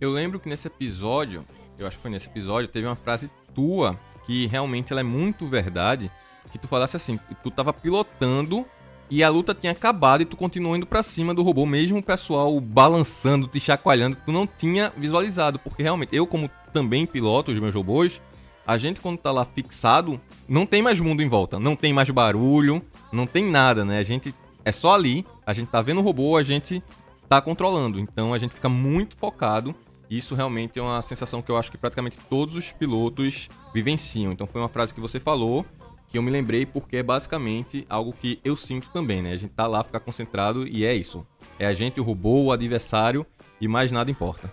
Eu 0.00 0.12
lembro 0.12 0.38
que 0.38 0.48
nesse 0.48 0.68
episódio, 0.68 1.44
eu 1.76 1.84
acho 1.84 1.96
que 1.96 2.02
foi 2.02 2.10
nesse 2.10 2.28
episódio, 2.28 2.68
teve 2.68 2.86
uma 2.86 2.94
frase 2.94 3.28
tua 3.52 3.98
que 4.26 4.46
realmente 4.46 4.92
ela 4.92 5.00
é 5.00 5.04
muito 5.04 5.44
verdade, 5.46 6.08
que 6.52 6.58
tu 6.58 6.68
falasse 6.68 6.96
assim, 6.96 7.18
tu 7.42 7.50
tava 7.50 7.72
pilotando 7.72 8.64
e 9.10 9.24
a 9.24 9.28
luta 9.28 9.54
tinha 9.54 9.72
acabado 9.72 10.22
e 10.22 10.24
tu 10.24 10.36
continuou 10.36 10.76
indo 10.76 10.86
para 10.86 11.02
cima 11.02 11.34
do 11.34 11.42
robô, 11.42 11.66
mesmo 11.66 11.98
o 11.98 12.02
pessoal 12.02 12.60
balançando, 12.60 13.48
te 13.48 13.58
chacoalhando, 13.58 14.16
tu 14.24 14.30
não 14.30 14.46
tinha 14.46 14.92
visualizado, 14.96 15.58
porque 15.58 15.82
realmente 15.82 16.14
eu 16.14 16.26
como 16.26 16.48
também 16.72 17.04
piloto 17.04 17.50
os 17.50 17.58
meus 17.58 17.74
robôs, 17.74 18.20
a 18.64 18.78
gente 18.78 19.00
quando 19.00 19.18
tá 19.18 19.32
lá 19.32 19.44
fixado, 19.44 20.20
não 20.46 20.64
tem 20.64 20.80
mais 20.80 21.00
mundo 21.00 21.22
em 21.22 21.28
volta, 21.28 21.58
não 21.58 21.74
tem 21.74 21.92
mais 21.92 22.08
barulho, 22.10 22.82
não 23.10 23.26
tem 23.26 23.44
nada, 23.44 23.84
né? 23.84 23.98
A 23.98 24.04
gente 24.04 24.32
é 24.64 24.70
só 24.70 24.94
ali, 24.94 25.26
a 25.44 25.52
gente 25.52 25.68
tá 25.68 25.82
vendo 25.82 25.98
o 25.98 26.04
robô, 26.04 26.36
a 26.36 26.42
gente 26.42 26.82
tá 27.28 27.40
controlando. 27.40 27.98
Então 27.98 28.32
a 28.32 28.38
gente 28.38 28.54
fica 28.54 28.68
muito 28.68 29.16
focado. 29.16 29.74
Isso 30.10 30.34
realmente 30.34 30.78
é 30.78 30.82
uma 30.82 31.02
sensação 31.02 31.42
que 31.42 31.50
eu 31.50 31.56
acho 31.56 31.70
que 31.70 31.76
praticamente 31.76 32.18
todos 32.30 32.56
os 32.56 32.72
pilotos 32.72 33.48
vivenciam. 33.74 34.32
Então 34.32 34.46
foi 34.46 34.60
uma 34.60 34.68
frase 34.68 34.94
que 34.94 35.00
você 35.00 35.20
falou 35.20 35.66
que 36.10 36.16
eu 36.16 36.22
me 36.22 36.30
lembrei 36.30 36.64
porque 36.64 36.96
é 36.96 37.02
basicamente 37.02 37.86
algo 37.88 38.12
que 38.12 38.40
eu 38.42 38.56
sinto 38.56 38.88
também, 38.90 39.20
né? 39.20 39.32
A 39.32 39.36
gente 39.36 39.50
tá 39.50 39.66
lá, 39.66 39.84
ficar 39.84 40.00
concentrado 40.00 40.66
e 40.66 40.84
é 40.84 40.94
isso. 40.94 41.26
É 41.58 41.66
a 41.66 41.74
gente, 41.74 42.00
o 42.00 42.02
robô, 42.02 42.44
o 42.44 42.52
adversário 42.52 43.26
e 43.60 43.68
mais 43.68 43.92
nada 43.92 44.10
importa. 44.10 44.50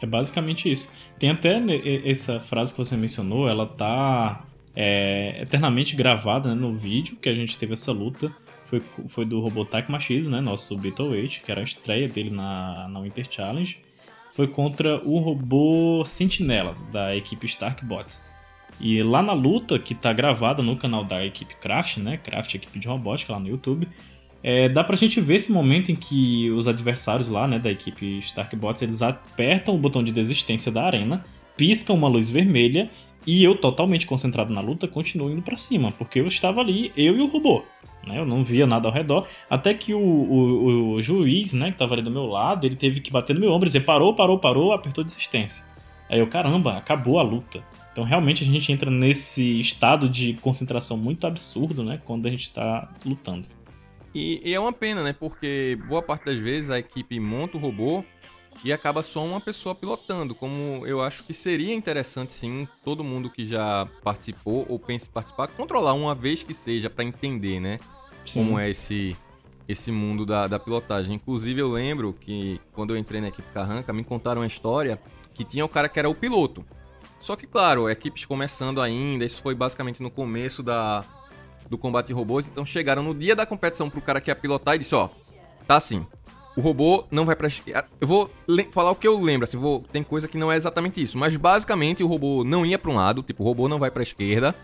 É 0.00 0.06
basicamente 0.06 0.70
isso. 0.70 0.90
Tem 1.18 1.30
até 1.30 1.60
essa 2.04 2.38
frase 2.38 2.72
que 2.72 2.78
você 2.78 2.96
mencionou, 2.96 3.48
ela 3.48 3.66
tá 3.66 4.44
é, 4.74 5.42
eternamente 5.42 5.96
gravada 5.96 6.54
né, 6.54 6.54
no 6.54 6.72
vídeo 6.72 7.16
que 7.16 7.28
a 7.28 7.34
gente 7.34 7.56
teve 7.58 7.72
essa 7.72 7.90
luta. 7.90 8.32
Foi, 8.66 8.82
foi 9.08 9.24
do 9.24 9.40
Robotech 9.40 9.90
Machine, 9.90 10.28
né? 10.28 10.40
Nosso 10.40 10.76
Beetle 10.76 11.28
que 11.28 11.50
era 11.50 11.60
a 11.60 11.64
estreia 11.64 12.08
dele 12.08 12.30
na, 12.30 12.88
na 12.88 13.00
Winter 13.00 13.26
Challenge. 13.28 13.83
Foi 14.34 14.48
contra 14.48 15.00
o 15.06 15.18
robô 15.18 16.04
Sentinela, 16.04 16.76
da 16.90 17.14
equipe 17.14 17.46
Stark 17.46 17.84
Bots. 17.84 18.28
E 18.80 19.00
lá 19.00 19.22
na 19.22 19.32
luta, 19.32 19.78
que 19.78 19.94
tá 19.94 20.12
gravada 20.12 20.60
no 20.60 20.76
canal 20.76 21.04
da 21.04 21.24
equipe 21.24 21.54
Craft, 21.54 21.98
né? 21.98 22.16
Craft, 22.16 22.56
equipe 22.56 22.80
de 22.80 22.88
robótica 22.88 23.32
lá 23.32 23.38
no 23.38 23.48
YouTube, 23.48 23.86
é, 24.42 24.68
dá 24.68 24.82
pra 24.82 24.96
gente 24.96 25.20
ver 25.20 25.36
esse 25.36 25.52
momento 25.52 25.92
em 25.92 25.94
que 25.94 26.50
os 26.50 26.66
adversários 26.66 27.28
lá, 27.28 27.46
né, 27.46 27.60
da 27.60 27.70
equipe 27.70 28.18
Starkbots, 28.18 28.82
eles 28.82 29.02
apertam 29.02 29.76
o 29.76 29.78
botão 29.78 30.02
de 30.02 30.10
desistência 30.10 30.72
da 30.72 30.84
arena, 30.84 31.24
piscam 31.56 31.94
uma 31.94 32.08
luz 32.08 32.28
vermelha 32.28 32.90
e 33.24 33.42
eu, 33.42 33.54
totalmente 33.54 34.04
concentrado 34.04 34.52
na 34.52 34.60
luta, 34.60 34.88
continuo 34.88 35.30
indo 35.30 35.42
para 35.42 35.56
cima, 35.56 35.92
porque 35.92 36.18
eu 36.18 36.26
estava 36.26 36.60
ali, 36.60 36.90
eu 36.96 37.16
e 37.16 37.20
o 37.20 37.26
robô. 37.26 37.62
Né? 38.06 38.18
Eu 38.18 38.26
não 38.26 38.42
via 38.42 38.66
nada 38.66 38.88
ao 38.88 38.94
redor, 38.94 39.26
até 39.48 39.74
que 39.74 39.94
o, 39.94 39.98
o, 39.98 40.92
o 40.94 41.02
juiz, 41.02 41.52
né, 41.52 41.66
que 41.66 41.74
estava 41.74 41.94
ali 41.94 42.02
do 42.02 42.10
meu 42.10 42.26
lado, 42.26 42.66
ele 42.66 42.76
teve 42.76 43.00
que 43.00 43.10
bater 43.10 43.34
no 43.34 43.40
meu 43.40 43.52
ombro 43.52 43.66
e 43.66 43.68
dizer 43.68 43.80
parou, 43.80 44.14
parou, 44.14 44.38
parou, 44.38 44.72
apertou 44.72 45.04
desistência. 45.04 45.66
Aí 46.08 46.18
eu, 46.18 46.26
caramba, 46.26 46.76
acabou 46.76 47.18
a 47.18 47.22
luta. 47.22 47.62
Então 47.92 48.04
realmente 48.04 48.42
a 48.42 48.46
gente 48.46 48.72
entra 48.72 48.90
nesse 48.90 49.60
estado 49.60 50.08
de 50.08 50.34
concentração 50.34 50.96
muito 50.96 51.26
absurdo, 51.26 51.84
né? 51.84 52.00
Quando 52.04 52.26
a 52.26 52.30
gente 52.30 52.42
está 52.42 52.92
lutando. 53.06 53.46
E, 54.14 54.40
e, 54.44 54.54
é 54.54 54.60
uma 54.60 54.72
pena, 54.72 55.02
né? 55.02 55.12
Porque 55.12 55.78
boa 55.88 56.02
parte 56.02 56.24
das 56.24 56.38
vezes 56.38 56.70
a 56.70 56.78
equipe 56.78 57.18
monta 57.18 57.56
o 57.56 57.60
robô 57.60 58.04
e 58.64 58.72
acaba 58.72 59.02
só 59.02 59.22
uma 59.22 59.40
pessoa 59.40 59.74
pilotando. 59.74 60.34
Como 60.34 60.86
eu 60.86 61.02
acho 61.02 61.22
que 61.22 61.34
seria 61.34 61.74
interessante, 61.74 62.30
sim, 62.30 62.66
todo 62.82 63.04
mundo 63.04 63.28
que 63.28 63.44
já 63.44 63.86
participou 64.02 64.64
ou 64.66 64.78
pensa 64.78 65.04
em 65.04 65.10
participar, 65.10 65.48
controlar 65.48 65.92
uma 65.92 66.14
vez 66.14 66.42
que 66.42 66.54
seja 66.54 66.88
para 66.88 67.04
entender, 67.04 67.60
né? 67.60 67.78
Sim. 68.24 68.42
Como 68.42 68.58
é 68.58 68.70
esse, 68.70 69.14
esse 69.68 69.92
mundo 69.92 70.24
da, 70.24 70.46
da 70.46 70.58
pilotagem. 70.58 71.14
Inclusive, 71.14 71.60
eu 71.60 71.70
lembro 71.70 72.14
que 72.14 72.58
quando 72.72 72.94
eu 72.94 72.96
entrei 72.96 73.20
na 73.20 73.28
equipe 73.28 73.52
Carranca, 73.52 73.92
me 73.92 74.02
contaram 74.02 74.40
uma 74.40 74.46
história 74.46 74.98
que 75.34 75.44
tinha 75.44 75.64
o 75.64 75.68
cara 75.68 75.86
que 75.86 75.98
era 75.98 76.08
o 76.08 76.14
piloto. 76.14 76.64
Só 77.20 77.36
que, 77.36 77.46
claro, 77.46 77.90
equipes 77.90 78.24
começando 78.24 78.80
ainda, 78.80 79.26
isso 79.26 79.42
foi 79.42 79.54
basicamente 79.54 80.02
no 80.02 80.10
começo 80.10 80.62
da, 80.62 81.04
do 81.68 81.76
combate 81.76 82.12
robôs, 82.14 82.46
então 82.46 82.64
chegaram 82.64 83.02
no 83.02 83.14
dia 83.14 83.36
da 83.36 83.44
competição 83.44 83.90
pro 83.90 84.00
cara 84.00 84.20
que 84.20 84.30
ia 84.30 84.36
pilotar 84.36 84.74
e 84.74 84.78
disse, 84.78 84.94
ó, 84.94 85.08
tá 85.66 85.76
assim, 85.76 86.06
o 86.56 86.60
robô 86.60 87.04
não 87.10 87.24
vai 87.24 87.34
pra 87.36 87.48
esquerda. 87.48 87.86
Eu 88.00 88.06
vou 88.06 88.30
falar 88.70 88.90
o 88.90 88.94
que 88.94 89.06
eu 89.06 89.20
lembro, 89.20 89.44
assim, 89.44 89.56
vou... 89.56 89.84
tem 89.92 90.02
coisa 90.02 90.28
que 90.28 90.38
não 90.38 90.50
é 90.50 90.56
exatamente 90.56 91.02
isso, 91.02 91.18
mas 91.18 91.36
basicamente 91.36 92.02
o 92.02 92.06
robô 92.06 92.44
não 92.44 92.64
ia 92.64 92.78
pra 92.78 92.90
um 92.90 92.96
lado, 92.96 93.22
tipo, 93.22 93.42
o 93.42 93.46
robô 93.46 93.68
não 93.68 93.78
vai 93.78 93.90
pra 93.90 94.02
esquerda, 94.02 94.54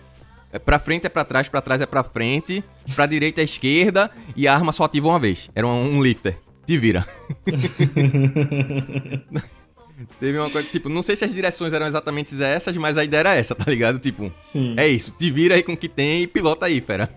é 0.52 0.58
pra 0.58 0.78
frente 0.78 1.06
é 1.06 1.08
pra 1.08 1.24
trás, 1.24 1.48
pra 1.48 1.60
trás 1.60 1.80
é 1.80 1.86
pra 1.86 2.02
frente, 2.02 2.64
pra 2.94 3.06
direita 3.06 3.40
é 3.40 3.44
esquerda 3.44 4.10
e 4.36 4.48
a 4.48 4.54
arma 4.54 4.72
só 4.72 4.84
ativa 4.84 5.08
uma 5.08 5.18
vez. 5.18 5.48
Era 5.54 5.66
um, 5.66 5.96
um 5.96 6.02
lifter. 6.02 6.36
Te 6.66 6.76
vira. 6.76 7.06
Teve 10.18 10.38
uma 10.38 10.48
coisa, 10.48 10.66
tipo, 10.68 10.88
não 10.88 11.02
sei 11.02 11.14
se 11.14 11.24
as 11.24 11.32
direções 11.32 11.72
eram 11.72 11.86
exatamente 11.86 12.40
essas, 12.42 12.76
mas 12.76 12.96
a 12.96 13.04
ideia 13.04 13.20
era 13.20 13.34
essa, 13.34 13.54
tá 13.54 13.70
ligado? 13.70 13.98
Tipo, 13.98 14.32
Sim. 14.40 14.74
é 14.76 14.88
isso, 14.88 15.12
te 15.18 15.30
vira 15.30 15.54
aí 15.54 15.62
com 15.62 15.74
o 15.74 15.76
que 15.76 15.88
tem 15.88 16.22
e 16.22 16.26
pilota 16.26 16.66
aí, 16.66 16.80
fera. 16.80 17.08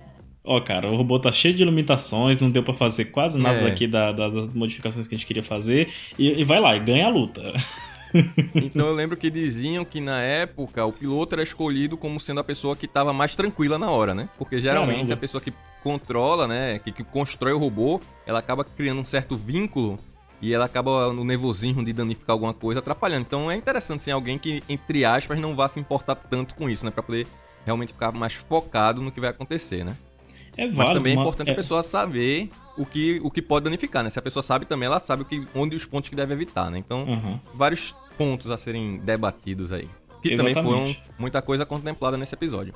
Ó, 0.46 0.58
oh, 0.58 0.62
cara, 0.62 0.90
o 0.90 0.98
robô 0.98 1.18
tá 1.18 1.32
cheio 1.32 1.54
de 1.54 1.64
limitações, 1.64 2.38
não 2.38 2.52
deu 2.52 2.62
para 2.62 2.74
fazer 2.74 3.06
quase 3.06 3.40
nada 3.40 3.60
é. 3.60 3.64
daqui 3.64 3.88
da, 3.88 4.12
da, 4.12 4.28
das 4.28 4.54
modificações 4.54 5.08
que 5.08 5.16
a 5.16 5.18
gente 5.18 5.26
queria 5.26 5.44
fazer, 5.44 5.90
e, 6.20 6.42
e 6.42 6.44
vai 6.44 6.60
lá, 6.60 6.76
e 6.76 6.80
ganha 6.82 7.06
a 7.06 7.10
luta. 7.10 7.42
então 8.54 8.88
eu 8.88 8.94
lembro 8.94 9.16
que 9.16 9.30
diziam 9.30 9.86
que 9.86 10.02
na 10.02 10.20
época 10.20 10.86
o 10.86 10.92
piloto 10.92 11.36
era 11.36 11.44
escolhido 11.44 11.96
como 11.96 12.20
sendo 12.20 12.42
a 12.42 12.44
pessoa 12.44 12.76
que 12.76 12.86
estava 12.86 13.14
mais 13.14 13.38
tranquila 13.38 13.80
na 13.80 13.90
hora, 13.90 14.14
né? 14.14 14.28
Porque 14.38 14.60
geralmente 14.60 14.98
Caramba. 14.98 15.14
a 15.14 15.18
pessoa 15.18 15.40
que 15.40 15.54
controla, 15.82 16.48
né, 16.48 16.80
que, 16.80 16.92
que 16.92 17.04
constrói 17.04 17.54
o 17.54 17.58
robô, 17.58 18.02
ela 18.26 18.40
acaba 18.40 18.64
criando 18.64 19.02
um 19.02 19.06
certo 19.06 19.36
vínculo 19.36 20.00
e 20.42 20.54
ela 20.54 20.66
acaba 20.66 21.12
no 21.14 21.24
nervosismo 21.24 21.84
de 21.84 21.94
danificar 21.94 22.34
alguma 22.34 22.54
coisa 22.54 22.80
atrapalhando. 22.80 23.26
Então 23.28 23.50
é 23.50 23.56
interessante 23.56 24.04
sim 24.04 24.12
alguém 24.12 24.38
que, 24.38 24.62
entre 24.68 25.06
aspas, 25.06 25.40
não 25.40 25.56
vá 25.56 25.70
se 25.70 25.80
importar 25.80 26.16
tanto 26.16 26.54
com 26.56 26.70
isso, 26.70 26.84
né? 26.86 26.92
Pra 26.92 27.02
poder 27.02 27.26
realmente 27.66 27.94
ficar 27.94 28.12
mais 28.12 28.34
focado 28.34 29.02
no 29.02 29.10
que 29.10 29.22
vai 29.22 29.30
acontecer, 29.30 29.86
né? 29.86 29.96
É 30.56 30.68
válido, 30.68 30.78
Mas 30.78 30.94
também 30.94 31.16
é 31.16 31.20
importante 31.20 31.50
é... 31.50 31.52
a 31.52 31.56
pessoa 31.56 31.84
saber 31.84 32.50
o 32.78 32.86
que, 32.86 33.20
o 33.24 33.30
que 33.30 33.42
pode 33.42 33.66
danificar, 33.66 34.04
né? 34.04 34.10
Se 34.10 34.20
a 34.20 34.22
pessoa 34.22 34.44
sabe 34.44 34.66
também, 34.66 34.88
ela 34.88 35.00
sabe 35.00 35.24
o 35.24 35.26
que, 35.26 35.46
onde 35.56 35.76
os 35.76 35.86
pontos 35.86 36.10
que 36.10 36.16
deve 36.16 36.34
evitar, 36.34 36.70
né? 36.70 36.78
Então, 36.78 37.06
uhum. 37.06 37.40
vários 37.54 37.96
pontos 38.18 38.50
a 38.50 38.58
serem 38.58 38.98
debatidos 38.98 39.72
aí. 39.72 39.88
Que 40.22 40.34
Exatamente. 40.34 40.56
também 40.56 40.72
foram 40.72 40.96
muita 41.18 41.42
coisa 41.42 41.66
contemplada 41.66 42.18
nesse 42.18 42.34
episódio. 42.34 42.74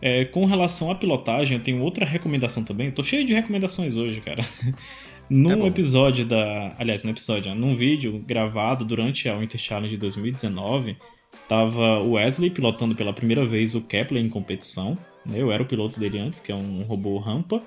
É, 0.00 0.24
com 0.24 0.44
relação 0.44 0.90
à 0.90 0.94
pilotagem, 0.94 1.58
eu 1.58 1.62
tenho 1.62 1.80
outra 1.80 2.04
recomendação 2.04 2.64
também. 2.64 2.90
Tô 2.90 3.02
cheio 3.02 3.24
de 3.24 3.32
recomendações 3.34 3.96
hoje, 3.96 4.20
cara. 4.20 4.44
Num 5.30 5.64
é 5.64 5.68
episódio 5.68 6.26
da. 6.26 6.74
Aliás, 6.78 7.04
no 7.04 7.10
episódio, 7.10 7.54
num 7.54 7.74
vídeo 7.74 8.22
gravado 8.26 8.84
durante 8.84 9.28
a 9.30 9.38
Winter 9.38 9.58
Challenge 9.58 9.94
de 9.94 9.96
2019, 9.96 10.96
tava 11.48 12.00
o 12.00 12.12
Wesley 12.12 12.50
pilotando 12.50 12.94
pela 12.94 13.14
primeira 13.14 13.42
vez 13.44 13.74
o 13.74 13.80
Kepler 13.80 14.22
em 14.22 14.28
competição. 14.28 14.98
Eu 15.30 15.52
era 15.52 15.62
o 15.62 15.66
piloto 15.66 15.98
dele 15.98 16.18
antes, 16.18 16.40
que 16.40 16.50
é 16.50 16.54
um 16.54 16.82
robô 16.82 17.18
rampa. 17.18 17.62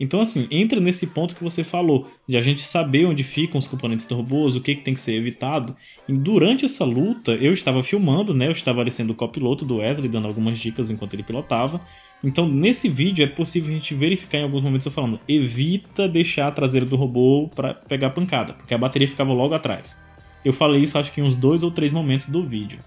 Então, 0.00 0.22
assim, 0.22 0.48
entra 0.50 0.80
nesse 0.80 1.08
ponto 1.08 1.36
que 1.36 1.44
você 1.44 1.62
falou, 1.62 2.06
de 2.26 2.34
a 2.38 2.40
gente 2.40 2.62
saber 2.62 3.04
onde 3.04 3.22
ficam 3.22 3.58
os 3.58 3.66
componentes 3.66 4.06
do 4.06 4.16
robô, 4.16 4.46
o 4.46 4.60
que, 4.60 4.74
que 4.74 4.82
tem 4.82 4.94
que 4.94 5.00
ser 5.00 5.12
evitado. 5.12 5.76
E 6.08 6.12
durante 6.14 6.64
essa 6.64 6.86
luta, 6.86 7.32
eu 7.32 7.52
estava 7.52 7.82
filmando, 7.82 8.32
né? 8.32 8.46
Eu 8.46 8.52
estava 8.52 8.80
ali 8.80 8.90
sendo 8.90 9.10
o 9.10 9.14
copiloto 9.14 9.62
do 9.62 9.76
Wesley, 9.76 10.08
dando 10.08 10.26
algumas 10.26 10.58
dicas 10.58 10.90
enquanto 10.90 11.12
ele 11.12 11.22
pilotava. 11.22 11.82
Então, 12.24 12.48
nesse 12.48 12.88
vídeo 12.88 13.22
é 13.22 13.26
possível 13.26 13.70
a 13.70 13.74
gente 13.74 13.94
verificar 13.94 14.38
em 14.38 14.42
alguns 14.42 14.62
momentos 14.62 14.86
eu 14.86 14.92
falando, 14.92 15.20
evita 15.28 16.08
deixar 16.08 16.46
a 16.46 16.50
traseira 16.50 16.86
do 16.86 16.96
robô 16.96 17.50
para 17.54 17.74
pegar 17.74 18.10
pancada, 18.10 18.54
porque 18.54 18.72
a 18.72 18.78
bateria 18.78 19.08
ficava 19.08 19.34
logo 19.34 19.52
atrás. 19.54 20.02
Eu 20.42 20.52
falei 20.52 20.82
isso 20.82 20.98
acho 20.98 21.12
que 21.12 21.20
em 21.20 21.24
uns 21.24 21.36
dois 21.36 21.62
ou 21.62 21.70
três 21.70 21.92
momentos 21.92 22.26
do 22.26 22.42
vídeo. 22.42 22.78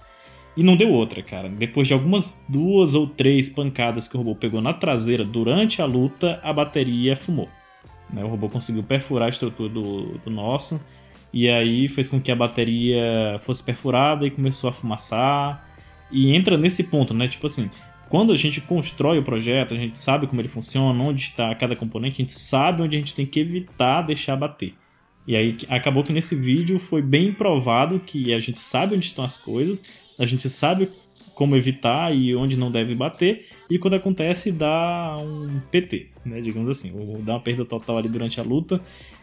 E 0.55 0.63
não 0.63 0.75
deu 0.75 0.89
outra, 0.91 1.21
cara. 1.23 1.49
Depois 1.49 1.87
de 1.87 1.93
algumas 1.93 2.45
duas 2.47 2.93
ou 2.93 3.07
três 3.07 3.49
pancadas 3.49 4.07
que 4.07 4.15
o 4.15 4.19
robô 4.19 4.35
pegou 4.35 4.61
na 4.61 4.71
traseira 4.71 5.23
durante 5.23 5.81
a 5.81 5.85
luta, 5.85 6.39
a 6.43 6.53
bateria 6.53 7.15
fumou. 7.15 7.49
Né? 8.11 8.23
O 8.23 8.27
robô 8.27 8.47
conseguiu 8.47 8.83
perfurar 8.83 9.25
a 9.25 9.29
estrutura 9.29 9.69
do, 9.69 10.17
do 10.19 10.29
nosso, 10.29 10.79
e 11.33 11.49
aí 11.49 11.87
fez 11.87 12.07
com 12.07 12.21
que 12.21 12.31
a 12.31 12.35
bateria 12.35 13.35
fosse 13.39 13.63
perfurada 13.63 14.27
e 14.27 14.29
começou 14.29 14.69
a 14.69 14.73
fumaçar. 14.73 15.65
E 16.11 16.35
entra 16.35 16.55
nesse 16.55 16.83
ponto, 16.83 17.11
né? 17.11 17.27
Tipo 17.27 17.47
assim, 17.47 17.71
quando 18.07 18.31
a 18.31 18.35
gente 18.35 18.61
constrói 18.61 19.17
o 19.17 19.23
projeto, 19.23 19.73
a 19.73 19.77
gente 19.77 19.97
sabe 19.97 20.27
como 20.27 20.39
ele 20.39 20.47
funciona, 20.47 21.03
onde 21.03 21.23
está 21.23 21.55
cada 21.55 21.75
componente, 21.75 22.21
a 22.21 22.23
gente 22.23 22.33
sabe 22.33 22.83
onde 22.83 22.95
a 22.95 22.99
gente 22.99 23.15
tem 23.15 23.25
que 23.25 23.39
evitar 23.39 24.03
deixar 24.03 24.35
bater. 24.35 24.75
E 25.25 25.35
aí 25.35 25.57
acabou 25.69 26.03
que 26.03 26.13
nesse 26.13 26.35
vídeo 26.35 26.77
foi 26.77 27.01
bem 27.01 27.33
provado 27.33 27.99
que 27.99 28.31
a 28.31 28.39
gente 28.39 28.59
sabe 28.59 28.95
onde 28.95 29.05
estão 29.05 29.25
as 29.25 29.37
coisas, 29.37 29.81
a 30.19 30.25
gente 30.25 30.49
sabe 30.49 30.89
como 31.33 31.55
evitar 31.55 32.15
e 32.15 32.35
onde 32.35 32.55
não 32.55 32.71
deve 32.71 32.93
bater, 32.93 33.47
e 33.69 33.79
quando 33.79 33.95
acontece 33.95 34.51
dá 34.51 35.15
um 35.17 35.59
PT, 35.71 36.07
né, 36.23 36.39
digamos 36.39 36.69
assim, 36.69 36.91
ou 36.97 37.21
dá 37.21 37.33
uma 37.33 37.39
perda 37.39 37.65
total 37.65 37.97
ali 37.97 38.07
durante 38.07 38.39
a 38.39 38.43
luta, 38.43 38.79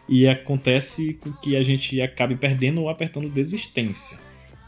e 0.09 0.27
acontece 0.27 1.17
que 1.41 1.55
a 1.55 1.63
gente 1.63 2.01
acabe 2.01 2.35
perdendo 2.35 2.81
ou 2.81 2.89
apertando 2.89 3.29
desistência. 3.29 4.19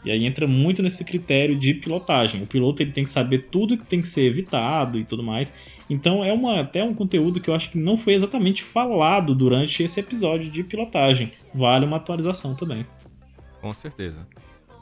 E 0.04 0.10
aí 0.10 0.26
entra 0.26 0.46
muito 0.46 0.82
nesse 0.82 1.02
critério 1.02 1.56
de 1.56 1.72
pilotagem. 1.72 2.42
O 2.42 2.46
piloto 2.46 2.82
ele 2.82 2.90
tem 2.90 3.04
que 3.04 3.10
saber 3.10 3.48
tudo 3.50 3.76
que 3.76 3.84
tem 3.84 4.02
que 4.02 4.06
ser 4.06 4.22
evitado 4.22 4.98
e 4.98 5.04
tudo 5.04 5.22
mais. 5.22 5.54
Então 5.88 6.22
é 6.22 6.30
uma, 6.30 6.60
até 6.60 6.84
um 6.84 6.92
conteúdo 6.92 7.40
que 7.40 7.48
eu 7.48 7.54
acho 7.54 7.70
que 7.70 7.78
não 7.78 7.96
foi 7.96 8.12
exatamente 8.12 8.62
falado 8.62 9.34
durante 9.34 9.82
esse 9.82 9.98
episódio 9.98 10.50
de 10.50 10.62
pilotagem. 10.62 11.30
Vale 11.54 11.86
uma 11.86 11.96
atualização 11.96 12.54
também. 12.54 12.84
Com 13.62 13.72
certeza. 13.72 14.28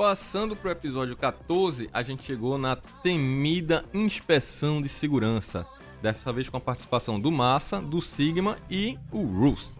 Passando 0.03 0.57
para 0.57 0.69
o 0.69 0.73
episódio 0.73 1.17
14, 1.17 1.89
a 1.93 2.03
gente 2.03 2.25
chegou 2.25 2.59
na 2.59 2.75
temida 2.75 3.85
inspeção 3.95 4.83
de 4.83 4.89
segurança. 4.89 5.65
Dessa 6.03 6.33
vez 6.33 6.49
com 6.49 6.57
a 6.57 6.61
participação 6.61 7.21
do 7.21 7.31
Massa, 7.31 7.81
do 7.81 8.01
Sigma 8.01 8.57
e 8.69 8.99
o 9.13 9.23
Roos 9.23 9.77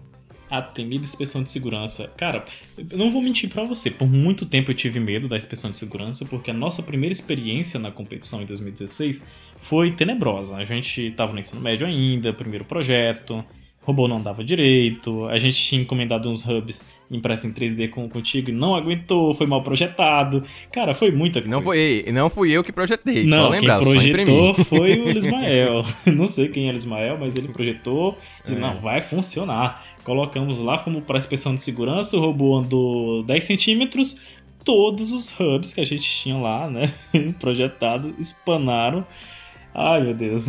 a 0.49 0.61
temida 0.61 1.03
inspeção 1.03 1.43
de 1.43 1.51
segurança. 1.51 2.13
Cara, 2.15 2.45
eu 2.77 2.99
não 2.99 3.11
vou 3.11 3.23
mentir 3.23 3.49
para 3.49 3.65
você, 3.65 3.91
por 3.91 4.07
muito 4.07 4.45
tempo 4.45 4.71
eu 4.71 4.75
tive 4.75 5.01
medo 5.01 5.27
da 5.27 5.39
inspeção 5.39 5.71
de 5.71 5.79
segurança, 5.79 6.27
porque 6.27 6.51
a 6.51 6.55
nossa 6.55 6.83
primeira 6.83 7.11
experiência 7.11 7.81
na 7.81 7.91
competição 7.91 8.43
em 8.43 8.45
2016 8.45 9.23
foi 9.57 9.93
tenebrosa. 9.93 10.57
A 10.57 10.65
gente 10.65 11.11
tava 11.13 11.33
no 11.33 11.41
ensino 11.41 11.63
médio 11.63 11.87
ainda, 11.87 12.35
primeiro 12.35 12.67
projeto, 12.67 13.43
robô 13.83 14.07
não 14.07 14.21
dava 14.21 14.45
direito, 14.45 15.27
a 15.27 15.39
gente 15.39 15.57
tinha 15.57 15.83
encomendado 15.83 16.29
uns 16.29 16.47
hubs 16.47 16.89
impressos 17.11 17.47
em 17.47 17.53
3D 17.53 17.91
com, 17.91 18.09
contigo 18.09 18.51
e 18.51 18.53
não 18.53 18.75
aguentou, 18.75 19.35
foi 19.35 19.47
mal 19.47 19.63
projetado. 19.63 20.43
Cara, 20.71 20.95
foi 20.95 21.11
muita 21.11 21.41
coisa. 21.41 21.55
Não 21.55 21.61
foi, 21.61 22.05
não 22.13 22.31
fui 22.31 22.53
eu 22.53 22.63
que 22.63 22.73
projetei, 22.73 23.25
não, 23.25 23.45
só 23.45 23.49
lembrar, 23.49 23.81
quem 23.81 23.93
projetou 23.93 24.55
foi 24.65 24.99
o 24.99 25.11
Ismael. 25.11 25.85
não 26.15 26.29
sei 26.29 26.49
quem 26.49 26.69
é 26.69 26.73
o 26.73 26.77
Ismael, 26.77 27.19
mas 27.19 27.37
ele 27.37 27.49
projetou, 27.49 28.17
disse, 28.43 28.57
é. 28.57 28.59
não, 28.59 28.79
vai 28.79 29.01
funcionar. 29.01 29.83
Colocamos 30.05 30.61
lá, 30.61 30.79
fomos 30.79 31.03
para 31.05 31.17
a 31.17 31.19
inspeção 31.19 31.55
de 31.55 31.63
segurança, 31.63 32.17
o 32.17 32.21
robô 32.21 32.57
andou 32.57 33.25
10 33.25 33.45
centímetros, 33.45 34.21
todos 34.65 35.11
os 35.11 35.29
hubs 35.39 35.73
que 35.73 35.81
a 35.81 35.85
gente 35.85 36.09
tinha 36.09 36.37
lá, 36.37 36.71
né, 36.71 36.93
projetado, 37.41 38.15
espanaram. 38.19 39.05
Ai, 39.75 40.03
meu 40.03 40.15
Deus. 40.15 40.49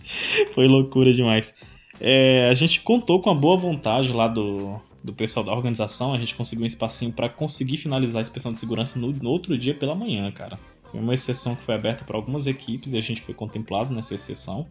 Foi 0.52 0.66
loucura 0.66 1.12
demais. 1.12 1.54
É, 2.00 2.48
a 2.50 2.54
gente 2.54 2.80
contou 2.80 3.20
com 3.20 3.30
a 3.30 3.34
boa 3.34 3.56
vontade 3.56 4.12
lá 4.12 4.28
do, 4.28 4.80
do 5.02 5.14
pessoal 5.14 5.44
da 5.44 5.52
organização, 5.52 6.12
a 6.12 6.18
gente 6.18 6.34
conseguiu 6.34 6.64
um 6.64 6.66
espacinho 6.66 7.12
para 7.12 7.28
conseguir 7.28 7.76
finalizar 7.76 8.18
a 8.18 8.22
inspeção 8.22 8.52
de 8.52 8.58
segurança 8.58 8.98
no, 8.98 9.12
no, 9.12 9.30
outro 9.30 9.56
dia 9.56 9.74
pela 9.74 9.94
manhã, 9.94 10.30
cara. 10.30 10.58
Foi 10.90 11.00
uma 11.00 11.14
exceção 11.14 11.54
que 11.54 11.62
foi 11.62 11.74
aberta 11.74 12.04
para 12.04 12.16
algumas 12.16 12.46
equipes 12.46 12.92
e 12.92 12.98
a 12.98 13.00
gente 13.00 13.20
foi 13.20 13.34
contemplado 13.34 13.94
nessa 13.94 14.14
exceção. 14.14 14.66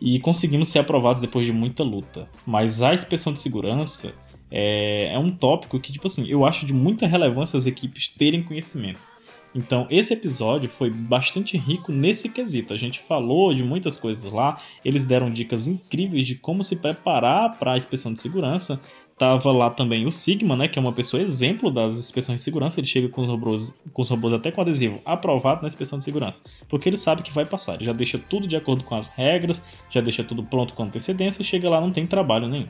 E 0.00 0.18
conseguimos 0.18 0.68
ser 0.68 0.80
aprovados 0.80 1.20
depois 1.20 1.46
de 1.46 1.52
muita 1.52 1.82
luta. 1.82 2.28
Mas 2.44 2.82
a 2.82 2.92
inspeção 2.92 3.32
de 3.32 3.40
segurança 3.40 4.14
é, 4.50 5.14
é 5.14 5.18
um 5.18 5.30
tópico 5.30 5.80
que, 5.80 5.92
tipo 5.92 6.06
assim, 6.06 6.26
eu 6.28 6.44
acho 6.44 6.66
de 6.66 6.74
muita 6.74 7.06
relevância 7.06 7.56
as 7.56 7.66
equipes 7.66 8.08
terem 8.08 8.42
conhecimento. 8.42 9.00
Então, 9.54 9.86
esse 9.88 10.12
episódio 10.12 10.68
foi 10.68 10.90
bastante 10.90 11.56
rico 11.56 11.92
nesse 11.92 12.28
quesito. 12.28 12.74
A 12.74 12.76
gente 12.76 12.98
falou 12.98 13.54
de 13.54 13.62
muitas 13.62 13.96
coisas 13.96 14.32
lá, 14.32 14.56
eles 14.84 15.04
deram 15.04 15.30
dicas 15.30 15.66
incríveis 15.66 16.26
de 16.26 16.34
como 16.34 16.64
se 16.64 16.76
preparar 16.76 17.56
para 17.58 17.74
a 17.74 17.76
inspeção 17.76 18.12
de 18.12 18.20
segurança. 18.20 18.80
Tava 19.16 19.52
lá 19.52 19.70
também 19.70 20.04
o 20.06 20.10
Sigma, 20.10 20.56
né, 20.56 20.66
que 20.66 20.76
é 20.76 20.82
uma 20.82 20.92
pessoa 20.92 21.22
exemplo 21.22 21.70
das 21.70 21.96
inspeções 21.96 22.40
de 22.40 22.44
segurança. 22.44 22.80
Ele 22.80 22.86
chega 22.86 23.08
com 23.08 23.22
os 23.22 23.28
robôs, 23.28 23.80
com 23.92 24.02
os 24.02 24.08
robôs 24.08 24.32
até 24.32 24.50
com 24.50 24.60
adesivo 24.60 25.00
aprovado 25.04 25.62
na 25.62 25.68
inspeção 25.68 25.98
de 25.98 26.04
segurança, 26.04 26.42
porque 26.68 26.88
ele 26.88 26.96
sabe 26.96 27.22
que 27.22 27.32
vai 27.32 27.46
passar. 27.46 27.76
Ele 27.76 27.84
já 27.84 27.92
deixa 27.92 28.18
tudo 28.18 28.48
de 28.48 28.56
acordo 28.56 28.82
com 28.82 28.96
as 28.96 29.08
regras, 29.10 29.62
já 29.88 30.00
deixa 30.00 30.24
tudo 30.24 30.42
pronto 30.42 30.74
com 30.74 30.82
antecedência. 30.82 31.44
Chega 31.44 31.70
lá 31.70 31.80
não 31.80 31.92
tem 31.92 32.04
trabalho 32.08 32.48
nenhum. 32.48 32.66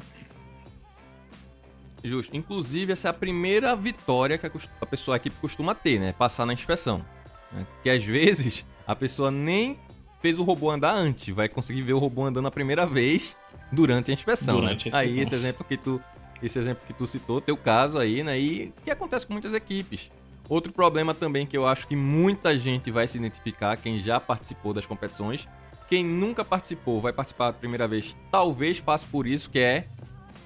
Justo. 2.04 2.36
Inclusive, 2.36 2.92
essa 2.92 3.08
é 3.08 3.10
a 3.10 3.14
primeira 3.14 3.74
vitória 3.74 4.36
que 4.36 4.46
a 4.46 4.86
pessoa 4.86 5.16
aqui 5.16 5.30
costuma 5.30 5.74
ter, 5.74 5.98
né? 5.98 6.12
Passar 6.12 6.44
na 6.44 6.52
inspeção. 6.52 7.02
Né? 7.50 7.66
Que 7.82 7.88
às 7.88 8.04
vezes 8.04 8.64
a 8.86 8.94
pessoa 8.94 9.30
nem 9.30 9.78
fez 10.20 10.38
o 10.38 10.42
robô 10.42 10.70
andar 10.70 10.92
antes, 10.92 11.34
vai 11.34 11.48
conseguir 11.48 11.82
ver 11.82 11.94
o 11.94 11.98
robô 11.98 12.24
andando 12.24 12.46
a 12.46 12.50
primeira 12.50 12.86
vez 12.86 13.36
durante 13.72 14.10
a 14.10 14.14
inspeção. 14.14 14.56
Né? 14.56 14.60
Durante 14.60 14.90
né? 14.90 14.98
a 14.98 15.04
inspeção. 15.04 15.20
Aí 15.20 15.22
esse 15.22 15.34
exemplo 15.34 15.64
que 15.64 15.76
tu, 15.76 16.00
esse 16.42 16.58
exemplo 16.58 16.82
que 16.86 16.92
tu 16.92 17.06
citou, 17.06 17.40
teu 17.40 17.56
caso 17.56 17.98
aí, 17.98 18.22
né? 18.22 18.38
E 18.38 18.72
que 18.84 18.90
acontece 18.90 19.26
com 19.26 19.32
muitas 19.32 19.54
equipes. 19.54 20.10
Outro 20.46 20.72
problema 20.72 21.14
também 21.14 21.46
que 21.46 21.56
eu 21.56 21.66
acho 21.66 21.88
que 21.88 21.96
muita 21.96 22.58
gente 22.58 22.90
vai 22.90 23.08
se 23.08 23.16
identificar, 23.16 23.76
quem 23.78 23.98
já 23.98 24.20
participou 24.20 24.74
das 24.74 24.84
competições, 24.84 25.48
quem 25.88 26.04
nunca 26.04 26.44
participou, 26.44 27.00
vai 27.00 27.14
participar 27.14 27.48
a 27.48 27.52
primeira 27.52 27.88
vez, 27.88 28.14
talvez 28.30 28.78
passe 28.78 29.06
por 29.06 29.26
isso, 29.26 29.48
que 29.50 29.58
é 29.58 29.86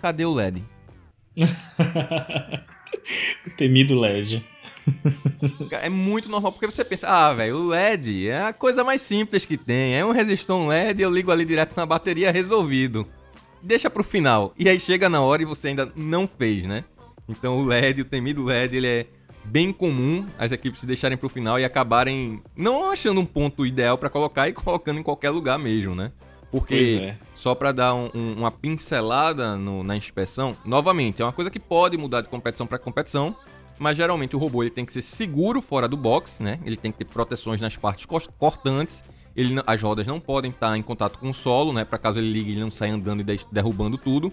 cadê 0.01 0.25
o 0.25 0.33
LED? 0.33 0.65
temido 3.57 3.99
LED. 3.99 4.45
É 5.71 5.89
muito 5.89 6.31
normal, 6.31 6.53
porque 6.53 6.67
você 6.67 6.85
pensa, 6.85 7.09
ah, 7.09 7.35
velho, 7.35 7.57
o 7.57 7.69
LED 7.69 8.29
é 8.29 8.45
a 8.45 8.53
coisa 8.53 8.83
mais 8.83 9.03
simples 9.03 9.45
que 9.45 9.57
tem. 9.57 9.95
É 9.95 10.05
um 10.05 10.13
resistor 10.13 10.67
LED, 10.67 11.03
eu 11.03 11.11
ligo 11.11 11.31
ali 11.31 11.45
direto 11.45 11.77
na 11.77 11.87
bateria, 11.87 12.31
resolvido. 12.31 13.07
Deixa 13.63 13.91
pro 13.91 14.05
final. 14.05 14.55
E 14.59 14.69
aí 14.69 14.81
chega 14.81 15.09
na 15.09 15.21
hora 15.21 15.43
e 15.43 15.47
você 15.47 15.69
ainda 15.69 15.93
não 15.95 16.27
fez, 16.27 16.65
né? 16.65 16.85
Então 17.29 17.59
o 17.59 17.65
LED, 17.65 18.03
o 18.03 18.05
temido 18.05 18.45
LED, 18.45 18.77
ele 18.77 18.87
é 18.87 19.07
bem 19.45 19.73
comum 19.73 20.27
as 20.39 20.53
equipes 20.53 20.81
se 20.81 20.87
deixarem 20.87 21.17
pro 21.17 21.29
final 21.29 21.59
e 21.59 21.65
acabarem 21.65 22.41
não 22.57 22.91
achando 22.91 23.21
um 23.21 23.27
ponto 23.27 23.65
ideal 23.65 23.97
para 23.97 24.11
colocar 24.11 24.49
e 24.49 24.53
colocando 24.53 25.01
em 25.01 25.03
qualquer 25.03 25.31
lugar 25.31 25.59
mesmo, 25.59 25.95
né? 25.95 26.13
Porque, 26.51 27.01
é. 27.03 27.17
Só 27.39 27.55
para 27.55 27.71
dar 27.71 27.95
um, 27.95 28.11
um, 28.13 28.33
uma 28.39 28.51
pincelada 28.51 29.57
no, 29.57 29.85
na 29.85 29.97
inspeção, 29.97 30.57
novamente, 30.65 31.23
é 31.23 31.25
uma 31.25 31.33
coisa 31.33 31.49
que 31.49 31.61
pode 31.61 31.97
mudar 31.97 32.21
de 32.21 32.29
competição 32.29 32.67
para 32.67 32.81
competição, 32.81 33.37
mas 33.79 33.97
geralmente 33.97 34.35
o 34.35 34.41
robô 34.41 34.61
ele 34.61 34.71
tem 34.71 34.85
que 34.85 34.93
ser 34.93 35.03
seguro 35.03 35.63
fora 35.63 35.87
do 35.87 35.97
box, 35.97 36.43
né? 36.43 36.59
Ele 36.65 36.77
tem 36.77 36.91
que 36.91 36.99
ter 36.99 37.05
proteções 37.05 37.61
nas 37.61 37.77
partes 37.77 38.07
cortantes, 38.37 39.05
ele, 39.37 39.55
as 39.65 39.81
rodas 39.81 40.05
não 40.05 40.19
podem 40.19 40.51
estar 40.51 40.77
em 40.77 40.83
contato 40.83 41.21
com 41.21 41.31
o 41.31 41.35
solo, 41.35 41.73
né? 41.73 41.85
Para 41.85 41.97
caso 41.97 42.19
ele 42.19 42.29
ligue, 42.29 42.51
ele 42.51 42.61
não 42.61 42.73
saia 42.73 42.93
andando 42.93 43.21
e 43.21 43.41
derrubando 43.53 43.97
tudo. 43.97 44.33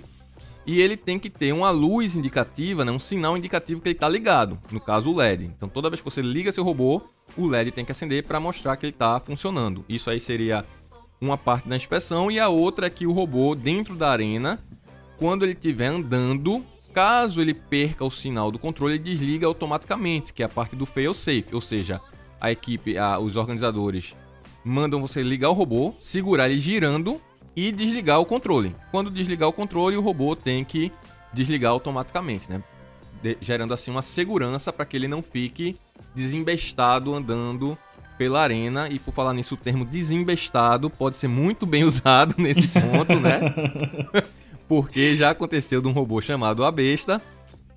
E 0.66 0.82
ele 0.82 0.98
tem 0.98 1.20
que 1.20 1.30
ter 1.30 1.54
uma 1.54 1.70
luz 1.70 2.16
indicativa, 2.16 2.84
né? 2.84 2.92
um 2.92 2.98
sinal 2.98 3.38
indicativo 3.38 3.80
que 3.80 3.90
ele 3.90 3.96
está 3.96 4.10
ligado, 4.10 4.58
no 4.72 4.80
caso 4.80 5.12
o 5.12 5.16
LED. 5.16 5.46
Então 5.46 5.70
toda 5.70 5.92
vez 5.92 6.02
que 6.02 6.06
você 6.06 6.24
liga 6.24 6.52
seu 6.52 6.64
robô, 6.64 7.04
o 7.38 7.46
LED 7.46 7.70
tem 7.70 7.86
que 7.86 7.92
acender 7.92 8.24
para 8.24 8.40
mostrar 8.40 8.76
que 8.76 8.88
ele 8.88 8.94
está 8.94 9.20
funcionando. 9.20 9.86
Isso 9.88 10.10
aí 10.10 10.20
seria 10.20 10.66
uma 11.20 11.38
parte 11.38 11.68
da 11.68 11.76
inspeção 11.76 12.30
e 12.30 12.40
a 12.40 12.50
outra 12.50 12.88
é 12.88 12.90
que 12.90 13.08
o 13.08 13.12
robô 13.12 13.56
dentro 13.56 13.96
da 13.96 14.10
arena, 14.10 14.60
quando 15.18 15.44
ele 15.44 15.54
estiver 15.54 15.88
andando, 15.88 16.64
caso 16.94 17.42
ele 17.42 17.54
perca 17.54 18.06
o 18.06 18.12
sinal 18.12 18.52
do 18.52 18.60
controle, 18.60 18.96
ele 18.96 19.04
desliga 19.04 19.48
automaticamente, 19.48 20.34
que 20.34 20.44
é 20.44 20.46
a 20.46 20.50
parte 20.50 20.76
do 20.76 20.86
fail 20.86 21.14
safe, 21.14 21.54
ou 21.54 21.62
seja, 21.62 22.02
a 22.40 22.52
equipe, 22.52 22.98
a, 22.98 23.18
os 23.20 23.36
organizadores 23.36 24.16
mandam 24.64 25.00
você 25.00 25.22
ligar 25.22 25.50
o 25.50 25.54
robô, 25.54 25.94
segurar 26.00 26.50
ele 26.50 26.60
girando 26.60 27.22
e 27.56 27.72
desligar 27.72 28.20
o 28.20 28.26
controle. 28.26 28.76
Quando 28.92 29.12
desligar 29.12 29.48
o 29.48 29.54
controle, 29.54 29.96
o 29.96 30.02
robô 30.02 30.36
tem 30.36 30.66
que 30.66 30.92
desligar 31.32 31.72
automaticamente, 31.72 32.50
né? 32.50 32.64
De, 33.22 33.38
gerando 33.40 33.74
assim 33.74 33.92
uma 33.92 34.02
segurança 34.02 34.74
para 34.74 34.86
que 34.86 34.98
ele 34.98 35.08
não 35.08 35.22
fique 35.22 35.78
desembestado 36.14 37.14
andando 37.14 37.78
pela 38.18 38.42
arena. 38.42 38.88
E 38.90 39.00
por 39.00 39.14
falar 39.14 39.34
nisso, 39.34 39.56
o 39.56 39.58
termo 39.58 39.86
desembestado 39.86 40.90
pode 40.90 41.16
ser 41.16 41.28
muito 41.28 41.66
bem 41.66 41.84
usado 41.86 42.36
nesse 42.38 42.68
ponto, 42.68 43.20
né? 43.20 43.40
Porque 44.68 45.16
já 45.16 45.30
aconteceu 45.30 45.82
de 45.82 45.88
um 45.88 45.92
robô 45.92 46.22
chamado 46.22 46.64
A 46.66 46.72
Besta. 46.72 47.22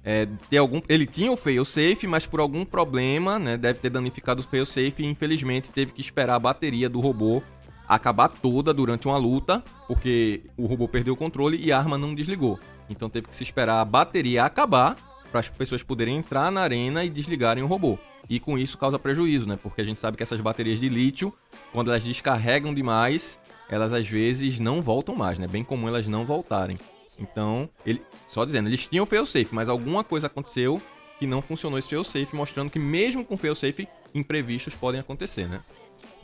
É, 0.03 0.26
ter 0.49 0.57
algum, 0.57 0.80
ele 0.89 1.07
tinha 1.07 1.30
o 1.30 1.36
fail-safe, 1.36 2.07
mas 2.07 2.24
por 2.24 2.41
algum 2.41 2.64
problema, 2.64 3.39
né, 3.39 3.59
deve 3.59 3.78
ter 3.78 3.91
danificado 3.91 4.41
o 4.41 4.45
fail-safe 4.45 5.03
e 5.03 5.07
infelizmente 5.07 5.68
teve 5.68 5.93
que 5.93 6.01
esperar 6.01 6.36
a 6.36 6.39
bateria 6.39 6.89
do 6.89 6.99
robô 6.99 7.43
acabar 7.86 8.28
toda 8.28 8.73
durante 8.73 9.06
uma 9.06 9.19
luta, 9.19 9.62
porque 9.86 10.43
o 10.56 10.66
robô 10.66 10.89
perdeu 10.89 11.12
o 11.12 11.16
controle 11.16 11.59
e 11.59 11.73
a 11.73 11.78
arma 11.78 11.98
não 11.98 12.15
desligou. 12.15 12.59
Então 12.89 13.10
teve 13.10 13.28
que 13.28 13.36
se 13.36 13.43
esperar 13.43 13.81
a 13.81 13.85
bateria 13.85 14.44
acabar 14.44 14.97
para 15.31 15.40
as 15.40 15.51
pessoas 15.51 15.82
poderem 15.82 16.16
entrar 16.16 16.51
na 16.51 16.62
arena 16.62 17.05
e 17.05 17.10
desligarem 17.10 17.62
o 17.62 17.66
robô 17.66 17.98
e 18.28 18.38
com 18.38 18.59
isso 18.59 18.76
causa 18.76 18.98
prejuízo, 18.98 19.48
né? 19.48 19.59
Porque 19.60 19.80
a 19.80 19.84
gente 19.84 19.98
sabe 19.98 20.16
que 20.16 20.22
essas 20.22 20.40
baterias 20.40 20.78
de 20.78 20.88
lítio, 20.88 21.32
quando 21.72 21.90
elas 21.90 22.02
descarregam 22.02 22.74
demais, 22.74 23.38
elas 23.68 23.92
às 23.92 24.09
vezes 24.09 24.59
não 24.59 24.82
voltam 24.82 25.14
mais, 25.14 25.38
né? 25.38 25.46
Bem 25.46 25.64
comum 25.64 25.88
elas 25.88 26.06
não 26.06 26.24
voltarem. 26.24 26.78
Então, 27.18 27.68
ele, 27.84 28.00
só 28.28 28.44
dizendo, 28.44 28.68
eles 28.68 28.86
tinham 28.86 29.05
fail-safe, 29.05 29.55
mas 29.55 29.68
alguma 29.68 30.05
coisa 30.05 30.26
aconteceu 30.26 30.80
que 31.18 31.26
não 31.26 31.42
funcionou 31.42 31.78
esse 31.78 31.88
fail-safe, 31.88 32.36
mostrando 32.36 32.70
que 32.70 32.78
mesmo 32.78 33.24
com 33.24 33.36
fail-safe, 33.36 33.88
imprevistos 34.14 34.74
podem 34.74 35.00
acontecer, 35.00 35.48
né? 35.48 35.60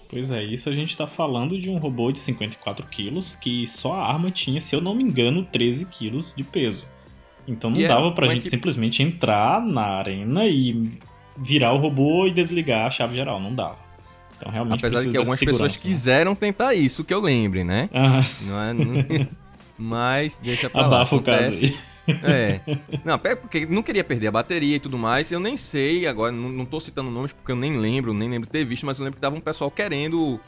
Pois 0.09 0.31
é, 0.31 0.45
isso 0.45 0.69
a 0.69 0.73
gente 0.73 0.97
tá 0.97 1.07
falando 1.07 1.59
de 1.59 1.69
um 1.69 1.79
robô 1.79 2.13
de 2.13 2.19
54 2.21 2.87
quilos 2.87 3.35
que 3.35 3.67
só 3.67 3.95
a 3.95 4.07
arma 4.07 4.31
tinha, 4.31 4.61
se 4.61 4.77
eu 4.77 4.81
não 4.81 4.95
me 4.95 5.03
engano, 5.03 5.45
13 5.45 5.87
quilos 5.87 6.33
de 6.37 6.45
peso. 6.45 6.87
Então 7.49 7.71
não 7.71 7.79
e 7.79 7.85
é 7.85 7.89
dava 7.89 8.13
pra 8.13 8.29
gente 8.29 8.49
simplesmente 8.49 9.03
entrar 9.03 9.61
na 9.65 9.83
arena 9.83 10.47
e 10.47 10.99
virar 11.37 11.73
o 11.73 11.79
robô 11.79 12.27
e 12.27 12.31
desligar 12.31 12.87
a 12.87 12.91
chave 12.91 13.15
geral. 13.15 13.41
Não 13.41 13.55
dava. 13.55 13.77
Então 14.37 14.51
realmente 14.51 14.85
Apesar 14.85 15.03
de 15.05 15.11
que 15.11 15.17
algumas 15.17 15.41
pessoas 15.41 15.73
né? 15.73 15.91
quiseram 15.91 16.35
tentar 16.35 16.75
isso, 16.75 17.05
que 17.05 17.15
eu 17.15 17.21
lembre, 17.21 17.65
né? 17.65 17.89
Não 18.43 18.63
é, 18.63 18.73
não... 18.73 19.05
Mas 19.77 20.39
deixa 20.43 20.71
pra 20.71 20.83
Abafa 20.87 21.17
lá. 21.17 21.21
Acontece... 21.21 21.49
o 21.49 21.69
caso 21.69 21.79
aí. 21.79 21.95
É. 22.23 22.61
Não, 23.05 23.19
porque 23.19 23.67
não 23.67 23.83
queria 23.83 24.05
perder 24.05 24.29
a 24.29 24.33
bateria 24.33 24.77
e 24.77 24.81
tudo 24.81 24.99
mais. 24.99 25.33
Eu 25.33 25.41
nem 25.41 25.57
sei, 25.57 26.07
agora 26.07 26.31
não, 26.31 26.49
não 26.51 26.65
tô 26.65 26.79
citando 26.79 27.11
nomes 27.11 27.33
porque 27.33 27.51
eu 27.51 27.57
nem 27.57 27.77
lembro, 27.77 28.13
nem 28.13 28.29
lembro 28.29 28.47
de 28.47 28.53
ter 28.53 28.65
visto, 28.65 28.85
mas 28.85 28.99
eu 28.99 29.05
lembro 29.05 29.17
que 29.17 29.23
tava 29.23 29.37
um 29.37 29.41
pessoal 29.41 29.71
querendo 29.71 30.39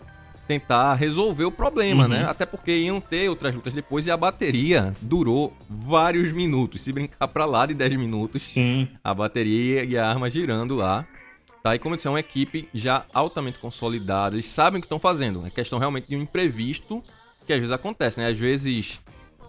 tentar 0.46 0.94
resolver 0.94 1.44
o 1.44 1.50
problema, 1.50 2.04
uhum. 2.04 2.08
né? 2.08 2.24
Até 2.28 2.46
porque 2.46 2.76
iam 2.76 3.00
ter 3.00 3.28
outras 3.28 3.54
lutas 3.54 3.74
depois 3.74 4.06
e 4.06 4.10
a 4.10 4.16
bateria 4.16 4.94
durou 5.00 5.52
vários 5.68 6.32
minutos. 6.32 6.82
Se 6.82 6.92
brincar 6.92 7.28
pra 7.28 7.44
lá 7.44 7.66
de 7.66 7.74
10 7.74 7.96
minutos, 7.96 8.48
Sim. 8.48 8.88
a 9.02 9.12
bateria 9.12 9.84
e 9.84 9.98
a 9.98 10.08
arma 10.08 10.30
girando 10.30 10.76
lá. 10.76 11.06
Tá? 11.62 11.74
E 11.74 11.78
como 11.78 11.94
eu 11.94 11.96
disse, 11.96 12.06
é 12.06 12.10
uma 12.10 12.20
equipe 12.20 12.68
já 12.72 13.04
altamente 13.12 13.58
consolidada. 13.58 14.36
Eles 14.36 14.46
sabem 14.46 14.78
o 14.78 14.80
que 14.80 14.86
estão 14.86 15.00
fazendo. 15.00 15.44
É 15.44 15.50
questão 15.50 15.78
realmente 15.78 16.08
de 16.08 16.16
um 16.16 16.22
imprevisto 16.22 17.02
que 17.44 17.52
às 17.52 17.58
vezes 17.58 17.74
acontece, 17.74 18.20
né? 18.20 18.28
Às 18.28 18.38
vezes 18.38 19.02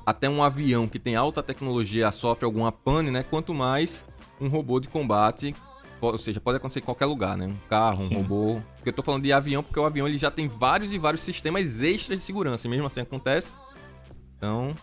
até 0.05 0.29
um 0.29 0.41
avião 0.41 0.87
que 0.87 0.97
tem 0.97 1.15
alta 1.15 1.43
tecnologia 1.43 2.11
sofre 2.11 2.45
alguma 2.45 2.71
pane, 2.71 3.11
né? 3.11 3.23
Quanto 3.23 3.53
mais 3.53 4.03
um 4.39 4.47
robô 4.47 4.79
de 4.79 4.87
combate 4.87 5.53
ou 5.99 6.17
seja, 6.17 6.39
pode 6.39 6.57
acontecer 6.57 6.79
em 6.79 6.83
qualquer 6.83 7.05
lugar, 7.05 7.37
né? 7.37 7.47
Um 7.47 7.57
carro, 7.69 8.03
um 8.03 8.15
robô. 8.15 8.61
Porque 8.75 8.89
eu 8.89 8.93
tô 8.93 9.01
falando 9.01 9.23
de 9.23 9.33
avião, 9.33 9.63
porque 9.63 9.79
o 9.79 9.85
avião 9.85 10.07
ele 10.07 10.17
já 10.17 10.29
tem 10.29 10.47
vários 10.47 10.93
e 10.93 10.97
vários 10.97 11.21
sistemas 11.21 11.81
extras 11.81 12.19
de 12.19 12.25
segurança. 12.25 12.67
E 12.67 12.69
mesmo 12.69 12.85
assim 12.85 13.01
acontece. 13.01 13.55
Então, 14.37 14.73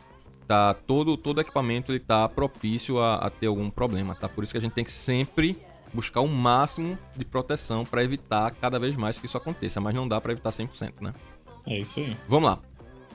tá 0.47 0.75
todo 0.75 1.17
todo 1.17 1.41
equipamento 1.41 1.93
ele 1.93 2.01
tá 2.01 2.29
propício 2.29 2.99
a, 2.99 3.17
a 3.17 3.31
ter 3.31 3.47
algum 3.47 3.71
problema, 3.71 4.15
tá? 4.15 4.29
Por 4.29 4.45
isso 4.45 4.53
que 4.53 4.59
a 4.59 4.61
gente 4.61 4.73
tem 4.73 4.85
que 4.85 4.93
sempre 4.93 5.57
buscar 5.93 6.21
o 6.21 6.29
máximo 6.29 6.99
de 7.17 7.25
proteção 7.25 7.85
para 7.85 8.03
evitar 8.03 8.51
cada 8.53 8.79
vez 8.79 8.97
mais 8.97 9.19
que 9.19 9.27
isso 9.27 9.39
aconteça, 9.39 9.81
mas 9.81 9.95
não 9.95 10.09
dá 10.09 10.21
para 10.21 10.33
evitar 10.33 10.51
100%, 10.51 10.95
né? 11.01 11.15
É 11.67 11.79
isso 11.79 12.01
aí. 12.01 12.17
Vamos 12.29 12.51
lá. 12.51 12.59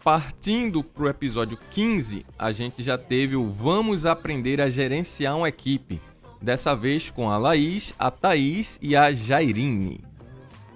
Partindo 0.03 0.81
pro 0.81 1.09
episódio 1.09 1.59
15, 1.71 2.25
a 2.37 2.53
gente 2.53 2.81
já 2.81 2.97
teve 2.97 3.35
o 3.35 3.47
Vamos 3.47 4.05
aprender 4.05 4.61
a 4.61 4.69
gerenciar 4.69 5.37
uma 5.37 5.49
equipe. 5.49 6.01
Dessa 6.41 6.75
vez 6.75 7.09
com 7.09 7.29
a 7.29 7.37
Laís, 7.37 7.93
a 7.99 8.09
Thaís 8.09 8.79
e 8.81 8.95
a 8.95 9.11
Jairine. 9.13 10.01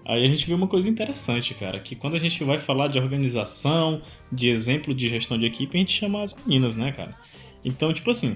Aí 0.06 0.26
a 0.26 0.28
gente 0.28 0.46
vê 0.46 0.54
uma 0.54 0.68
coisa 0.68 0.90
interessante, 0.90 1.54
cara, 1.54 1.80
que 1.80 1.96
quando 1.96 2.16
a 2.16 2.20
gente 2.20 2.44
vai 2.44 2.58
falar 2.58 2.88
de 2.88 3.00
organização, 3.00 4.02
de 4.32 4.50
exemplo 4.50 4.94
de 4.94 5.08
gestão 5.08 5.40
de 5.40 5.46
equipe, 5.46 5.78
a 5.78 5.80
gente 5.80 5.98
chama 5.98 6.22
as 6.22 6.36
meninas, 6.44 6.76
né, 6.76 6.92
cara? 6.92 7.16
Então, 7.64 7.94
tipo 7.94 8.12
assim, 8.12 8.36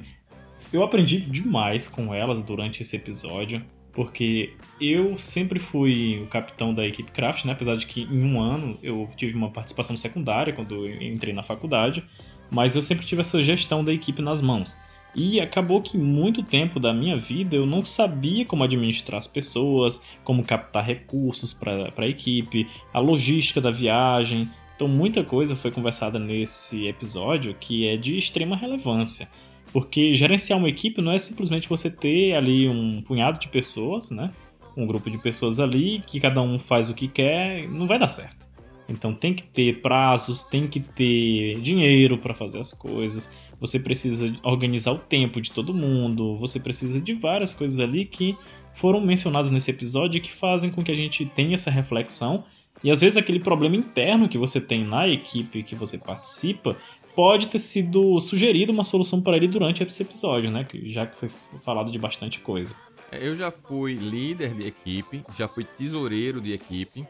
eu 0.71 0.81
aprendi 0.81 1.19
demais 1.19 1.87
com 1.87 2.13
elas 2.13 2.41
durante 2.41 2.81
esse 2.81 2.95
episódio, 2.95 3.61
porque 3.91 4.53
eu 4.79 5.17
sempre 5.17 5.59
fui 5.59 6.21
o 6.23 6.27
capitão 6.27 6.73
da 6.73 6.85
equipe 6.85 7.11
Craft, 7.11 7.45
né? 7.45 7.51
Apesar 7.51 7.75
de 7.75 7.85
que 7.85 8.03
em 8.03 8.23
um 8.23 8.39
ano 8.39 8.77
eu 8.81 9.07
tive 9.17 9.35
uma 9.35 9.49
participação 9.49 9.97
secundária 9.97 10.53
quando 10.53 10.85
eu 10.85 11.01
entrei 11.01 11.33
na 11.33 11.43
faculdade, 11.43 12.03
mas 12.49 12.75
eu 12.75 12.81
sempre 12.81 13.05
tive 13.05 13.21
essa 13.21 13.41
gestão 13.41 13.83
da 13.83 13.91
equipe 13.91 14.21
nas 14.21 14.41
mãos. 14.41 14.77
E 15.15 15.39
acabou 15.39 15.81
que 15.81 15.97
muito 15.97 16.43
tempo 16.43 16.79
da 16.79 16.93
minha 16.93 17.17
vida 17.17 17.55
eu 17.55 17.65
não 17.65 17.83
sabia 17.83 18.45
como 18.45 18.63
administrar 18.63 19.17
as 19.17 19.27
pessoas, 19.27 20.05
como 20.23 20.43
captar 20.43 20.85
recursos 20.85 21.53
para 21.53 21.91
a 21.97 22.07
equipe, 22.07 22.67
a 22.93 23.01
logística 23.01 23.59
da 23.59 23.71
viagem. 23.71 24.49
Então 24.75 24.87
muita 24.87 25.23
coisa 25.23 25.55
foi 25.55 25.71
conversada 25.71 26.19
nesse 26.19 26.87
episódio 26.87 27.55
que 27.59 27.87
é 27.87 27.97
de 27.97 28.15
extrema 28.17 28.55
relevância. 28.55 29.27
Porque 29.73 30.13
gerenciar 30.13 30.59
uma 30.59 30.69
equipe 30.69 31.01
não 31.01 31.11
é 31.11 31.19
simplesmente 31.19 31.67
você 31.67 31.89
ter 31.89 32.35
ali 32.35 32.69
um 32.69 33.01
punhado 33.01 33.39
de 33.39 33.47
pessoas, 33.47 34.11
né? 34.11 34.31
Um 34.75 34.85
grupo 34.85 35.09
de 35.09 35.17
pessoas 35.17 35.59
ali 35.59 35.99
que 36.05 36.19
cada 36.19 36.41
um 36.41 36.59
faz 36.59 36.89
o 36.89 36.93
que 36.93 37.07
quer, 37.07 37.67
não 37.67 37.87
vai 37.87 37.97
dar 37.97 38.07
certo. 38.07 38.47
Então 38.87 39.13
tem 39.13 39.33
que 39.33 39.43
ter 39.43 39.81
prazos, 39.81 40.43
tem 40.43 40.67
que 40.67 40.79
ter 40.79 41.59
dinheiro 41.59 42.17
para 42.17 42.33
fazer 42.33 42.59
as 42.59 42.71
coisas 42.71 43.35
você 43.59 43.79
precisa 43.79 44.33
organizar 44.43 44.91
o 44.91 44.99
tempo 44.99 45.41
de 45.41 45.51
todo 45.51 45.73
mundo, 45.73 46.35
você 46.35 46.59
precisa 46.59 47.01
de 47.01 47.13
várias 47.13 47.53
coisas 47.53 47.79
ali 47.79 48.05
que 48.05 48.37
foram 48.73 49.01
mencionadas 49.01 49.49
nesse 49.49 49.71
episódio 49.71 50.17
e 50.17 50.21
que 50.21 50.31
fazem 50.31 50.69
com 50.69 50.83
que 50.83 50.91
a 50.91 50.95
gente 50.95 51.25
tenha 51.25 51.55
essa 51.55 51.71
reflexão. 51.71 52.43
E 52.83 52.91
às 52.91 53.01
vezes 53.01 53.17
aquele 53.17 53.39
problema 53.39 53.75
interno 53.75 54.29
que 54.29 54.37
você 54.37 54.61
tem 54.61 54.83
na 54.83 55.07
equipe 55.07 55.63
que 55.63 55.75
você 55.75 55.97
participa 55.97 56.77
pode 57.15 57.47
ter 57.47 57.57
sido 57.57 58.21
sugerido 58.21 58.71
uma 58.71 58.83
solução 58.83 59.19
para 59.19 59.35
ele 59.35 59.47
durante 59.47 59.81
esse 59.81 60.03
episódio, 60.03 60.51
né? 60.51 60.67
Já 60.83 61.07
que 61.07 61.17
foi 61.17 61.29
falado 61.65 61.91
de 61.91 61.97
bastante 61.97 62.39
coisa. 62.39 62.75
É, 63.11 63.27
eu 63.27 63.35
já 63.35 63.49
fui 63.49 63.95
líder 63.95 64.53
de 64.53 64.67
equipe, 64.67 65.23
já 65.35 65.47
fui 65.47 65.63
tesoureiro 65.63 66.39
de 66.39 66.53
equipe. 66.53 67.07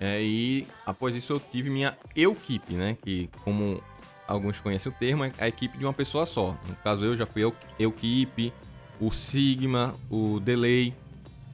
É, 0.00 0.22
e 0.22 0.66
após 0.86 1.14
isso 1.14 1.34
eu 1.34 1.40
tive 1.40 1.68
minha 1.68 1.94
equipe, 2.16 2.72
né? 2.72 2.96
Que 3.02 3.28
como 3.44 3.82
alguns 4.28 4.60
conhecem 4.60 4.92
o 4.92 4.94
termo, 4.94 5.24
é 5.24 5.32
a 5.38 5.48
equipe 5.48 5.78
de 5.78 5.84
uma 5.84 5.92
pessoa 5.92 6.26
só. 6.26 6.54
No 6.68 6.76
caso, 6.84 7.04
eu 7.04 7.16
já 7.16 7.24
fui 7.24 7.42
eu, 7.42 7.54
equipe, 7.78 8.52
o 9.00 9.10
Sigma, 9.10 9.94
o 10.10 10.38
Delay. 10.38 10.94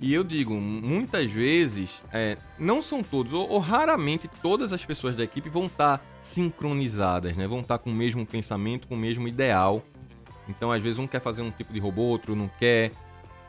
E 0.00 0.12
eu 0.12 0.24
digo, 0.24 0.54
muitas 0.54 1.30
vezes, 1.30 2.02
é, 2.12 2.36
não 2.58 2.82
são 2.82 3.02
todos, 3.02 3.32
ou, 3.32 3.48
ou, 3.48 3.60
raramente 3.60 4.28
todas 4.42 4.72
as 4.72 4.84
pessoas 4.84 5.14
da 5.14 5.22
equipe 5.22 5.48
vão 5.48 5.66
estar 5.66 5.98
tá 5.98 6.04
sincronizadas, 6.20 7.36
né? 7.36 7.46
Vão 7.46 7.60
estar 7.60 7.78
tá 7.78 7.84
com 7.84 7.90
o 7.90 7.94
mesmo 7.94 8.26
pensamento, 8.26 8.88
com 8.88 8.96
o 8.96 8.98
mesmo 8.98 9.28
ideal. 9.28 9.82
Então, 10.48 10.72
às 10.72 10.82
vezes, 10.82 10.98
um 10.98 11.06
quer 11.06 11.20
fazer 11.20 11.42
um 11.42 11.50
tipo 11.50 11.72
de 11.72 11.78
robô, 11.78 12.02
outro 12.02 12.34
não 12.34 12.50
quer. 12.58 12.90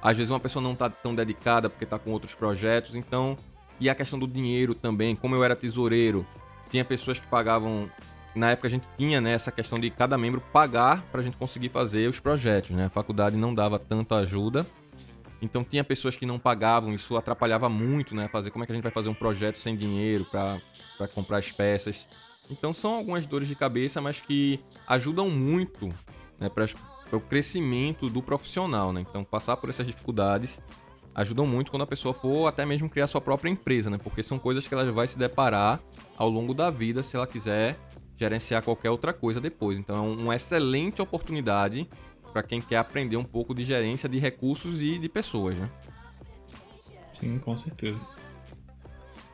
Às 0.01 0.15
vezes, 0.15 0.29
uma 0.29 0.39
pessoa 0.39 0.61
não 0.61 0.73
está 0.73 0.87
tão 0.87 1.15
dedicada 1.15 1.67
porque 1.67 1.83
está 1.83 1.97
com 1.97 2.11
outros 2.11 2.35
projetos. 2.35 2.95
Então, 2.95 3.37
e 3.79 3.89
a 3.89 3.95
questão 3.95 4.19
do 4.19 4.27
dinheiro 4.27 4.75
também. 4.75 5.15
Como 5.15 5.35
eu 5.35 5.43
era 5.43 5.55
tesoureiro, 5.55 6.25
tinha 6.69 6.85
pessoas 6.85 7.19
que 7.19 7.27
pagavam 7.27 7.89
na 8.35 8.51
época 8.51 8.67
a 8.67 8.71
gente 8.71 8.87
tinha 8.97 9.21
né, 9.21 9.31
essa 9.31 9.51
questão 9.51 9.79
de 9.79 9.89
cada 9.89 10.17
membro 10.17 10.41
pagar 10.51 11.01
para 11.11 11.21
a 11.21 11.23
gente 11.23 11.37
conseguir 11.37 11.69
fazer 11.69 12.09
os 12.09 12.19
projetos. 12.19 12.71
Né? 12.71 12.85
A 12.85 12.89
faculdade 12.89 13.37
não 13.37 13.53
dava 13.53 13.79
tanta 13.79 14.15
ajuda. 14.17 14.65
Então 15.41 15.63
tinha 15.63 15.83
pessoas 15.83 16.17
que 16.17 16.25
não 16.25 16.39
pagavam, 16.39 16.93
isso 16.93 17.15
atrapalhava 17.15 17.69
muito, 17.69 18.15
né? 18.15 18.27
Fazer 18.29 18.51
como 18.51 18.63
é 18.63 18.65
que 18.65 18.71
a 18.71 18.75
gente 18.75 18.83
vai 18.83 18.91
fazer 18.91 19.09
um 19.09 19.13
projeto 19.13 19.59
sem 19.59 19.75
dinheiro 19.75 20.25
para 20.25 20.61
comprar 21.13 21.37
as 21.37 21.51
peças. 21.51 22.07
Então 22.49 22.73
são 22.73 22.95
algumas 22.95 23.25
dores 23.25 23.47
de 23.47 23.55
cabeça, 23.55 24.01
mas 24.01 24.19
que 24.19 24.59
ajudam 24.87 25.29
muito 25.29 25.89
né, 26.39 26.49
para 26.49 26.65
o 27.11 27.19
crescimento 27.19 28.09
do 28.09 28.21
profissional. 28.21 28.93
Né? 28.93 29.01
Então 29.01 29.23
passar 29.23 29.57
por 29.57 29.69
essas 29.69 29.85
dificuldades 29.85 30.61
ajudam 31.13 31.45
muito 31.45 31.69
quando 31.69 31.83
a 31.83 31.87
pessoa 31.87 32.13
for 32.13 32.47
até 32.47 32.65
mesmo 32.65 32.89
criar 32.89 33.07
sua 33.07 33.21
própria 33.21 33.49
empresa, 33.49 33.89
né? 33.89 33.97
Porque 33.97 34.21
são 34.21 34.37
coisas 34.37 34.67
que 34.67 34.73
ela 34.73 34.91
vai 34.91 35.07
se 35.07 35.17
deparar 35.17 35.79
ao 36.17 36.29
longo 36.29 36.53
da 36.53 36.69
vida 36.69 37.01
se 37.01 37.15
ela 37.15 37.25
quiser 37.25 37.77
gerenciar 38.17 38.63
qualquer 38.63 38.89
outra 38.89 39.13
coisa 39.13 39.41
depois. 39.41 39.77
Então 39.77 39.97
é 39.97 40.01
uma 40.01 40.35
excelente 40.35 41.01
oportunidade 41.01 41.87
para 42.31 42.43
quem 42.43 42.61
quer 42.61 42.77
aprender 42.77 43.17
um 43.17 43.23
pouco 43.23 43.53
de 43.53 43.63
gerência 43.63 44.09
de 44.09 44.19
recursos 44.19 44.81
e 44.81 44.97
de 44.99 45.07
pessoas, 45.07 45.57
né? 45.57 45.69
Sim, 47.13 47.37
com 47.37 47.55
certeza. 47.55 48.07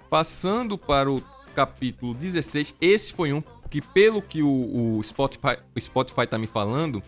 Passando 0.10 0.78
para 0.78 1.12
o 1.12 1.22
capítulo 1.56 2.14
16, 2.14 2.76
esse 2.80 3.14
foi 3.14 3.34
um 3.34 3.42
que, 3.70 3.82
pelo 3.82 4.22
que 4.22 4.44
o, 4.44 4.98
o 4.98 5.04
Spotify, 5.04 5.58
o 5.76 5.80
Spotify 5.80 6.28
tá 6.28 6.38
me 6.38 6.46
falando, 6.46 7.02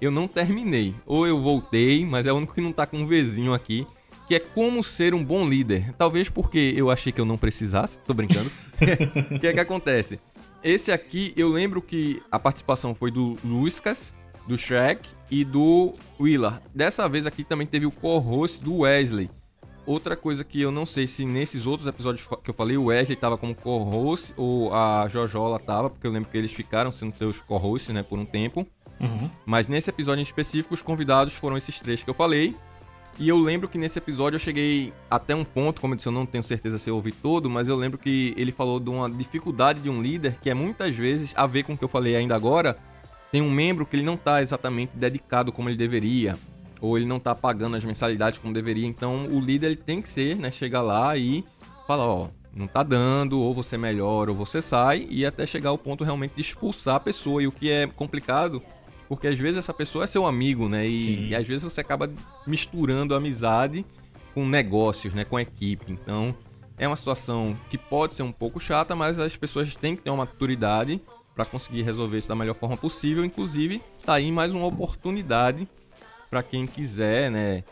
eu 0.00 0.10
não 0.10 0.28
terminei. 0.28 0.94
Ou 1.06 1.26
eu 1.26 1.40
voltei, 1.40 2.04
mas 2.06 2.26
é 2.26 2.32
o 2.32 2.36
único 2.36 2.54
que 2.54 2.60
não 2.60 2.72
tá 2.72 2.86
com 2.86 2.98
um 2.98 3.06
Vzinho 3.06 3.54
aqui, 3.54 3.86
que 4.28 4.34
é 4.34 4.38
como 4.38 4.84
ser 4.84 5.14
um 5.14 5.24
bom 5.24 5.48
líder. 5.48 5.92
Talvez 5.98 6.28
porque 6.28 6.72
eu 6.76 6.90
achei 6.90 7.10
que 7.10 7.20
eu 7.20 7.24
não 7.24 7.38
precisasse, 7.38 7.98
tô 8.00 8.14
brincando. 8.14 8.50
O 9.34 9.40
que 9.40 9.46
é 9.46 9.52
que 9.52 9.60
acontece? 9.60 10.20
Esse 10.64 10.92
aqui, 10.92 11.32
eu 11.36 11.48
lembro 11.48 11.82
que 11.82 12.22
a 12.30 12.38
participação 12.38 12.94
foi 12.94 13.10
do 13.10 13.36
Luscas, 13.44 14.14
do 14.46 14.56
Shrek 14.56 15.08
e 15.28 15.44
do 15.44 15.94
Willa. 16.20 16.62
Dessa 16.72 17.08
vez 17.08 17.26
aqui 17.26 17.42
também 17.42 17.66
teve 17.66 17.84
o 17.84 17.90
co-host 17.90 18.62
do 18.62 18.78
Wesley. 18.78 19.28
Outra 19.84 20.16
coisa 20.16 20.44
que 20.44 20.60
eu 20.60 20.70
não 20.70 20.86
sei 20.86 21.08
se 21.08 21.24
nesses 21.24 21.66
outros 21.66 21.88
episódios 21.88 22.28
que 22.44 22.48
eu 22.48 22.54
falei, 22.54 22.76
o 22.76 22.84
Wesley 22.84 23.16
tava 23.16 23.36
como 23.36 23.54
co-host 23.56 24.32
ou 24.36 24.72
a 24.72 25.08
Jojola 25.08 25.58
tava, 25.58 25.90
porque 25.90 26.06
eu 26.06 26.12
lembro 26.12 26.30
que 26.30 26.38
eles 26.38 26.52
ficaram 26.52 26.92
sendo 26.92 27.16
seus 27.16 27.40
co-hosts, 27.40 27.92
né, 27.92 28.04
por 28.04 28.16
um 28.16 28.24
tempo. 28.24 28.64
Uhum. 29.00 29.28
Mas 29.44 29.66
nesse 29.66 29.90
episódio 29.90 30.20
em 30.20 30.22
específico, 30.22 30.74
os 30.74 30.82
convidados 30.82 31.34
foram 31.34 31.56
esses 31.56 31.80
três 31.80 32.04
que 32.04 32.08
eu 32.08 32.14
falei. 32.14 32.54
E 33.18 33.28
eu 33.28 33.38
lembro 33.38 33.68
que 33.68 33.78
nesse 33.78 33.98
episódio 33.98 34.36
eu 34.36 34.40
cheguei 34.40 34.92
até 35.10 35.34
um 35.34 35.44
ponto, 35.44 35.80
como 35.80 35.92
eu 35.92 35.96
disse, 35.96 36.08
eu 36.08 36.12
não 36.12 36.26
tenho 36.26 36.42
certeza 36.42 36.78
se 36.78 36.88
eu 36.88 36.94
ouvi 36.94 37.12
todo, 37.12 37.48
mas 37.48 37.68
eu 37.68 37.76
lembro 37.76 37.98
que 37.98 38.34
ele 38.36 38.50
falou 38.50 38.80
de 38.80 38.88
uma 38.88 39.08
dificuldade 39.08 39.80
de 39.80 39.90
um 39.90 40.00
líder 40.00 40.36
que 40.42 40.48
é 40.48 40.54
muitas 40.54 40.96
vezes 40.96 41.32
a 41.36 41.46
ver 41.46 41.62
com 41.62 41.74
o 41.74 41.78
que 41.78 41.84
eu 41.84 41.88
falei 41.88 42.16
ainda 42.16 42.34
agora. 42.34 42.76
Tem 43.30 43.40
um 43.40 43.50
membro 43.50 43.86
que 43.86 43.96
ele 43.96 44.02
não 44.02 44.14
está 44.14 44.42
exatamente 44.42 44.96
dedicado 44.96 45.52
como 45.52 45.68
ele 45.68 45.76
deveria, 45.76 46.38
ou 46.80 46.96
ele 46.96 47.06
não 47.06 47.18
está 47.18 47.34
pagando 47.34 47.76
as 47.76 47.84
mensalidades 47.84 48.38
como 48.38 48.52
deveria. 48.52 48.86
Então 48.86 49.26
o 49.26 49.40
líder 49.40 49.66
ele 49.68 49.76
tem 49.76 50.02
que 50.02 50.08
ser, 50.08 50.36
né, 50.36 50.50
chegar 50.50 50.82
lá 50.82 51.16
e 51.16 51.44
falar, 51.86 52.06
ó, 52.06 52.28
não 52.54 52.66
tá 52.66 52.82
dando, 52.82 53.40
ou 53.40 53.54
você 53.54 53.78
melhora, 53.78 54.30
ou 54.30 54.36
você 54.36 54.60
sai, 54.60 55.06
e 55.08 55.24
até 55.24 55.46
chegar 55.46 55.70
ao 55.70 55.78
ponto 55.78 56.04
realmente 56.04 56.34
de 56.34 56.40
expulsar 56.40 56.96
a 56.96 57.00
pessoa. 57.00 57.42
E 57.42 57.46
o 57.46 57.52
que 57.52 57.70
é 57.70 57.86
complicado 57.86 58.62
porque 59.12 59.26
às 59.26 59.38
vezes 59.38 59.58
essa 59.58 59.74
pessoa 59.74 60.04
é 60.04 60.06
seu 60.06 60.24
amigo, 60.24 60.70
né? 60.70 60.88
E, 60.88 61.28
e 61.28 61.34
às 61.34 61.46
vezes 61.46 61.62
você 61.62 61.82
acaba 61.82 62.10
misturando 62.46 63.14
amizade 63.14 63.84
com 64.32 64.48
negócios, 64.48 65.12
né? 65.12 65.22
Com 65.22 65.38
equipe. 65.38 65.92
Então 65.92 66.34
é 66.78 66.86
uma 66.86 66.96
situação 66.96 67.54
que 67.68 67.76
pode 67.76 68.14
ser 68.14 68.22
um 68.22 68.32
pouco 68.32 68.58
chata, 68.58 68.96
mas 68.96 69.18
as 69.18 69.36
pessoas 69.36 69.74
têm 69.74 69.94
que 69.94 70.00
ter 70.00 70.08
uma 70.08 70.24
maturidade 70.24 70.98
para 71.34 71.44
conseguir 71.44 71.82
resolver 71.82 72.16
isso 72.16 72.28
da 72.28 72.34
melhor 72.34 72.54
forma 72.54 72.74
possível. 72.74 73.22
Inclusive, 73.22 73.82
tá 74.02 74.14
aí 74.14 74.32
mais 74.32 74.54
uma 74.54 74.64
oportunidade 74.64 75.68
para 76.30 76.42
quem 76.42 76.66
quiser, 76.66 77.30
né, 77.30 77.64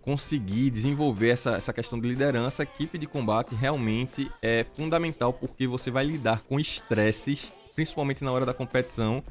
conseguir 0.00 0.70
desenvolver 0.70 1.28
essa, 1.28 1.56
essa 1.56 1.74
questão 1.74 2.00
de 2.00 2.08
liderança. 2.08 2.62
A 2.62 2.64
equipe 2.64 2.96
de 2.96 3.06
combate 3.06 3.54
realmente 3.54 4.30
é 4.40 4.64
fundamental 4.74 5.30
porque 5.30 5.66
você 5.66 5.90
vai 5.90 6.06
lidar 6.06 6.40
com 6.48 6.58
estresses, 6.58 7.52
principalmente 7.74 8.24
na 8.24 8.32
hora 8.32 8.46
da 8.46 8.54
competição, 8.54 9.22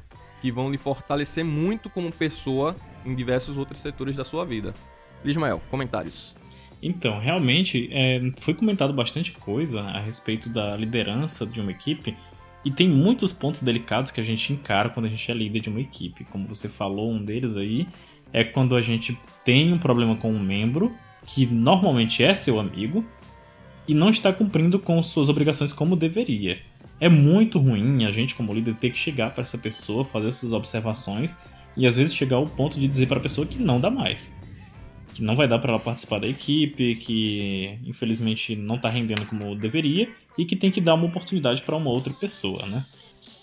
que 0.44 0.52
vão 0.52 0.70
lhe 0.70 0.76
fortalecer 0.76 1.42
muito 1.42 1.88
como 1.88 2.12
pessoa 2.12 2.76
em 3.02 3.14
diversos 3.14 3.56
outros 3.56 3.80
setores 3.80 4.14
da 4.14 4.24
sua 4.26 4.44
vida. 4.44 4.74
Ismael, 5.24 5.62
comentários. 5.70 6.34
Então, 6.82 7.18
realmente, 7.18 7.88
é, 7.90 8.20
foi 8.40 8.52
comentado 8.52 8.92
bastante 8.92 9.32
coisa 9.32 9.80
a 9.80 9.98
respeito 9.98 10.50
da 10.50 10.76
liderança 10.76 11.46
de 11.46 11.62
uma 11.62 11.70
equipe, 11.70 12.14
e 12.62 12.70
tem 12.70 12.86
muitos 12.86 13.32
pontos 13.32 13.62
delicados 13.62 14.10
que 14.10 14.20
a 14.20 14.22
gente 14.22 14.52
encara 14.52 14.90
quando 14.90 15.06
a 15.06 15.08
gente 15.08 15.30
é 15.30 15.34
líder 15.34 15.60
de 15.60 15.70
uma 15.70 15.80
equipe. 15.80 16.26
Como 16.26 16.44
você 16.46 16.68
falou, 16.68 17.10
um 17.10 17.24
deles 17.24 17.56
aí 17.56 17.86
é 18.30 18.44
quando 18.44 18.76
a 18.76 18.82
gente 18.82 19.18
tem 19.46 19.72
um 19.72 19.78
problema 19.78 20.14
com 20.14 20.30
um 20.30 20.38
membro 20.38 20.92
que 21.26 21.46
normalmente 21.46 22.22
é 22.22 22.34
seu 22.34 22.60
amigo 22.60 23.02
e 23.88 23.94
não 23.94 24.10
está 24.10 24.30
cumprindo 24.30 24.78
com 24.78 25.02
suas 25.02 25.30
obrigações 25.30 25.72
como 25.72 25.96
deveria. 25.96 26.58
É 27.00 27.08
muito 27.08 27.58
ruim 27.58 28.04
a 28.04 28.10
gente, 28.10 28.34
como 28.34 28.52
líder, 28.54 28.74
ter 28.76 28.90
que 28.90 28.98
chegar 28.98 29.30
para 29.34 29.42
essa 29.42 29.58
pessoa, 29.58 30.04
fazer 30.04 30.28
essas 30.28 30.52
observações 30.52 31.38
e 31.76 31.86
às 31.86 31.96
vezes 31.96 32.14
chegar 32.14 32.36
ao 32.36 32.46
ponto 32.46 32.78
de 32.78 32.86
dizer 32.86 33.06
para 33.06 33.18
a 33.18 33.20
pessoa 33.20 33.46
que 33.46 33.58
não 33.58 33.80
dá 33.80 33.90
mais. 33.90 34.34
Que 35.12 35.22
não 35.22 35.36
vai 35.36 35.46
dar 35.46 35.58
para 35.58 35.72
ela 35.72 35.80
participar 35.80 36.20
da 36.20 36.26
equipe, 36.26 36.96
que 36.96 37.78
infelizmente 37.84 38.56
não 38.56 38.76
está 38.76 38.88
rendendo 38.88 39.26
como 39.26 39.54
deveria 39.54 40.08
e 40.36 40.44
que 40.44 40.56
tem 40.56 40.70
que 40.70 40.80
dar 40.80 40.94
uma 40.94 41.06
oportunidade 41.06 41.62
para 41.62 41.76
uma 41.76 41.90
outra 41.90 42.12
pessoa, 42.12 42.66
né? 42.66 42.84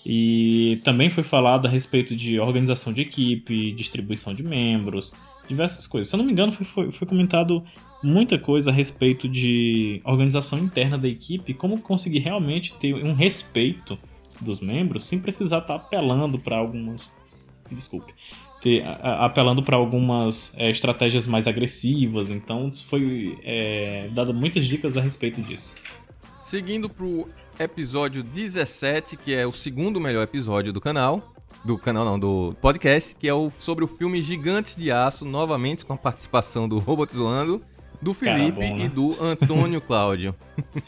E 0.05 0.79
também 0.83 1.09
foi 1.09 1.23
falado 1.23 1.67
a 1.67 1.69
respeito 1.69 2.15
de 2.15 2.39
organização 2.39 2.91
de 2.91 3.01
equipe, 3.01 3.71
distribuição 3.71 4.33
de 4.33 4.43
membros, 4.43 5.13
diversas 5.47 5.85
coisas. 5.85 6.09
Se 6.09 6.15
eu 6.15 6.17
não 6.17 6.25
me 6.25 6.31
engano, 6.31 6.51
foi, 6.51 6.65
foi, 6.65 6.91
foi 6.91 7.07
comentado 7.07 7.63
muita 8.03 8.37
coisa 8.37 8.71
a 8.71 8.73
respeito 8.73 9.27
de 9.27 10.01
organização 10.03 10.59
interna 10.59 10.97
da 10.97 11.07
equipe, 11.07 11.53
como 11.53 11.79
conseguir 11.79 12.19
realmente 12.19 12.73
ter 12.73 12.93
um 12.93 13.13
respeito 13.13 13.97
dos 14.39 14.59
membros 14.59 15.05
sem 15.05 15.19
precisar 15.19 15.59
estar 15.59 15.75
apelando 15.75 16.39
para 16.39 16.57
algumas. 16.57 17.11
Desculpe. 17.71 18.13
Ter, 18.61 18.83
a, 18.83 19.25
apelando 19.25 19.63
para 19.63 19.77
algumas 19.77 20.53
é, 20.57 20.69
estratégias 20.69 21.25
mais 21.25 21.47
agressivas. 21.47 22.29
Então, 22.29 22.71
foi 22.73 23.37
é, 23.43 24.09
dado 24.11 24.33
muitas 24.33 24.65
dicas 24.65 24.97
a 24.97 25.01
respeito 25.01 25.41
disso. 25.41 25.75
Seguindo 26.43 26.89
para 26.89 27.05
o 27.05 27.29
episódio 27.59 28.23
17, 28.23 29.15
que 29.15 29.33
é 29.33 29.45
o 29.45 29.51
segundo 29.51 30.01
melhor 30.01 30.23
episódio 30.23 30.73
do 30.73 30.81
canal. 30.81 31.33
Do 31.63 31.77
canal 31.77 32.03
não, 32.03 32.19
do 32.19 32.55
podcast, 32.59 33.15
que 33.15 33.27
é 33.27 33.33
o, 33.33 33.51
sobre 33.51 33.83
o 33.83 33.87
filme 33.87 34.19
Gigante 34.19 34.75
de 34.75 34.91
Aço, 34.91 35.23
novamente 35.23 35.85
com 35.85 35.93
a 35.93 35.97
participação 35.97 36.67
do 36.67 36.79
Robotizando, 36.79 37.61
do 38.01 38.13
Felipe 38.13 38.51
bom, 38.51 38.77
né? 38.77 38.85
e 38.85 38.89
do 38.89 39.15
Antônio 39.23 39.79
Cláudio. 39.79 40.35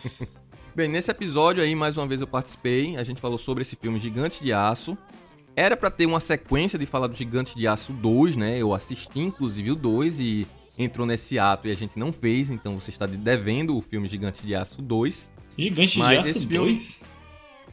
Bem, 0.76 0.90
nesse 0.90 1.12
episódio 1.12 1.62
aí, 1.62 1.76
mais 1.76 1.98
uma 1.98 2.08
vez 2.08 2.20
eu 2.20 2.26
participei, 2.26 2.98
a 2.98 3.04
gente 3.04 3.22
falou 3.22 3.38
sobre 3.38 3.62
esse 3.62 3.76
filme 3.76 4.00
Gigante 4.00 4.44
de 4.44 4.52
Aço. 4.52 4.98
Era 5.56 5.78
para 5.78 5.92
ter 5.92 6.08
uma 6.08 6.20
sequência 6.20 6.80
de 6.80 6.88
falar 6.88 7.06
do 7.06 7.16
Gigante 7.16 7.56
de 7.56 7.68
Aço 7.68 7.94
2, 7.94 8.36
né? 8.36 8.58
Eu 8.58 8.74
assisti 8.74 9.20
inclusive 9.20 9.70
o 9.70 9.76
2 9.76 10.20
e 10.20 10.48
entrou 10.80 11.06
nesse 11.06 11.38
ato 11.38 11.68
e 11.68 11.72
a 11.72 11.76
gente 11.76 12.00
não 12.00 12.12
fez, 12.12 12.50
então 12.50 12.80
você 12.80 12.90
está 12.90 13.06
devendo 13.06 13.78
o 13.78 13.82
filme 13.82 14.08
Gigante 14.08 14.44
de 14.44 14.56
Aço 14.56 14.82
2. 14.82 15.30
Gigante 15.56 16.00
Mas 16.00 16.24
de 16.24 16.30
Aço 16.32 16.50
2? 16.50 17.04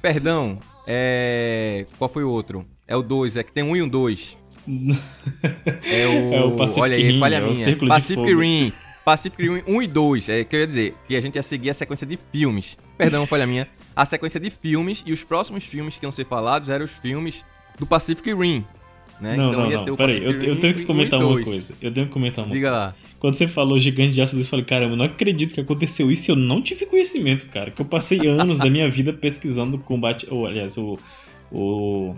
Perdão, 0.03 0.59
é. 0.87 1.87
Qual 1.97 2.11
foi 2.11 2.23
o 2.25 2.31
outro? 2.31 2.67
É 2.87 2.95
o 2.95 3.03
2, 3.03 3.39
é 3.39 3.43
que 3.43 3.53
tem 3.53 3.62
um 3.62 3.75
e 3.75 3.83
um 3.83 3.89
2. 3.89 4.37
é 5.91 6.07
o. 6.07 6.35
É 6.35 6.45
o 6.45 6.57
Pacific 6.57 6.83
Olha 6.83 6.97
aí, 6.97 7.03
Rim, 7.03 7.19
falha 7.19 7.37
é 7.37 7.41
minha. 7.41 7.89
Pacific 7.89 8.35
Rim. 8.35 8.71
Pacific 9.05 9.43
Rim 9.43 9.62
1 9.66 9.82
e 9.82 9.86
2. 9.86 10.28
É, 10.28 10.44
quer 10.44 10.66
dizer 10.66 10.94
que 11.06 11.16
a 11.16 11.20
gente 11.20 11.36
ia 11.36 11.43
seguir 11.43 11.70
a 11.70 11.74
sequência 11.74 12.06
de 12.06 12.18
filmes. 12.31 12.77
Perdão, 12.97 13.27
falha 13.27 13.47
minha. 13.47 13.68
A 13.94 14.05
sequência 14.05 14.39
de 14.39 14.51
filmes 14.51 15.02
e 15.06 15.12
os 15.12 15.24
próximos 15.24 15.64
filmes 15.64 15.97
que 15.97 16.05
iam 16.05 16.12
ser 16.12 16.24
falados 16.24 16.68
eram 16.68 16.85
os 16.85 16.93
filmes 16.93 17.44
do 17.78 17.86
Pacific 17.86 18.32
Rim. 18.32 18.64
Né? 19.20 19.36
Não, 19.36 19.51
então, 19.51 19.70
não, 19.70 19.86
não. 19.86 19.97
Peraí, 19.97 20.24
eu, 20.24 20.32
eu, 20.40 20.59
tenho 20.59 20.74
que 20.74 20.85
comentar 20.85 21.20
uma 21.22 21.43
coisa. 21.43 21.77
Eu 21.81 21.93
tenho 21.93 22.06
que 22.06 22.12
comentar 22.12 22.44
uma 22.44 22.51
Diga 22.51 22.70
coisa. 22.70 22.85
lá. 22.86 22.94
Quando 23.18 23.35
você 23.35 23.47
falou 23.47 23.78
gigante 23.78 24.12
de 24.12 24.22
aço, 24.22 24.39
eu 24.39 24.44
falei, 24.47 24.64
caramba, 24.64 24.94
eu 24.94 24.97
não 24.97 25.05
acredito 25.05 25.52
que 25.52 25.60
aconteceu 25.60 26.10
isso 26.10 26.31
e 26.31 26.32
eu 26.32 26.36
não 26.36 26.62
tive 26.62 26.86
conhecimento, 26.86 27.47
cara. 27.51 27.70
Que 27.70 27.82
eu 27.82 27.86
passei 27.86 28.27
anos 28.27 28.59
da 28.59 28.70
minha 28.70 28.89
vida 28.89 29.12
pesquisando 29.12 29.77
o 29.77 29.81
combate. 29.81 30.27
Ou, 30.31 30.47
aliás, 30.47 30.78
o. 30.78 30.98
o, 31.52 32.14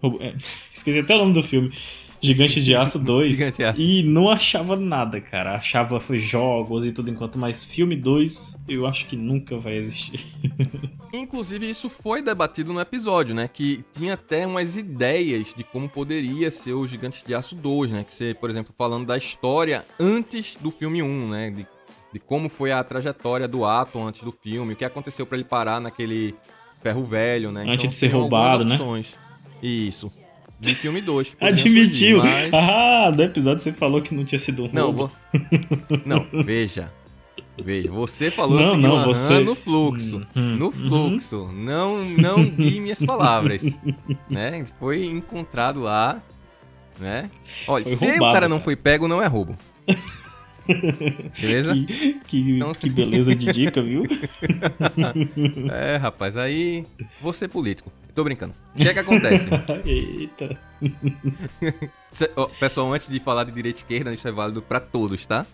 o 0.00 0.18
é, 0.20 0.34
esqueci 0.72 1.00
até 1.00 1.16
o 1.16 1.18
nome 1.18 1.32
do 1.32 1.42
filme. 1.42 1.72
Gigante 2.20 2.62
de 2.62 2.74
Aço 2.74 2.98
2 2.98 3.36
Gigante 3.36 3.62
Aço. 3.62 3.80
e 3.80 4.02
não 4.02 4.30
achava 4.30 4.76
nada, 4.76 5.20
cara. 5.20 5.54
Achava 5.54 6.00
jogos 6.16 6.86
e 6.86 6.92
tudo 6.92 7.10
enquanto, 7.10 7.38
mas 7.38 7.64
filme 7.64 7.96
2 7.96 8.64
eu 8.68 8.86
acho 8.86 9.06
que 9.06 9.16
nunca 9.16 9.56
vai 9.56 9.76
existir. 9.76 10.24
Inclusive, 11.12 11.68
isso 11.68 11.88
foi 11.88 12.20
debatido 12.20 12.72
no 12.72 12.80
episódio, 12.80 13.34
né? 13.34 13.48
Que 13.48 13.84
tinha 13.92 14.14
até 14.14 14.46
umas 14.46 14.76
ideias 14.76 15.54
de 15.56 15.64
como 15.64 15.88
poderia 15.88 16.50
ser 16.50 16.74
o 16.74 16.86
Gigante 16.86 17.24
de 17.26 17.34
Aço 17.34 17.54
2, 17.54 17.90
né? 17.90 18.04
Que 18.04 18.12
ser, 18.12 18.34
por 18.36 18.50
exemplo, 18.50 18.74
falando 18.76 19.06
da 19.06 19.16
história 19.16 19.84
antes 19.98 20.56
do 20.60 20.70
filme 20.70 21.02
1, 21.02 21.28
né? 21.28 21.50
De, 21.50 21.66
de 22.12 22.18
como 22.18 22.48
foi 22.48 22.72
a 22.72 22.82
trajetória 22.84 23.48
do 23.48 23.64
Atom 23.64 24.06
antes 24.06 24.22
do 24.22 24.32
filme, 24.32 24.74
o 24.74 24.76
que 24.76 24.84
aconteceu 24.84 25.24
para 25.24 25.38
ele 25.38 25.44
parar 25.44 25.80
naquele 25.80 26.34
ferro 26.82 27.04
velho, 27.04 27.50
né? 27.50 27.62
Antes 27.62 27.74
então, 27.74 27.90
de 27.90 27.96
ser 27.96 28.08
roubado, 28.08 28.64
né? 28.64 28.78
Isso 29.62 30.12
de 30.60 30.74
filme 30.74 31.00
2. 31.00 31.36
Admitiu. 31.40 32.18
Mas... 32.18 32.52
Ah, 32.52 33.12
no 33.14 33.22
episódio 33.22 33.62
você 33.62 33.72
falou 33.72 34.02
que 34.02 34.14
não 34.14 34.24
tinha 34.24 34.38
sido 34.38 34.64
um 34.64 34.70
não. 34.72 34.92
Vou... 34.92 35.10
Não, 36.04 36.26
veja. 36.44 36.90
Veja, 37.62 37.90
você 37.90 38.30
falou 38.30 38.60
não, 38.60 38.76
não, 38.76 39.04
você... 39.04 39.40
no 39.40 39.54
fluxo. 39.54 40.24
Hum, 40.34 40.56
no 40.56 40.66
uhum. 40.66 40.72
fluxo. 40.72 41.36
Uhum. 41.38 41.52
Não, 41.52 42.04
não 42.04 42.44
guie 42.44 42.80
minhas 42.80 43.04
palavras. 43.04 43.76
né? 44.30 44.64
Foi 44.78 45.04
encontrado 45.04 45.80
lá. 45.80 46.22
Né? 47.00 47.30
Olha, 47.66 47.84
foi 47.84 47.96
se 47.96 48.04
roubado, 48.04 48.16
o 48.16 48.20
cara, 48.20 48.32
cara 48.34 48.48
não 48.48 48.60
foi 48.60 48.76
pego, 48.76 49.08
não 49.08 49.22
é 49.22 49.26
roubo. 49.26 49.56
Beleza? 51.40 51.74
Que, 51.74 52.20
que, 52.26 52.38
então, 52.50 52.72
que 52.72 52.90
beleza 52.90 53.34
de 53.34 53.52
dica, 53.52 53.80
viu? 53.80 54.04
é, 55.72 55.96
rapaz, 55.96 56.36
aí. 56.36 56.84
Você 57.20 57.46
é 57.46 57.48
político. 57.48 57.90
Tô 58.14 58.24
brincando. 58.24 58.54
O 58.74 58.76
que 58.76 58.88
é 58.88 58.92
que 58.92 58.98
acontece? 58.98 59.48
Eita. 59.86 60.58
Pessoal, 62.58 62.92
antes 62.92 63.08
de 63.08 63.20
falar 63.20 63.44
de 63.44 63.52
direita 63.52 63.78
e 63.78 63.82
esquerda, 63.82 64.12
isso 64.12 64.26
é 64.26 64.32
válido 64.32 64.60
para 64.60 64.80
todos, 64.80 65.24
tá? 65.24 65.46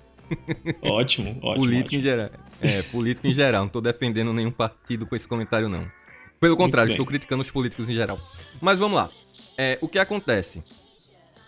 Ótimo, 0.82 1.38
ótimo. 1.42 1.54
Político 1.54 1.88
ótimo. 1.88 2.00
em 2.00 2.02
geral. 2.02 2.30
É, 2.60 2.82
político 2.82 3.26
em 3.26 3.34
geral. 3.34 3.62
Não 3.64 3.68
tô 3.68 3.80
defendendo 3.80 4.32
nenhum 4.32 4.50
partido 4.50 5.06
com 5.06 5.14
esse 5.14 5.28
comentário, 5.28 5.68
não. 5.68 5.86
Pelo 6.40 6.56
contrário, 6.56 6.90
estou 6.90 7.06
criticando 7.06 7.42
os 7.42 7.50
políticos 7.50 7.88
em 7.88 7.94
geral. 7.94 8.18
Mas 8.60 8.78
vamos 8.78 8.96
lá. 8.96 9.10
É, 9.56 9.78
o 9.80 9.88
que 9.88 9.98
acontece? 9.98 10.62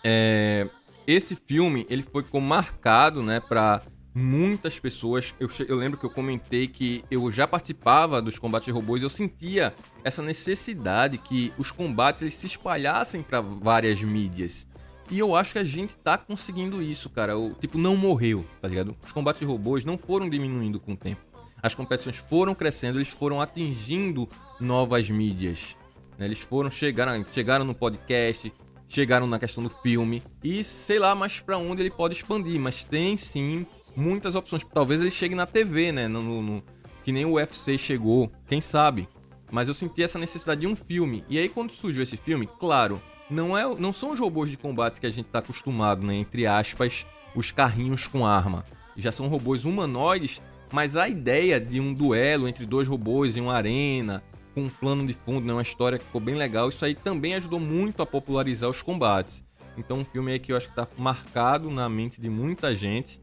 É, 0.03 0.67
esse 1.07 1.35
filme, 1.35 1.85
ele 1.89 2.03
foi 2.03 2.23
marcado, 2.41 3.23
né, 3.23 3.39
pra 3.39 3.81
muitas 4.13 4.77
pessoas. 4.77 5.33
Eu, 5.39 5.49
eu 5.67 5.77
lembro 5.77 5.97
que 5.97 6.05
eu 6.05 6.09
comentei 6.09 6.67
que 6.67 7.03
eu 7.09 7.31
já 7.31 7.47
participava 7.47 8.21
dos 8.21 8.37
combates 8.37 8.65
de 8.65 8.71
robôs 8.71 9.01
e 9.01 9.05
eu 9.05 9.09
sentia 9.09 9.73
essa 10.03 10.21
necessidade 10.21 11.17
que 11.17 11.53
os 11.57 11.71
combates 11.71 12.21
eles 12.21 12.33
se 12.33 12.47
espalhassem 12.47 13.21
para 13.21 13.39
várias 13.39 14.03
mídias. 14.03 14.67
E 15.09 15.17
eu 15.19 15.35
acho 15.35 15.53
que 15.53 15.59
a 15.59 15.63
gente 15.63 15.95
tá 15.97 16.17
conseguindo 16.17 16.81
isso, 16.81 17.09
cara. 17.09 17.37
O 17.37 17.53
tipo 17.53 17.77
não 17.77 17.95
morreu, 17.95 18.45
tá 18.61 18.67
ligado? 18.67 18.97
Os 19.05 19.13
combates 19.13 19.39
de 19.39 19.45
robôs 19.45 19.85
não 19.85 19.97
foram 19.97 20.29
diminuindo 20.29 20.79
com 20.79 20.93
o 20.93 20.97
tempo. 20.97 21.21
As 21.61 21.73
competições 21.73 22.17
foram 22.17 22.53
crescendo, 22.53 22.97
eles 22.97 23.09
foram 23.09 23.41
atingindo 23.41 24.27
novas 24.59 25.09
mídias. 25.09 25.77
Né? 26.17 26.25
Eles 26.25 26.39
foram 26.39 26.69
chegaram, 26.69 27.25
chegaram 27.31 27.63
no 27.63 27.73
podcast, 27.73 28.51
chegaram 28.87 29.27
na 29.27 29.39
questão 29.39 29.63
do 29.63 29.69
filme 29.69 30.23
e 30.43 30.63
sei 30.63 30.99
lá 30.99 31.13
mais 31.13 31.39
para 31.39 31.57
onde 31.57 31.81
ele 31.81 31.91
pode 31.91 32.15
expandir, 32.15 32.59
mas 32.59 32.83
tem 32.83 33.17
sim 33.17 33.65
muitas 33.95 34.35
opções. 34.35 34.63
Talvez 34.73 35.01
ele 35.01 35.11
chegue 35.11 35.35
na 35.35 35.45
TV, 35.45 35.91
né? 35.91 36.07
No, 36.07 36.21
no, 36.21 36.41
no, 36.41 36.63
que 37.03 37.11
nem 37.11 37.25
o 37.25 37.33
UFC 37.33 37.77
chegou, 37.77 38.31
quem 38.47 38.61
sabe? 38.61 39.07
Mas 39.51 39.67
eu 39.67 39.73
senti 39.73 40.03
essa 40.03 40.19
necessidade 40.19 40.61
de 40.61 40.67
um 40.67 40.75
filme. 40.75 41.23
E 41.29 41.37
aí 41.37 41.49
quando 41.49 41.71
surgiu 41.71 42.03
esse 42.03 42.17
filme, 42.17 42.47
claro, 42.59 43.01
não 43.29 43.57
é, 43.57 43.63
não 43.75 43.91
são 43.91 44.11
os 44.11 44.19
robôs 44.19 44.49
de 44.49 44.57
combate 44.57 44.99
que 44.99 45.07
a 45.07 45.11
gente 45.11 45.27
tá 45.27 45.39
acostumado, 45.39 46.01
né? 46.01 46.15
Entre 46.15 46.45
aspas, 46.45 47.05
os 47.35 47.51
carrinhos 47.51 48.07
com 48.07 48.25
arma. 48.25 48.65
Já 48.95 49.11
são 49.11 49.27
robôs 49.27 49.65
humanoides, 49.65 50.41
mas 50.71 50.95
a 50.95 51.07
ideia 51.07 51.59
de 51.59 51.79
um 51.79 51.93
duelo 51.93 52.47
entre 52.47 52.65
dois 52.65 52.87
robôs 52.87 53.37
em 53.37 53.41
uma 53.41 53.53
arena, 53.53 54.23
com 54.57 54.63
um 54.63 54.69
plano 54.69 55.05
de 55.05 55.13
fundo, 55.13 55.45
né? 55.45 55.53
uma 55.53 55.61
história 55.61 55.99
que 55.99 56.05
ficou 56.05 56.19
bem 56.19 56.33
legal, 56.33 56.69
isso 56.69 56.83
aí 56.83 56.95
também 56.95 57.35
ajudou 57.35 57.59
muito 57.59 58.01
a 58.01 58.05
popularizar 58.05 58.69
os 58.69 58.81
combates. 58.81 59.43
Então 59.77 59.99
um 59.99 60.05
filme 60.05 60.31
aí 60.31 60.39
que 60.39 60.51
eu 60.51 60.57
acho 60.57 60.67
que 60.67 60.75
tá 60.75 60.87
marcado 60.97 61.69
na 61.69 61.87
mente 61.87 62.19
de 62.19 62.29
muita 62.29 62.75
gente 62.75 63.19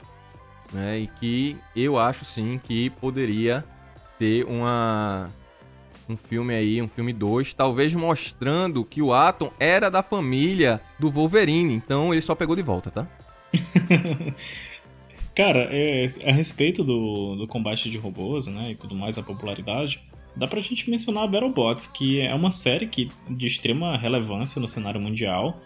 né? 0.73 0.99
E 0.99 1.07
que 1.07 1.57
eu 1.75 1.99
acho 1.99 2.25
sim 2.25 2.61
que 2.63 2.91
poderia 2.91 3.65
ter 4.19 4.45
uma 4.45 5.31
um 6.07 6.19
filme 6.19 6.55
aí, 6.55 6.83
um 6.83 6.89
filme 6.89 7.15
2, 7.15 7.55
talvez 7.55 7.95
mostrando 7.95 8.85
que 8.85 9.01
o 9.01 9.15
Atom 9.15 9.51
era 9.59 9.91
da 9.91 10.03
família 10.03 10.79
do 10.99 11.11
Wolverine, 11.11 11.73
então 11.73 12.13
ele 12.13 12.21
só 12.21 12.35
pegou 12.35 12.55
de 12.55 12.61
volta, 12.61 12.91
tá? 12.91 13.07
Cara, 15.35 15.67
é, 15.73 16.11
a 16.27 16.33
respeito 16.33 16.85
do, 16.85 17.37
do 17.37 17.49
combate 17.49 17.89
de 17.89 17.97
robôs, 17.97 18.47
né, 18.47 18.73
e 18.73 18.75
tudo 18.75 18.95
mais, 18.95 19.17
a 19.17 19.23
popularidade, 19.23 20.03
dá 20.37 20.47
pra 20.47 20.61
gente 20.61 20.91
mencionar 20.91 21.25
a 21.25 21.27
BattleBots, 21.27 21.87
que 21.87 22.21
é 22.21 22.35
uma 22.35 22.51
série 22.51 22.87
que, 22.87 23.11
de 23.29 23.47
extrema 23.47 23.97
relevância 23.97 24.61
no 24.61 24.69
cenário 24.69 25.01
mundial, 25.01 25.61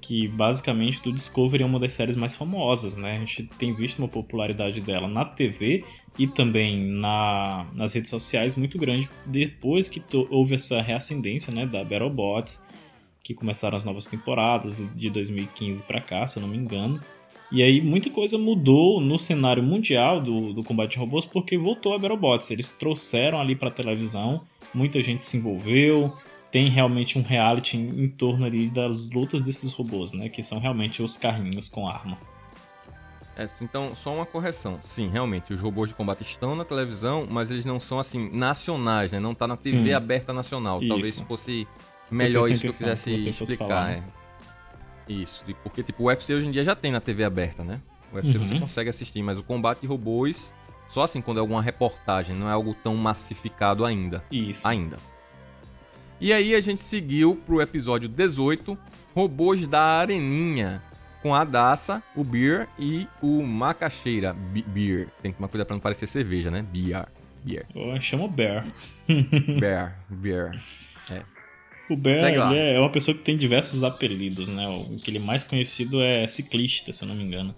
que 0.00 0.28
basicamente 0.28 1.02
do 1.02 1.12
Discovery 1.12 1.62
é 1.62 1.66
uma 1.66 1.80
das 1.80 1.92
séries 1.92 2.14
mais 2.16 2.36
famosas, 2.36 2.96
né? 2.96 3.16
A 3.16 3.18
gente 3.18 3.42
tem 3.58 3.74
visto 3.74 3.98
uma 3.98 4.08
popularidade 4.08 4.80
dela 4.80 5.08
na 5.08 5.24
TV 5.24 5.84
e 6.18 6.26
também 6.26 6.78
na, 6.78 7.66
nas 7.74 7.92
redes 7.92 8.10
sociais 8.10 8.54
muito 8.54 8.78
grande 8.78 9.08
depois 9.26 9.88
que 9.88 10.02
houve 10.30 10.54
essa 10.54 10.80
reascendência, 10.80 11.52
né, 11.52 11.66
da 11.66 11.82
BattleBots, 11.82 12.66
que 13.22 13.34
começaram 13.34 13.76
as 13.76 13.84
novas 13.84 14.06
temporadas 14.06 14.80
de 14.94 15.10
2015 15.10 15.82
para 15.82 16.00
cá, 16.00 16.26
se 16.26 16.38
eu 16.38 16.42
não 16.42 16.48
me 16.48 16.56
engano. 16.56 17.00
E 17.50 17.62
aí 17.62 17.80
muita 17.80 18.10
coisa 18.10 18.36
mudou 18.36 19.00
no 19.00 19.18
cenário 19.18 19.62
mundial 19.62 20.20
do, 20.20 20.52
do 20.52 20.64
combate 20.64 20.92
de 20.92 20.98
robôs 20.98 21.24
porque 21.24 21.56
voltou 21.56 21.94
a 21.94 21.98
BattleBots. 21.98 22.50
Eles 22.50 22.72
trouxeram 22.72 23.40
ali 23.40 23.54
para 23.54 23.70
televisão, 23.70 24.42
muita 24.74 25.00
gente 25.02 25.24
se 25.24 25.36
envolveu, 25.36 26.12
tem 26.50 26.68
realmente 26.68 27.18
um 27.18 27.22
reality 27.22 27.76
em, 27.76 28.04
em, 28.04 28.08
torno 28.08 28.44
ali 28.44 28.68
das 28.68 29.10
lutas 29.10 29.42
desses 29.42 29.72
robôs, 29.72 30.12
né? 30.12 30.28
Que 30.28 30.42
são 30.42 30.58
realmente 30.58 31.02
os 31.02 31.16
carrinhos 31.16 31.68
com 31.68 31.88
arma. 31.88 32.18
É, 33.36 33.46
então, 33.60 33.94
só 33.94 34.14
uma 34.14 34.24
correção. 34.24 34.78
Sim, 34.82 35.08
realmente, 35.08 35.52
os 35.52 35.60
robôs 35.60 35.90
de 35.90 35.94
combate 35.94 36.22
estão 36.22 36.56
na 36.56 36.64
televisão, 36.64 37.26
mas 37.28 37.50
eles 37.50 37.66
não 37.66 37.78
são, 37.78 37.98
assim, 37.98 38.30
nacionais, 38.30 39.12
né? 39.12 39.20
Não 39.20 39.34
tá 39.34 39.46
na 39.46 39.56
TV 39.56 39.88
Sim. 39.88 39.92
aberta 39.92 40.32
nacional. 40.32 40.80
Isso. 40.80 40.88
Talvez 40.88 41.18
fosse 41.18 41.68
melhor 42.10 42.50
isso 42.50 42.60
que 42.60 42.66
eu 42.66 42.70
quisesse 42.70 43.14
explicar. 43.14 43.68
Falar, 43.68 43.86
né? 43.88 44.04
é. 44.22 44.25
Isso, 45.08 45.44
porque, 45.62 45.82
tipo, 45.82 46.04
o 46.04 46.06
UFC 46.06 46.34
hoje 46.34 46.46
em 46.46 46.50
dia 46.50 46.64
já 46.64 46.74
tem 46.74 46.90
na 46.90 47.00
TV 47.00 47.24
aberta, 47.24 47.62
né? 47.62 47.80
O 48.12 48.16
UFC 48.16 48.36
uhum. 48.36 48.44
você 48.44 48.58
consegue 48.58 48.90
assistir, 48.90 49.22
mas 49.22 49.38
o 49.38 49.42
combate 49.42 49.80
de 49.80 49.86
robôs, 49.86 50.52
só 50.88 51.02
assim 51.02 51.20
quando 51.20 51.38
é 51.38 51.40
alguma 51.40 51.62
reportagem, 51.62 52.34
não 52.34 52.48
é 52.48 52.52
algo 52.52 52.74
tão 52.74 52.96
massificado 52.96 53.84
ainda. 53.84 54.22
Isso. 54.30 54.66
Ainda. 54.66 54.98
E 56.20 56.32
aí 56.32 56.54
a 56.54 56.60
gente 56.60 56.80
seguiu 56.80 57.36
pro 57.46 57.60
episódio 57.60 58.08
18, 58.08 58.76
Robôs 59.14 59.66
da 59.66 59.82
Areninha, 59.82 60.82
com 61.22 61.34
a 61.34 61.44
Daça, 61.44 62.02
o 62.14 62.24
Beer 62.24 62.68
e 62.78 63.06
o 63.20 63.42
Macaxeira. 63.42 64.34
Beer. 64.34 65.08
Tem 65.22 65.32
que 65.32 65.38
uma 65.38 65.48
coisa 65.48 65.64
pra 65.64 65.74
não 65.74 65.80
parecer 65.80 66.06
cerveja, 66.06 66.50
né? 66.50 66.62
Beer. 66.62 67.06
Beer. 67.44 67.66
Eu 67.74 68.00
chamo 68.00 68.28
Bear. 68.28 68.66
Bear. 69.58 69.98
Beer. 70.08 70.52
É. 71.08 71.22
O 71.88 71.96
Bear 71.96 72.52
é 72.52 72.78
uma 72.78 72.90
pessoa 72.90 73.16
que 73.16 73.22
tem 73.22 73.36
diversos 73.36 73.84
apelidos, 73.84 74.48
né? 74.48 74.66
O 74.68 74.96
que 74.96 75.10
ele 75.10 75.18
mais 75.18 75.44
conhecido 75.44 76.02
é 76.02 76.26
ciclista, 76.26 76.92
se 76.92 77.04
eu 77.04 77.08
não 77.08 77.14
me 77.14 77.22
engano. 77.22 77.54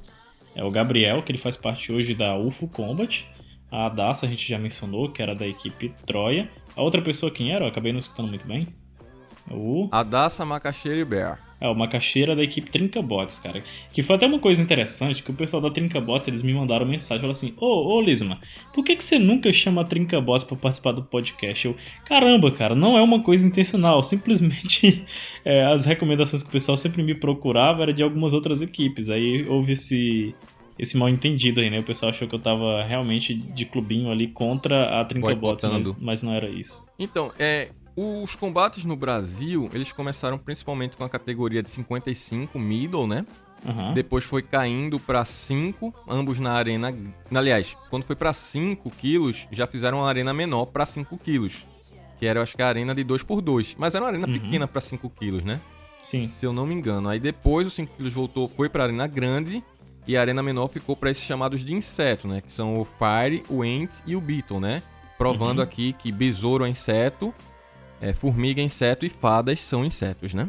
É 0.54 0.62
o 0.62 0.70
Gabriel, 0.70 1.22
que 1.22 1.30
ele 1.30 1.38
faz 1.38 1.56
parte 1.56 1.92
hoje 1.92 2.14
da 2.14 2.36
UFO 2.36 2.68
Combat. 2.68 3.26
A 3.70 3.88
Daça 3.88 4.26
a 4.26 4.28
gente 4.28 4.48
já 4.48 4.58
mencionou, 4.58 5.10
que 5.10 5.22
era 5.22 5.34
da 5.34 5.46
equipe 5.46 5.92
Troia. 6.06 6.48
A 6.74 6.82
outra 6.82 7.00
pessoa 7.02 7.30
quem 7.30 7.52
era? 7.52 7.64
Eu 7.64 7.68
acabei 7.68 7.92
não 7.92 7.98
escutando 7.98 8.28
muito 8.28 8.46
bem. 8.46 8.68
O... 9.50 9.88
Adassa, 9.90 10.44
Macaxeira 10.44 11.00
e 11.00 11.04
Bear. 11.04 11.48
É, 11.60 11.68
o 11.68 11.74
Macaxeira 11.74 12.36
da 12.36 12.42
equipe 12.42 12.70
Trincabots, 12.70 13.40
cara. 13.40 13.62
Que 13.92 14.02
foi 14.02 14.14
até 14.16 14.26
uma 14.26 14.38
coisa 14.38 14.62
interessante, 14.62 15.22
que 15.22 15.30
o 15.30 15.34
pessoal 15.34 15.60
da 15.60 15.70
Trincabots, 15.70 16.28
eles 16.28 16.42
me 16.42 16.52
mandaram 16.52 16.86
mensagem, 16.86 17.20
falaram 17.20 17.32
assim, 17.32 17.54
ô, 17.56 17.96
ô 17.96 18.00
Lisma, 18.00 18.38
por 18.72 18.84
que, 18.84 18.94
que 18.94 19.02
você 19.02 19.18
nunca 19.18 19.52
chama 19.52 19.82
a 19.82 19.84
Trincabots 19.84 20.44
pra 20.44 20.56
participar 20.56 20.92
do 20.92 21.02
podcast? 21.02 21.66
Eu, 21.66 21.74
caramba, 22.04 22.52
cara, 22.52 22.76
não 22.76 22.96
é 22.96 23.02
uma 23.02 23.22
coisa 23.22 23.46
intencional, 23.46 24.02
simplesmente 24.04 25.04
é, 25.44 25.66
as 25.66 25.84
recomendações 25.84 26.42
que 26.44 26.48
o 26.48 26.52
pessoal 26.52 26.76
sempre 26.76 27.02
me 27.02 27.14
procurava 27.14 27.82
era 27.82 27.92
de 27.92 28.04
algumas 28.04 28.32
outras 28.32 28.62
equipes, 28.62 29.10
aí 29.10 29.44
houve 29.48 29.72
esse, 29.72 30.32
esse 30.78 30.96
mal 30.96 31.08
entendido 31.08 31.60
aí, 31.60 31.68
né? 31.68 31.80
O 31.80 31.84
pessoal 31.84 32.10
achou 32.10 32.28
que 32.28 32.34
eu 32.36 32.38
tava 32.38 32.84
realmente 32.84 33.34
de 33.34 33.64
clubinho 33.64 34.12
ali 34.12 34.28
contra 34.28 35.00
a 35.00 35.04
Trincabots, 35.04 35.64
mas, 35.64 35.98
mas 35.98 36.22
não 36.22 36.32
era 36.32 36.48
isso. 36.48 36.86
Então, 36.96 37.32
é, 37.36 37.70
os 37.98 38.36
combates 38.36 38.84
no 38.84 38.94
Brasil, 38.94 39.68
eles 39.72 39.90
começaram 39.90 40.38
principalmente 40.38 40.96
com 40.96 41.02
a 41.02 41.08
categoria 41.08 41.62
de 41.62 41.68
55 41.68 42.58
middle, 42.58 43.06
né? 43.06 43.26
Uhum. 43.66 43.92
Depois 43.92 44.24
foi 44.24 44.40
caindo 44.40 45.00
para 45.00 45.24
5, 45.24 45.92
ambos 46.06 46.38
na 46.38 46.52
arena. 46.52 46.94
Aliás, 47.34 47.76
quando 47.90 48.04
foi 48.04 48.14
para 48.14 48.32
5 48.32 48.88
quilos, 48.90 49.48
já 49.50 49.66
fizeram 49.66 49.98
uma 49.98 50.08
arena 50.08 50.32
menor 50.32 50.66
para 50.66 50.86
5 50.86 51.18
quilos. 51.18 51.66
Que 52.20 52.26
era, 52.26 52.38
eu 52.38 52.42
acho 52.42 52.56
que 52.56 52.62
a 52.62 52.68
arena 52.68 52.94
de 52.94 53.04
2 53.04 53.22
por 53.22 53.40
2 53.40 53.76
Mas 53.78 53.94
era 53.94 54.04
uma 54.04 54.10
arena 54.10 54.26
uhum. 54.26 54.38
pequena 54.38 54.68
para 54.68 54.80
5 54.80 55.10
quilos, 55.10 55.44
né? 55.44 55.60
Sim. 56.00 56.26
Se 56.26 56.46
eu 56.46 56.52
não 56.52 56.66
me 56.66 56.74
engano. 56.74 57.08
Aí 57.08 57.18
depois 57.18 57.66
o 57.66 57.70
5 57.70 57.96
quilos 57.96 58.12
voltou, 58.12 58.48
foi 58.48 58.68
pra 58.68 58.84
arena 58.84 59.06
grande. 59.08 59.62
E 60.06 60.16
a 60.16 60.20
arena 60.20 60.42
menor 60.42 60.68
ficou 60.68 60.96
para 60.96 61.10
esses 61.10 61.24
chamados 61.24 61.64
de 61.64 61.74
inseto, 61.74 62.28
né? 62.28 62.40
Que 62.40 62.52
são 62.52 62.78
o 62.80 62.84
Fire, 62.84 63.44
o 63.48 63.62
Ant 63.62 63.90
e 64.06 64.14
o 64.14 64.20
Beetle, 64.20 64.60
né? 64.60 64.82
Provando 65.18 65.58
uhum. 65.58 65.64
aqui 65.64 65.92
que 65.92 66.12
besouro 66.12 66.64
é 66.64 66.68
inseto 66.68 67.34
é, 68.00 68.12
formiga, 68.12 68.60
inseto 68.60 69.04
e 69.04 69.08
fadas 69.08 69.60
são 69.60 69.84
insetos, 69.84 70.34
né? 70.34 70.48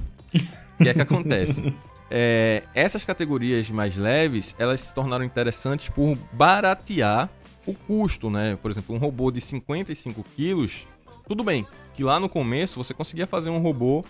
O 0.80 0.84
que 0.84 0.90
é 0.90 0.94
que 0.94 1.02
acontece? 1.02 1.74
É, 2.12 2.64
essas 2.74 3.06
categorias 3.06 3.70
mais 3.70 3.96
leves, 3.96 4.56
elas 4.58 4.82
se 4.82 4.94
tornaram 4.96 5.24
interessantes 5.24 5.90
por 5.90 6.18
baratear 6.32 7.30
o 7.68 7.74
custo, 7.76 8.32
né? 8.32 8.58
Por 8.60 8.72
exemplo, 8.72 8.96
um 8.96 8.98
robô 8.98 9.30
de 9.30 9.40
55 9.40 10.26
quilos, 10.36 10.88
tudo 11.28 11.44
bem, 11.44 11.68
que 11.94 12.04
lá 12.04 12.20
no 12.20 12.28
começo 12.28 12.84
você 12.84 12.96
conseguia 12.96 13.28
fazer 13.28 13.52
um 13.52 13.60
robô 13.60 14.04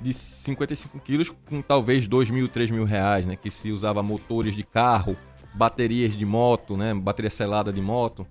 de 0.00 0.12
55 0.12 0.98
quilos 0.98 1.32
com 1.48 1.62
talvez 1.62 2.08
2 2.08 2.28
mil, 2.28 2.48
3 2.48 2.72
mil 2.72 2.84
reais, 2.84 3.24
né? 3.24 3.36
Que 3.36 3.52
se 3.52 3.70
usava 3.70 4.02
motores 4.02 4.56
de 4.56 4.64
carro, 4.64 5.16
baterias 5.54 6.16
de 6.16 6.26
moto, 6.26 6.76
né? 6.76 6.92
Bateria 6.92 7.30
selada 7.30 7.72
de 7.72 7.80
moto 7.80 8.26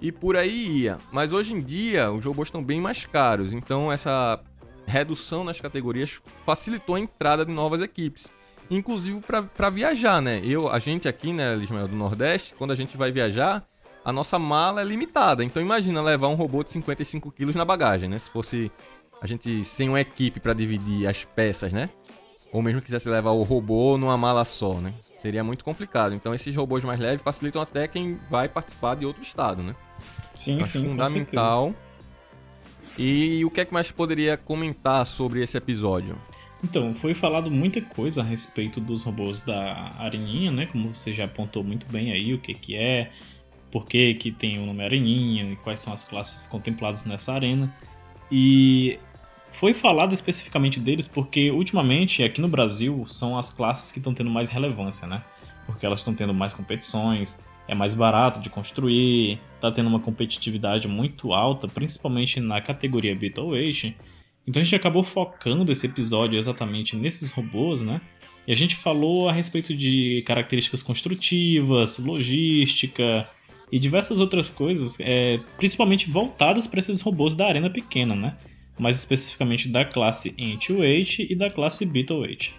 e 0.00 0.12
por 0.12 0.36
aí 0.36 0.82
ia. 0.82 0.98
Mas 1.12 1.32
hoje 1.32 1.52
em 1.52 1.60
dia 1.60 2.10
os 2.10 2.24
robôs 2.24 2.48
estão 2.48 2.62
bem 2.62 2.80
mais 2.80 3.04
caros, 3.06 3.52
então 3.52 3.90
essa 3.90 4.40
redução 4.86 5.44
nas 5.44 5.60
categorias 5.60 6.20
facilitou 6.46 6.94
a 6.94 7.00
entrada 7.00 7.44
de 7.44 7.52
novas 7.52 7.80
equipes. 7.80 8.28
Inclusive 8.70 9.22
para 9.56 9.70
viajar, 9.70 10.20
né? 10.20 10.40
Eu, 10.44 10.68
a 10.68 10.78
gente 10.78 11.08
aqui, 11.08 11.32
né, 11.32 11.54
Lismael, 11.54 11.88
do 11.88 11.96
Nordeste, 11.96 12.54
quando 12.54 12.70
a 12.70 12.76
gente 12.76 12.96
vai 12.96 13.10
viajar, 13.10 13.66
a 14.04 14.12
nossa 14.12 14.38
mala 14.38 14.82
é 14.82 14.84
limitada. 14.84 15.42
Então 15.42 15.62
imagina 15.62 16.02
levar 16.02 16.28
um 16.28 16.34
robô 16.34 16.62
de 16.62 16.70
55 16.72 17.30
quilos 17.32 17.54
na 17.54 17.64
bagagem, 17.64 18.08
né? 18.08 18.18
Se 18.18 18.30
fosse 18.30 18.70
a 19.20 19.26
gente 19.26 19.64
sem 19.64 19.88
uma 19.88 20.00
equipe 20.00 20.38
para 20.38 20.52
dividir 20.52 21.06
as 21.06 21.24
peças, 21.24 21.72
né? 21.72 21.90
Ou 22.52 22.62
mesmo 22.62 22.80
quisesse 22.80 23.08
levar 23.08 23.30
o 23.30 23.42
robô 23.42 23.98
numa 23.98 24.16
mala 24.16 24.44
só, 24.44 24.74
né? 24.74 24.94
Seria 25.18 25.44
muito 25.44 25.64
complicado. 25.64 26.14
Então 26.14 26.34
esses 26.34 26.54
robôs 26.54 26.84
mais 26.84 26.98
leves 26.98 27.22
facilitam 27.22 27.60
até 27.60 27.86
quem 27.86 28.18
vai 28.30 28.48
participar 28.48 28.96
de 28.96 29.04
outro 29.04 29.22
estado, 29.22 29.62
né? 29.62 29.74
Sim, 30.34 30.60
Acho 30.60 30.78
sim, 30.78 30.84
fundamental. 30.84 31.74
E 32.98 33.44
o 33.44 33.50
que 33.50 33.60
é 33.60 33.64
que 33.64 33.72
mais 33.72 33.92
poderia 33.92 34.36
comentar 34.36 35.06
sobre 35.06 35.42
esse 35.42 35.56
episódio? 35.56 36.16
Então, 36.64 36.92
foi 36.92 37.14
falado 37.14 37.50
muita 37.50 37.80
coisa 37.80 38.20
a 38.20 38.24
respeito 38.24 38.80
dos 38.80 39.04
robôs 39.04 39.40
da 39.40 39.94
Areninha, 39.98 40.50
né? 40.50 40.66
Como 40.66 40.92
você 40.92 41.12
já 41.12 41.24
apontou 41.24 41.62
muito 41.62 41.86
bem 41.86 42.10
aí, 42.10 42.34
o 42.34 42.38
que 42.38 42.52
que 42.52 42.74
é, 42.74 43.10
por 43.70 43.86
que 43.86 44.14
que 44.14 44.32
tem 44.32 44.58
o 44.58 44.66
nome 44.66 44.82
Areninha 44.82 45.52
e 45.52 45.56
quais 45.56 45.78
são 45.78 45.92
as 45.92 46.02
classes 46.02 46.46
contempladas 46.48 47.04
nessa 47.04 47.32
arena. 47.32 47.72
E 48.30 48.98
foi 49.48 49.72
falado 49.72 50.12
especificamente 50.12 50.78
deles 50.78 51.08
porque 51.08 51.50
ultimamente 51.50 52.22
aqui 52.22 52.40
no 52.40 52.48
Brasil 52.48 53.04
são 53.06 53.38
as 53.38 53.48
classes 53.48 53.90
que 53.90 53.98
estão 53.98 54.12
tendo 54.12 54.30
mais 54.30 54.50
relevância, 54.50 55.06
né? 55.06 55.24
Porque 55.66 55.84
elas 55.84 56.00
estão 56.00 56.14
tendo 56.14 56.34
mais 56.34 56.52
competições, 56.52 57.46
é 57.66 57.74
mais 57.74 57.94
barato 57.94 58.40
de 58.40 58.50
construir, 58.50 59.38
tá 59.60 59.70
tendo 59.70 59.88
uma 59.88 60.00
competitividade 60.00 60.86
muito 60.86 61.32
alta, 61.32 61.66
principalmente 61.66 62.40
na 62.40 62.60
categoria 62.60 63.14
Beetleweight. 63.16 63.96
Então 64.46 64.60
a 64.60 64.64
gente 64.64 64.76
acabou 64.76 65.02
focando 65.02 65.72
esse 65.72 65.86
episódio 65.86 66.38
exatamente 66.38 66.94
nesses 66.94 67.30
robôs, 67.30 67.80
né? 67.80 68.00
E 68.46 68.52
a 68.52 68.54
gente 68.54 68.76
falou 68.76 69.28
a 69.28 69.32
respeito 69.32 69.74
de 69.74 70.22
características 70.26 70.82
construtivas, 70.82 71.98
logística 71.98 73.28
e 73.70 73.78
diversas 73.78 74.20
outras 74.20 74.48
coisas, 74.48 74.98
é, 75.00 75.38
principalmente 75.58 76.10
voltadas 76.10 76.66
para 76.66 76.78
esses 76.78 77.02
robôs 77.02 77.34
da 77.34 77.46
arena 77.46 77.68
pequena, 77.68 78.14
né? 78.14 78.36
Mais 78.78 78.96
especificamente 78.98 79.68
da 79.68 79.84
classe 79.84 80.34
Ant-Weight 80.38 81.26
e 81.30 81.34
da 81.34 81.50
classe 81.50 81.84
Beetle-Weight. 81.84 82.54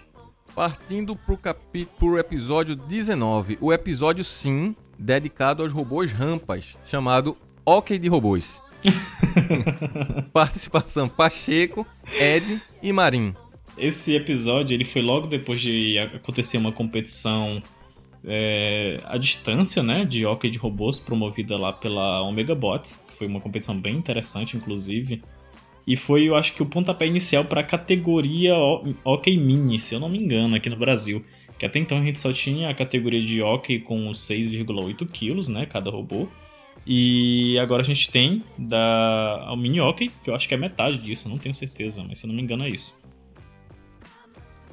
Partindo 0.54 1.16
para 1.16 1.86
o 2.02 2.18
episódio 2.18 2.76
19, 2.76 3.58
o 3.60 3.72
episódio 3.72 4.24
sim, 4.24 4.74
dedicado 4.98 5.62
aos 5.62 5.72
robôs 5.72 6.12
rampas, 6.12 6.76
chamado 6.84 7.36
Ok 7.64 7.98
de 7.98 8.08
Robôs. 8.08 8.60
Participação 10.32 11.08
Pacheco, 11.08 11.86
Ed 12.18 12.60
e 12.82 12.92
Marim. 12.92 13.34
Esse 13.76 14.14
episódio 14.16 14.74
ele 14.74 14.84
foi 14.84 15.02
logo 15.02 15.26
depois 15.26 15.60
de 15.60 15.98
acontecer 15.98 16.58
uma 16.58 16.72
competição 16.72 17.62
é, 18.24 19.00
à 19.04 19.16
distância, 19.16 19.82
né, 19.82 20.04
de 20.04 20.26
hockey 20.26 20.50
de 20.50 20.58
robôs 20.58 20.98
promovida 20.98 21.56
lá 21.56 21.72
pela 21.72 22.22
Omega 22.22 22.54
Bots, 22.54 23.04
que 23.08 23.14
foi 23.14 23.26
uma 23.26 23.40
competição 23.40 23.78
bem 23.78 23.96
interessante, 23.96 24.56
inclusive. 24.56 25.22
E 25.86 25.96
foi, 25.96 26.28
eu 26.28 26.36
acho 26.36 26.54
que, 26.54 26.62
o 26.62 26.66
pontapé 26.66 27.06
inicial 27.06 27.44
para 27.44 27.60
a 27.62 27.64
categoria 27.64 28.54
OK 29.04 29.36
Mini, 29.36 29.78
se 29.78 29.94
eu 29.94 30.00
não 30.00 30.08
me 30.08 30.18
engano, 30.18 30.54
aqui 30.54 30.68
no 30.68 30.76
Brasil. 30.76 31.24
Que 31.58 31.66
até 31.66 31.78
então 31.78 31.98
a 31.98 32.02
gente 32.02 32.18
só 32.18 32.32
tinha 32.32 32.70
a 32.70 32.74
categoria 32.74 33.20
de 33.20 33.42
OK 33.42 33.80
com 33.80 34.10
6,8 34.10 35.06
quilos, 35.10 35.48
né? 35.48 35.66
Cada 35.66 35.90
robô. 35.90 36.28
E 36.86 37.58
agora 37.58 37.82
a 37.82 37.84
gente 37.84 38.10
tem 38.10 38.42
da 38.56 39.50
o 39.52 39.56
Mini 39.56 39.80
OK, 39.80 40.10
que 40.22 40.30
eu 40.30 40.34
acho 40.34 40.48
que 40.48 40.54
é 40.54 40.56
metade 40.56 40.98
disso, 40.98 41.28
não 41.28 41.38
tenho 41.38 41.54
certeza, 41.54 42.02
mas 42.06 42.18
se 42.18 42.24
eu 42.24 42.28
não 42.28 42.34
me 42.34 42.42
engano 42.42 42.64
é 42.64 42.68
isso. 42.70 43.00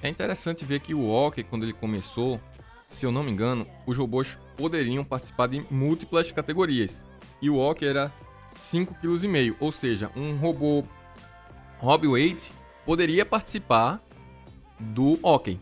É 0.01 0.07
interessante 0.07 0.63
ver 0.63 0.79
que 0.79 0.93
o 0.93 1.09
OK, 1.09 1.43
quando 1.43 1.63
ele 1.63 1.73
começou, 1.73 2.39
se 2.87 3.05
eu 3.05 3.11
não 3.11 3.23
me 3.23 3.31
engano, 3.31 3.67
os 3.85 3.97
robôs 3.97 4.37
poderiam 4.55 5.03
participar 5.03 5.47
de 5.47 5.63
múltiplas 5.69 6.31
categorias. 6.31 7.03
E 7.41 7.49
o 7.49 7.57
OK 7.57 7.87
era 7.87 8.11
5,5 8.55 8.95
kg, 9.01 9.55
ou 9.59 9.71
seja, 9.71 10.09
um 10.15 10.35
robô 10.37 10.83
Hobby 11.79 12.07
Weight 12.07 12.53
poderia 12.85 13.25
participar 13.25 14.01
do 14.79 15.19
OK. 15.21 15.59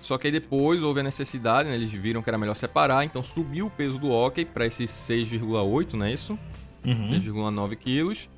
Só 0.00 0.16
que 0.16 0.28
aí 0.28 0.32
depois 0.32 0.82
houve 0.82 1.00
a 1.00 1.02
necessidade, 1.02 1.68
né? 1.68 1.74
eles 1.74 1.90
viram 1.90 2.22
que 2.22 2.30
era 2.30 2.38
melhor 2.38 2.54
separar, 2.54 3.04
então 3.04 3.22
subiu 3.22 3.66
o 3.66 3.70
peso 3.70 3.98
do 3.98 4.10
hockey 4.10 4.44
para 4.44 4.64
esses 4.64 4.90
6,8, 4.90 5.94
não 5.94 6.06
é 6.06 6.12
isso? 6.12 6.38
Uhum. 6.84 7.10
6,9 7.10 7.76
quilos. 7.76 8.28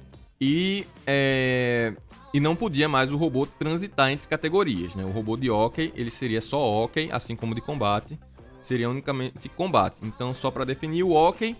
E, 0.40 0.86
é... 1.06 1.92
e 2.32 2.40
não 2.40 2.56
podia 2.56 2.88
mais 2.88 3.12
o 3.12 3.16
robô 3.16 3.44
transitar 3.44 4.10
entre 4.10 4.26
categorias. 4.26 4.94
Né? 4.94 5.04
O 5.04 5.10
robô 5.10 5.36
de 5.36 5.50
hockey 5.50 5.92
ele 5.94 6.10
seria 6.10 6.40
só 6.40 6.58
hockey, 6.58 7.10
assim 7.12 7.36
como 7.36 7.54
de 7.54 7.60
combate, 7.60 8.18
seria 8.62 8.88
unicamente 8.88 9.48
combate. 9.50 9.98
Então, 10.02 10.32
só 10.32 10.50
para 10.50 10.64
definir, 10.64 11.02
o 11.02 11.12
hockey 11.12 11.54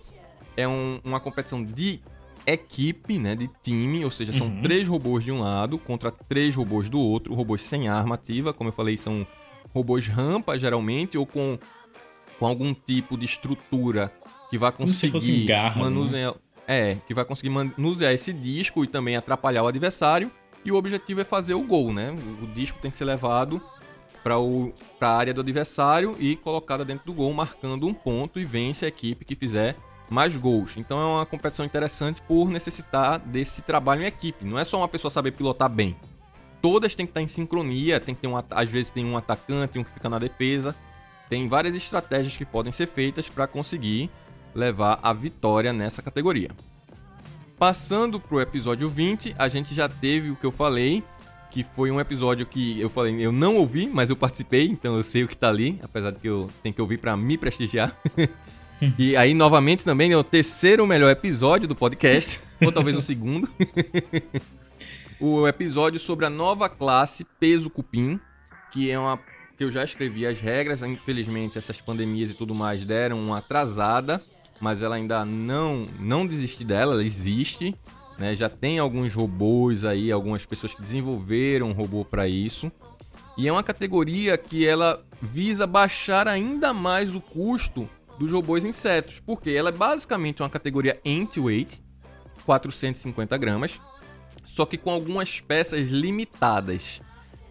é 0.57 0.67
um, 0.67 1.01
uma 1.05 1.21
competição 1.21 1.63
de 1.63 2.01
equipe, 2.53 3.19
né, 3.19 3.35
de 3.35 3.49
time, 3.63 4.05
ou 4.05 4.11
seja, 4.11 4.33
são 4.33 4.47
uhum. 4.47 4.63
três 4.63 4.89
robôs 4.89 5.25
de 5.25 5.31
um 5.31 5.41
lado 5.41 5.79
contra 5.79 6.11
três 6.11 6.55
robôs 6.55 6.89
do 6.89 6.99
outro, 6.99 7.35
robôs 7.35 7.63
sem 7.63 7.89
arma 7.89 8.15
ativa, 8.15 8.53
como 8.53 8.69
eu 8.69 8.73
falei, 8.73 8.97
são 8.97 9.27
robôs 9.75 10.07
rampa, 10.07 10.59
geralmente, 10.59 11.19
ou 11.19 11.27
com, 11.27 11.59
com 12.39 12.47
algum 12.47 12.73
tipo 12.73 13.17
de 13.17 13.27
estrutura 13.27 14.13
que 14.51 14.57
vai 14.57 14.73
conseguir 14.73 15.45
garras, 15.45 15.77
né? 15.77 15.83
manusear. 15.83 16.33
Né? 16.33 16.39
É, 16.71 16.97
que 17.07 17.15
vai 17.15 17.25
conseguir 17.25 17.49
manusear 17.49 18.13
esse 18.13 18.31
disco 18.31 18.85
e 18.85 18.87
também 18.87 19.17
atrapalhar 19.17 19.63
o 19.63 19.69
adversário. 19.69 20.31
E 20.65 20.71
o 20.71 20.75
objetivo 20.75 21.21
é 21.21 21.25
fazer 21.25 21.55
o 21.55 21.63
gol, 21.63 21.95
né? 21.95 22.15
O 22.43 22.47
disco 22.49 22.79
tem 22.83 22.91
que 22.91 22.97
ser 22.97 23.07
levado 23.07 23.63
para 24.23 25.09
a 25.09 25.17
área 25.17 25.33
do 25.33 25.41
adversário 25.41 26.15
e 26.19 26.37
colocada 26.37 26.85
dentro 26.85 27.07
do 27.07 27.15
gol, 27.15 27.33
marcando 27.33 27.87
um 27.87 27.95
ponto 27.95 28.39
e 28.39 28.45
vence 28.45 28.85
a 28.85 28.89
equipe 28.89 29.25
que 29.25 29.35
fizer 29.35 29.77
mais 30.11 30.37
gols. 30.37 30.77
Então 30.77 31.01
é 31.01 31.05
uma 31.05 31.27
competição 31.27 31.65
interessante 31.65 32.23
por 32.23 32.49
necessitar 32.49 33.19
desse 33.19 33.63
trabalho 33.63 34.03
em 34.03 34.07
equipe. 34.07 34.45
Não 34.45 34.59
é 34.59 34.65
só 34.65 34.79
uma 34.79 34.89
pessoa 34.89 35.11
saber 35.11 35.33
pilotar 35.33 35.69
bem 35.69 35.97
todas 36.61 36.95
têm 36.95 37.07
que 37.07 37.11
estar 37.11 37.23
em 37.23 37.27
sincronia, 37.27 38.01
tem 38.01 38.15
que 38.15 38.23
ter 38.23 38.27
um, 38.27 38.35
às 38.51 38.69
vezes 38.69 38.91
tem 38.91 39.05
um 39.05 39.17
atacante, 39.17 39.79
um 39.79 39.85
que 39.85 39.93
fica 39.93 40.09
na 40.09 40.19
defesa. 40.19 40.75
Tem 41.29 41.47
várias 41.49 41.75
estratégias 41.75 42.37
que 42.37 42.45
podem 42.45 42.73
ser 42.73 42.87
feitas 42.87 43.29
para 43.29 43.47
conseguir 43.47 44.11
levar 44.55 44.99
a 45.03 45.13
vitória 45.13 45.73
nessa 45.73 46.03
categoria. 46.03 46.51
Passando 47.59 48.21
para 48.21 48.37
o 48.37 48.41
episódio 48.41 48.89
20, 48.89 49.35
a 49.39 49.49
gente 49.49 49.75
já 49.75 49.89
teve 49.89 50.31
o 50.31 50.37
que 50.37 50.47
eu 50.47 50.53
falei, 50.53 51.03
que 51.51 51.63
foi 51.63 51.91
um 51.91 52.01
episódio 52.01 52.47
que 52.47 52.81
eu 52.81 52.89
falei, 52.89 53.15
eu 53.25 53.33
não 53.33 53.57
ouvi, 53.57 53.87
mas 53.87 54.11
eu 54.11 54.17
participei, 54.17 54.67
então 54.67 54.97
eu 54.97 55.03
sei 55.03 55.25
o 55.25 55.29
que 55.29 55.35
está 55.35 55.49
ali, 55.49 55.79
apesar 55.83 56.13
de 56.13 56.19
que 56.19 56.29
eu 56.29 56.51
tenho 56.63 56.75
que 56.75 56.81
ouvir 56.81 56.99
para 56.99 57.17
me 57.17 57.37
prestigiar. 57.37 57.95
e 58.99 59.17
aí, 59.17 59.35
novamente, 59.35 59.85
também 59.85 60.13
é 60.13 60.17
o 60.17 60.25
terceiro 60.25 60.87
melhor 60.87 61.11
episódio 61.11 61.67
do 61.67 61.75
podcast, 61.75 62.41
ou 62.65 62.71
talvez 62.71 62.97
o 62.97 63.01
segundo. 63.01 63.49
o 65.21 65.47
episódio 65.49 65.99
sobre 65.99 66.27
a 66.27 66.31
nova 66.31 66.69
classe 66.69 67.25
peso 67.25 67.69
cupim, 67.69 68.21
que 68.73 68.91
é 68.91 68.99
uma 68.99 69.19
que 69.57 69.65
eu 69.65 69.71
já 69.73 69.83
escrevi 69.83 70.25
as 70.25 70.41
regras, 70.41 70.85
infelizmente 70.85 71.59
essas 71.59 71.81
pandemias 71.81 72.31
e 72.31 72.35
tudo 72.35 72.55
mais 72.55 72.85
deram 72.85 73.21
uma 73.21 73.39
atrasada, 73.39 74.23
mas 74.61 74.83
ela 74.83 74.95
ainda 74.95 75.25
não 75.25 75.85
não 75.99 76.25
desisti 76.25 76.65
dela, 76.65 76.95
ela 76.95 77.05
existe, 77.05 77.75
né? 78.17 78.37
Já 78.37 78.49
tem 78.49 78.79
alguns 78.79 79.13
robôs 79.13 79.85
aí, 79.85 80.13
algumas 80.13 80.47
pessoas 80.47 80.75
que 80.75 80.83
desenvolveram 80.83 81.71
um 81.71 81.73
robô 81.73 82.05
para 82.05 82.29
isso. 82.29 82.71
E 83.37 83.49
é 83.49 83.53
uma 83.53 83.65
categoria 83.65 84.39
que 84.39 84.65
ela 84.65 85.05
visa 85.21 85.67
baixar 85.67 86.29
ainda 86.29 86.73
mais 86.73 87.13
o 87.13 87.21
custo 87.21 87.89
dos 88.19 88.33
robôs 88.33 88.65
insetos, 88.65 89.21
porque 89.25 89.51
ela 89.51 89.69
é 89.69 89.73
basicamente 89.73 90.43
uma 90.43 90.51
categoria 90.51 91.01
anti-weight, 91.07 91.83
450 92.45 93.37
gramas, 93.37 93.81
só 94.45 94.67
que 94.67 94.77
com 94.77 94.91
algumas 94.91 95.41
peças 95.41 95.89
limitadas. 95.89 97.01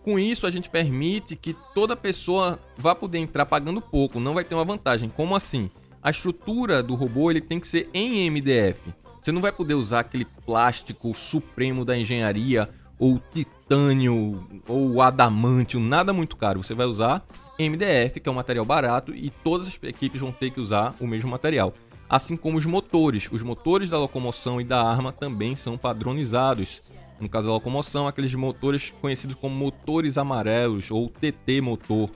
Com 0.03 0.17
isso, 0.17 0.47
a 0.47 0.51
gente 0.51 0.69
permite 0.69 1.35
que 1.35 1.55
toda 1.73 1.95
pessoa 1.95 2.59
vá 2.77 2.95
poder 2.95 3.19
entrar 3.19 3.45
pagando 3.45 3.81
pouco, 3.81 4.19
não 4.19 4.33
vai 4.33 4.43
ter 4.43 4.55
uma 4.55 4.65
vantagem. 4.65 5.09
Como 5.09 5.35
assim? 5.35 5.69
A 6.01 6.09
estrutura 6.09 6.81
do 6.81 6.95
robô 6.95 7.29
ele 7.29 7.41
tem 7.41 7.59
que 7.59 7.67
ser 7.67 7.89
em 7.93 8.29
MDF. 8.29 8.93
Você 9.21 9.31
não 9.31 9.41
vai 9.41 9.51
poder 9.51 9.73
usar 9.73 9.99
aquele 9.99 10.25
plástico 10.45 11.13
supremo 11.13 11.83
da 11.83 11.97
engenharia 11.97 12.69
ou 12.97 13.19
titânio 13.33 14.47
ou 14.67 15.01
adamantio, 15.01 15.79
nada 15.79 16.13
muito 16.13 16.37
caro. 16.37 16.63
Você 16.63 16.73
vai 16.73 16.85
usar 16.85 17.25
MDF, 17.59 18.19
que 18.19 18.29
é 18.29 18.31
um 18.31 18.35
material 18.35 18.65
barato, 18.65 19.13
e 19.13 19.29
todas 19.29 19.67
as 19.67 19.79
equipes 19.83 20.21
vão 20.21 20.31
ter 20.31 20.51
que 20.51 20.59
usar 20.59 20.95
o 20.99 21.07
mesmo 21.07 21.29
material 21.29 21.73
assim 22.09 22.37
como 22.37 22.57
os 22.57 22.65
motores. 22.65 23.27
Os 23.31 23.41
motores 23.41 23.89
da 23.89 23.99
locomoção 23.99 24.61
e 24.61 24.63
da 24.63 24.81
arma 24.81 25.11
também 25.11 25.55
são 25.55 25.77
padronizados. 25.77 26.81
No 27.19 27.27
caso 27.27 27.47
da 27.47 27.53
locomoção, 27.53 28.07
aqueles 28.07 28.33
motores 28.35 28.93
conhecidos 29.01 29.35
como 29.35 29.55
motores 29.55 30.17
amarelos 30.17 30.91
ou 30.91 31.09
TT 31.09 31.61
motor. 31.61 32.09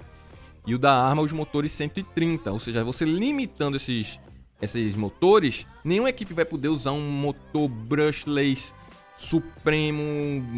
E 0.65 0.75
o 0.75 0.79
da 0.79 0.93
arma, 0.93 1.23
os 1.23 1.31
motores 1.31 1.71
130, 1.71 2.51
ou 2.51 2.59
seja, 2.59 2.83
você 2.83 3.03
limitando 3.03 3.77
esses, 3.77 4.19
esses 4.61 4.95
motores, 4.95 5.65
nenhuma 5.83 6.09
equipe 6.09 6.33
vai 6.33 6.45
poder 6.45 6.67
usar 6.67 6.91
um 6.91 7.01
motor 7.01 7.67
brushless 7.67 8.75
supremo, 9.21 10.01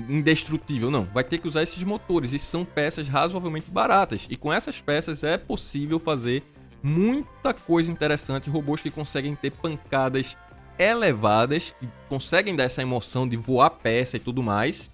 indestrutível. 0.09 0.89
Não, 0.89 1.03
vai 1.03 1.23
ter 1.23 1.37
que 1.37 1.47
usar 1.47 1.63
esses 1.63 1.83
motores 1.83 2.33
e 2.33 2.39
são 2.39 2.63
peças 2.63 3.09
razoavelmente 3.09 3.69
baratas. 3.69 4.25
E 4.29 4.35
com 4.35 4.51
essas 4.51 4.79
peças 4.81 5.23
é 5.23 5.37
possível 5.37 5.99
fazer 5.99 6.43
muita 6.81 7.53
coisa 7.53 7.91
interessante, 7.91 8.49
robôs 8.49 8.81
que 8.81 8.89
conseguem 8.89 9.35
ter 9.35 9.51
pancadas 9.51 10.35
elevadas, 10.77 11.73
que 11.79 11.87
conseguem 12.09 12.55
dar 12.55 12.63
essa 12.63 12.81
emoção 12.81 13.27
de 13.27 13.37
voar 13.37 13.69
peça 13.69 14.17
e 14.17 14.19
tudo 14.19 14.41
mais, 14.41 14.89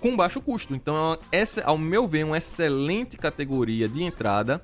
com 0.00 0.16
baixo 0.16 0.40
custo. 0.40 0.74
Então, 0.74 1.18
essa, 1.32 1.62
ao 1.64 1.78
meu 1.78 2.06
ver, 2.06 2.20
é 2.20 2.24
uma 2.24 2.38
excelente 2.38 3.16
categoria 3.16 3.88
de 3.88 4.02
entrada. 4.02 4.62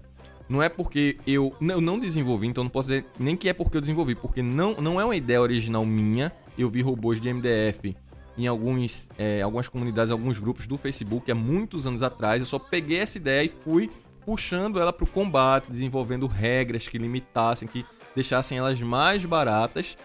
Não 0.48 0.62
é 0.62 0.69
porque 0.69 1.16
eu, 1.27 1.55
eu 1.60 1.81
não 1.81 1.98
desenvolvi, 1.98 2.47
então 2.47 2.64
não 2.64 2.70
posso 2.70 2.89
dizer 2.89 3.06
nem 3.19 3.36
que 3.36 3.48
é 3.48 3.52
porque 3.52 3.77
eu 3.77 3.81
desenvolvi, 3.81 4.14
porque 4.14 4.43
não, 4.43 4.74
não 4.74 5.01
é 5.01 5.05
uma 5.05 5.16
ideia 5.16 5.40
original 5.40 5.86
minha. 5.86 6.31
Eu 6.59 6.69
vi 6.69 6.82
robôs 6.82 7.20
de 7.20 7.32
MDF 7.32 7.97
em 8.36 8.46
alguns, 8.46 9.09
é, 9.18 9.42
algumas 9.42 9.68
comunidades, 9.68 10.10
alguns 10.10 10.38
grupos 10.38 10.66
do 10.66 10.76
Facebook 10.76 11.30
há 11.30 11.34
muitos 11.34 11.86
anos 11.86 12.02
atrás. 12.02 12.40
Eu 12.40 12.46
só 12.46 12.59
peguei 12.59 12.98
essa 12.98 13.18
ideia 13.18 13.44
e 13.44 13.48
fui 13.48 13.90
puxando 14.24 14.80
ela 14.80 14.92
para 14.92 15.04
o 15.04 15.09
combate, 15.09 15.70
desenvolvendo 15.70 16.26
regras 16.26 16.88
que 16.88 16.98
limitassem, 16.98 17.68
que 17.68 17.84
deixassem 18.14 18.59
elas 18.59 18.80
mais 18.80 19.24
baratas. 19.24 19.96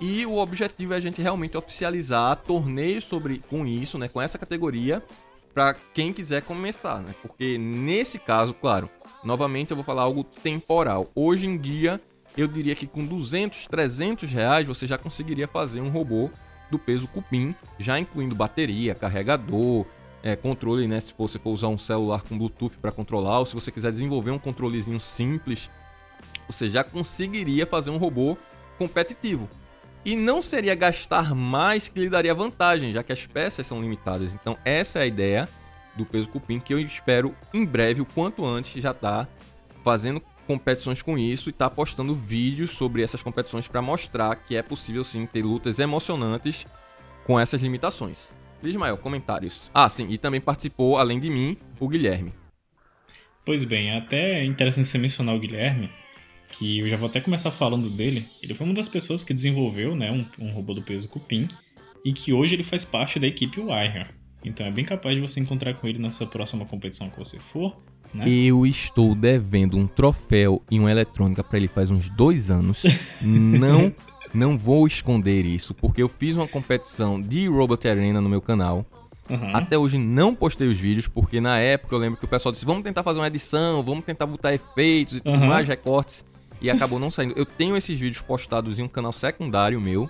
E 0.00 0.24
o 0.26 0.36
objetivo 0.36 0.94
é 0.94 0.96
a 0.96 1.00
gente 1.00 1.22
realmente 1.22 1.56
oficializar 1.56 2.36
torneios 2.36 3.04
sobre 3.04 3.42
com 3.48 3.66
isso, 3.66 3.98
né, 3.98 4.08
com 4.08 4.20
essa 4.20 4.38
categoria, 4.38 5.02
para 5.54 5.74
quem 5.74 6.12
quiser 6.12 6.42
começar, 6.42 7.00
né? 7.00 7.14
Porque 7.20 7.58
nesse 7.58 8.18
caso, 8.18 8.54
claro, 8.54 8.88
novamente 9.22 9.70
eu 9.70 9.76
vou 9.76 9.84
falar 9.84 10.02
algo 10.02 10.24
temporal. 10.24 11.10
Hoje 11.14 11.46
em 11.46 11.58
dia, 11.58 12.00
eu 12.36 12.48
diria 12.48 12.74
que 12.74 12.86
com 12.86 13.04
200, 13.04 13.66
300 13.66 14.30
reais 14.30 14.66
você 14.66 14.86
já 14.86 14.96
conseguiria 14.96 15.46
fazer 15.46 15.80
um 15.82 15.90
robô 15.90 16.30
do 16.72 16.78
peso 16.78 17.06
cupim, 17.06 17.54
já 17.78 18.00
incluindo 18.00 18.34
bateria, 18.34 18.94
carregador, 18.94 19.86
é, 20.22 20.34
controle, 20.34 20.88
né? 20.88 21.00
Se 21.00 21.12
você 21.16 21.38
for 21.38 21.50
usar 21.50 21.68
um 21.68 21.78
celular 21.78 22.22
com 22.22 22.36
Bluetooth 22.36 22.78
para 22.78 22.90
controlar, 22.90 23.40
ou 23.40 23.46
se 23.46 23.54
você 23.54 23.70
quiser 23.70 23.92
desenvolver 23.92 24.30
um 24.30 24.38
controlezinho 24.38 24.98
simples, 24.98 25.70
você 26.48 26.68
já 26.68 26.82
conseguiria 26.82 27.66
fazer 27.66 27.90
um 27.90 27.98
robô 27.98 28.36
competitivo. 28.78 29.48
E 30.04 30.16
não 30.16 30.40
seria 30.42 30.74
gastar 30.74 31.34
mais 31.34 31.88
que 31.88 32.00
lhe 32.00 32.08
daria 32.08 32.34
vantagem, 32.34 32.92
já 32.92 33.02
que 33.02 33.12
as 33.12 33.26
peças 33.26 33.66
são 33.66 33.80
limitadas. 33.80 34.34
Então, 34.34 34.56
essa 34.64 34.98
é 34.98 35.02
a 35.02 35.06
ideia 35.06 35.48
do 35.94 36.06
peso 36.06 36.28
cupim 36.28 36.58
que 36.58 36.72
eu 36.72 36.80
espero 36.80 37.34
em 37.52 37.64
breve, 37.64 38.00
o 38.00 38.06
quanto 38.06 38.44
antes, 38.44 38.82
já 38.82 38.94
tá 38.94 39.28
fazendo 39.84 40.20
competições 40.46 41.02
com 41.02 41.18
isso 41.18 41.48
e 41.48 41.52
tá 41.52 41.68
postando 41.70 42.14
vídeos 42.14 42.70
sobre 42.70 43.02
essas 43.02 43.22
competições 43.22 43.68
para 43.68 43.82
mostrar 43.82 44.36
que 44.36 44.56
é 44.56 44.62
possível 44.62 45.04
sim 45.04 45.26
ter 45.26 45.42
lutas 45.42 45.78
emocionantes 45.78 46.66
com 47.24 47.38
essas 47.38 47.60
limitações. 47.60 48.28
Ismael, 48.62 48.96
comentários. 48.96 49.62
Ah, 49.74 49.88
sim, 49.88 50.06
e 50.10 50.18
também 50.18 50.40
participou, 50.40 50.96
além 50.96 51.18
de 51.18 51.28
mim, 51.28 51.56
o 51.80 51.88
Guilherme. 51.88 52.32
Pois 53.44 53.64
bem, 53.64 53.90
é 53.90 53.96
até 53.96 54.44
interessante 54.44 54.86
você 54.86 54.98
mencionar 54.98 55.34
o 55.34 55.40
Guilherme, 55.40 55.90
que 56.52 56.78
eu 56.78 56.88
já 56.88 56.96
vou 56.96 57.08
até 57.08 57.20
começar 57.20 57.50
falando 57.50 57.90
dele. 57.90 58.28
Ele 58.40 58.54
foi 58.54 58.66
uma 58.66 58.74
das 58.74 58.88
pessoas 58.88 59.24
que 59.24 59.34
desenvolveu 59.34 59.96
né, 59.96 60.12
um, 60.12 60.44
um 60.44 60.52
robô 60.52 60.74
do 60.74 60.82
peso 60.82 61.08
cupim. 61.08 61.48
e 62.04 62.12
que 62.12 62.32
hoje 62.32 62.54
ele 62.54 62.62
faz 62.62 62.84
parte 62.84 63.18
da 63.18 63.26
equipe 63.26 63.60
Wire. 63.60 64.06
Então 64.44 64.66
é 64.66 64.70
bem 64.70 64.84
capaz 64.84 65.14
de 65.14 65.20
você 65.20 65.40
encontrar 65.40 65.74
com 65.74 65.86
ele 65.86 66.00
nessa 66.00 66.26
próxima 66.26 66.64
competição 66.64 67.08
que 67.08 67.18
você 67.18 67.38
for. 67.38 67.80
Né? 68.12 68.28
Eu 68.28 68.66
estou 68.66 69.14
devendo 69.14 69.78
um 69.78 69.86
troféu 69.86 70.62
e 70.70 70.78
uma 70.78 70.90
eletrônica 70.90 71.42
para 71.42 71.58
ele 71.58 71.68
faz 71.68 71.90
uns 71.90 72.10
dois 72.10 72.50
anos. 72.50 72.82
Não, 73.22 73.92
não 74.34 74.56
vou 74.56 74.86
esconder 74.86 75.44
isso, 75.44 75.74
porque 75.74 76.02
eu 76.02 76.08
fiz 76.08 76.36
uma 76.36 76.48
competição 76.48 77.20
de 77.20 77.46
Robot 77.46 77.86
Arena 77.86 78.20
no 78.20 78.28
meu 78.28 78.40
canal. 78.40 78.84
Uhum. 79.28 79.54
Até 79.54 79.78
hoje 79.78 79.98
não 79.98 80.34
postei 80.34 80.66
os 80.66 80.78
vídeos, 80.78 81.06
porque 81.06 81.40
na 81.40 81.58
época 81.58 81.94
eu 81.94 81.98
lembro 81.98 82.18
que 82.18 82.24
o 82.24 82.28
pessoal 82.28 82.50
disse: 82.50 82.64
vamos 82.64 82.82
tentar 82.82 83.02
fazer 83.02 83.20
uma 83.20 83.26
edição, 83.26 83.82
vamos 83.82 84.04
tentar 84.04 84.26
botar 84.26 84.52
efeitos 84.54 85.16
e 85.16 85.20
tudo 85.20 85.38
uhum. 85.38 85.46
mais, 85.46 85.68
recortes. 85.68 86.24
E 86.60 86.70
acabou 86.70 86.98
não 86.98 87.10
saindo. 87.10 87.34
Eu 87.36 87.44
tenho 87.44 87.76
esses 87.76 87.98
vídeos 87.98 88.22
postados 88.22 88.78
em 88.78 88.82
um 88.82 88.88
canal 88.88 89.12
secundário 89.12 89.80
meu. 89.80 90.08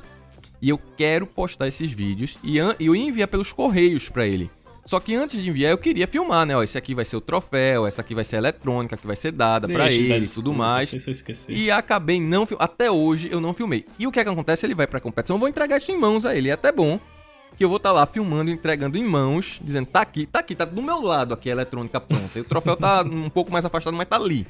E 0.61 0.69
eu 0.69 0.79
quero 0.97 1.27
postar 1.27 1.67
esses 1.67 1.91
vídeos 1.91 2.39
e 2.41 2.57
eu 2.57 2.95
ia 2.95 3.03
enviar 3.03 3.27
pelos 3.27 3.53
correios 3.53 4.09
para 4.09 4.25
ele. 4.25 4.49
Só 4.85 4.99
que 4.99 5.15
antes 5.15 5.41
de 5.43 5.49
enviar, 5.49 5.71
eu 5.71 5.79
queria 5.79 6.07
filmar, 6.09 6.45
né? 6.45 6.57
Ó, 6.57 6.63
esse 6.63 6.77
aqui 6.77 6.95
vai 6.95 7.05
ser 7.05 7.17
o 7.17 7.21
troféu, 7.21 7.87
essa 7.87 8.01
aqui 8.01 8.15
vai 8.15 8.25
ser 8.25 8.37
a 8.37 8.39
eletrônica 8.41 8.97
que 8.97 9.07
vai 9.07 9.15
ser 9.15 9.31
dada 9.31 9.69
para 9.69 9.91
ele 9.91 10.25
e 10.25 10.29
tudo 10.29 10.53
mais. 10.53 10.91
Deixa 10.91 11.09
eu 11.09 11.13
esquecer. 11.13 11.57
E 11.57 11.71
acabei 11.71 12.21
não 12.21 12.47
Até 12.59 12.91
hoje 12.91 13.29
eu 13.31 13.41
não 13.41 13.53
filmei. 13.53 13.87
E 13.99 14.07
o 14.07 14.13
que 14.13 14.19
é 14.19 14.25
que 14.25 14.31
acontece? 14.31 14.67
Ele 14.67 14.75
vai 14.75 14.87
pra 14.87 15.01
competição, 15.01 15.37
eu 15.37 15.41
vou 15.41 15.49
entregar 15.49 15.77
isso 15.77 15.93
em 15.93 15.99
mãos 15.99 16.27
a 16.27 16.35
ele. 16.35 16.49
É 16.49 16.53
até 16.53 16.73
bom 16.73 16.99
que 17.57 17.65
eu 17.65 17.69
vou 17.69 17.77
estar 17.77 17.91
tá 17.91 17.95
lá 17.95 18.07
filmando, 18.07 18.51
entregando 18.51 18.99
em 18.99 19.05
mãos, 19.05 19.61
dizendo, 19.63 19.87
tá 19.87 20.01
aqui, 20.01 20.27
tá 20.27 20.41
aqui, 20.41 20.55
tá 20.55 20.65
do 20.65 20.83
meu 20.83 21.01
lado 21.01 21.35
aqui 21.35 21.49
a 21.49 21.53
eletrônica 21.53 22.01
pronta. 22.01 22.39
E 22.39 22.41
o 22.43 22.45
troféu 22.45 22.77
tá 22.77 23.03
um 23.07 23.31
pouco 23.31 23.53
mais 23.53 23.65
afastado, 23.65 23.97
mas 23.97 24.09
tá 24.09 24.17
ali. 24.17 24.47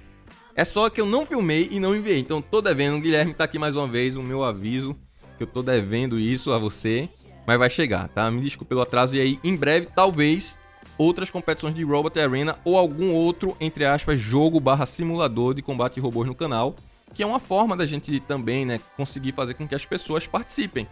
É 0.54 0.64
só 0.64 0.88
que 0.88 1.00
eu 1.00 1.06
não 1.06 1.26
filmei 1.26 1.68
e 1.70 1.80
não 1.80 1.94
enviei. 1.94 2.18
Então 2.18 2.40
tô 2.40 2.62
devendo. 2.62 2.96
O 2.96 3.00
Guilherme 3.00 3.34
tá 3.34 3.44
aqui 3.44 3.58
mais 3.58 3.76
uma 3.76 3.86
vez, 3.86 4.16
o 4.16 4.22
meu 4.22 4.42
aviso 4.42 4.96
que 5.36 5.42
eu 5.42 5.46
tô 5.46 5.62
devendo 5.62 6.18
isso 6.18 6.52
a 6.52 6.58
você, 6.58 7.08
mas 7.46 7.58
vai 7.58 7.70
chegar, 7.70 8.08
tá? 8.08 8.30
Me 8.30 8.40
desculpe 8.40 8.68
pelo 8.68 8.82
atraso 8.82 9.16
e 9.16 9.20
aí 9.20 9.40
em 9.42 9.56
breve 9.56 9.86
talvez 9.94 10.58
outras 10.96 11.30
competições 11.30 11.74
de 11.74 11.82
Robot 11.82 12.18
Arena 12.18 12.56
ou 12.64 12.76
algum 12.76 13.12
outro, 13.12 13.56
entre 13.60 13.84
aspas, 13.84 14.20
jogo 14.20 14.60
barra 14.60 14.86
simulador 14.86 15.54
de 15.54 15.62
combate 15.62 15.94
de 15.94 16.00
robôs 16.00 16.26
no 16.28 16.34
canal, 16.34 16.76
que 17.14 17.22
é 17.22 17.26
uma 17.26 17.40
forma 17.40 17.76
da 17.76 17.84
gente 17.84 18.20
também, 18.20 18.64
né, 18.64 18.80
conseguir 18.96 19.32
fazer 19.32 19.54
com 19.54 19.66
que 19.66 19.74
as 19.74 19.84
pessoas 19.84 20.26
participem. 20.26 20.86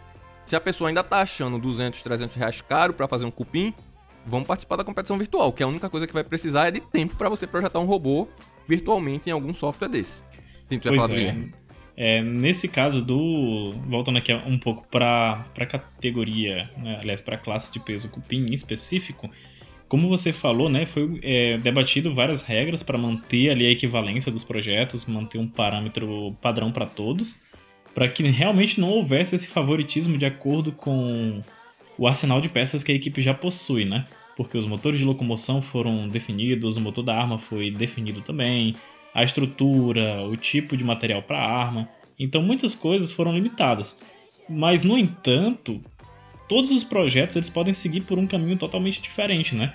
Se 0.45 0.55
a 0.55 0.59
pessoa 0.59 0.89
ainda 0.89 1.03
tá 1.03 1.21
achando 1.21 1.57
200, 1.59 2.01
300 2.01 2.35
reais 2.35 2.61
caro 2.61 2.93
para 2.93 3.07
fazer 3.07 3.25
um 3.25 3.31
cupim, 3.31 3.73
vamos 4.25 4.47
participar 4.47 4.75
da 4.75 4.83
competição 4.83 5.17
virtual, 5.17 5.51
que 5.51 5.63
a 5.63 5.67
única 5.67 5.89
coisa 5.89 6.07
que 6.07 6.13
vai 6.13 6.23
precisar 6.23 6.67
é 6.67 6.71
de 6.71 6.79
tempo 6.79 7.15
para 7.15 7.29
você 7.29 7.47
projetar 7.47 7.79
um 7.79 7.85
robô 7.85 8.27
virtualmente 8.67 9.29
em 9.29 9.33
algum 9.33 9.53
software 9.53 9.87
desse. 9.87 10.21
Tem 10.67 10.79
que 10.79 10.87
falar 10.95 11.17
é. 11.17 11.49
É, 12.03 12.19
nesse 12.19 12.67
caso 12.67 13.05
do. 13.05 13.75
Voltando 13.85 14.17
aqui 14.17 14.33
um 14.33 14.57
pouco 14.57 14.87
para 14.89 15.45
a 15.55 15.65
categoria, 15.67 16.67
né, 16.75 16.97
aliás, 16.99 17.21
para 17.21 17.35
a 17.35 17.37
classe 17.37 17.71
de 17.71 17.79
peso 17.79 18.09
cupim 18.09 18.43
em 18.49 18.55
específico, 18.55 19.29
como 19.87 20.07
você 20.07 20.33
falou, 20.33 20.67
né, 20.67 20.83
foi 20.83 21.19
é, 21.21 21.59
debatido 21.59 22.11
várias 22.11 22.41
regras 22.41 22.81
para 22.81 22.97
manter 22.97 23.51
ali 23.51 23.67
a 23.67 23.69
equivalência 23.69 24.31
dos 24.31 24.43
projetos, 24.43 25.05
manter 25.05 25.37
um 25.37 25.47
parâmetro 25.47 26.35
padrão 26.41 26.71
para 26.71 26.87
todos, 26.87 27.43
para 27.93 28.07
que 28.07 28.23
realmente 28.23 28.81
não 28.81 28.89
houvesse 28.89 29.35
esse 29.35 29.45
favoritismo 29.45 30.17
de 30.17 30.25
acordo 30.25 30.71
com 30.71 31.43
o 31.99 32.07
arsenal 32.07 32.41
de 32.41 32.49
peças 32.49 32.83
que 32.83 32.91
a 32.91 32.95
equipe 32.95 33.21
já 33.21 33.35
possui, 33.35 33.85
né? 33.85 34.07
Porque 34.35 34.57
os 34.57 34.65
motores 34.65 34.97
de 34.97 35.05
locomoção 35.05 35.61
foram 35.61 36.09
definidos, 36.09 36.77
o 36.77 36.81
motor 36.81 37.03
da 37.03 37.15
arma 37.15 37.37
foi 37.37 37.69
definido 37.69 38.21
também, 38.21 38.75
a 39.13 39.23
estrutura, 39.23 40.23
o 40.23 40.35
tipo 40.37 40.75
de 40.77 40.83
material 40.83 41.21
para 41.21 41.37
a 41.37 41.61
arma. 41.61 41.89
Então 42.17 42.41
muitas 42.41 42.75
coisas 42.75 43.11
foram 43.11 43.33
limitadas. 43.33 43.99
Mas 44.47 44.83
no 44.83 44.97
entanto, 44.97 45.81
todos 46.47 46.71
os 46.71 46.83
projetos 46.83 47.35
eles 47.35 47.49
podem 47.49 47.73
seguir 47.73 48.01
por 48.01 48.19
um 48.19 48.27
caminho 48.27 48.57
totalmente 48.57 49.01
diferente, 49.01 49.55
né? 49.55 49.73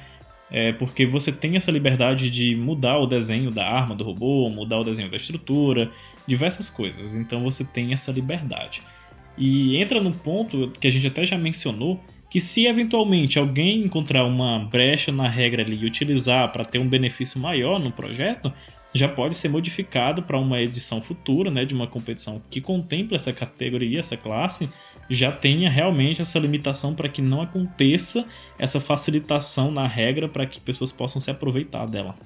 É 0.50 0.72
porque 0.72 1.04
você 1.04 1.32
tem 1.32 1.56
essa 1.56 1.72
liberdade 1.72 2.30
de 2.30 2.54
mudar 2.54 2.98
o 2.98 3.06
desenho 3.06 3.50
da 3.50 3.66
arma 3.68 3.96
do 3.96 4.04
robô, 4.04 4.48
mudar 4.48 4.78
o 4.78 4.84
desenho 4.84 5.10
da 5.10 5.16
estrutura, 5.16 5.90
diversas 6.26 6.70
coisas. 6.70 7.16
Então 7.16 7.42
você 7.42 7.64
tem 7.64 7.92
essa 7.92 8.12
liberdade. 8.12 8.82
E 9.36 9.76
entra 9.76 10.00
no 10.00 10.12
ponto 10.12 10.72
que 10.80 10.86
a 10.86 10.90
gente 10.90 11.06
até 11.06 11.26
já 11.26 11.36
mencionou, 11.36 12.00
que 12.30 12.40
se 12.40 12.66
eventualmente 12.66 13.38
alguém 13.38 13.82
encontrar 13.82 14.24
uma 14.24 14.58
brecha 14.58 15.12
na 15.12 15.28
regra 15.28 15.62
ali 15.62 15.78
e 15.80 15.86
utilizar 15.86 16.50
para 16.52 16.64
ter 16.64 16.78
um 16.78 16.88
benefício 16.88 17.40
maior 17.40 17.78
no 17.78 17.90
projeto, 17.90 18.52
já 18.97 19.09
pode 19.09 19.36
ser 19.36 19.48
modificado 19.48 20.23
para 20.23 20.39
uma 20.39 20.60
edição 20.60 21.01
futura, 21.01 21.51
né, 21.51 21.64
de 21.64 21.74
uma 21.74 21.86
competição 21.86 22.43
que 22.51 22.60
contempla 22.60 23.16
essa 23.16 23.32
categoria, 23.32 23.98
essa 23.98 24.16
classe, 24.16 24.68
já 25.09 25.31
tenha 25.31 25.70
realmente 25.70 26.23
essa 26.23 26.39
limitação 26.39 26.94
para 26.94 27.09
que 27.09 27.23
não 27.23 27.43
aconteça 27.43 28.27
essa 28.59 28.81
facilitação 28.81 29.70
na 29.70 29.86
regra 29.86 30.28
para 30.28 30.47
que 30.47 30.60
pessoas 30.60 30.93
possam 30.93 31.20
se 31.20 31.31
aproveitar 31.31 31.86
dela. 31.86 32.16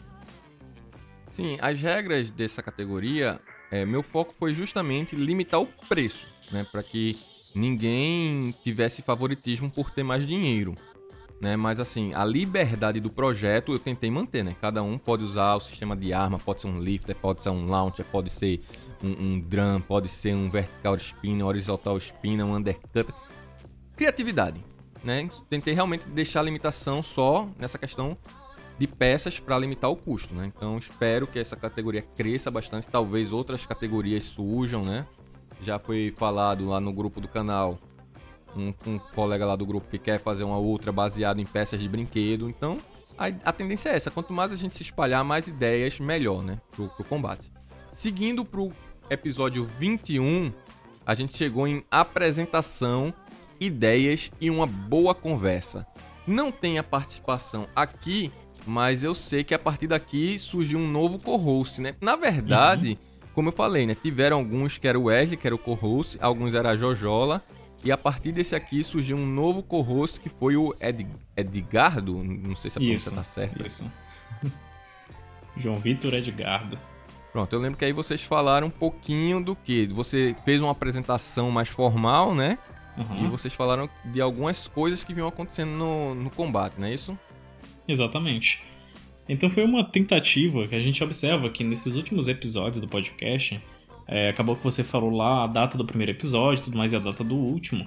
Sim, 1.29 1.57
as 1.61 1.81
regras 1.81 2.31
dessa 2.31 2.63
categoria, 2.63 3.41
é, 3.71 3.85
meu 3.85 4.03
foco 4.03 4.35
foi 4.39 4.55
justamente 4.55 5.15
limitar 5.15 5.61
o 5.61 5.67
preço, 5.89 6.27
né, 6.51 6.67
para 6.71 6.83
que 6.83 7.19
ninguém 7.55 8.55
tivesse 8.63 9.03
favoritismo 9.03 9.71
por 9.71 9.91
ter 9.91 10.03
mais 10.03 10.27
dinheiro 10.27 10.75
né? 11.41 11.57
Mas 11.57 11.81
assim, 11.81 12.13
a 12.15 12.25
liberdade 12.25 13.01
do 13.01 13.11
projeto 13.11 13.73
eu 13.73 13.79
tentei 13.79 14.11
manter, 14.11 14.45
né? 14.45 14.55
Cada 14.61 14.83
um 14.83 14.99
pode 14.99 15.25
usar 15.25 15.55
o 15.55 15.61
sistema 15.61 15.97
de 15.97 16.13
arma, 16.13 16.39
pode 16.39 16.61
ser 16.61 16.69
um 16.69 16.79
lifter, 16.79 17.17
pode 17.17 17.43
ser 17.43 17.49
um 17.51 17.67
launcher, 17.67 18.05
pode 18.05 18.29
ser 18.29 18.61
um, 19.03 19.09
um 19.09 19.41
drum, 19.41 19.81
pode 19.81 20.09
ser 20.09 20.35
um 20.35 20.51
vertical 20.51 20.95
spin, 20.97 21.43
horizontal 21.43 21.97
spin, 21.97 22.43
um 22.43 22.55
undercut. 22.55 23.13
Criatividade, 23.97 24.63
né? 25.03 25.27
Tentei 25.49 25.73
realmente 25.73 26.07
deixar 26.09 26.41
a 26.41 26.43
limitação 26.43 27.03
só 27.03 27.49
nessa 27.59 27.79
questão 27.79 28.17
de 28.79 28.87
peças 28.87 29.39
para 29.39 29.59
limitar 29.59 29.91
o 29.91 29.97
custo, 29.97 30.35
né? 30.35 30.51
Então 30.55 30.79
espero 30.79 31.27
que 31.27 31.39
essa 31.39 31.57
categoria 31.57 32.03
cresça 32.03 32.51
bastante, 32.51 32.87
talvez 32.87 33.33
outras 33.33 33.65
categorias 33.65 34.25
surjam, 34.25 34.85
né? 34.85 35.07
Já 35.63 35.79
foi 35.79 36.15
falado 36.17 36.67
lá 36.67 36.81
no 36.81 36.93
grupo 36.93 37.21
do 37.21 37.29
canal 37.29 37.79
um, 38.57 38.73
um, 38.87 38.99
colega 38.99 39.47
lá 39.47 39.57
do 39.57 39.67
grupo 39.67 39.89
que 39.89 39.99
quer 39.99 40.21
fazer 40.21 40.45
uma 40.45 40.59
outra 40.59 40.93
baseada 40.93 41.41
em 41.41 41.47
peças 41.47 41.81
de 41.81 41.89
brinquedo. 41.89 42.49
Então, 42.49 42.79
a, 43.45 43.53
tendência 43.53 43.91
é 43.91 43.97
essa. 43.97 44.11
Quanto 44.11 44.33
mais 44.33 44.53
a 44.53 44.57
gente 44.57 44.77
se 44.77 44.83
espalhar, 44.83 45.23
mais 45.25 45.47
ideias, 45.47 46.01
melhor, 46.01 46.43
né? 46.43 46.59
Pro, 46.71 46.89
pro 46.89 47.05
combate. 47.05 47.51
Seguindo 47.93 48.45
pro 48.45 48.73
episódio 49.11 49.69
21, 49.79 50.53
a 51.05 51.15
gente 51.15 51.37
chegou 51.37 51.67
em 51.67 51.85
apresentação, 51.91 53.13
ideias 53.61 54.31
e 54.41 54.49
uma 54.49 54.67
boa 54.67 55.15
conversa. 55.15 55.87
Não 56.27 56.51
tem 56.51 56.79
a 56.79 56.83
participação 56.83 57.67
aqui, 57.75 58.33
mas 58.67 59.05
eu 59.05 59.15
sei 59.15 59.45
que 59.45 59.55
a 59.55 59.59
partir 59.59 59.87
daqui 59.87 60.39
surgiu 60.39 60.79
um 60.79 60.89
novo 60.89 61.19
co-host, 61.19 61.81
né? 61.81 61.95
Na 62.01 62.17
verdade, 62.17 62.91
uhum. 62.91 63.29
como 63.35 63.49
eu 63.49 63.53
falei, 63.53 63.87
né? 63.87 63.95
Tiveram 63.95 64.39
alguns 64.39 64.79
que 64.79 64.89
era 64.89 64.99
o 64.99 65.05
Wesley, 65.05 65.37
que 65.37 65.47
era 65.47 65.55
o 65.55 65.59
co-host, 65.59 66.17
alguns 66.21 66.55
era 66.55 66.71
a 66.71 66.77
Jojola 66.77 67.43
e 67.83 67.91
a 67.91 67.97
partir 67.97 68.33
desse 68.33 68.55
aqui 68.55 68.83
surgiu 68.83 69.17
um 69.17 69.27
novo 69.27 69.63
co-host 69.63 70.21
que 70.21 70.29
foi 70.29 70.57
o 70.57 70.75
Ed, 70.81 71.07
Edgardo. 71.37 72.23
Não 72.23 72.55
sei 72.55 72.71
se 72.71 72.79
a 72.79 72.81
pronúncia 72.81 73.13
tá 73.13 73.25
certa. 73.25 73.67
Isso. 73.67 73.91
João 75.57 75.79
Vitor 75.79 76.15
Edgardo. 76.15 76.79
Pronto, 77.33 77.53
eu 77.53 77.61
lembro 77.61 77.79
que 77.79 77.85
aí 77.85 77.93
vocês 77.93 78.23
falaram 78.23 78.67
um 78.67 78.71
pouquinho 78.71 79.43
do 79.43 79.55
que? 79.55 79.87
Você 79.87 80.37
fez 80.45 80.61
uma 80.61 80.73
apresentação 80.73 81.51
mais 81.51 81.69
formal, 81.69 82.35
né? 82.35 82.59
Uhum. 82.99 83.27
E 83.27 83.29
vocês 83.29 83.55
falaram 83.55 83.89
de 84.05 84.21
algumas 84.21 84.67
coisas 84.67 85.05
que 85.05 85.15
vinham 85.15 85.29
acontecendo 85.29 85.71
no, 85.71 86.15
no 86.15 86.31
combate, 86.31 86.79
não 86.79 86.89
é 86.89 86.93
isso? 86.93 87.17
Exatamente. 87.87 88.63
Então 89.29 89.49
foi 89.49 89.65
uma 89.65 89.85
tentativa 89.85 90.67
que 90.67 90.75
a 90.75 90.81
gente 90.81 91.03
observa 91.05 91.49
que 91.49 91.63
nesses 91.63 91.95
últimos 91.95 92.27
episódios 92.27 92.81
do 92.81 92.89
podcast 92.89 93.61
é, 94.11 94.29
acabou 94.29 94.57
que 94.57 94.65
você 94.65 94.83
falou 94.83 95.09
lá 95.09 95.45
a 95.45 95.47
data 95.47 95.79
do 95.79 95.85
primeiro 95.85 96.11
episódio, 96.11 96.65
tudo 96.65 96.77
mais 96.77 96.93
e 96.93 96.97
a 96.97 96.99
data 96.99 97.23
do 97.23 97.37
último. 97.37 97.87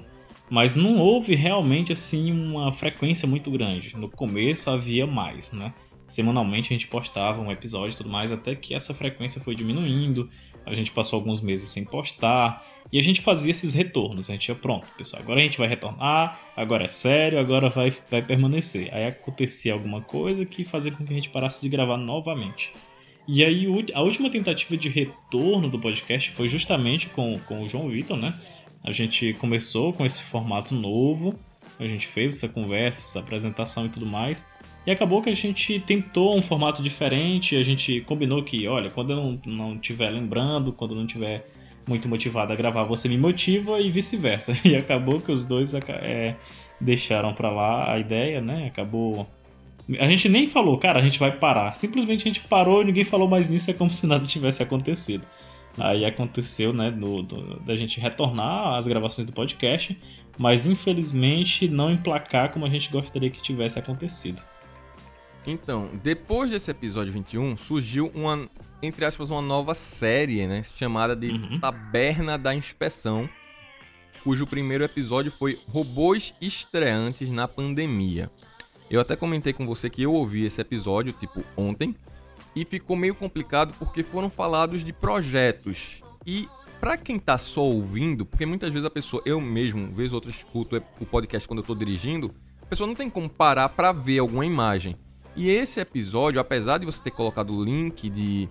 Mas 0.49 0.73
não 0.73 0.97
houve 0.97 1.35
realmente 1.35 1.91
assim 1.91 2.31
uma 2.31 2.71
frequência 2.71 3.27
muito 3.27 3.51
grande. 3.51 3.93
No 3.97 4.09
começo 4.09 4.69
havia 4.69 5.05
mais, 5.05 5.51
né? 5.51 5.73
Semanalmente 6.07 6.71
a 6.71 6.75
gente 6.75 6.87
postava 6.87 7.41
um 7.41 7.51
episódio 7.51 7.95
e 7.95 7.97
tudo 7.97 8.09
mais, 8.09 8.31
até 8.31 8.55
que 8.55 8.73
essa 8.73 8.93
frequência 8.93 9.41
foi 9.41 9.53
diminuindo. 9.53 10.29
A 10.65 10.73
gente 10.73 10.91
passou 10.91 11.17
alguns 11.17 11.41
meses 11.41 11.67
sem 11.67 11.83
postar 11.83 12.63
e 12.89 12.97
a 12.97 13.01
gente 13.01 13.19
fazia 13.19 13.51
esses 13.51 13.73
retornos. 13.73 14.29
A 14.29 14.33
gente 14.33 14.47
ia, 14.47 14.55
pronto, 14.55 14.87
pessoal, 14.97 15.21
agora 15.21 15.41
a 15.41 15.43
gente 15.43 15.57
vai 15.57 15.67
retornar, 15.67 16.39
agora 16.55 16.85
é 16.85 16.87
sério, 16.87 17.37
agora 17.37 17.69
vai, 17.69 17.91
vai 18.09 18.21
permanecer. 18.21 18.89
Aí 18.93 19.05
acontecia 19.07 19.73
alguma 19.73 20.01
coisa 20.01 20.45
que 20.45 20.63
fazia 20.63 20.91
com 20.91 21.03
que 21.03 21.11
a 21.11 21.15
gente 21.15 21.29
parasse 21.29 21.61
de 21.61 21.67
gravar 21.67 21.97
novamente. 21.97 22.71
E 23.27 23.43
aí, 23.43 23.65
a 23.93 24.01
última 24.01 24.29
tentativa 24.29 24.75
de 24.75 24.89
retorno 24.89 25.69
do 25.69 25.79
podcast 25.79 26.29
foi 26.31 26.47
justamente 26.47 27.07
com, 27.07 27.39
com 27.47 27.63
o 27.63 27.69
João 27.69 27.87
Vitor, 27.87 28.17
né? 28.17 28.33
A 28.83 28.91
gente 28.91 29.33
começou 29.33 29.93
com 29.93 30.05
esse 30.05 30.23
formato 30.23 30.75
novo, 30.75 31.39
a 31.79 31.87
gente 31.87 32.05
fez 32.05 32.35
essa 32.35 32.49
conversa, 32.49 33.01
essa 33.01 33.19
apresentação 33.19 33.85
e 33.85 33.89
tudo 33.89 34.05
mais. 34.05 34.45
E 34.85 34.91
acabou 34.91 35.21
que 35.21 35.29
a 35.29 35.33
gente 35.33 35.79
tentou 35.79 36.37
um 36.37 36.41
formato 36.41 36.81
diferente, 36.81 37.55
a 37.55 37.63
gente 37.63 38.01
combinou 38.01 38.43
que, 38.43 38.67
olha, 38.67 38.89
quando 38.89 39.11
eu 39.11 39.15
não, 39.15 39.39
não 39.45 39.75
estiver 39.75 40.09
lembrando, 40.09 40.73
quando 40.73 40.91
eu 40.91 40.97
não 40.97 41.05
estiver 41.05 41.45
muito 41.87 42.07
motivado 42.09 42.51
a 42.51 42.55
gravar, 42.55 42.83
você 42.83 43.07
me 43.07 43.17
motiva 43.17 43.79
e 43.79 43.89
vice-versa. 43.89 44.53
E 44.67 44.75
acabou 44.75 45.21
que 45.21 45.31
os 45.31 45.45
dois 45.45 45.73
é, 45.73 46.35
deixaram 46.79 47.33
pra 47.33 47.49
lá 47.49 47.93
a 47.93 47.99
ideia, 47.99 48.41
né? 48.41 48.67
Acabou. 48.67 49.27
A 49.99 50.07
gente 50.07 50.29
nem 50.29 50.47
falou, 50.47 50.77
cara, 50.77 50.99
a 50.99 51.03
gente 51.03 51.19
vai 51.19 51.31
parar. 51.31 51.73
Simplesmente 51.73 52.21
a 52.21 52.31
gente 52.31 52.43
parou 52.43 52.81
e 52.81 52.85
ninguém 52.85 53.03
falou 53.03 53.27
mais 53.27 53.49
nisso, 53.49 53.69
é 53.69 53.73
como 53.73 53.91
se 53.93 54.07
nada 54.07 54.25
tivesse 54.25 54.63
acontecido. 54.63 55.25
Aí 55.77 56.05
aconteceu, 56.05 56.71
né, 56.71 56.91
do, 56.91 57.23
do, 57.23 57.59
da 57.61 57.75
gente 57.75 57.99
retornar 57.99 58.75
às 58.75 58.87
gravações 58.87 59.25
do 59.25 59.33
podcast, 59.33 59.97
mas 60.37 60.67
infelizmente 60.67 61.67
não 61.67 61.89
emplacar 61.89 62.51
como 62.51 62.65
a 62.65 62.69
gente 62.69 62.91
gostaria 62.91 63.29
que 63.29 63.41
tivesse 63.41 63.79
acontecido. 63.79 64.41
Então, 65.45 65.89
depois 66.01 66.51
desse 66.51 66.71
episódio 66.71 67.11
21, 67.11 67.57
surgiu 67.57 68.11
uma, 68.13 68.47
entre 68.81 69.03
aspas, 69.03 69.29
uma 69.29 69.41
nova 69.41 69.73
série, 69.73 70.45
né, 70.47 70.61
chamada 70.77 71.15
de 71.15 71.31
uhum. 71.31 71.59
Taberna 71.59 72.37
da 72.37 72.53
Inspeção, 72.53 73.27
cujo 74.23 74.47
primeiro 74.47 74.83
episódio 74.83 75.31
foi 75.31 75.59
Robôs 75.67 76.33
Estreantes 76.39 77.29
na 77.29 77.47
Pandemia. 77.47 78.29
Eu 78.93 79.01
até 79.01 79.15
comentei 79.15 79.53
com 79.53 79.65
você 79.65 79.89
que 79.89 80.03
eu 80.03 80.13
ouvi 80.13 80.45
esse 80.45 80.61
episódio, 80.61 81.13
tipo, 81.13 81.43
ontem, 81.57 81.95
e 82.55 82.63
ficou 82.63 82.95
meio 82.95 83.15
complicado 83.15 83.73
porque 83.79 84.03
foram 84.03 84.29
falados 84.29 84.85
de 84.85 84.93
projetos. 84.93 86.03
E 86.27 86.47
para 86.79 86.95
quem 86.95 87.17
tá 87.17 87.39
só 87.39 87.63
ouvindo, 87.63 88.23
porque 88.23 88.45
muitas 88.45 88.71
vezes 88.71 88.85
a 88.85 88.91
pessoa, 88.91 89.23
eu 89.25 89.41
mesmo, 89.41 89.89
vez 89.89 90.11
ou 90.11 90.17
outra 90.17 90.29
escuto 90.29 90.79
o 90.99 91.07
podcast 91.07 91.47
quando 91.47 91.61
eu 91.61 91.65
tô 91.65 91.73
dirigindo, 91.73 92.31
a 92.61 92.67
pessoa 92.67 92.85
não 92.85 92.93
tem 92.93 93.09
como 93.09 93.27
parar 93.27 93.67
para 93.69 93.91
ver 93.91 94.19
alguma 94.19 94.45
imagem. 94.45 94.95
E 95.35 95.49
esse 95.49 95.79
episódio, 95.79 96.39
apesar 96.39 96.77
de 96.77 96.85
você 96.85 97.01
ter 97.01 97.09
colocado 97.09 97.51
o 97.51 97.63
link 97.63 98.07
de 98.11 98.47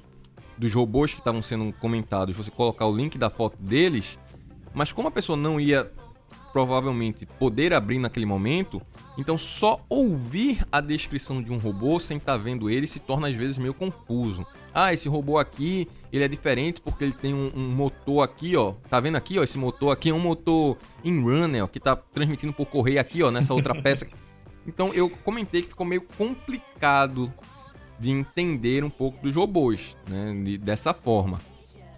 dos 0.59 0.75
robôs 0.75 1.15
que 1.15 1.21
estavam 1.21 1.41
sendo 1.41 1.73
comentados, 1.75 2.37
você 2.37 2.51
colocar 2.51 2.87
o 2.87 2.97
link 2.97 3.17
da 3.17 3.31
foto 3.31 3.57
deles, 3.63 4.19
mas 4.75 4.91
como 4.91 5.07
a 5.07 5.13
pessoa 5.13 5.37
não 5.37 5.61
ia 5.61 5.89
provavelmente 6.53 7.27
poder 7.27 7.73
abrir 7.73 8.01
naquele 8.01 8.27
momento, 8.27 8.83
então 9.17 9.37
só 9.37 9.85
ouvir 9.89 10.65
a 10.71 10.81
descrição 10.81 11.43
de 11.43 11.53
um 11.53 11.59
robô 11.59 12.01
sem 12.01 12.17
estar 12.17 12.33
tá 12.33 12.39
vendo 12.39 12.71
ele 12.71 12.87
se 12.87 12.99
torna 12.99 13.29
às 13.29 13.37
vezes 13.37 13.59
meio 13.59 13.75
confuso. 13.75 14.47
Ah, 14.75 14.93
esse 14.93 15.07
robô 15.09 15.37
aqui, 15.37 15.87
ele 16.11 16.25
é 16.25 16.29
diferente 16.29 16.81
porque 16.81 17.05
ele 17.05 17.13
tem 17.13 17.35
um, 17.35 17.53
um 17.55 17.69
motor 17.69 18.23
aqui, 18.23 18.57
ó. 18.57 18.73
Tá 18.89 18.99
vendo 19.01 19.17
aqui, 19.17 19.39
ó? 19.39 19.43
Esse 19.43 19.59
motor 19.59 19.93
aqui 19.93 20.09
é 20.09 20.15
um 20.15 20.19
motor 20.19 20.79
in-runner, 21.05 21.65
ó, 21.65 21.67
que 21.67 21.79
tá 21.79 21.95
transmitindo 21.95 22.55
por 22.55 22.65
correio 22.67 22.99
aqui, 22.99 23.23
ó, 23.23 23.31
nessa 23.31 23.53
outra 23.53 23.75
peça. 23.83 24.07
Então 24.67 24.93
eu 24.95 25.11
comentei 25.11 25.61
que 25.61 25.69
ficou 25.69 25.85
meio 25.85 26.01
complicado 26.17 27.33
de 27.99 28.11
entender 28.11 28.83
um 28.83 28.91
pouco 28.91 29.23
dos 29.23 29.37
robôs, 29.37 29.97
né? 30.09 30.43
De, 30.43 30.57
dessa 30.57 30.95
forma. 30.95 31.41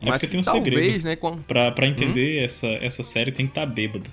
É 0.02 0.10
Mas 0.10 0.20
porque 0.20 0.26
tem 0.26 0.40
um 0.40 0.42
talvez, 0.42 0.64
segredo. 0.64 1.04
Né, 1.04 1.16
com... 1.16 1.38
pra, 1.38 1.70
pra 1.70 1.86
entender 1.86 2.40
hum? 2.40 2.44
essa, 2.44 2.66
essa 2.66 3.02
série 3.02 3.30
tem 3.30 3.46
que 3.46 3.52
estar 3.52 3.66
tá 3.66 3.72
bêbado. 3.72 4.10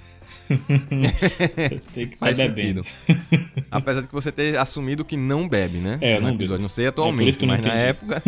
Tem 1.93 2.07
que 2.07 2.13
estar 2.15 2.27
tá 2.27 2.33
bebendo. 2.33 2.81
Apesar 3.71 4.01
de 4.01 4.07
que 4.07 4.13
você 4.13 4.31
ter 4.31 4.57
assumido 4.57 5.05
que 5.05 5.15
não 5.15 5.47
bebe, 5.47 5.77
né? 5.77 5.97
É, 6.01 6.15
no 6.15 6.27
não 6.27 6.29
episódio. 6.29 6.57
Bebo. 6.57 6.61
Não 6.63 6.69
sei 6.69 6.87
atualmente, 6.87 7.43
é 7.43 7.47
mas 7.47 7.65
na 7.65 7.73
época. 7.73 8.23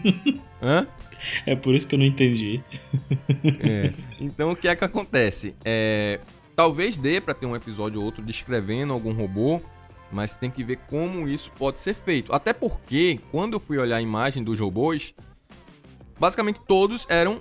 Hã? 0.62 0.86
É 1.46 1.54
por 1.54 1.74
isso 1.74 1.86
que 1.86 1.94
eu 1.94 1.98
não 1.98 2.06
entendi. 2.06 2.60
é. 3.60 3.92
Então 4.20 4.50
o 4.50 4.56
que 4.56 4.68
é 4.68 4.74
que 4.74 4.84
acontece? 4.84 5.54
É, 5.64 6.20
talvez 6.56 6.96
dê 6.96 7.20
para 7.20 7.34
ter 7.34 7.46
um 7.46 7.54
episódio 7.56 8.00
ou 8.00 8.04
outro 8.04 8.22
descrevendo 8.22 8.92
algum 8.92 9.12
robô, 9.12 9.60
mas 10.10 10.36
tem 10.36 10.50
que 10.50 10.62
ver 10.64 10.78
como 10.88 11.28
isso 11.28 11.50
pode 11.52 11.78
ser 11.78 11.94
feito. 11.94 12.34
Até 12.34 12.52
porque, 12.52 13.20
quando 13.30 13.54
eu 13.54 13.60
fui 13.60 13.78
olhar 13.78 13.96
a 13.96 14.02
imagem 14.02 14.42
dos 14.42 14.58
robôs, 14.58 15.14
basicamente 16.18 16.60
todos 16.66 17.06
eram 17.08 17.40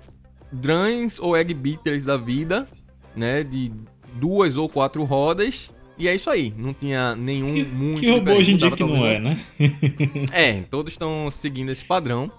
Drans 0.52 1.20
ou 1.20 1.36
Egg 1.36 1.54
Beaters 1.54 2.06
da 2.06 2.18
vida, 2.18 2.68
né? 3.16 3.44
De 3.44 3.72
duas 4.14 4.58
ou 4.58 4.68
quatro 4.68 5.04
rodas. 5.04 5.72
E 5.98 6.08
é 6.08 6.16
isso 6.16 6.30
aí, 6.30 6.54
não 6.58 6.74
tinha 6.74 7.16
nenhum 7.16 7.54
que, 7.54 7.64
muito 7.66 8.00
Que 8.00 8.10
robô 8.10 8.34
hoje 8.34 8.54
em 8.54 8.58
dia 8.58 8.72
que 8.72 8.84
não 8.84 9.06
é, 9.06 9.20
né? 9.20 9.40
é, 10.34 10.62
todos 10.64 10.94
estão 10.94 11.30
seguindo 11.30 11.70
esse 11.70 11.86
padrão. 11.86 12.32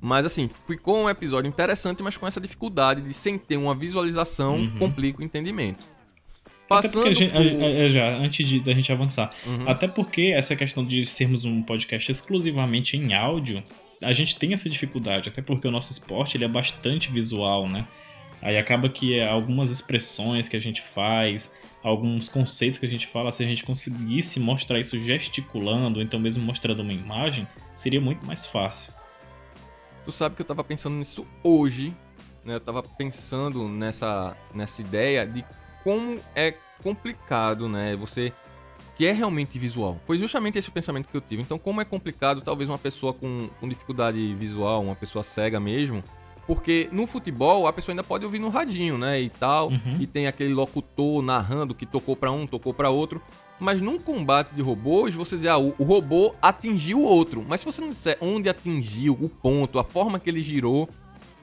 Mas 0.00 0.24
assim, 0.24 0.48
ficou 0.66 1.04
um 1.04 1.10
episódio 1.10 1.48
interessante, 1.48 2.02
mas 2.02 2.16
com 2.16 2.26
essa 2.26 2.40
dificuldade 2.40 3.02
de 3.02 3.12
sem 3.12 3.38
ter 3.38 3.56
uma 3.56 3.74
visualização 3.74 4.56
uhum. 4.56 4.78
complica 4.78 5.20
o 5.20 5.24
entendimento. 5.24 5.84
Passando 6.66 7.00
Até 7.00 7.10
porque, 7.10 7.14
gente, 7.14 7.32
por... 7.32 7.88
já, 7.88 8.16
antes 8.16 8.48
de, 8.48 8.60
da 8.60 8.72
gente 8.72 8.92
avançar, 8.92 9.30
uhum. 9.46 9.68
até 9.68 9.88
porque 9.88 10.32
essa 10.34 10.54
questão 10.54 10.84
de 10.84 11.04
sermos 11.04 11.44
um 11.44 11.62
podcast 11.62 12.10
exclusivamente 12.10 12.96
em 12.96 13.12
áudio, 13.12 13.62
a 14.02 14.12
gente 14.12 14.36
tem 14.36 14.52
essa 14.52 14.70
dificuldade, 14.70 15.28
até 15.28 15.42
porque 15.42 15.66
o 15.66 15.70
nosso 15.70 15.90
esporte 15.90 16.36
ele 16.36 16.44
é 16.44 16.48
bastante 16.48 17.10
visual, 17.10 17.68
né? 17.68 17.84
Aí 18.42 18.56
acaba 18.56 18.88
que 18.88 19.20
algumas 19.20 19.70
expressões 19.70 20.48
que 20.48 20.56
a 20.56 20.60
gente 20.60 20.80
faz, 20.80 21.58
alguns 21.82 22.28
conceitos 22.28 22.78
que 22.78 22.86
a 22.86 22.88
gente 22.88 23.06
fala, 23.06 23.30
se 23.32 23.42
a 23.42 23.46
gente 23.46 23.64
conseguisse 23.64 24.40
mostrar 24.40 24.78
isso 24.78 24.98
gesticulando, 25.00 25.98
ou 25.98 26.04
então 26.04 26.18
mesmo 26.18 26.44
mostrando 26.44 26.80
uma 26.80 26.92
imagem, 26.92 27.46
seria 27.74 28.00
muito 28.00 28.24
mais 28.24 28.46
fácil. 28.46 28.94
Tu 30.04 30.12
sabe 30.12 30.34
que 30.34 30.42
eu 30.42 30.46
tava 30.46 30.64
pensando 30.64 30.96
nisso 30.96 31.26
hoje, 31.42 31.94
né? 32.44 32.54
Eu 32.54 32.60
tava 32.60 32.82
pensando 32.82 33.68
nessa, 33.68 34.36
nessa 34.54 34.80
ideia 34.80 35.26
de 35.26 35.44
como 35.84 36.18
é 36.34 36.54
complicado, 36.82 37.68
né? 37.68 37.94
Você 37.96 38.32
que 38.96 39.06
é 39.06 39.12
realmente 39.12 39.58
visual. 39.58 39.98
Foi 40.06 40.18
justamente 40.18 40.58
esse 40.58 40.68
o 40.68 40.72
pensamento 40.72 41.08
que 41.08 41.16
eu 41.16 41.22
tive. 41.22 41.40
Então, 41.40 41.58
como 41.58 41.80
é 41.80 41.86
complicado, 41.86 42.42
talvez 42.42 42.68
uma 42.68 42.76
pessoa 42.76 43.14
com, 43.14 43.48
com 43.58 43.66
dificuldade 43.66 44.34
visual, 44.34 44.82
uma 44.82 44.94
pessoa 44.94 45.22
cega 45.22 45.58
mesmo, 45.58 46.04
porque 46.50 46.88
no 46.90 47.06
futebol 47.06 47.68
a 47.68 47.72
pessoa 47.72 47.92
ainda 47.92 48.02
pode 48.02 48.24
ouvir 48.24 48.40
no 48.40 48.48
radinho, 48.48 48.98
né? 48.98 49.20
E 49.20 49.30
tal. 49.30 49.68
Uhum. 49.68 49.98
E 50.00 50.04
tem 50.04 50.26
aquele 50.26 50.52
locutor 50.52 51.22
narrando 51.22 51.76
que 51.76 51.86
tocou 51.86 52.16
para 52.16 52.32
um, 52.32 52.44
tocou 52.44 52.74
para 52.74 52.90
outro. 52.90 53.22
Mas 53.60 53.80
num 53.80 54.00
combate 54.00 54.52
de 54.52 54.60
robôs, 54.60 55.14
você 55.14 55.36
diz, 55.36 55.46
ah, 55.46 55.58
o, 55.58 55.70
robô 55.84 56.34
atingiu 56.42 57.02
o 57.02 57.04
outro. 57.04 57.46
Mas 57.48 57.60
se 57.60 57.66
você 57.66 57.80
não 57.80 57.90
disser 57.90 58.18
onde 58.20 58.48
atingiu, 58.48 59.16
o 59.20 59.28
ponto, 59.28 59.78
a 59.78 59.84
forma 59.84 60.18
que 60.18 60.28
ele 60.28 60.42
girou, 60.42 60.88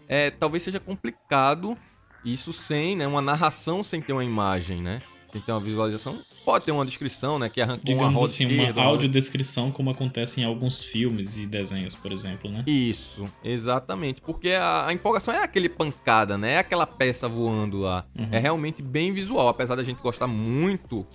é, 0.09 0.29
talvez 0.29 0.63
seja 0.63 0.77
complicado 0.77 1.77
isso 2.25 2.51
sem, 2.51 2.97
né? 2.97 3.07
Uma 3.07 3.21
narração 3.21 3.81
sem 3.83 4.01
ter 4.01 4.11
uma 4.11 4.25
imagem, 4.25 4.81
né? 4.81 5.01
Sem 5.31 5.41
ter 5.41 5.51
uma 5.51 5.59
visualização. 5.59 6.19
Pode 6.45 6.65
ter 6.65 6.71
uma 6.71 6.85
descrição, 6.85 7.37
né? 7.37 7.49
Que 7.49 7.61
arrancou 7.61 7.83
Digamos 7.83 8.21
uma 8.21 8.25
assim, 8.25 8.45
uma 8.71 8.83
audiodescrição 8.83 9.71
como 9.71 9.89
acontece 9.89 10.39
em 10.39 10.45
alguns 10.45 10.83
filmes 10.83 11.37
e 11.37 11.45
desenhos, 11.45 11.95
por 11.95 12.11
exemplo, 12.11 12.49
né? 12.49 12.63
Isso, 12.65 13.25
exatamente. 13.43 14.21
Porque 14.21 14.51
a, 14.51 14.87
a 14.87 14.93
empolgação 14.93 15.33
é 15.33 15.43
aquele 15.43 15.67
pancada, 15.67 16.37
né? 16.37 16.53
É 16.53 16.57
aquela 16.59 16.87
peça 16.87 17.27
voando 17.27 17.79
lá. 17.79 18.05
Uhum. 18.17 18.29
É 18.31 18.39
realmente 18.39 18.81
bem 18.81 19.11
visual, 19.11 19.49
apesar 19.49 19.75
da 19.75 19.83
gente 19.83 20.01
gostar 20.01 20.27
muito 20.27 21.05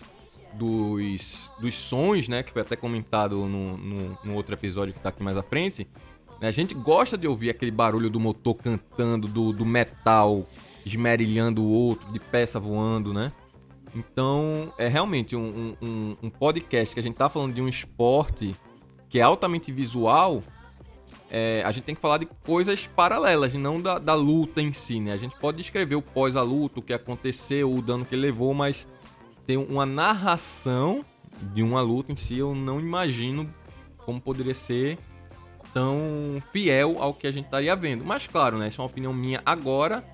dos, 0.53 1.51
dos 1.59 1.75
sons, 1.75 2.29
né? 2.29 2.43
Que 2.43 2.53
foi 2.53 2.61
até 2.61 2.77
comentado 2.77 3.37
no, 3.47 3.79
no, 3.79 4.19
no 4.23 4.35
outro 4.35 4.55
episódio 4.55 4.93
que 4.93 5.01
tá 5.01 5.09
aqui 5.09 5.23
mais 5.23 5.39
à 5.39 5.43
frente. 5.43 5.89
A 6.43 6.51
gente 6.51 6.75
gosta 6.75 7.17
de 7.17 7.27
ouvir 7.27 7.51
aquele 7.51 7.71
barulho 7.71 8.11
do 8.11 8.19
motor 8.19 8.55
cantando, 8.55 9.29
do, 9.29 9.53
do 9.53 9.65
metal 9.65 10.45
esmerilhando 10.85 11.63
o 11.63 11.69
outro, 11.69 12.13
de 12.13 12.19
peça 12.19 12.59
voando, 12.59 13.15
né? 13.15 13.33
Então, 13.95 14.73
é 14.79 14.89
realmente 14.89 15.37
um, 15.37 15.77
um, 15.81 16.17
um, 16.23 16.31
podcast 16.31 16.95
que 16.95 17.01
a 17.01 17.03
gente 17.03 17.15
tá 17.15 17.29
falando 17.29 17.53
de 17.53 17.61
um 17.61 17.69
esporte 17.69 18.57
que 19.09 19.19
é 19.19 19.23
altamente 19.23 19.71
visual. 19.71 20.43
É, 21.31 21.63
a 21.65 21.71
gente 21.71 21.85
tem 21.85 21.95
que 21.95 22.01
falar 22.01 22.19
de 22.19 22.27
coisas 22.45 22.87
paralelas, 22.87 23.55
não 23.55 23.81
da, 23.81 23.99
da 23.99 24.15
luta 24.15 24.63
em 24.63 24.73
si, 24.73 25.01
né? 25.01 25.13
A 25.13 25.17
gente 25.17 25.37
pode 25.37 25.59
descrever 25.59 25.95
o 25.95 26.03
pós 26.03 26.37
a 26.37 26.43
luta, 26.43 26.81
o 26.81 26.83
que 26.83 26.93
aconteceu, 26.93 27.73
o 27.73 27.83
dano 27.83 28.05
que 28.05 28.17
levou, 28.17 28.55
mas 28.55 28.87
tem 29.47 29.57
uma 29.57 29.85
narração 29.85 31.05
de 31.55 31.63
uma 31.63 31.81
luta 31.81 32.13
em 32.13 32.17
si, 32.17 32.39
eu 32.39 32.55
não 32.55 32.79
imagino 32.81 33.49
como 33.99 34.21
poderia 34.21 34.55
ser 34.55 34.99
tão 35.73 36.43
fiel 36.53 36.97
ao 36.99 37.15
que 37.15 37.27
a 37.27 37.31
gente 37.31 37.47
estaria 37.47 37.75
vendo. 37.75 38.05
Mas 38.05 38.27
claro, 38.27 38.59
né? 38.59 38.69
Isso 38.69 38.81
é 38.81 38.85
uma 38.85 38.91
opinião 38.91 39.13
minha 39.13 39.43
agora. 39.45 40.05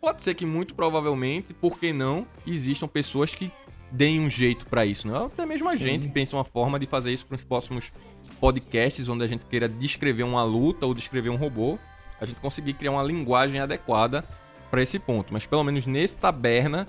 Pode 0.00 0.22
ser 0.22 0.34
que 0.34 0.46
muito 0.46 0.74
provavelmente, 0.74 1.52
por 1.52 1.78
que 1.78 1.92
não, 1.92 2.26
existam 2.46 2.86
pessoas 2.86 3.34
que 3.34 3.50
deem 3.90 4.20
um 4.20 4.30
jeito 4.30 4.66
para 4.66 4.86
isso, 4.86 5.08
né? 5.08 5.26
Até 5.26 5.44
mesmo 5.44 5.68
a 5.68 5.72
Sim. 5.72 5.84
gente 5.84 6.08
pensa 6.08 6.36
uma 6.36 6.44
forma 6.44 6.78
de 6.78 6.86
fazer 6.86 7.12
isso 7.12 7.26
para 7.26 7.36
os 7.36 7.44
próximos 7.44 7.92
podcasts, 8.40 9.08
onde 9.08 9.24
a 9.24 9.26
gente 9.26 9.44
queira 9.46 9.68
descrever 9.68 10.22
uma 10.22 10.44
luta 10.44 10.86
ou 10.86 10.94
descrever 10.94 11.30
um 11.30 11.36
robô, 11.36 11.78
a 12.20 12.26
gente 12.26 12.40
conseguir 12.40 12.74
criar 12.74 12.92
uma 12.92 13.02
linguagem 13.02 13.60
adequada 13.60 14.24
para 14.70 14.82
esse 14.82 14.98
ponto. 14.98 15.32
Mas 15.32 15.46
pelo 15.46 15.64
menos 15.64 15.86
nesse 15.86 16.16
taberna, 16.16 16.86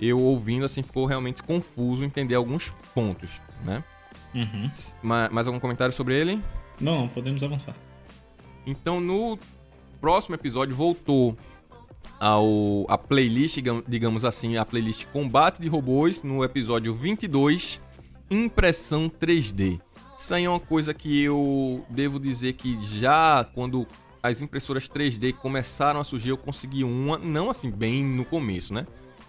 eu 0.00 0.20
ouvindo 0.20 0.64
assim 0.64 0.82
ficou 0.82 1.06
realmente 1.06 1.42
confuso 1.42 2.04
entender 2.04 2.34
alguns 2.34 2.70
pontos, 2.94 3.40
né? 3.64 3.82
Uhum. 4.34 4.70
Mais 5.02 5.46
algum 5.46 5.58
comentário 5.58 5.94
sobre 5.94 6.14
ele? 6.14 6.40
Não, 6.80 7.08
podemos 7.08 7.42
avançar. 7.42 7.74
Então 8.66 9.00
no 9.00 9.38
próximo 10.00 10.34
episódio 10.34 10.74
voltou 10.74 11.36
ao 12.22 12.86
a 12.88 12.96
playlist, 12.96 13.58
digamos 13.88 14.24
assim, 14.24 14.56
a 14.56 14.64
playlist 14.64 15.06
Combate 15.06 15.60
de 15.60 15.66
Robôs 15.66 16.22
no 16.22 16.44
episódio 16.44 16.94
22, 16.94 17.80
Impressão 18.30 19.10
3D. 19.10 19.80
Isso 20.16 20.32
aí 20.32 20.44
é 20.44 20.48
uma 20.48 20.60
coisa 20.60 20.94
que 20.94 21.20
eu 21.20 21.84
devo 21.90 22.20
dizer 22.20 22.52
que 22.52 22.78
já 22.84 23.44
quando 23.52 23.84
as 24.22 24.40
impressoras 24.40 24.88
3D 24.88 25.32
começaram 25.32 25.98
a 25.98 26.04
surgir, 26.04 26.30
eu 26.30 26.38
consegui 26.38 26.84
uma, 26.84 27.18
não 27.18 27.50
assim 27.50 27.72
bem 27.72 28.04
no 28.04 28.24
começo, 28.24 28.72
né? 28.72 28.86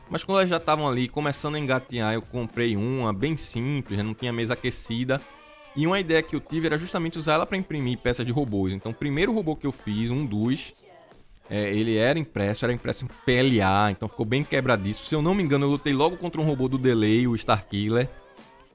Mas 0.08 0.24
quando 0.24 0.38
elas 0.38 0.50
já 0.52 0.58
estavam 0.58 0.88
ali 0.88 1.08
começando 1.08 1.56
a 1.56 1.60
engatinhar, 1.60 2.14
eu 2.14 2.22
comprei 2.22 2.78
uma 2.78 3.12
bem 3.12 3.36
simples, 3.36 3.98
já 3.98 4.04
não 4.04 4.14
tinha 4.14 4.32
mesa 4.32 4.54
aquecida. 4.54 5.20
E 5.76 5.88
uma 5.88 6.00
ideia 6.00 6.22
que 6.22 6.36
eu 6.36 6.40
tive 6.40 6.68
era 6.68 6.78
justamente 6.78 7.18
usar 7.18 7.34
ela 7.34 7.48
para 7.48 7.58
imprimir 7.58 7.98
peças 7.98 8.24
de 8.24 8.32
robôs. 8.32 8.72
Então, 8.72 8.92
o 8.92 8.96
primeiro 8.96 9.34
robô 9.34 9.56
que 9.56 9.66
eu 9.66 9.72
fiz, 9.72 10.12
um 10.12 10.24
dos, 10.24 10.86
é, 11.50 11.74
ele 11.74 11.98
era 11.98 12.18
impresso, 12.18 12.66
era 12.66 12.74
impresso 12.74 13.06
em 13.06 13.08
PLA, 13.08 13.92
então 13.92 14.08
ficou 14.08 14.26
bem 14.26 14.44
quebradiço. 14.44 15.06
Se 15.06 15.16
eu 15.16 15.22
não 15.22 15.36
me 15.36 15.44
engano, 15.44 15.66
eu 15.66 15.70
lutei 15.70 15.94
logo 15.94 16.18
contra 16.18 16.40
um 16.40 16.46
robô 16.46 16.68
do 16.68 16.78
Delay, 16.78 17.28
o 17.28 17.36
Starkiller, 17.36 18.10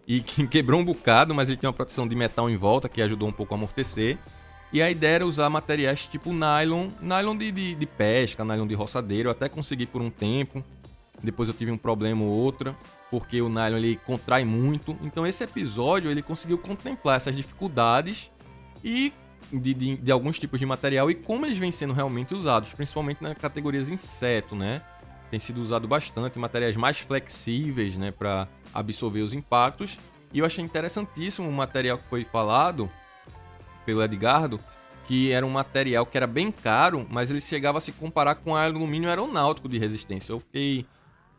e 0.07 0.21
que 0.23 0.47
quebrou 0.47 0.81
um 0.81 0.85
bocado, 0.85 1.35
mas 1.35 1.49
ele 1.49 1.57
tinha 1.57 1.69
uma 1.69 1.75
proteção 1.75 2.07
de 2.07 2.15
metal 2.15 2.49
em 2.49 2.57
volta 2.57 2.89
que 2.89 3.03
ajudou 3.03 3.29
um 3.29 3.33
pouco 3.33 3.55
a 3.55 3.57
amortecer. 3.57 4.19
E 4.71 4.83
a 4.83 4.91
ideia 4.91 5.17
era 5.17 5.27
usar 5.27 5.49
materiais 5.49 6.07
tipo 6.07 6.31
nylon, 6.31 6.89
nylon 7.01 7.37
de, 7.37 7.51
de, 7.51 7.75
de 7.75 7.87
pesca, 7.87 8.45
nylon 8.45 8.67
de 8.67 8.75
roçadeiro. 8.75 9.29
Eu 9.29 9.33
até 9.33 9.49
consegui 9.49 9.87
por 9.87 10.03
um 10.03 10.11
tempo. 10.11 10.63
Depois 11.23 11.49
eu 11.49 11.55
tive 11.55 11.71
um 11.71 11.79
problema 11.79 12.23
ou 12.23 12.29
outro, 12.29 12.77
porque 13.11 13.41
o 13.41 13.49
nylon 13.49 13.79
ele 13.79 13.97
contrai 14.05 14.45
muito. 14.45 14.95
Então 15.03 15.27
esse 15.27 15.43
episódio 15.43 16.11
ele 16.11 16.21
conseguiu 16.21 16.59
contemplar 16.59 17.17
essas 17.17 17.35
dificuldades 17.35 18.31
e 18.85 19.11
de, 19.53 19.75
de, 19.75 19.97
de, 19.97 20.13
alguns 20.13 20.39
tipos 20.39 20.61
de 20.61 20.67
material 20.67 21.11
e 21.11 21.15
como 21.15 21.47
eles 21.47 21.59
vêm 21.59 21.73
sendo 21.73 21.93
realmente 21.93 22.35
usados, 22.35 22.73
principalmente 22.73 23.23
nas 23.23 23.37
categorias 23.37 23.89
inseto, 23.89 24.55
né? 24.55 24.83
Tem 25.31 25.39
sido 25.39 25.61
usado 25.61 25.87
bastante 25.87 26.39
materiais 26.39 26.77
mais 26.77 26.99
flexíveis, 27.01 27.97
né, 27.97 28.11
para 28.11 28.49
absorver 28.73 29.21
os 29.21 29.35
impactos. 29.35 29.99
E 30.33 30.39
eu 30.39 30.47
achei 30.47 30.65
interessantíssimo 30.65 31.49
o 31.49 31.53
material 31.53 31.99
que 31.99 32.07
foi 32.09 32.25
falado, 32.25 32.91
pelo 33.85 34.03
Edgardo, 34.03 34.61
que 35.07 35.33
era 35.33 35.45
um 35.45 35.51
material 35.51 36.05
que 36.05 36.17
era 36.17 36.27
bem 36.27 36.53
caro, 36.53 37.07
mas 37.11 37.31
ele 37.31 37.41
chegava 37.41 37.79
a 37.79 37.81
se 37.81 37.93
comparar 37.93 38.37
com 38.37 38.55
alumínio 38.55 39.09
aeronáutico 39.09 39.69
de 39.69 39.79
resistência. 39.79 40.33
Eu 40.33 40.39
fiquei 40.39 40.87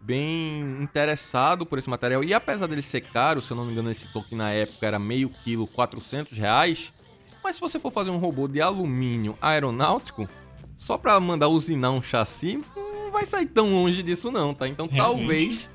bem 0.02 0.82
interessado 0.82 1.66
por 1.66 1.78
esse 1.78 1.90
material. 1.90 2.24
E 2.24 2.34
apesar 2.34 2.68
dele 2.68 2.82
ser 2.82 3.02
caro, 3.02 3.42
se 3.42 3.52
eu 3.52 3.58
não 3.58 3.66
me 3.66 3.72
engano, 3.72 3.92
esse 3.92 4.08
toque 4.12 4.36
na 4.36 4.52
época 4.52 4.86
era 4.86 4.98
meio 4.98 5.30
quilo, 5.30 5.68
400 5.68 6.38
reais. 6.38 6.99
Mas 7.44 7.56
se 7.56 7.62
você 7.62 7.80
for 7.80 7.92
fazer 7.92 8.12
um 8.12 8.18
robô 8.18 8.48
de 8.48 8.62
alumínio 8.62 9.38
aeronáutico, 9.42 10.28
só 10.76 10.98
para 10.98 11.20
mandar 11.20 11.48
usinar 11.48 11.92
um 11.92 12.02
chassi, 12.02 12.64
não 12.76 13.12
vai 13.12 13.26
sair 13.26 13.46
tão 13.46 13.74
longe 13.74 14.04
disso 14.04 14.32
não, 14.32 14.54
tá? 14.54 14.68
Então 14.68 14.88
realmente? 14.88 15.28
talvez 15.28 15.70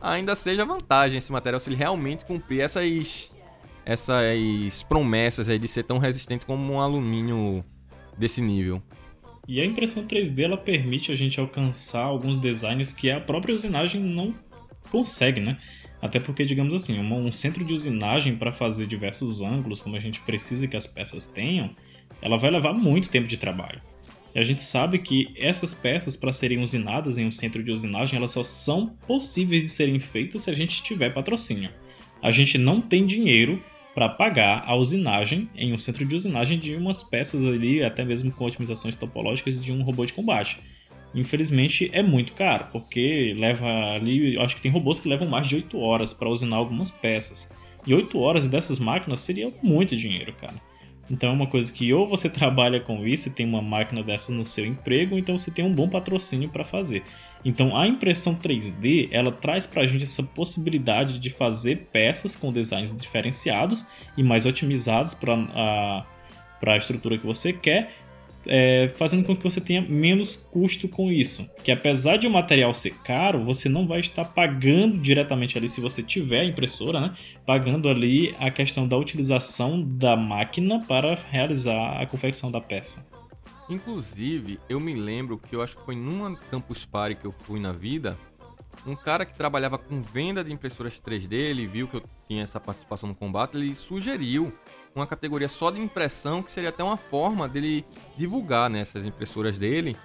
ainda 0.00 0.36
seja 0.36 0.64
vantagem 0.64 1.18
esse 1.18 1.32
material 1.32 1.58
se 1.60 1.68
ele 1.68 1.76
realmente 1.76 2.24
cumprir 2.24 2.60
essas 2.60 3.34
essas 3.84 4.82
promessas 4.82 5.48
aí 5.48 5.58
de 5.58 5.68
ser 5.68 5.84
tão 5.84 5.98
resistente 5.98 6.44
como 6.44 6.72
um 6.72 6.80
alumínio 6.80 7.64
desse 8.18 8.40
nível. 8.40 8.82
E 9.46 9.60
a 9.60 9.64
impressão 9.64 10.04
3D 10.04 10.42
ela 10.42 10.56
permite 10.56 11.12
a 11.12 11.14
gente 11.14 11.38
alcançar 11.38 12.02
alguns 12.02 12.36
designs 12.36 12.92
que 12.92 13.08
a 13.10 13.20
própria 13.20 13.54
usinagem 13.54 14.00
não 14.00 14.34
consegue, 14.90 15.40
né? 15.40 15.56
Até 16.00 16.20
porque, 16.20 16.44
digamos 16.44 16.74
assim, 16.74 17.00
um 17.00 17.32
centro 17.32 17.64
de 17.64 17.72
usinagem 17.72 18.36
para 18.36 18.52
fazer 18.52 18.86
diversos 18.86 19.40
ângulos, 19.40 19.80
como 19.80 19.96
a 19.96 19.98
gente 19.98 20.20
precisa 20.20 20.68
que 20.68 20.76
as 20.76 20.86
peças 20.86 21.26
tenham, 21.26 21.70
ela 22.20 22.36
vai 22.36 22.50
levar 22.50 22.72
muito 22.72 23.08
tempo 23.08 23.26
de 23.26 23.36
trabalho. 23.36 23.80
E 24.34 24.38
a 24.38 24.44
gente 24.44 24.60
sabe 24.60 24.98
que 24.98 25.32
essas 25.38 25.72
peças, 25.72 26.14
para 26.14 26.32
serem 26.32 26.62
usinadas 26.62 27.16
em 27.16 27.26
um 27.26 27.30
centro 27.30 27.62
de 27.62 27.72
usinagem, 27.72 28.18
elas 28.18 28.32
só 28.32 28.44
são 28.44 28.88
possíveis 29.06 29.62
de 29.62 29.68
serem 29.68 29.98
feitas 29.98 30.42
se 30.42 30.50
a 30.50 30.54
gente 30.54 30.82
tiver 30.82 31.14
patrocínio. 31.14 31.70
A 32.22 32.30
gente 32.30 32.58
não 32.58 32.80
tem 32.80 33.06
dinheiro 33.06 33.62
para 33.94 34.10
pagar 34.10 34.62
a 34.66 34.76
usinagem 34.76 35.48
em 35.56 35.72
um 35.72 35.78
centro 35.78 36.04
de 36.04 36.14
usinagem 36.14 36.58
de 36.58 36.76
umas 36.76 37.02
peças 37.02 37.46
ali, 37.46 37.82
até 37.82 38.04
mesmo 38.04 38.30
com 38.30 38.44
otimizações 38.44 38.94
topológicas 38.94 39.58
de 39.58 39.72
um 39.72 39.82
robô 39.82 40.04
de 40.04 40.12
combate. 40.12 40.58
Infelizmente 41.16 41.90
é 41.94 42.02
muito 42.02 42.34
caro, 42.34 42.66
porque 42.70 43.32
leva 43.38 43.66
ali, 43.94 44.38
acho 44.38 44.54
que 44.54 44.60
tem 44.60 44.70
robôs 44.70 45.00
que 45.00 45.08
levam 45.08 45.26
mais 45.26 45.46
de 45.46 45.56
8 45.56 45.80
horas 45.80 46.12
para 46.12 46.28
usinar 46.28 46.56
algumas 46.56 46.90
peças. 46.90 47.54
E 47.86 47.94
8 47.94 48.18
horas 48.18 48.48
dessas 48.48 48.78
máquinas 48.78 49.20
seria 49.20 49.50
muito 49.62 49.96
dinheiro, 49.96 50.34
cara. 50.34 50.54
Então 51.10 51.30
é 51.30 51.32
uma 51.32 51.46
coisa 51.46 51.72
que 51.72 51.90
ou 51.94 52.06
você 52.06 52.28
trabalha 52.30 52.80
com 52.80 53.06
isso 53.06 53.28
e 53.28 53.32
tem 53.32 53.46
uma 53.46 53.62
máquina 53.62 54.02
dessas 54.02 54.36
no 54.36 54.44
seu 54.44 54.66
emprego, 54.66 55.14
ou 55.14 55.18
então 55.18 55.38
você 55.38 55.50
tem 55.50 55.64
um 55.64 55.72
bom 55.72 55.88
patrocínio 55.88 56.50
para 56.50 56.64
fazer. 56.64 57.02
Então 57.42 57.74
a 57.74 57.86
impressão 57.86 58.34
3D 58.34 59.08
ela 59.10 59.32
traz 59.32 59.66
para 59.66 59.82
a 59.82 59.86
gente 59.86 60.04
essa 60.04 60.22
possibilidade 60.22 61.18
de 61.18 61.30
fazer 61.30 61.88
peças 61.90 62.36
com 62.36 62.52
designs 62.52 62.94
diferenciados 62.94 63.86
e 64.18 64.22
mais 64.22 64.44
otimizados 64.44 65.14
para 65.14 65.32
a, 65.54 66.04
a 66.66 66.76
estrutura 66.76 67.16
que 67.16 67.24
você 67.24 67.54
quer, 67.54 67.90
é, 68.46 68.86
fazendo 68.86 69.24
com 69.24 69.36
que 69.36 69.42
você 69.42 69.60
tenha 69.60 69.80
menos 69.82 70.36
custo 70.36 70.88
com 70.88 71.10
isso. 71.10 71.48
Que 71.62 71.72
apesar 71.72 72.16
de 72.16 72.26
o 72.26 72.30
material 72.30 72.72
ser 72.72 72.94
caro, 73.02 73.42
você 73.42 73.68
não 73.68 73.86
vai 73.86 74.00
estar 74.00 74.24
pagando 74.24 74.98
diretamente 74.98 75.58
ali, 75.58 75.68
se 75.68 75.80
você 75.80 76.02
tiver 76.02 76.40
a 76.40 76.44
impressora, 76.44 77.00
né? 77.00 77.12
Pagando 77.44 77.88
ali 77.88 78.34
a 78.38 78.50
questão 78.50 78.86
da 78.86 78.96
utilização 78.96 79.82
da 79.82 80.16
máquina 80.16 80.82
para 80.86 81.14
realizar 81.30 82.00
a 82.00 82.06
confecção 82.06 82.50
da 82.50 82.60
peça. 82.60 83.08
Inclusive, 83.68 84.60
eu 84.68 84.78
me 84.78 84.94
lembro 84.94 85.38
que 85.38 85.56
eu 85.56 85.62
acho 85.62 85.76
que 85.76 85.84
foi 85.84 85.96
numa 85.96 86.36
Campus 86.36 86.84
Party 86.84 87.16
que 87.16 87.26
eu 87.26 87.32
fui 87.32 87.58
na 87.58 87.72
vida, 87.72 88.16
um 88.86 88.94
cara 88.94 89.24
que 89.26 89.34
trabalhava 89.34 89.78
com 89.78 90.00
venda 90.02 90.44
de 90.44 90.52
impressoras 90.52 91.00
3D, 91.00 91.32
ele 91.32 91.66
viu 91.66 91.88
que 91.88 91.96
eu 91.96 92.02
tinha 92.28 92.42
essa 92.42 92.60
participação 92.60 93.08
no 93.08 93.14
combate, 93.14 93.56
ele 93.56 93.74
sugeriu 93.74 94.52
uma 94.96 95.06
categoria 95.06 95.48
só 95.48 95.70
de 95.70 95.80
impressão, 95.80 96.42
que 96.42 96.50
seria 96.50 96.70
até 96.70 96.82
uma 96.82 96.96
forma 96.96 97.46
dele 97.46 97.84
divulgar 98.16 98.70
né, 98.70 98.80
essas 98.80 99.04
impressoras 99.04 99.58
dele. 99.58 99.96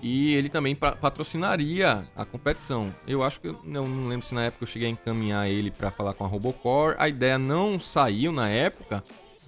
E 0.00 0.34
ele 0.34 0.48
também 0.48 0.74
patrocinaria 0.74 2.04
a 2.16 2.24
competição. 2.24 2.92
Eu 3.06 3.22
acho 3.22 3.40
que 3.40 3.48
eu 3.48 3.60
não 3.64 4.08
lembro 4.08 4.26
se 4.26 4.34
na 4.34 4.44
época 4.44 4.64
eu 4.64 4.68
cheguei 4.68 4.88
a 4.88 4.90
encaminhar 4.90 5.48
ele 5.48 5.70
para 5.70 5.90
falar 5.90 6.14
com 6.14 6.24
a 6.24 6.26
Robocore. 6.26 6.96
A 6.98 7.08
ideia 7.08 7.38
não 7.38 7.78
saiu 7.78 8.32
na 8.32 8.48
época, 8.48 9.02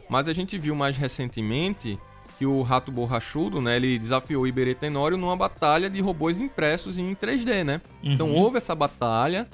mas 0.09 0.29
a 0.29 0.33
gente 0.33 0.59
viu 0.59 0.75
mais 0.75 0.97
recentemente 0.97 1.99
que 2.39 2.47
o 2.47 2.63
Rato 2.63 2.91
Borrachudo, 2.91 3.61
né, 3.61 3.77
ele 3.77 3.99
desafiou 3.99 4.43
o 4.43 4.47
Iberê 4.47 4.75
Tenório 4.75 5.17
numa 5.17 5.37
batalha 5.37 5.89
de 5.89 6.01
robôs 6.01 6.41
impressos 6.41 6.99
em 6.99 7.15
3D, 7.15 7.65
né? 7.65 7.81
Então, 8.03 8.27
uhum. 8.27 8.33
Então 8.33 8.35
houve 8.35 8.57
essa 8.57 8.75
batalha, 8.75 9.49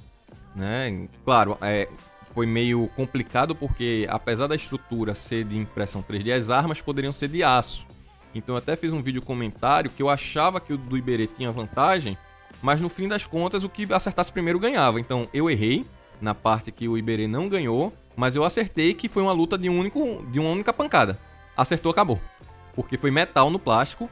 né? 0.55 1.09
Claro, 1.25 1.59
é, 1.61 1.89
foi 2.41 2.47
meio 2.47 2.89
complicado 2.97 3.55
porque, 3.55 4.07
apesar 4.09 4.47
da 4.47 4.57
estrutura 4.57 5.15
ser 5.15 5.45
de 5.45 5.59
impressão 5.59 6.03
3D, 6.03 6.35
as 6.35 6.49
armas 6.49 6.81
poderiam 6.81 7.12
ser 7.12 7.29
de 7.29 7.43
aço. 7.43 7.87
Então 8.35 8.55
eu 8.55 8.59
até 8.59 8.77
fiz 8.77 8.95
um 8.95 9.03
vídeo 9.03 9.21
comentário 9.21 9.91
que 9.91 10.03
eu 10.03 10.09
achava 10.09 10.59
que 10.59 10.73
o 10.73 10.79
do 10.79 10.97
Iberê 10.97 11.27
tinha 11.27 11.53
vantagem, 11.53 12.17
mas 12.62 12.81
no 12.81 12.89
fim 12.89 13.07
das 13.07 13.27
contas 13.27 13.62
o 13.62 13.69
que 13.69 13.93
acertasse 13.93 14.33
primeiro 14.33 14.59
ganhava. 14.59 14.99
Então 14.99 15.29
eu 15.35 15.51
errei 15.51 15.85
na 16.19 16.35
parte 16.35 16.73
que 16.73 16.89
o 16.89 16.97
Iberê 16.97 17.29
não 17.29 17.47
ganhou, 17.47 17.93
mas 18.17 18.35
eu 18.35 18.43
acertei 18.43 18.95
que 18.95 19.07
foi 19.07 19.23
uma 19.23 19.33
luta 19.33 19.59
de, 19.59 19.69
um 19.69 19.79
único, 19.79 20.25
de 20.33 20.41
uma 20.41 20.49
única 20.49 20.73
pancada. 20.73 21.19
Acertou, 21.55 21.93
acabou. 21.93 22.19
Porque 22.75 22.97
foi 22.97 23.11
metal 23.11 23.51
no 23.51 23.59
plástico 23.59 24.09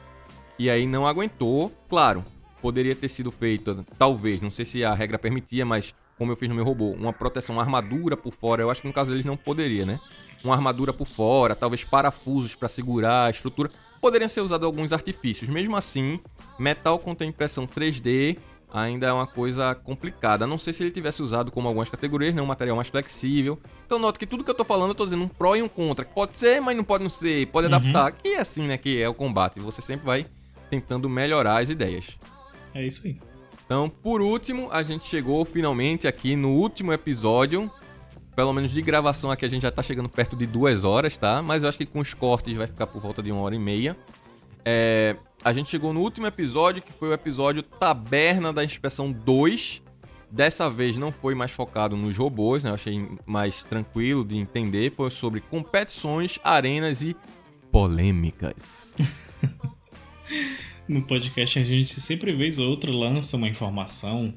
e 0.59 0.69
aí 0.69 0.85
não 0.85 1.07
aguentou. 1.07 1.73
Claro, 1.89 2.23
poderia 2.61 2.93
ter 2.93 3.09
sido 3.09 3.31
feito, 3.31 3.83
talvez, 3.97 4.39
não 4.39 4.51
sei 4.51 4.65
se 4.65 4.85
a 4.85 4.93
regra 4.93 5.17
permitia, 5.17 5.65
mas 5.65 5.95
como 6.19 6.33
eu 6.33 6.35
fiz 6.35 6.49
no 6.49 6.53
meu 6.53 6.65
robô, 6.65 6.91
uma 6.91 7.13
proteção, 7.13 7.55
uma 7.55 7.61
armadura 7.63 8.17
por 8.17 8.33
fora. 8.33 8.61
Eu 8.61 8.69
acho 8.69 8.81
que 8.81 8.87
no 8.87 8.93
caso 8.93 9.09
deles 9.09 9.25
não 9.25 9.37
poderia, 9.37 9.85
né? 9.85 9.99
Uma 10.43 10.53
armadura 10.53 10.93
por 10.93 11.07
fora, 11.07 11.55
talvez 11.55 11.83
parafusos 11.83 12.53
para 12.55 12.67
segurar 12.67 13.25
a 13.25 13.29
estrutura. 13.29 13.69
Poderiam 14.01 14.27
ser 14.27 14.41
usados 14.41 14.65
alguns 14.65 14.91
artifícios. 14.91 15.49
Mesmo 15.49 15.75
assim, 15.75 16.19
metal 16.59 16.99
contém 16.99 17.29
impressão 17.29 17.65
3D 17.65 18.37
ainda 18.71 19.07
é 19.07 19.13
uma 19.13 19.25
coisa 19.25 19.73
complicada. 19.73 20.45
Não 20.45 20.57
sei 20.57 20.73
se 20.73 20.83
ele 20.83 20.91
tivesse 20.91 21.23
usado 21.23 21.51
como 21.51 21.67
algumas 21.67 21.89
categorias, 21.89 22.35
né? 22.35 22.41
Um 22.41 22.45
material 22.45 22.75
mais 22.75 22.89
flexível. 22.89 23.57
Então 23.85 23.97
noto 23.97 24.19
que 24.19 24.27
tudo 24.27 24.43
que 24.43 24.49
eu 24.49 24.55
tô 24.55 24.65
falando 24.65 24.89
eu 24.89 24.95
tô 24.95 25.05
dizendo 25.05 25.23
um 25.23 25.27
pró 25.27 25.55
e 25.55 25.61
um 25.61 25.69
contra. 25.69 26.05
Pode 26.05 26.35
ser, 26.35 26.61
mas 26.61 26.75
não 26.75 26.83
pode 26.83 27.03
não 27.03 27.09
ser. 27.09 27.47
Pode 27.47 27.67
uhum. 27.67 27.73
adaptar. 27.73 28.11
Que 28.11 28.35
é 28.35 28.39
assim, 28.39 28.67
né? 28.67 28.77
Que 28.77 29.01
é 29.01 29.07
o 29.07 29.13
combate. 29.13 29.59
Você 29.59 29.81
sempre 29.81 30.05
vai 30.05 30.27
tentando 30.69 31.09
melhorar 31.09 31.61
as 31.61 31.69
ideias. 31.69 32.17
É 32.73 32.85
isso 32.85 33.07
aí. 33.07 33.28
Então, 33.69 33.87
por 33.87 34.19
último, 34.19 34.67
a 34.71 34.81
gente 34.81 35.05
chegou 35.05 35.45
finalmente 35.45 36.07
aqui 36.07 36.35
no 36.35 36.53
último 36.55 36.91
episódio. 36.91 37.69
Pelo 38.35 38.51
menos 38.51 38.71
de 38.71 38.81
gravação 38.81 39.29
aqui 39.29 39.45
a 39.45 39.47
gente 39.47 39.61
já 39.61 39.69
tá 39.69 39.83
chegando 39.83 40.09
perto 40.09 40.35
de 40.35 40.47
duas 40.47 40.83
horas, 40.83 41.15
tá? 41.15 41.43
Mas 41.43 41.61
eu 41.61 41.69
acho 41.69 41.77
que 41.77 41.85
com 41.85 41.99
os 41.99 42.11
cortes 42.15 42.57
vai 42.57 42.65
ficar 42.65 42.87
por 42.87 42.99
volta 42.99 43.21
de 43.21 43.31
uma 43.31 43.41
hora 43.41 43.53
e 43.53 43.59
meia. 43.59 43.95
É, 44.65 45.15
a 45.43 45.53
gente 45.53 45.69
chegou 45.69 45.93
no 45.93 45.99
último 45.99 46.25
episódio, 46.25 46.81
que 46.81 46.91
foi 46.91 47.09
o 47.09 47.13
episódio 47.13 47.61
Taberna 47.61 48.51
da 48.51 48.63
Inspeção 48.63 49.11
2. 49.11 49.83
Dessa 50.31 50.67
vez 50.67 50.97
não 50.97 51.11
foi 51.11 51.35
mais 51.35 51.51
focado 51.51 51.95
nos 51.95 52.17
robôs, 52.17 52.63
né? 52.63 52.71
Eu 52.71 52.73
achei 52.73 53.07
mais 53.23 53.63
tranquilo 53.63 54.25
de 54.25 54.35
entender. 54.35 54.91
Foi 54.95 55.11
sobre 55.11 55.41
competições, 55.41 56.39
arenas 56.43 57.03
e 57.03 57.15
polêmicas. 57.71 58.95
no 60.89 61.03
podcast 61.03 61.59
a 61.59 61.63
gente 61.63 61.99
sempre 61.99 62.33
vez 62.33 62.57
ou 62.57 62.67
outra 62.67 62.91
lança 62.91 63.37
uma 63.37 63.47
informação 63.47 64.33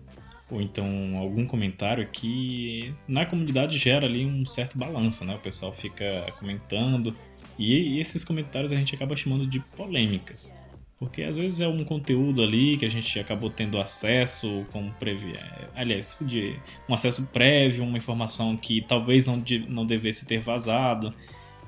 ou 0.50 0.60
então 0.60 1.16
algum 1.16 1.46
comentário 1.46 2.06
que 2.12 2.94
na 3.08 3.24
comunidade 3.24 3.78
gera 3.78 4.04
ali 4.04 4.26
um 4.26 4.44
certo 4.44 4.76
balanço, 4.76 5.24
né? 5.24 5.34
O 5.34 5.38
pessoal 5.38 5.72
fica 5.72 6.30
comentando 6.38 7.16
E, 7.58 7.98
esses 7.98 8.22
comentários 8.22 8.70
a 8.70 8.76
gente 8.76 8.94
acaba 8.94 9.16
chamando 9.16 9.46
de 9.46 9.60
polêmicas. 9.60 10.52
Porque 10.98 11.22
às 11.22 11.36
vezes 11.36 11.60
é 11.60 11.66
um 11.66 11.84
conteúdo 11.84 12.42
ali 12.42 12.76
que 12.76 12.84
a 12.84 12.88
gente 12.88 13.18
acabou 13.18 13.50
tendo 13.50 13.80
acesso, 13.80 14.64
como 14.70 14.92
previ... 14.92 15.32
É, 15.32 15.68
aliás, 15.74 16.16
de 16.20 16.54
um 16.88 16.94
acesso 16.94 17.28
prévio, 17.28 17.82
uma 17.82 17.96
informação 17.96 18.56
que 18.56 18.82
talvez 18.82 19.24
não, 19.26 19.40
de, 19.40 19.58
não 19.60 19.86
devesse 19.86 20.26
ter 20.26 20.38
vazado. 20.38 21.14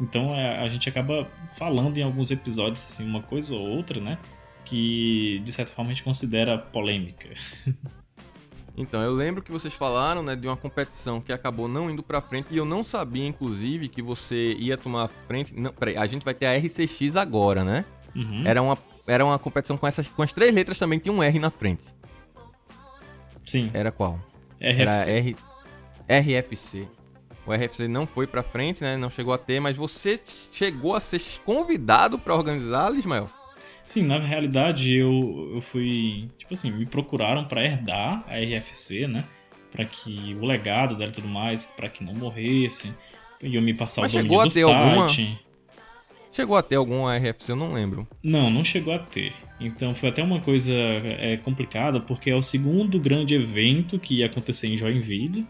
Então 0.00 0.34
é, 0.34 0.58
a 0.58 0.68
gente 0.68 0.88
acaba 0.88 1.26
falando 1.56 1.96
em 1.96 2.02
alguns 2.02 2.30
episódios 2.30 2.82
assim, 2.82 3.04
uma 3.04 3.22
coisa 3.22 3.54
ou 3.54 3.66
outra, 3.66 4.00
né? 4.00 4.18
Que 4.64 5.38
de 5.42 5.52
certa 5.52 5.72
forma 5.72 5.90
a 5.90 5.94
gente 5.94 6.04
considera 6.04 6.58
polêmica. 6.58 7.28
Então, 8.76 9.00
eu 9.00 9.12
lembro 9.12 9.40
que 9.40 9.52
vocês 9.52 9.72
falaram, 9.72 10.22
né, 10.22 10.34
de 10.34 10.48
uma 10.48 10.56
competição 10.56 11.20
que 11.20 11.32
acabou 11.32 11.68
não 11.68 11.88
indo 11.88 12.02
pra 12.02 12.20
frente 12.20 12.52
e 12.52 12.56
eu 12.56 12.64
não 12.64 12.82
sabia, 12.82 13.24
inclusive, 13.26 13.88
que 13.88 14.02
você 14.02 14.54
ia 14.54 14.76
tomar 14.76 15.08
frente. 15.28 15.54
Não, 15.54 15.72
peraí, 15.72 15.96
a 15.96 16.06
gente 16.06 16.24
vai 16.24 16.34
ter 16.34 16.46
a 16.46 16.56
RCX 16.56 17.14
agora, 17.14 17.62
né? 17.62 17.84
Uhum. 18.16 18.42
Era, 18.44 18.60
uma, 18.60 18.76
era 19.06 19.24
uma 19.24 19.38
competição 19.38 19.76
com, 19.76 19.86
essas, 19.86 20.08
com 20.08 20.22
as 20.22 20.32
três 20.32 20.52
letras 20.52 20.76
também, 20.76 20.98
tinha 20.98 21.12
um 21.12 21.22
R 21.22 21.38
na 21.38 21.50
frente. 21.50 21.84
Sim. 23.44 23.70
Era 23.72 23.92
qual? 23.92 24.18
RFC. 24.60 24.80
Era 24.80 25.08
R, 25.08 25.36
RFC. 26.08 26.88
O 27.46 27.52
RFC 27.52 27.86
não 27.86 28.06
foi 28.06 28.26
pra 28.26 28.42
frente, 28.42 28.82
né? 28.82 28.96
Não 28.96 29.10
chegou 29.10 29.34
a 29.34 29.38
ter, 29.38 29.60
mas 29.60 29.76
você 29.76 30.20
chegou 30.50 30.96
a 30.96 31.00
ser 31.00 31.20
convidado 31.44 32.18
para 32.18 32.34
organizar, 32.34 32.92
Ismael? 32.94 33.28
Sim, 33.86 34.02
na 34.04 34.18
realidade 34.18 34.94
eu, 34.94 35.52
eu 35.54 35.60
fui. 35.60 36.28
Tipo 36.38 36.54
assim, 36.54 36.70
me 36.70 36.86
procuraram 36.86 37.44
para 37.44 37.62
herdar 37.62 38.24
a 38.28 38.38
RFC, 38.38 39.06
né? 39.06 39.24
Para 39.70 39.84
que 39.84 40.36
o 40.40 40.44
legado 40.44 40.94
dela 40.94 41.10
e 41.10 41.14
tudo 41.14 41.28
mais, 41.28 41.66
para 41.66 41.88
que 41.88 42.02
não 42.02 42.14
morresse. 42.14 42.94
E 43.42 43.54
eu 43.54 43.62
me 43.62 43.74
passar 43.74 44.02
Mas 44.02 44.14
o 44.14 44.18
domínio 44.18 44.44
do 44.44 44.50
site. 44.50 44.64
Alguma... 44.64 45.44
Chegou 46.32 46.56
a 46.56 46.62
ter 46.62 46.74
alguma 46.74 47.16
RFC, 47.16 47.52
eu 47.52 47.56
não 47.56 47.72
lembro. 47.72 48.08
Não, 48.20 48.50
não 48.50 48.64
chegou 48.64 48.92
a 48.92 48.98
ter. 48.98 49.32
Então 49.60 49.94
foi 49.94 50.08
até 50.08 50.20
uma 50.20 50.40
coisa 50.40 50.72
é, 50.74 51.36
complicada, 51.36 52.00
porque 52.00 52.28
é 52.28 52.34
o 52.34 52.42
segundo 52.42 52.98
grande 52.98 53.36
evento 53.36 54.00
que 54.00 54.16
ia 54.16 54.26
acontecer 54.26 54.66
em 54.66 54.76
Joinville 54.76 55.46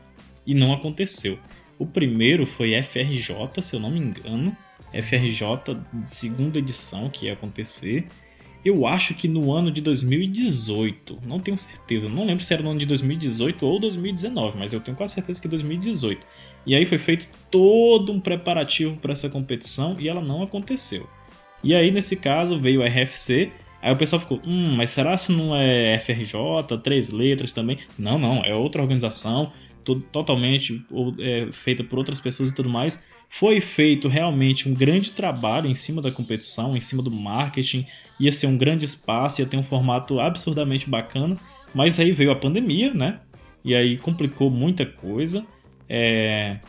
e 0.46 0.54
não 0.54 0.74
aconteceu. 0.74 1.38
O 1.78 1.86
primeiro 1.86 2.44
foi 2.44 2.80
FRJ, 2.82 3.62
se 3.62 3.76
eu 3.76 3.80
não 3.80 3.90
me 3.90 3.98
engano. 3.98 4.54
FRJ, 4.92 5.78
segunda 6.06 6.58
edição 6.58 7.08
que 7.08 7.26
ia 7.26 7.32
acontecer. 7.32 8.06
Eu 8.64 8.86
acho 8.86 9.14
que 9.14 9.28
no 9.28 9.52
ano 9.52 9.70
de 9.70 9.82
2018, 9.82 11.18
não 11.26 11.38
tenho 11.38 11.58
certeza, 11.58 12.08
não 12.08 12.24
lembro 12.24 12.42
se 12.42 12.54
era 12.54 12.62
no 12.62 12.70
ano 12.70 12.78
de 12.78 12.86
2018 12.86 13.66
ou 13.66 13.78
2019, 13.78 14.58
mas 14.58 14.72
eu 14.72 14.80
tenho 14.80 14.96
quase 14.96 15.14
certeza 15.14 15.40
que 15.40 15.46
2018. 15.46 16.26
E 16.66 16.74
aí 16.74 16.86
foi 16.86 16.96
feito 16.96 17.28
todo 17.50 18.10
um 18.10 18.18
preparativo 18.18 18.96
para 18.96 19.12
essa 19.12 19.28
competição 19.28 19.96
e 20.00 20.08
ela 20.08 20.22
não 20.22 20.42
aconteceu. 20.42 21.06
E 21.62 21.74
aí 21.74 21.90
nesse 21.90 22.16
caso 22.16 22.58
veio 22.58 22.82
a 22.82 22.86
RFC, 22.86 23.52
aí 23.82 23.92
o 23.92 23.96
pessoal 23.96 24.20
ficou, 24.20 24.40
hum, 24.46 24.74
mas 24.76 24.90
será 24.90 25.14
se 25.18 25.30
não 25.30 25.54
é 25.54 25.98
FRJ, 25.98 26.78
três 26.82 27.10
letras 27.10 27.52
também? 27.52 27.76
Não, 27.98 28.18
não, 28.18 28.42
é 28.42 28.54
outra 28.54 28.80
organização, 28.80 29.52
totalmente 30.10 30.82
é, 31.18 31.48
feita 31.52 31.84
por 31.84 31.98
outras 31.98 32.18
pessoas 32.18 32.50
e 32.50 32.54
tudo 32.54 32.70
mais. 32.70 33.04
Foi 33.36 33.60
feito 33.60 34.06
realmente 34.06 34.68
um 34.68 34.72
grande 34.74 35.10
trabalho 35.10 35.68
em 35.68 35.74
cima 35.74 36.00
da 36.00 36.12
competição, 36.12 36.76
em 36.76 36.80
cima 36.80 37.02
do 37.02 37.10
marketing. 37.10 37.84
Ia 38.20 38.30
ser 38.30 38.46
um 38.46 38.56
grande 38.56 38.84
espaço, 38.84 39.40
ia 39.40 39.46
ter 39.46 39.56
um 39.56 39.62
formato 39.62 40.20
absurdamente 40.20 40.88
bacana. 40.88 41.36
Mas 41.74 41.98
aí 41.98 42.12
veio 42.12 42.30
a 42.30 42.36
pandemia, 42.36 42.94
né? 42.94 43.18
E 43.64 43.74
aí 43.74 43.98
complicou 43.98 44.50
muita 44.50 44.86
coisa. 44.86 45.44
É... 45.88 46.60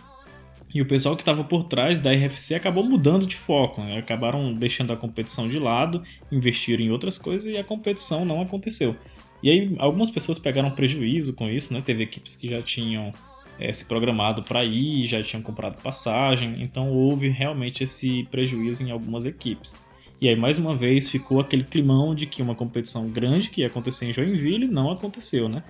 E 0.74 0.82
o 0.82 0.88
pessoal 0.88 1.16
que 1.16 1.22
estava 1.22 1.44
por 1.44 1.66
trás 1.66 2.00
da 2.00 2.12
RFC 2.12 2.56
acabou 2.56 2.84
mudando 2.84 3.28
de 3.28 3.36
foco, 3.36 3.84
né? 3.84 4.00
acabaram 4.00 4.52
deixando 4.52 4.92
a 4.92 4.98
competição 4.98 5.48
de 5.48 5.60
lado, 5.60 6.02
investiram 6.32 6.84
em 6.84 6.90
outras 6.90 7.20
coisas 7.20 7.46
e 7.46 7.58
a 7.58 7.64
competição 7.64 8.26
não 8.26 8.42
aconteceu. 8.42 8.96
E 9.44 9.52
aí 9.52 9.76
algumas 9.78 10.10
pessoas 10.10 10.40
pegaram 10.40 10.72
prejuízo 10.72 11.36
com 11.36 11.48
isso, 11.48 11.72
né? 11.72 11.84
Teve 11.86 12.02
equipes 12.02 12.36
que 12.36 12.50
já 12.50 12.60
tinham 12.64 13.12
é, 13.60 13.72
se 13.72 13.86
programado 13.86 14.44
para 14.44 14.64
ir, 14.64 15.06
já 15.06 15.22
tinham 15.22 15.42
comprado 15.42 15.82
passagem, 15.82 16.56
então 16.60 16.90
houve 16.90 17.30
realmente 17.30 17.84
esse 17.84 18.24
prejuízo 18.30 18.84
em 18.84 18.92
algumas 18.92 19.26
equipes. 19.26 19.76
E 20.22 20.30
aí 20.30 20.36
mais 20.36 20.58
uma 20.58 20.76
vez 20.76 21.10
ficou 21.10 21.40
aquele 21.40 21.64
climão 21.64 22.16
de 22.16 22.26
que 22.26 22.42
uma 22.42 22.56
competição 22.56 23.10
grande 23.10 23.50
que 23.50 23.62
ia 23.62 23.68
acontecer 23.68 24.06
em 24.06 24.14
Joinville 24.14 24.68
não 24.68 24.92
aconteceu, 24.92 25.50
né? 25.50 25.64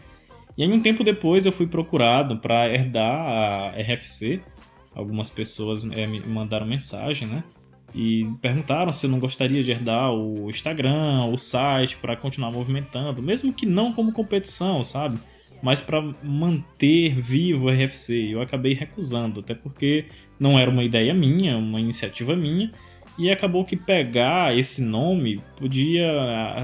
E 0.58 0.64
aí 0.64 0.72
um 0.72 0.80
tempo 0.80 1.04
depois 1.04 1.46
eu 1.46 1.52
fui 1.52 1.68
procurado 1.68 2.38
para 2.38 2.70
herdar 2.70 3.28
a 3.28 3.70
RFC. 3.72 4.42
Algumas 4.94 5.30
pessoas 5.30 5.84
é, 5.92 6.08
me 6.08 6.22
mandaram 6.22 6.66
mensagem, 6.66 7.28
né? 7.28 7.44
e 7.96 8.30
perguntaram 8.42 8.92
se 8.92 9.06
eu 9.06 9.10
não 9.10 9.20
gostaria 9.20 9.64
de 9.64 9.72
herdar 9.72 10.12
o 10.12 10.50
Instagram, 10.50 11.26
o 11.26 11.38
site 11.38 11.96
para 11.96 12.18
continuar 12.18 12.52
movimentando, 12.52 13.24
mesmo 13.24 13.54
que 13.54 13.66
não 13.66 13.94
como 13.94 14.12
competição, 14.12 14.84
sabe? 14.84 15.18
Mas 15.62 15.82
para 15.82 16.02
manter 16.24 17.14
vivo 17.16 17.68
o 17.68 17.72
RFC. 17.72 18.34
Eu 18.34 18.42
acabei 18.42 18.74
recusando, 18.74 19.40
até 19.40 19.54
porque 19.54 20.06
não 20.40 20.60
era 20.60 20.70
uma 20.70 20.84
ideia 20.84 21.14
minha, 21.14 21.58
uma 21.58 21.80
iniciativa 21.80 22.36
minha, 22.36 22.72
e 23.18 23.32
acabou 23.32 23.64
que 23.64 23.76
pegar 23.76 24.58
esse 24.58 24.82
nome 24.82 25.42
podia 25.56 26.06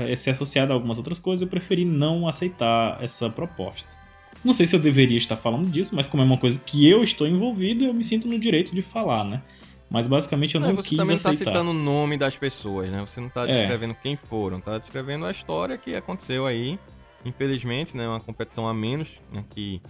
eh, 0.09 0.15
ser 0.15 0.31
associado 0.31 0.71
a 0.71 0.75
algumas 0.75 0.97
outras 0.97 1.19
coisas, 1.19 1.41
eu 1.41 1.47
preferi 1.47 1.85
não 1.85 2.27
aceitar 2.27 3.01
essa 3.01 3.29
proposta. 3.29 3.95
Não 4.43 4.53
sei 4.53 4.65
se 4.65 4.75
eu 4.75 4.79
deveria 4.79 5.17
estar 5.17 5.35
falando 5.35 5.69
disso, 5.69 5.95
mas 5.95 6.07
como 6.07 6.23
é 6.23 6.25
uma 6.25 6.37
coisa 6.37 6.59
que 6.59 6.87
eu 6.87 7.03
estou 7.03 7.27
envolvido, 7.27 7.85
eu 7.85 7.93
me 7.93 8.03
sinto 8.03 8.27
no 8.27 8.37
direito 8.37 8.73
de 8.75 8.81
falar, 8.81 9.23
né? 9.23 9.41
Mas 9.89 10.07
basicamente 10.07 10.55
eu 10.55 10.61
não, 10.61 10.69
não 10.69 10.75
você 10.77 10.89
quis 10.89 10.97
também 10.97 11.15
aceitar. 11.15 11.37
Você 11.37 11.43
tá 11.43 11.51
citando 11.51 11.71
o 11.71 11.73
nome 11.73 12.17
das 12.17 12.37
pessoas, 12.37 12.89
né? 12.89 13.01
Você 13.01 13.19
não 13.19 13.29
tá 13.29 13.43
é. 13.43 13.47
descrevendo 13.47 13.91
é. 13.91 13.97
quem 14.01 14.15
foram, 14.15 14.59
tá 14.59 14.77
descrevendo 14.77 15.25
a 15.25 15.31
história 15.31 15.77
que 15.77 15.95
aconteceu 15.95 16.45
aí. 16.45 16.79
Infelizmente, 17.25 17.95
né? 17.95 18.07
Uma 18.07 18.19
competição 18.19 18.67
a 18.67 18.73
menos, 18.73 19.21
né? 19.31 19.43
Que 19.49 19.81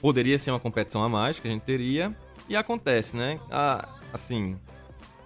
poderia 0.00 0.38
ser 0.38 0.50
uma 0.50 0.60
competição 0.60 1.02
a 1.02 1.08
mais 1.08 1.40
que 1.40 1.48
a 1.48 1.50
gente 1.50 1.62
teria. 1.62 2.14
E 2.48 2.56
acontece, 2.56 3.16
né? 3.16 3.38
Ah, 3.50 3.88
assim, 4.12 4.56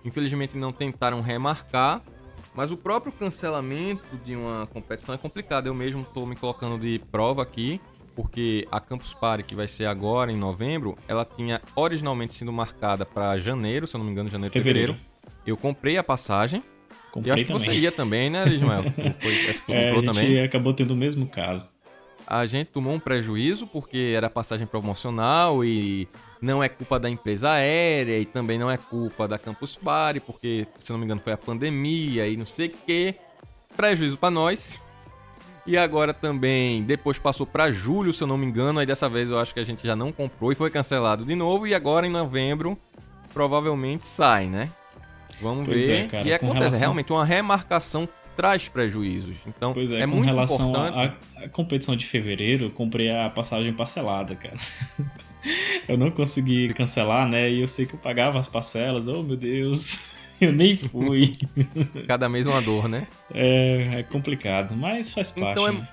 infelizmente 0.04 0.56
não 0.56 0.72
tentaram 0.72 1.20
remarcar, 1.20 2.02
mas 2.54 2.72
o 2.72 2.76
próprio 2.76 3.12
cancelamento 3.12 4.16
de 4.24 4.34
uma 4.34 4.66
competição 4.66 5.14
é 5.14 5.18
complicado. 5.18 5.66
Eu 5.66 5.74
mesmo 5.74 6.02
estou 6.02 6.26
me 6.26 6.34
colocando 6.34 6.78
de 6.78 6.98
prova 7.10 7.42
aqui 7.42 7.80
porque 8.14 8.66
a 8.70 8.80
Campus 8.80 9.14
Party, 9.14 9.42
que 9.42 9.54
vai 9.54 9.66
ser 9.66 9.86
agora 9.86 10.30
em 10.30 10.36
novembro, 10.36 10.96
ela 11.08 11.24
tinha 11.24 11.60
originalmente 11.74 12.34
sido 12.34 12.52
marcada 12.52 13.04
para 13.04 13.38
janeiro, 13.38 13.86
se 13.86 13.96
eu 13.96 13.98
não 13.98 14.04
me 14.04 14.12
engano, 14.12 14.30
janeiro, 14.30 14.52
fevereiro. 14.52 14.92
fevereiro. 14.94 15.12
Eu 15.46 15.56
comprei 15.56 15.96
a 15.96 16.04
passagem. 16.04 16.62
Comprei 17.12 17.30
e 17.30 17.34
acho 17.34 17.44
também. 17.44 17.60
que 17.62 17.74
você 17.74 17.78
ia 17.78 17.92
também, 17.92 18.30
né, 18.30 18.48
Ismael? 18.48 18.84
Foi, 19.20 19.54
que 19.66 19.72
é, 19.72 19.90
a 19.90 19.94
gente 19.94 20.04
também. 20.06 20.40
acabou 20.42 20.72
tendo 20.72 20.92
o 20.92 20.96
mesmo 20.96 21.26
caso. 21.26 21.68
A 22.26 22.46
gente 22.46 22.68
tomou 22.68 22.94
um 22.94 22.98
prejuízo 22.98 23.66
porque 23.66 24.14
era 24.16 24.30
passagem 24.30 24.66
promocional 24.66 25.62
e 25.62 26.08
não 26.40 26.62
é 26.64 26.68
culpa 26.68 26.98
da 26.98 27.10
empresa 27.10 27.50
aérea 27.50 28.18
e 28.18 28.24
também 28.24 28.58
não 28.58 28.70
é 28.70 28.78
culpa 28.78 29.28
da 29.28 29.38
Campus 29.38 29.76
Party, 29.76 30.20
porque, 30.20 30.66
se 30.78 30.90
não 30.90 30.98
me 30.98 31.04
engano, 31.04 31.20
foi 31.20 31.34
a 31.34 31.36
pandemia 31.36 32.26
e 32.26 32.36
não 32.36 32.46
sei 32.46 32.68
o 32.68 32.74
quê. 32.86 33.16
Prejuízo 33.76 34.16
para 34.16 34.30
nós. 34.30 34.80
E 35.66 35.76
agora 35.76 36.14
também, 36.14 36.82
depois 36.82 37.18
passou 37.18 37.46
para 37.46 37.70
julho, 37.70 38.12
se 38.12 38.22
eu 38.22 38.26
não 38.26 38.38
me 38.38 38.46
engano, 38.46 38.80
aí 38.80 38.86
dessa 38.86 39.08
vez 39.08 39.28
eu 39.28 39.38
acho 39.38 39.52
que 39.52 39.60
a 39.60 39.64
gente 39.64 39.86
já 39.86 39.94
não 39.94 40.10
comprou 40.10 40.50
e 40.50 40.54
foi 40.54 40.70
cancelado 40.70 41.24
de 41.24 41.34
novo. 41.34 41.66
E 41.66 41.74
agora 41.74 42.06
em 42.06 42.10
novembro, 42.10 42.78
provavelmente 43.34 44.06
sai, 44.06 44.46
né? 44.46 44.70
Vamos 45.42 45.68
pois 45.68 45.86
ver. 45.86 46.04
É, 46.04 46.06
cara, 46.06 46.28
e 46.28 46.32
acontece, 46.32 46.58
relação... 46.58 46.80
realmente, 46.80 47.12
uma 47.12 47.24
remarcação 47.24 48.08
traz 48.36 48.68
prejuízos. 48.68 49.36
Então, 49.46 49.72
pois 49.74 49.92
é, 49.92 50.00
é 50.00 50.06
com 50.06 50.14
muito 50.14 50.24
relação 50.24 50.70
importante... 50.70 51.14
à 51.36 51.48
competição 51.48 51.96
de 51.96 52.06
fevereiro, 52.06 52.66
eu 52.66 52.70
comprei 52.70 53.10
a 53.10 53.28
passagem 53.28 53.72
parcelada, 53.72 54.34
cara. 54.34 54.56
eu 55.88 55.98
não 55.98 56.10
consegui 56.10 56.72
cancelar, 56.72 57.28
né? 57.28 57.50
E 57.50 57.60
eu 57.60 57.68
sei 57.68 57.84
que 57.86 57.94
eu 57.94 57.98
pagava 57.98 58.38
as 58.38 58.48
parcelas. 58.48 59.08
Oh, 59.08 59.22
meu 59.22 59.36
Deus. 59.36 60.12
Eu 60.40 60.50
nem 60.50 60.74
fui. 60.74 61.36
Cada 62.08 62.28
mês 62.28 62.48
uma 62.48 62.60
dor, 62.60 62.88
né? 62.88 63.06
É, 63.32 64.00
é 64.00 64.02
complicado, 64.02 64.74
mas 64.74 65.14
faz 65.14 65.30
parte. 65.30 65.52
Então 65.52 65.68
é, 65.68 65.72
né? 65.72 65.88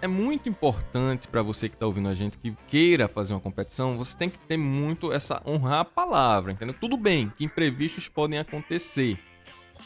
É 0.00 0.06
muito 0.06 0.48
importante 0.48 1.28
para 1.28 1.42
você 1.42 1.68
que 1.68 1.74
está 1.74 1.86
ouvindo 1.86 2.08
a 2.08 2.14
gente 2.14 2.38
que 2.38 2.54
queira 2.68 3.08
fazer 3.08 3.32
uma 3.32 3.40
competição, 3.40 3.96
você 3.96 4.16
tem 4.16 4.28
que 4.28 4.38
ter 4.38 4.56
muito 4.56 5.12
essa 5.12 5.42
honrar 5.46 5.80
a 5.80 5.84
palavra, 5.84 6.52
entendeu? 6.52 6.74
Tudo 6.78 6.96
bem 6.96 7.32
que 7.36 7.44
imprevistos 7.44 8.08
podem 8.08 8.38
acontecer, 8.38 9.18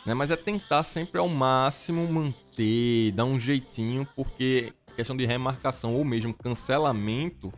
né? 0.05 0.15
Mas 0.15 0.31
é 0.31 0.37
tentar 0.37 0.83
sempre 0.83 1.19
ao 1.19 1.29
máximo 1.29 2.07
manter, 2.09 3.13
dar 3.13 3.25
um 3.25 3.39
jeitinho, 3.39 4.07
porque 4.17 4.73
questão 4.97 5.17
de 5.17 5.25
remarcação 5.25 5.95
ou 5.95 6.05
mesmo 6.05 6.35
cancelamento 6.35 7.53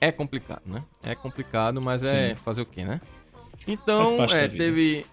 é 0.00 0.12
complicado, 0.12 0.62
né? 0.66 0.82
É 1.02 1.14
complicado, 1.14 1.80
mas 1.80 2.02
é 2.02 2.34
Sim. 2.34 2.40
fazer 2.42 2.62
o 2.62 2.66
quê, 2.66 2.84
né? 2.84 3.00
Então, 3.66 4.04
é, 4.30 4.48
teve 4.48 5.06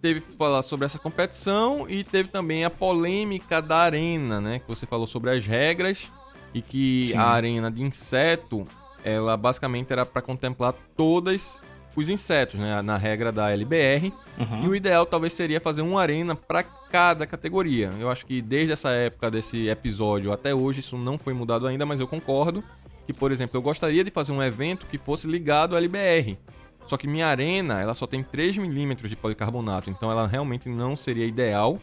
teve 0.00 0.22
falar 0.22 0.62
sobre 0.62 0.86
essa 0.86 0.98
competição 0.98 1.84
e 1.86 2.02
teve 2.02 2.30
também 2.30 2.64
a 2.64 2.70
polêmica 2.70 3.60
da 3.60 3.76
arena, 3.76 4.40
né? 4.40 4.58
Que 4.58 4.66
você 4.66 4.86
falou 4.86 5.06
sobre 5.06 5.30
as 5.30 5.46
regras 5.46 6.10
e 6.54 6.60
que 6.62 7.08
Sim. 7.08 7.18
a 7.18 7.26
arena 7.26 7.70
de 7.70 7.82
inseto, 7.82 8.64
ela 9.04 9.36
basicamente 9.36 9.92
era 9.92 10.04
para 10.04 10.22
contemplar 10.22 10.74
todas 10.96 11.60
os 11.96 12.08
insetos, 12.08 12.58
né? 12.58 12.80
Na 12.82 12.96
regra 12.96 13.32
da 13.32 13.50
LBR. 13.50 14.12
Uhum. 14.38 14.64
E 14.64 14.68
o 14.68 14.74
ideal 14.74 15.04
talvez 15.06 15.32
seria 15.32 15.60
fazer 15.60 15.82
uma 15.82 16.00
arena 16.00 16.34
para 16.34 16.62
cada 16.62 17.26
categoria. 17.26 17.90
Eu 17.98 18.10
acho 18.10 18.24
que 18.26 18.40
desde 18.40 18.72
essa 18.72 18.90
época 18.90 19.30
desse 19.30 19.68
episódio 19.68 20.32
até 20.32 20.54
hoje 20.54 20.80
isso 20.80 20.96
não 20.96 21.18
foi 21.18 21.32
mudado 21.32 21.66
ainda, 21.66 21.84
mas 21.84 22.00
eu 22.00 22.06
concordo 22.06 22.62
que, 23.06 23.12
por 23.12 23.32
exemplo, 23.32 23.56
eu 23.56 23.62
gostaria 23.62 24.04
de 24.04 24.10
fazer 24.10 24.32
um 24.32 24.42
evento 24.42 24.86
que 24.86 24.98
fosse 24.98 25.26
ligado 25.26 25.74
à 25.74 25.78
LBR. 25.78 26.38
Só 26.86 26.96
que 26.96 27.06
minha 27.06 27.26
arena, 27.26 27.80
ela 27.80 27.94
só 27.94 28.06
tem 28.06 28.22
3 28.22 28.58
milímetros 28.58 29.10
de 29.10 29.16
policarbonato, 29.16 29.90
então 29.90 30.10
ela 30.10 30.26
realmente 30.26 30.68
não 30.68 30.96
seria 30.96 31.26
ideal 31.26 31.78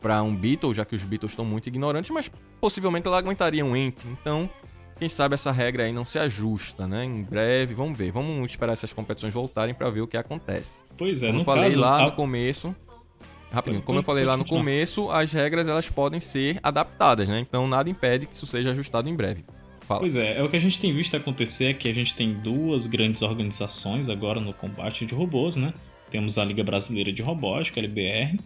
para 0.00 0.22
um 0.22 0.34
Beetle, 0.34 0.74
já 0.74 0.84
que 0.84 0.96
os 0.96 1.02
Beetles 1.02 1.32
estão 1.32 1.44
muito 1.44 1.68
ignorantes, 1.68 2.10
mas 2.10 2.30
possivelmente 2.60 3.06
ela 3.06 3.18
aguentaria 3.18 3.64
um 3.64 3.76
Ent. 3.76 4.04
Então, 4.06 4.48
quem 4.98 5.08
sabe 5.08 5.34
essa 5.34 5.52
regra 5.52 5.84
aí 5.84 5.92
não 5.92 6.04
se 6.04 6.18
ajusta, 6.18 6.86
né? 6.86 7.04
Em 7.04 7.22
breve, 7.22 7.74
vamos 7.74 7.96
ver. 7.96 8.10
Vamos 8.10 8.50
esperar 8.50 8.72
essas 8.72 8.92
competições 8.92 9.32
voltarem 9.32 9.74
para 9.74 9.88
ver 9.90 10.00
o 10.00 10.06
que 10.06 10.16
acontece. 10.16 10.70
Pois 10.96 11.22
é, 11.22 11.28
como 11.28 11.40
eu 11.40 11.44
falei 11.44 11.64
caso, 11.64 11.80
lá 11.80 12.02
a... 12.02 12.06
no 12.06 12.12
começo, 12.12 12.74
rapidinho, 13.50 13.82
como 13.82 13.98
eu 13.98 14.02
falei 14.02 14.24
lá 14.24 14.36
no 14.36 14.44
começo, 14.44 15.10
as 15.10 15.32
regras 15.32 15.68
elas 15.68 15.88
podem 15.88 16.20
ser 16.20 16.58
adaptadas, 16.62 17.28
né? 17.28 17.40
Então 17.40 17.66
nada 17.66 17.88
impede 17.88 18.26
que 18.26 18.34
isso 18.34 18.46
seja 18.46 18.70
ajustado 18.72 19.08
em 19.08 19.14
breve. 19.14 19.44
Fala. 19.86 20.00
Pois 20.00 20.16
é, 20.16 20.38
é 20.38 20.42
o 20.42 20.48
que 20.48 20.56
a 20.56 20.60
gente 20.60 20.78
tem 20.78 20.92
visto 20.92 21.16
acontecer 21.16 21.64
é 21.64 21.74
que 21.74 21.88
a 21.88 21.94
gente 21.94 22.14
tem 22.14 22.32
duas 22.32 22.86
grandes 22.86 23.22
organizações 23.22 24.08
agora 24.08 24.38
no 24.38 24.52
combate 24.52 25.04
de 25.04 25.14
robôs, 25.14 25.56
né? 25.56 25.74
Temos 26.10 26.38
a 26.38 26.44
Liga 26.44 26.62
Brasileira 26.62 27.12
de 27.12 27.22
Robótica, 27.22 27.80
LBR, 27.80 28.38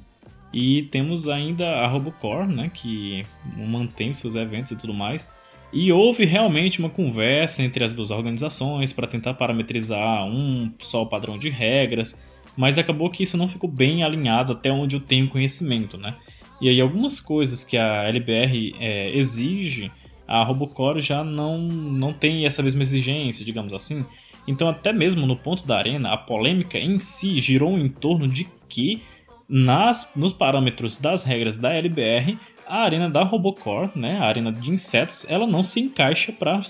e 0.54 0.82
temos 0.82 1.28
ainda 1.28 1.68
a 1.80 1.86
Robocore, 1.88 2.46
né, 2.46 2.70
que 2.72 3.26
mantém 3.56 4.12
seus 4.12 4.36
eventos 4.36 4.70
e 4.70 4.76
tudo 4.76 4.94
mais. 4.94 5.28
E 5.72 5.90
houve 5.90 6.24
realmente 6.24 6.78
uma 6.78 6.88
conversa 6.88 7.64
entre 7.64 7.82
as 7.82 7.92
duas 7.92 8.12
organizações 8.12 8.92
para 8.92 9.08
tentar 9.08 9.34
parametrizar 9.34 10.24
um 10.26 10.72
só 10.78 11.04
padrão 11.04 11.36
de 11.36 11.50
regras, 11.50 12.22
mas 12.56 12.78
acabou 12.78 13.10
que 13.10 13.24
isso 13.24 13.36
não 13.36 13.48
ficou 13.48 13.68
bem 13.68 14.04
alinhado 14.04 14.52
até 14.52 14.70
onde 14.70 14.94
eu 14.94 15.00
tenho 15.00 15.28
conhecimento, 15.28 15.98
né? 15.98 16.14
E 16.60 16.68
aí 16.68 16.80
algumas 16.80 17.18
coisas 17.18 17.64
que 17.64 17.76
a 17.76 18.04
LBR 18.04 18.76
é, 18.78 19.10
exige, 19.10 19.90
a 20.28 20.44
Robocore 20.44 21.00
já 21.00 21.24
não, 21.24 21.58
não 21.58 22.12
tem 22.12 22.46
essa 22.46 22.62
mesma 22.62 22.82
exigência, 22.82 23.44
digamos 23.44 23.72
assim. 23.72 24.06
Então 24.46 24.68
até 24.68 24.92
mesmo 24.92 25.26
no 25.26 25.34
ponto 25.34 25.66
da 25.66 25.76
arena, 25.76 26.12
a 26.12 26.16
polêmica 26.16 26.78
em 26.78 27.00
si 27.00 27.40
girou 27.40 27.76
em 27.76 27.88
torno 27.88 28.28
de 28.28 28.46
que 28.68 29.02
nas, 29.48 30.12
nos 30.16 30.32
parâmetros 30.32 30.98
das 30.98 31.24
regras 31.24 31.56
da 31.56 31.72
LBR, 31.72 32.38
a 32.66 32.82
arena 32.82 33.10
da 33.10 33.22
Robocore, 33.22 33.90
né, 33.94 34.18
a 34.18 34.24
arena 34.24 34.50
de 34.50 34.70
insetos, 34.70 35.26
ela 35.28 35.46
não 35.46 35.62
se 35.62 35.80
encaixa 35.80 36.32
para 36.32 36.60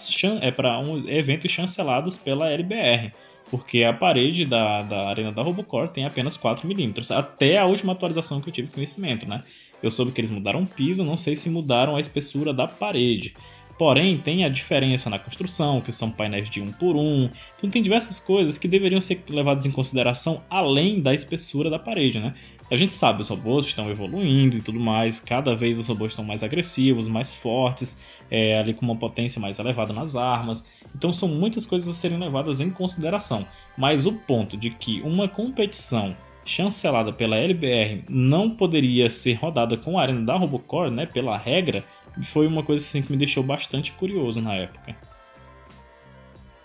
é, 0.41 0.79
um, 0.79 1.09
eventos 1.09 1.51
chancelados 1.51 2.19
pela 2.19 2.51
LBR, 2.51 3.13
porque 3.51 3.85
a 3.85 3.93
parede 3.93 4.45
da, 4.45 4.83
da 4.83 5.09
arena 5.09 5.31
da 5.31 5.43
Robocore 5.43 5.89
tem 5.89 6.05
apenas 6.05 6.37
4 6.37 6.67
milímetros, 6.67 7.11
até 7.11 7.59
a 7.59 7.67
última 7.67 7.93
atualização 7.93 8.41
que 8.41 8.49
eu 8.49 8.53
tive 8.53 8.71
conhecimento, 8.71 9.29
né? 9.29 9.43
Eu 9.83 9.91
soube 9.91 10.13
que 10.13 10.21
eles 10.21 10.31
mudaram 10.31 10.63
o 10.63 10.67
piso, 10.67 11.05
não 11.05 11.17
sei 11.17 11.37
se 11.37 11.51
mudaram 11.51 11.95
a 11.95 12.01
espessura 12.01 12.53
da 12.53 12.67
parede. 12.67 13.35
Porém, 13.79 14.19
tem 14.19 14.45
a 14.45 14.49
diferença 14.49 15.11
na 15.11 15.19
construção, 15.19 15.81
que 15.81 15.91
são 15.91 16.11
painéis 16.11 16.49
de 16.49 16.61
um 16.61 16.71
por 16.71 16.97
um. 16.97 17.29
Então 17.57 17.69
tem 17.69 17.83
diversas 17.83 18.21
coisas 18.21 18.57
que 18.57 18.69
deveriam 18.69 19.01
ser 19.01 19.23
levadas 19.29 19.67
em 19.67 19.71
consideração 19.71 20.43
além 20.49 21.01
da 21.01 21.13
espessura 21.13 21.69
da 21.69 21.79
parede, 21.79 22.21
né? 22.21 22.35
A 22.71 22.77
gente 22.77 22.95
sabe, 22.95 23.21
os 23.21 23.29
robôs 23.29 23.67
estão 23.67 23.91
evoluindo 23.91 24.57
e 24.57 24.63
tudo 24.63 24.81
mais, 24.81 25.21
cada 25.21 25.55
vez 25.55 25.79
os 25.79 25.87
robôs 25.87 26.13
estão 26.13 26.25
mais 26.25 26.43
agressivos, 26.43 27.09
mais 27.09 27.33
fortes, 27.33 28.03
é, 28.31 28.59
ali 28.59 28.73
com 28.73 28.87
uma 28.87 28.97
potência 28.97 29.41
mais 29.41 29.59
elevada 29.59 29.93
nas 29.93 30.17
armas. 30.17 30.71
Então 30.95 31.13
são 31.13 31.29
muitas 31.29 31.67
coisas 31.67 31.89
a 31.89 31.93
serem 31.93 32.19
levadas 32.19 32.61
em 32.61 32.71
consideração. 32.71 33.47
Mas 33.77 34.07
o 34.07 34.13
ponto 34.13 34.57
de 34.57 34.71
que 34.71 35.03
uma 35.03 35.29
competição 35.29 36.17
chancelada 36.45 37.13
pela 37.13 37.37
LBR 37.37 38.05
não 38.09 38.51
poderia 38.51 39.09
ser 39.11 39.35
rodada 39.35 39.77
com 39.77 39.99
a 39.99 40.03
arena 40.03 40.23
da 40.23 40.37
Robocore, 40.37 40.91
né, 40.91 41.07
pela 41.07 41.37
regra, 41.37 41.85
foi 42.23 42.47
uma 42.47 42.63
coisa 42.63 42.85
assim 42.85 43.03
que 43.03 43.11
me 43.11 43.17
deixou 43.17 43.43
bastante 43.43 43.93
curioso 43.93 44.41
na 44.41 44.55
época. 44.55 44.97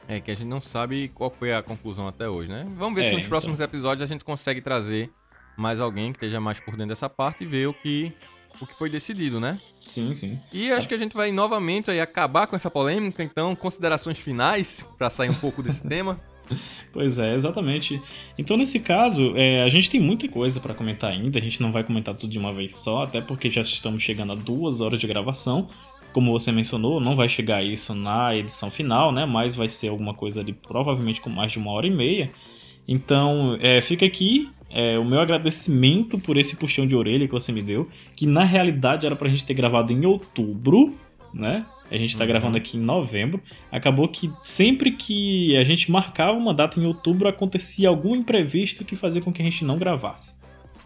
É 0.08 0.20
que 0.20 0.32
a 0.32 0.34
gente 0.34 0.48
não 0.48 0.60
sabe 0.60 1.10
qual 1.10 1.30
foi 1.30 1.54
a 1.54 1.62
conclusão 1.62 2.08
até 2.08 2.28
hoje, 2.28 2.50
né? 2.50 2.66
Vamos 2.76 2.96
ver 2.96 3.02
é, 3.02 3.10
se 3.10 3.12
nos 3.12 3.20
então... 3.20 3.30
próximos 3.30 3.60
episódios 3.60 4.10
a 4.10 4.12
gente 4.12 4.26
consegue 4.26 4.60
trazer 4.60 5.12
mais 5.60 5.80
alguém 5.80 6.12
que 6.12 6.18
esteja 6.18 6.40
mais 6.40 6.60
por 6.60 6.72
dentro 6.72 6.90
dessa 6.90 7.10
parte 7.10 7.44
e 7.44 7.48
ver 7.48 7.68
o 7.68 7.74
que, 7.74 8.12
o 8.62 8.66
que 8.66 8.74
foi 8.76 8.90
decidido, 8.90 9.40
né? 9.40 9.60
Sim, 9.88 10.14
sim. 10.14 10.40
E 10.54 10.72
acho 10.72 10.88
que 10.88 10.94
a 10.94 10.98
gente 10.98 11.16
vai 11.16 11.32
novamente 11.32 11.90
aí 11.90 12.00
acabar 12.00 12.48
com 12.48 12.56
essa 12.56 12.70
polêmica, 12.70 13.24
então, 13.24 13.56
considerações 13.56 14.20
finais 14.20 14.86
para 14.98 15.10
sair 15.10 15.30
um 15.30 15.36
pouco 15.36 15.64
desse 15.64 15.82
tema. 15.88 16.20
Pois 16.92 17.20
é, 17.20 17.36
exatamente. 17.36 18.02
Então, 18.38 18.58
nesse 18.58 18.80
caso, 18.80 19.34
é, 19.36 19.64
a 19.64 19.70
gente 19.70 19.90
tem 19.90 20.00
muita 20.00 20.28
coisa 20.28 20.60
para 20.60 20.74
comentar 20.74 21.12
ainda. 21.12 21.38
A 21.38 21.42
gente 21.42 21.62
não 21.62 21.72
vai 21.72 21.84
comentar 21.84 22.16
tudo 22.16 22.32
de 22.32 22.40
uma 22.40 22.52
vez 22.52 22.76
só, 22.76 23.04
até 23.04 23.22
porque 23.22 23.50
já 23.50 23.62
estamos 23.62 24.02
chegando 24.02 24.32
a 24.32 24.36
duas 24.36 24.82
horas 24.82 25.00
de 25.00 25.08
gravação. 25.08 25.68
Como 26.12 26.32
você 26.32 26.52
mencionou, 26.52 27.00
não 27.00 27.16
vai 27.16 27.30
chegar 27.30 27.64
isso 27.64 27.94
na 27.94 28.36
edição 28.36 28.72
final, 28.72 29.12
né? 29.12 29.26
Mas 29.26 29.54
vai 29.54 29.70
ser 29.70 29.90
alguma 29.90 30.14
coisa 30.14 30.42
ali, 30.42 30.54
provavelmente 30.54 31.22
com 31.22 31.30
mais 31.30 31.52
de 31.52 31.60
uma 31.60 31.72
hora 31.72 31.86
e 31.86 31.92
meia. 31.92 32.32
Então, 32.88 33.56
é, 33.62 33.80
fica 33.82 34.06
aqui 34.06 34.50
é, 34.70 34.98
o 34.98 35.06
meu 35.06 35.20
agradecimento 35.20 36.20
por 36.20 36.38
esse 36.38 36.56
puxão 36.56 36.86
de 36.86 36.96
orelha 36.96 37.28
que 37.28 37.34
você 37.34 37.52
me 37.52 37.62
deu, 37.62 37.88
que 38.16 38.26
na 38.26 38.44
realidade 38.44 39.06
era 39.06 39.16
pra 39.16 39.30
gente 39.30 39.46
ter 39.46 39.54
gravado 39.54 39.92
em 39.92 40.06
outubro, 40.06 40.96
né? 41.34 41.66
A 41.92 41.98
gente 41.98 42.16
tá 42.16 42.24
uhum. 42.24 42.28
gravando 42.28 42.58
aqui 42.58 42.78
em 42.78 42.82
novembro. 42.82 43.42
Acabou 43.72 44.08
que 44.08 44.32
sempre 44.44 44.92
que 44.92 45.58
a 45.58 45.64
gente 45.64 45.92
marcava 45.92 46.38
uma 46.38 46.54
data 46.54 46.80
em 46.80 46.86
outubro, 46.86 47.28
acontecia 47.28 47.90
algum 47.90 48.16
imprevisto 48.16 48.86
que 48.86 48.96
fazia 48.96 49.22
com 49.22 49.34
que 49.34 49.42
a 49.42 49.46
gente 49.46 49.66
não 49.66 49.78
gravasse. 49.78 50.39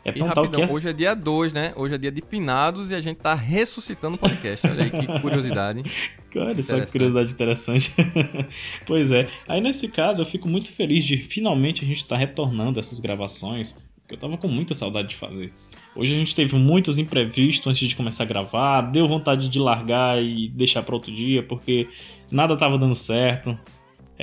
É 0.06 0.12
tal 0.12 0.50
que. 0.50 0.62
Hoje 0.62 0.90
é 0.90 0.94
dia 0.94 1.16
2, 1.16 1.54
né? 1.54 1.74
Hoje 1.78 1.96
é 1.96 1.98
dia 1.98 2.12
de 2.12 2.22
finados 2.22 2.92
e 2.92 2.96
a 2.96 3.02
gente 3.02 3.18
tá 3.18 3.34
ressuscitando 3.34 4.16
o 4.16 4.20
podcast. 4.20 4.68
Olha 4.68 4.84
aí 4.84 4.90
que 4.92 5.22
curiosidade. 5.22 5.84
Cara, 6.30 6.62
só 6.62 6.80
que 6.82 6.92
curiosidade 6.92 7.32
interessante. 7.32 7.94
pois 8.86 9.12
é. 9.12 9.28
Aí 9.48 9.62
nesse 9.62 9.90
caso 9.90 10.22
eu 10.22 10.26
fico 10.26 10.48
muito 10.48 10.70
feliz 10.70 11.06
de 11.06 11.16
finalmente 11.16 11.86
a 11.86 11.88
gente 11.88 11.98
estar 11.98 12.16
tá 12.16 12.20
retornando 12.20 12.80
essas 12.80 13.00
gravações, 13.00 13.86
que 14.08 14.16
eu 14.16 14.20
tava 14.20 14.38
com 14.38 14.48
muita 14.48 14.74
saudade 14.74 15.10
de 15.10 15.16
fazer. 15.16 15.54
Hoje 15.96 16.16
a 16.16 16.18
gente 16.18 16.36
teve 16.36 16.56
muitos 16.58 16.98
imprevistos 16.98 17.68
antes 17.68 17.88
de 17.88 17.96
começar 17.96 18.24
a 18.24 18.28
gravar, 18.28 18.82
deu 18.82 19.08
vontade 19.08 19.48
de 19.48 19.60
largar 19.60 20.22
e 20.22 20.50
deixar 20.50 20.82
para 20.82 20.96
outro 20.96 21.14
dia, 21.14 21.44
porque 21.44 21.88
nada 22.30 22.58
tava 22.58 22.78
dando 22.78 22.96
certo. 22.96 23.58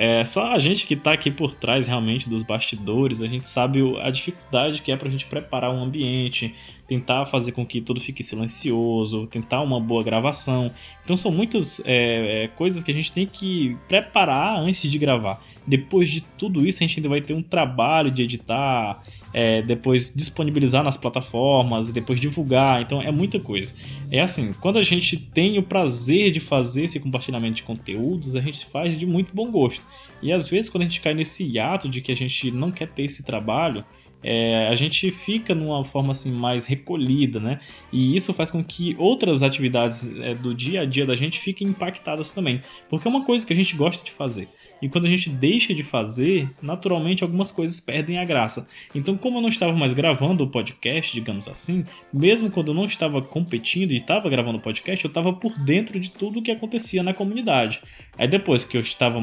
É 0.02 0.24
só 0.24 0.52
a 0.52 0.58
gente 0.58 0.86
que 0.86 0.94
está 0.94 1.12
aqui 1.12 1.30
por 1.30 1.52
trás 1.52 1.86
realmente 1.86 2.26
dos 2.26 2.42
bastidores, 2.42 3.20
a 3.20 3.28
gente 3.28 3.46
sabe 3.46 3.80
a 4.00 4.08
dificuldade 4.08 4.80
que 4.80 4.90
é 4.90 4.96
para 4.96 5.08
a 5.08 5.10
gente 5.10 5.26
preparar 5.26 5.70
um 5.70 5.82
ambiente, 5.82 6.54
tentar 6.86 7.26
fazer 7.26 7.52
com 7.52 7.66
que 7.66 7.82
tudo 7.82 8.00
fique 8.00 8.22
silencioso, 8.22 9.26
tentar 9.26 9.60
uma 9.60 9.78
boa 9.78 10.02
gravação. 10.02 10.72
Então 11.04 11.18
são 11.18 11.30
muitas 11.30 11.82
é, 11.84 12.44
é, 12.44 12.48
coisas 12.48 12.82
que 12.82 12.90
a 12.90 12.94
gente 12.94 13.12
tem 13.12 13.26
que 13.26 13.76
preparar 13.88 14.58
antes 14.58 14.90
de 14.90 14.98
gravar. 14.98 15.38
Depois 15.66 16.08
de 16.08 16.22
tudo 16.22 16.66
isso, 16.66 16.82
a 16.82 16.86
gente 16.86 16.98
ainda 16.98 17.10
vai 17.10 17.20
ter 17.20 17.34
um 17.34 17.42
trabalho 17.42 18.10
de 18.10 18.22
editar, 18.22 19.02
é, 19.32 19.62
depois 19.62 20.12
disponibilizar 20.14 20.84
nas 20.84 20.96
plataformas 20.96 21.88
e 21.88 21.92
depois 21.92 22.18
divulgar. 22.20 22.82
Então 22.82 23.00
é 23.00 23.10
muita 23.10 23.38
coisa. 23.38 23.74
É 24.10 24.20
assim, 24.20 24.52
quando 24.60 24.78
a 24.78 24.82
gente 24.82 25.16
tem 25.16 25.58
o 25.58 25.62
prazer 25.62 26.30
de 26.30 26.40
fazer 26.40 26.84
esse 26.84 27.00
compartilhamento 27.00 27.56
de 27.56 27.62
conteúdos, 27.62 28.36
a 28.36 28.40
gente 28.40 28.66
faz 28.66 28.96
de 28.96 29.06
muito 29.06 29.34
bom 29.34 29.50
gosto. 29.50 29.84
E 30.22 30.32
às 30.32 30.48
vezes, 30.48 30.68
quando 30.68 30.82
a 30.82 30.86
gente 30.86 31.00
cai 31.00 31.14
nesse 31.14 31.44
hiato 31.44 31.88
de 31.88 32.00
que 32.00 32.12
a 32.12 32.16
gente 32.16 32.50
não 32.50 32.70
quer 32.70 32.88
ter 32.88 33.04
esse 33.04 33.22
trabalho, 33.22 33.84
é, 34.22 34.68
a 34.68 34.74
gente 34.74 35.10
fica 35.10 35.54
numa 35.54 35.84
forma 35.84 36.12
assim 36.12 36.30
mais 36.30 36.66
recolhida, 36.66 37.40
né? 37.40 37.58
E 37.92 38.14
isso 38.14 38.32
faz 38.34 38.50
com 38.50 38.62
que 38.62 38.94
outras 38.98 39.42
atividades 39.42 40.18
é, 40.18 40.34
do 40.34 40.54
dia 40.54 40.82
a 40.82 40.84
dia 40.84 41.06
da 41.06 41.16
gente 41.16 41.38
fiquem 41.38 41.68
impactadas 41.68 42.32
também, 42.32 42.60
porque 42.88 43.06
é 43.06 43.10
uma 43.10 43.24
coisa 43.24 43.46
que 43.46 43.52
a 43.52 43.56
gente 43.56 43.74
gosta 43.76 44.04
de 44.04 44.10
fazer. 44.10 44.48
E 44.82 44.88
quando 44.88 45.06
a 45.06 45.10
gente 45.10 45.30
deixa 45.30 45.74
de 45.74 45.82
fazer, 45.82 46.48
naturalmente 46.62 47.22
algumas 47.22 47.50
coisas 47.50 47.80
perdem 47.80 48.18
a 48.18 48.24
graça. 48.24 48.66
Então, 48.94 49.16
como 49.16 49.38
eu 49.38 49.42
não 49.42 49.48
estava 49.48 49.72
mais 49.72 49.92
gravando 49.92 50.44
o 50.44 50.48
podcast, 50.48 51.12
digamos 51.12 51.48
assim, 51.48 51.84
mesmo 52.12 52.50
quando 52.50 52.68
eu 52.68 52.74
não 52.74 52.84
estava 52.84 53.22
competindo 53.22 53.92
e 53.92 53.96
estava 53.96 54.28
gravando 54.28 54.58
o 54.58 54.60
podcast, 54.60 55.04
eu 55.04 55.08
estava 55.08 55.32
por 55.32 55.58
dentro 55.58 55.98
de 55.98 56.10
tudo 56.10 56.38
o 56.38 56.42
que 56.42 56.50
acontecia 56.50 57.02
na 57.02 57.14
comunidade. 57.14 57.80
Aí 58.18 58.28
depois 58.28 58.64
que 58.64 58.76
eu 58.76 58.80
estava 58.80 59.20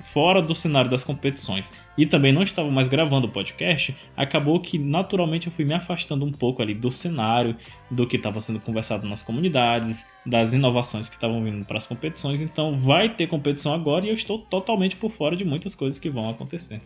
fora 0.00 0.40
do 0.40 0.54
cenário 0.54 0.90
das 0.90 1.04
competições 1.04 1.72
e 1.98 2.06
também 2.06 2.32
não 2.32 2.44
estava 2.44 2.70
mais 2.70 2.86
gravando 2.86 3.26
o 3.26 3.30
podcast, 3.30 3.94
acabou 4.16 4.60
que 4.60 4.78
naturalmente 4.78 5.48
eu 5.48 5.52
fui 5.52 5.64
me 5.64 5.74
afastando 5.74 6.24
um 6.24 6.30
pouco 6.30 6.62
ali 6.62 6.72
do 6.72 6.92
cenário, 6.92 7.56
do 7.90 8.06
que 8.06 8.16
estava 8.16 8.40
sendo 8.40 8.60
conversado 8.60 9.06
nas 9.08 9.20
comunidades, 9.20 10.12
das 10.24 10.52
inovações 10.52 11.08
que 11.08 11.16
estavam 11.16 11.42
vindo 11.42 11.64
para 11.64 11.76
as 11.76 11.86
competições. 11.88 12.40
Então 12.40 12.70
vai 12.70 13.08
ter 13.08 13.26
competição 13.26 13.74
agora 13.74 14.06
e 14.06 14.10
eu 14.10 14.14
estou 14.14 14.38
totalmente 14.38 14.94
por 14.94 15.10
fora 15.10 15.34
de 15.34 15.44
muitas 15.44 15.74
coisas 15.74 15.98
que 15.98 16.08
vão 16.08 16.30
acontecer. 16.30 16.80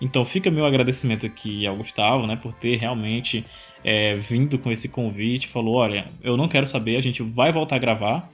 Então 0.00 0.24
fica 0.24 0.50
meu 0.50 0.66
agradecimento 0.66 1.24
aqui 1.24 1.64
ao 1.64 1.76
Gustavo, 1.76 2.26
né, 2.26 2.34
por 2.34 2.52
ter 2.52 2.76
realmente 2.76 3.44
é, 3.84 4.16
vindo 4.16 4.58
com 4.58 4.72
esse 4.72 4.88
convite. 4.88 5.46
Falou, 5.46 5.76
olha, 5.76 6.10
eu 6.20 6.36
não 6.36 6.48
quero 6.48 6.66
saber, 6.66 6.96
a 6.96 7.00
gente 7.00 7.22
vai 7.22 7.52
voltar 7.52 7.76
a 7.76 7.78
gravar. 7.78 8.30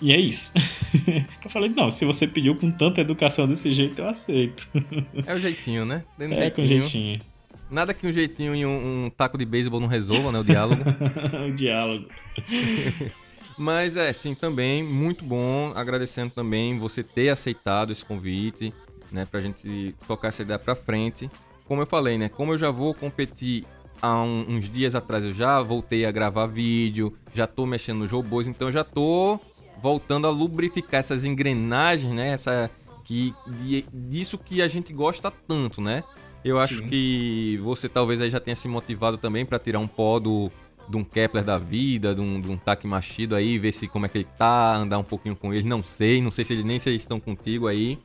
E 0.00 0.12
é 0.12 0.18
isso. 0.18 0.52
eu 1.44 1.50
falei, 1.50 1.68
não, 1.70 1.90
se 1.90 2.04
você 2.04 2.26
pediu 2.26 2.54
com 2.54 2.70
tanta 2.70 3.00
educação 3.00 3.46
desse 3.46 3.72
jeito, 3.72 4.02
eu 4.02 4.08
aceito. 4.08 4.68
É 5.26 5.34
o 5.34 5.38
jeitinho, 5.38 5.84
né? 5.84 6.04
Dentro 6.18 6.34
é, 6.34 6.38
jeitinho. 6.38 6.54
com 6.54 6.66
jeitinho. 6.66 7.20
Nada 7.70 7.94
que 7.94 8.06
um 8.06 8.12
jeitinho 8.12 8.54
e 8.54 8.66
um, 8.66 9.06
um 9.06 9.10
taco 9.10 9.38
de 9.38 9.44
beisebol 9.44 9.80
não 9.80 9.88
resolva, 9.88 10.30
né? 10.30 10.38
O 10.38 10.44
diálogo. 10.44 10.82
o 11.48 11.52
diálogo. 11.52 12.06
Mas 13.56 13.96
é, 13.96 14.12
sim, 14.12 14.34
também, 14.34 14.82
muito 14.82 15.24
bom. 15.24 15.72
Agradecendo 15.74 16.34
também 16.34 16.78
você 16.78 17.02
ter 17.02 17.30
aceitado 17.30 17.90
esse 17.90 18.04
convite, 18.04 18.72
né? 19.10 19.26
Pra 19.28 19.40
gente 19.40 19.94
tocar 20.06 20.28
essa 20.28 20.42
ideia 20.42 20.58
pra 20.58 20.74
frente. 20.74 21.30
Como 21.64 21.80
eu 21.80 21.86
falei, 21.86 22.18
né? 22.18 22.28
Como 22.28 22.52
eu 22.52 22.58
já 22.58 22.70
vou 22.70 22.92
competir 22.94 23.64
há 24.02 24.22
um, 24.22 24.44
uns 24.48 24.68
dias 24.68 24.94
atrás, 24.94 25.24
eu 25.24 25.32
já 25.32 25.62
voltei 25.62 26.04
a 26.04 26.10
gravar 26.10 26.46
vídeo, 26.46 27.16
já 27.32 27.46
tô 27.46 27.64
mexendo 27.64 28.00
nos 28.00 28.12
robôs, 28.12 28.46
então 28.46 28.68
eu 28.68 28.72
já 28.72 28.84
tô 28.84 29.40
voltando 29.84 30.26
a 30.26 30.30
lubrificar 30.30 31.00
essas 31.00 31.26
engrenagens, 31.26 32.10
né? 32.14 32.30
Essa 32.30 32.70
que 33.04 33.34
disso 33.92 34.38
que 34.38 34.62
a 34.62 34.66
gente 34.66 34.94
gosta 34.94 35.30
tanto, 35.30 35.82
né? 35.82 36.02
Eu 36.42 36.58
acho 36.58 36.78
Sim. 36.78 36.88
que 36.88 37.60
você 37.62 37.86
talvez 37.86 38.18
aí 38.22 38.30
já 38.30 38.40
tenha 38.40 38.56
se 38.56 38.66
motivado 38.66 39.18
também 39.18 39.44
para 39.44 39.58
tirar 39.58 39.78
um 39.78 39.86
pó 39.86 40.18
do 40.18 40.50
de 40.88 40.96
um 40.96 41.04
Kepler 41.04 41.44
da 41.44 41.58
vida, 41.58 42.14
de 42.14 42.20
um, 42.22 42.40
de 42.40 42.50
um 42.50 42.56
Taki 42.56 42.86
Machido 42.86 43.34
aí, 43.34 43.58
ver 43.58 43.72
se 43.72 43.86
como 43.86 44.06
é 44.06 44.08
que 44.08 44.18
ele 44.18 44.28
tá, 44.38 44.74
andar 44.74 44.98
um 44.98 45.04
pouquinho 45.04 45.36
com 45.36 45.52
ele, 45.52 45.66
não 45.66 45.82
sei, 45.82 46.20
não 46.20 46.30
sei 46.30 46.44
se 46.44 46.54
eles 46.54 46.64
nem 46.64 46.78
se 46.78 46.88
eles 46.88 47.02
estão 47.02 47.20
contigo 47.20 47.66
aí. 47.66 47.98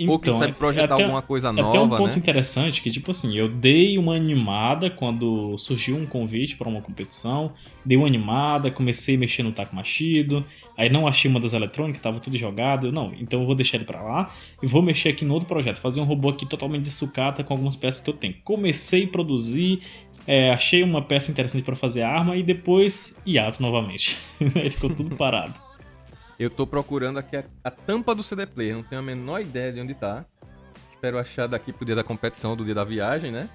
Então, 0.00 0.14
Ou 0.14 0.18
quem 0.18 0.32
sabe 0.38 0.52
projetar 0.54 0.94
até, 0.94 1.02
alguma 1.02 1.20
coisa 1.20 1.52
nova, 1.52 1.68
Até 1.68 1.78
um 1.78 1.90
ponto 1.90 2.12
né? 2.12 2.16
interessante 2.16 2.80
que, 2.80 2.90
tipo 2.90 3.10
assim, 3.10 3.36
eu 3.36 3.48
dei 3.48 3.98
uma 3.98 4.14
animada 4.14 4.88
quando 4.88 5.58
surgiu 5.58 5.94
um 5.94 6.06
convite 6.06 6.56
para 6.56 6.66
uma 6.70 6.80
competição, 6.80 7.52
dei 7.84 7.98
uma 7.98 8.06
animada, 8.06 8.70
comecei 8.70 9.16
a 9.16 9.18
mexer 9.18 9.42
no 9.42 9.52
taco 9.52 9.76
machido, 9.76 10.42
aí 10.74 10.88
não 10.88 11.06
achei 11.06 11.30
uma 11.30 11.38
das 11.38 11.52
eletrônicas, 11.52 12.00
tava 12.00 12.18
tudo 12.18 12.38
jogado, 12.38 12.86
eu, 12.86 12.92
não, 12.92 13.12
então 13.20 13.40
eu 13.40 13.46
vou 13.46 13.54
deixar 13.54 13.76
ele 13.76 13.84
para 13.84 14.00
lá 14.00 14.30
e 14.62 14.66
vou 14.66 14.80
mexer 14.80 15.10
aqui 15.10 15.22
no 15.22 15.34
outro 15.34 15.46
projeto, 15.46 15.76
fazer 15.78 16.00
um 16.00 16.04
robô 16.04 16.30
aqui 16.30 16.46
totalmente 16.46 16.84
de 16.84 16.90
sucata 16.90 17.44
com 17.44 17.52
algumas 17.52 17.76
peças 17.76 18.00
que 18.00 18.08
eu 18.08 18.14
tenho. 18.14 18.36
Comecei 18.42 19.04
a 19.04 19.08
produzir, 19.08 19.80
é, 20.26 20.50
achei 20.50 20.82
uma 20.82 21.02
peça 21.02 21.30
interessante 21.30 21.62
para 21.62 21.76
fazer 21.76 22.00
arma 22.00 22.36
e 22.36 22.42
depois 22.42 23.20
hiato 23.26 23.60
novamente. 23.60 24.16
aí 24.56 24.70
ficou 24.70 24.88
tudo 24.88 25.14
parado. 25.14 25.69
Eu 26.40 26.48
tô 26.48 26.66
procurando 26.66 27.18
aqui 27.18 27.36
a, 27.36 27.44
a, 27.62 27.70
tampa 27.70 28.14
do 28.14 28.22
CD 28.22 28.46
Player, 28.46 28.74
não 28.74 28.82
tenho 28.82 28.98
a 28.98 29.04
menor 29.04 29.42
ideia 29.42 29.70
de 29.70 29.78
onde 29.78 29.92
tá. 29.92 30.24
Espero 30.94 31.18
achar 31.18 31.46
daqui 31.46 31.70
pro 31.70 31.84
dia 31.84 31.94
da 31.94 32.02
competição, 32.02 32.56
do 32.56 32.64
dia 32.64 32.74
da 32.74 32.82
viagem, 32.82 33.30
né? 33.30 33.46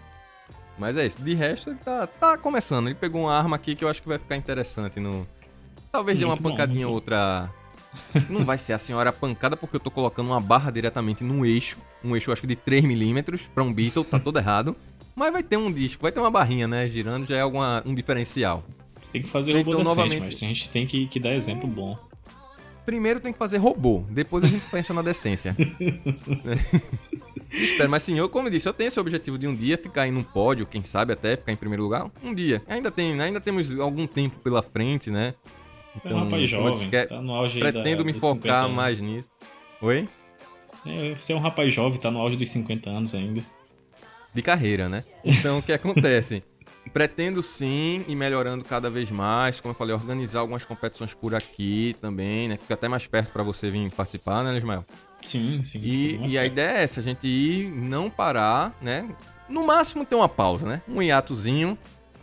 Mas 0.78 0.96
é 0.96 1.08
isso. 1.08 1.20
De 1.20 1.34
resto, 1.34 1.72
ele 1.72 1.80
tá, 1.80 2.06
tá 2.06 2.38
começando. 2.38 2.86
Ele 2.86 2.94
pegou 2.94 3.24
uma 3.24 3.36
arma 3.36 3.56
aqui 3.56 3.74
que 3.76 3.84
eu 3.84 3.90
acho 3.90 4.04
que 4.04 4.08
vai 4.08 4.20
ficar 4.20 4.36
interessante 4.36 5.00
no. 5.00 5.28
Talvez 5.92 6.20
dê 6.20 6.26
uma 6.26 6.38
pancadinha 6.38 6.88
ou 6.88 6.94
outra. 6.94 7.50
Não 8.30 8.46
vai 8.46 8.60
ser 8.60 8.74
a 8.74 8.78
senhora 8.78 9.12
pancada 9.12 9.58
porque 9.58 9.78
eu 9.78 9.80
tô 9.80 9.90
colocando 9.90 10.28
uma 10.28 10.40
barra 10.40 10.70
diretamente 10.70 11.24
no 11.24 11.44
eixo. 11.44 11.80
Um 12.04 12.16
eixo, 12.16 12.32
acho 12.32 12.42
que 12.42 12.48
de 12.48 12.56
3mm 12.56 13.50
para 13.52 13.64
um 13.64 13.74
Beetle, 13.74 14.06
tá 14.06 14.20
todo 14.20 14.38
errado. 14.38 14.76
Mas 15.16 15.34
vai 15.34 15.42
ter 15.42 15.58
um 15.58 15.72
disco, 15.72 16.04
vai 16.04 16.12
ter 16.12 16.20
uma 16.20 16.30
barrinha, 16.30 16.68
né? 16.68 16.88
Girando 16.88 17.26
já 17.26 17.38
é 17.38 17.42
alguma, 17.42 17.82
um 17.84 17.96
diferencial. 17.96 18.64
Tem 19.12 19.24
que 19.24 19.28
fazer 19.28 19.54
então, 19.54 19.74
robô 19.74 19.84
novamente... 19.84 20.20
mas 20.20 20.36
a 20.36 20.38
gente 20.38 20.70
tem 20.70 20.86
que, 20.86 21.08
que 21.08 21.20
dar 21.20 21.34
exemplo 21.34 21.68
bom 21.68 21.98
primeiro 22.86 23.20
tem 23.20 23.34
que 23.34 23.40
fazer 23.40 23.58
robô, 23.58 24.04
depois 24.10 24.44
a 24.44 24.48
gente 24.48 24.66
pensa 24.70 24.94
na 24.94 25.02
decência. 25.02 25.56
Espero, 27.50 27.90
mas 27.90 28.04
sim, 28.04 28.18
eu, 28.18 28.28
como 28.28 28.48
eu 28.48 28.52
disse, 28.52 28.68
eu 28.68 28.74
tenho 28.74 28.88
esse 28.88 29.00
objetivo 29.00 29.38
de 29.38 29.48
um 29.48 29.56
dia 29.56 29.78
ficar 29.78 30.04
aí 30.04 30.12
num 30.12 30.24
pódio, 30.24 30.66
quem 30.66 30.84
sabe 30.84 31.14
até 31.14 31.38
ficar 31.38 31.52
em 31.52 31.56
primeiro 31.56 31.84
lugar. 31.84 32.10
Um 32.24 32.34
dia. 32.34 32.62
Ainda 32.68 32.92
tem, 32.92 33.20
ainda 33.22 33.40
temos 33.40 33.78
algum 33.80 34.06
tempo 34.06 34.38
pela 34.40 34.62
frente, 34.62 35.10
né? 35.10 35.34
Então, 35.96 36.12
é 36.12 36.16
um 36.16 36.24
rapaz 36.24 36.50
jovem, 36.50 36.90
tá 36.90 37.22
no 37.22 37.34
auge 37.34 37.60
Pretendo 37.60 38.04
da, 38.04 38.04
me 38.04 38.14
focar 38.14 38.68
mais 38.68 39.00
nisso. 39.00 39.30
Oi? 39.82 40.10
É, 40.86 41.16
você 41.16 41.34
é 41.34 41.36
um 41.36 41.40
rapaz 41.40 41.74
jovem, 41.74 42.00
tá 42.00 42.12
no 42.12 42.20
auge 42.20 42.36
dos 42.36 42.50
50 42.50 42.90
anos 42.90 43.16
ainda. 43.16 43.42
De 44.34 44.42
carreira, 44.42 44.90
né? 44.90 45.04
Então, 45.24 45.60
o 45.60 45.64
que 45.64 45.72
acontece? 45.72 46.44
Pretendo 46.94 47.44
sim 47.44 48.06
ir 48.08 48.16
melhorando 48.16 48.64
cada 48.64 48.90
vez 48.90 49.12
mais. 49.12 49.60
Como 49.60 49.72
eu 49.72 49.76
falei, 49.76 49.94
organizar 49.94 50.40
algumas 50.40 50.64
competições 50.64 51.14
por 51.14 51.36
aqui 51.36 51.96
também, 52.00 52.48
né? 52.48 52.58
Fica 52.58 52.74
até 52.74 52.88
mais 52.88 53.06
perto 53.08 53.32
para 53.32 53.44
você 53.44 53.70
vir 53.70 53.92
participar, 53.92 54.44
né, 54.44 54.58
Ismael? 54.58 54.86
Sim, 55.22 55.62
sim. 55.64 55.82
E, 55.84 56.28
e 56.28 56.38
a 56.38 56.46
ideia 56.46 56.78
é 56.78 56.84
essa, 56.84 57.00
a 57.00 57.04
gente 57.04 57.28
ir, 57.28 57.70
não 57.70 58.10
parar, 58.10 58.78
né? 58.82 59.10
No 59.50 59.66
máximo 59.66 60.06
ter 60.06 60.16
uma 60.16 60.30
pausa, 60.30 60.68
né? 60.68 60.82
Um 60.88 61.02
hiatozinho. 61.02 61.78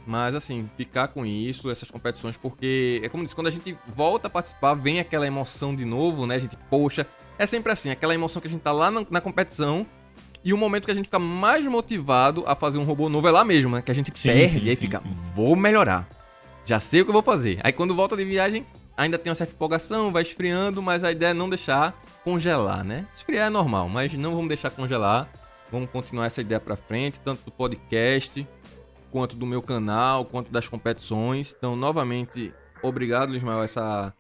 Mas 0.07 0.35
assim, 0.35 0.69
ficar 0.77 1.09
com 1.09 1.25
isso, 1.25 1.71
essas 1.71 1.89
competições, 1.91 2.37
porque 2.37 3.01
é 3.05 3.09
como 3.09 3.23
disse, 3.23 3.37
quando 3.37 3.47
a 3.47 3.51
gente 3.51 3.77
volta 3.87 4.27
a 4.27 4.31
participar, 4.31 4.75
vem 4.75 4.99
aquela 4.99 5.27
emoção 5.27 5.77
de 5.77 5.85
novo, 5.85 6.27
né? 6.27 6.37
A 6.37 6.39
gente, 6.41 6.57
poxa, 6.69 7.07
é 7.39 7.47
sempre 7.47 7.71
assim, 7.73 7.91
aquela 7.91 8.15
emoção 8.15 8.43
que 8.43 8.49
a 8.49 8.51
gente 8.51 8.63
tá 8.63 8.73
lá 8.73 8.91
na, 8.91 9.07
na 9.09 9.21
competição 9.21 9.87
e 10.45 10.53
o 10.53 10.59
momento 10.59 10.85
que 10.85 10.91
a 10.91 10.95
gente 10.95 11.07
fica 11.07 11.19
mais 11.19 11.65
motivado 11.67 12.45
a 12.47 12.55
fazer 12.55 12.79
um 12.79 12.85
robô 12.85 13.09
novo 13.09 13.29
é 13.29 13.31
lá 13.31 13.45
mesmo, 13.45 13.77
né? 13.77 13.83
Que 13.83 13.91
a 13.91 13.95
gente 13.95 14.11
sim, 14.15 14.29
perde 14.29 14.49
sim, 14.49 14.65
e 14.65 14.69
aí 14.69 14.77
sim, 14.77 14.87
fica, 14.87 15.03
vou 15.35 15.55
melhorar. 15.55 16.09
Já 16.65 16.81
sei 16.81 17.01
o 17.01 17.05
que 17.05 17.11
eu 17.11 17.15
vou 17.15 17.23
fazer. 17.23 17.61
Aí 17.63 17.73
quando 17.73 17.95
volta 17.95 18.17
de 18.17 18.25
viagem, 18.25 18.67
ainda 18.97 19.19
tem 19.19 19.31
uma 19.31 19.35
certa 19.35 19.55
empolgação, 19.55 20.13
vai 20.13 20.23
esfriando, 20.23 20.83
mas 20.83 21.05
a 21.05 21.13
ideia 21.13 21.31
é 21.31 21.35
não 21.35 21.49
deixar 21.49 21.95
congelar, 22.25 22.85
né? 22.85 23.07
Esfriar 23.17 23.47
é 23.47 23.51
normal, 23.51 23.89
mas 23.89 24.13
não 24.15 24.33
vamos 24.33 24.49
deixar 24.49 24.71
congelar. 24.71 25.29
Vamos 25.71 25.91
continuar 25.91 26.27
essa 26.27 26.41
ideia 26.41 26.61
para 26.61 26.77
frente, 26.77 27.19
tanto 27.21 27.45
do 27.45 27.51
podcast, 27.51 28.47
quanto 29.11 29.37
do 29.37 29.47
meu 29.47 29.63
canal, 29.63 30.25
quanto 30.25 30.51
das 30.51 30.69
competições. 30.69 31.55
Então, 31.57 31.75
novamente, 31.75 32.53
obrigado, 32.83 33.35
Ismael, 33.35 33.63
essa 33.63 34.13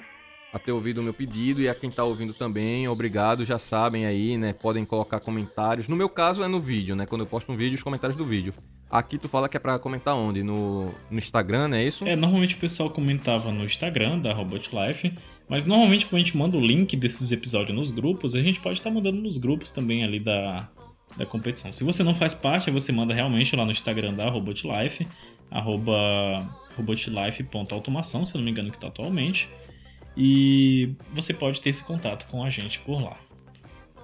a 0.52 0.58
ter 0.58 0.70
ouvido 0.70 0.98
o 0.98 1.02
meu 1.02 1.14
pedido 1.14 1.62
e 1.62 1.68
a 1.68 1.74
quem 1.74 1.88
está 1.88 2.04
ouvindo 2.04 2.34
também, 2.34 2.86
obrigado, 2.86 3.44
já 3.44 3.58
sabem 3.58 4.04
aí, 4.04 4.36
né? 4.36 4.52
Podem 4.52 4.84
colocar 4.84 5.18
comentários. 5.18 5.88
No 5.88 5.96
meu 5.96 6.10
caso 6.10 6.44
é 6.44 6.48
no 6.48 6.60
vídeo, 6.60 6.94
né? 6.94 7.06
Quando 7.06 7.22
eu 7.22 7.26
posto 7.26 7.50
um 7.50 7.56
vídeo, 7.56 7.76
os 7.76 7.82
comentários 7.82 8.16
do 8.16 8.26
vídeo. 8.26 8.52
Aqui 8.90 9.16
tu 9.16 9.26
fala 9.26 9.48
que 9.48 9.56
é 9.56 9.60
para 9.60 9.78
comentar 9.78 10.14
onde? 10.14 10.42
No, 10.42 10.92
no 11.10 11.18
Instagram, 11.18 11.68
não 11.68 11.78
é 11.78 11.84
isso? 11.84 12.04
É, 12.04 12.14
normalmente 12.14 12.56
o 12.56 12.58
pessoal 12.58 12.90
comentava 12.90 13.50
no 13.50 13.64
Instagram 13.64 14.18
da 14.18 14.34
Robot 14.34 14.70
Life, 14.76 15.14
mas 15.48 15.64
normalmente 15.64 16.04
quando 16.04 16.16
a 16.16 16.24
gente 16.24 16.36
manda 16.36 16.58
o 16.58 16.60
link 16.60 16.94
desses 16.96 17.32
episódios 17.32 17.74
nos 17.74 17.90
grupos, 17.90 18.34
a 18.34 18.42
gente 18.42 18.60
pode 18.60 18.76
estar 18.76 18.90
tá 18.90 18.94
mandando 18.94 19.22
nos 19.22 19.38
grupos 19.38 19.70
também 19.70 20.04
ali 20.04 20.20
da, 20.20 20.68
da 21.16 21.24
competição. 21.24 21.72
Se 21.72 21.82
você 21.82 22.02
não 22.02 22.14
faz 22.14 22.34
parte, 22.34 22.70
você 22.70 22.92
manda 22.92 23.14
realmente 23.14 23.56
lá 23.56 23.64
no 23.64 23.70
Instagram 23.70 24.12
da 24.12 24.28
Robot 24.28 24.68
Life, 24.68 25.08
arroba 25.50 26.46
robotlife.automação, 26.76 28.26
se 28.26 28.34
eu 28.34 28.38
não 28.40 28.44
me 28.44 28.50
engano 28.50 28.68
que 28.68 28.76
está 28.76 28.88
atualmente. 28.88 29.48
E 30.16 30.94
você 31.12 31.32
pode 31.32 31.60
ter 31.60 31.70
esse 31.70 31.82
contato 31.82 32.26
com 32.28 32.44
a 32.44 32.50
gente 32.50 32.80
por 32.80 33.02
lá. 33.02 33.16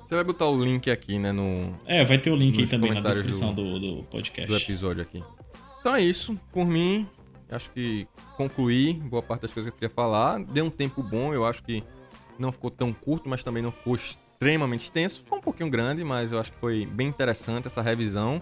Você 0.07 0.15
vai 0.15 0.25
botar 0.25 0.47
o 0.47 0.65
link 0.65 0.91
aqui, 0.91 1.19
né? 1.19 1.33
No, 1.33 1.77
é, 1.85 2.03
vai 2.03 2.17
ter 2.17 2.31
o 2.31 2.37
link 2.37 2.59
aí 2.59 2.67
também 2.67 2.93
na 2.93 3.01
descrição 3.01 3.55
do, 3.55 3.79
do, 3.79 3.97
do 3.97 4.03
podcast. 4.05 4.51
Do 4.51 4.57
episódio 4.57 5.03
aqui. 5.03 5.23
Então 5.81 5.95
é 5.95 6.01
isso. 6.01 6.39
Por 6.51 6.67
mim, 6.67 7.07
acho 7.51 7.71
que 7.71 8.07
concluí 8.37 8.95
boa 8.95 9.23
parte 9.23 9.43
das 9.43 9.53
coisas 9.53 9.71
que 9.71 9.75
eu 9.75 9.79
queria 9.79 9.95
falar. 9.95 10.43
Deu 10.45 10.65
um 10.65 10.71
tempo 10.71 11.03
bom, 11.03 11.35
eu 11.35 11.45
acho 11.45 11.63
que 11.63 11.85
não 12.39 12.51
ficou 12.51 12.71
tão 12.71 12.93
curto, 12.93 13.29
mas 13.29 13.43
também 13.43 13.63
não 13.63 13.71
ficou 13.71 13.97
extremamente 13.97 14.85
extenso. 14.85 15.23
Ficou 15.23 15.39
um 15.39 15.43
pouquinho 15.43 15.69
grande, 15.69 16.03
mas 16.03 16.33
eu 16.33 16.41
acho 16.41 16.53
que 16.53 16.59
foi 16.59 16.87
bem 16.87 17.09
interessante 17.09 17.67
essa 17.67 17.83
revisão 17.83 18.41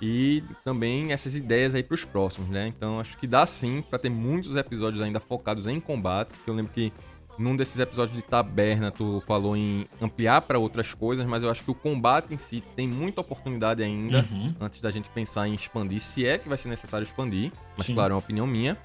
e 0.00 0.42
também 0.64 1.12
essas 1.12 1.34
ideias 1.34 1.74
aí 1.74 1.82
para 1.82 1.94
os 1.94 2.04
próximos, 2.04 2.48
né? 2.48 2.66
Então 2.68 3.00
acho 3.00 3.16
que 3.16 3.26
dá 3.26 3.46
sim 3.46 3.82
para 3.82 3.98
ter 3.98 4.10
muitos 4.10 4.54
episódios 4.56 5.02
ainda 5.02 5.20
focados 5.20 5.66
em 5.66 5.80
combates, 5.80 6.36
que 6.44 6.50
eu 6.50 6.54
lembro 6.54 6.72
que 6.72 6.92
num 7.38 7.54
desses 7.54 7.78
episódios 7.78 8.16
de 8.16 8.22
Taberna 8.22 8.90
tu 8.90 9.22
falou 9.26 9.56
em 9.56 9.86
ampliar 10.00 10.40
para 10.42 10.58
outras 10.58 10.94
coisas, 10.94 11.26
mas 11.26 11.42
eu 11.42 11.50
acho 11.50 11.62
que 11.62 11.70
o 11.70 11.74
combate 11.74 12.32
em 12.32 12.38
si 12.38 12.62
tem 12.74 12.88
muita 12.88 13.20
oportunidade 13.20 13.82
ainda 13.82 14.26
uhum. 14.30 14.54
antes 14.60 14.80
da 14.80 14.90
gente 14.90 15.08
pensar 15.10 15.46
em 15.46 15.54
expandir, 15.54 16.00
se 16.00 16.26
é 16.26 16.38
que 16.38 16.48
vai 16.48 16.58
ser 16.58 16.68
necessário 16.68 17.04
expandir, 17.04 17.52
mas 17.76 17.86
sim. 17.86 17.94
claro, 17.94 18.12
é 18.12 18.14
uma 18.14 18.20
opinião 18.20 18.46
minha. 18.46 18.76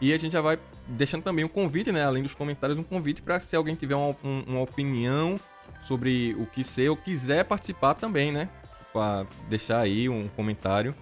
E 0.00 0.12
a 0.12 0.18
gente 0.18 0.32
já 0.32 0.40
vai 0.40 0.58
deixando 0.88 1.22
também 1.22 1.44
um 1.44 1.48
convite, 1.48 1.92
né? 1.92 2.04
Além 2.04 2.24
dos 2.24 2.34
comentários, 2.34 2.76
um 2.76 2.82
convite 2.82 3.22
para 3.22 3.38
se 3.38 3.54
alguém 3.54 3.76
tiver 3.76 3.94
uma, 3.94 4.16
uma 4.24 4.60
opinião 4.60 5.38
sobre 5.80 6.34
o 6.38 6.46
que 6.46 6.64
ser 6.64 6.88
ou 6.88 6.96
quiser 6.96 7.44
participar 7.44 7.94
também, 7.94 8.32
né? 8.32 8.48
Para 8.92 9.26
deixar 9.48 9.80
aí 9.80 10.08
um 10.08 10.28
comentário 10.28 10.94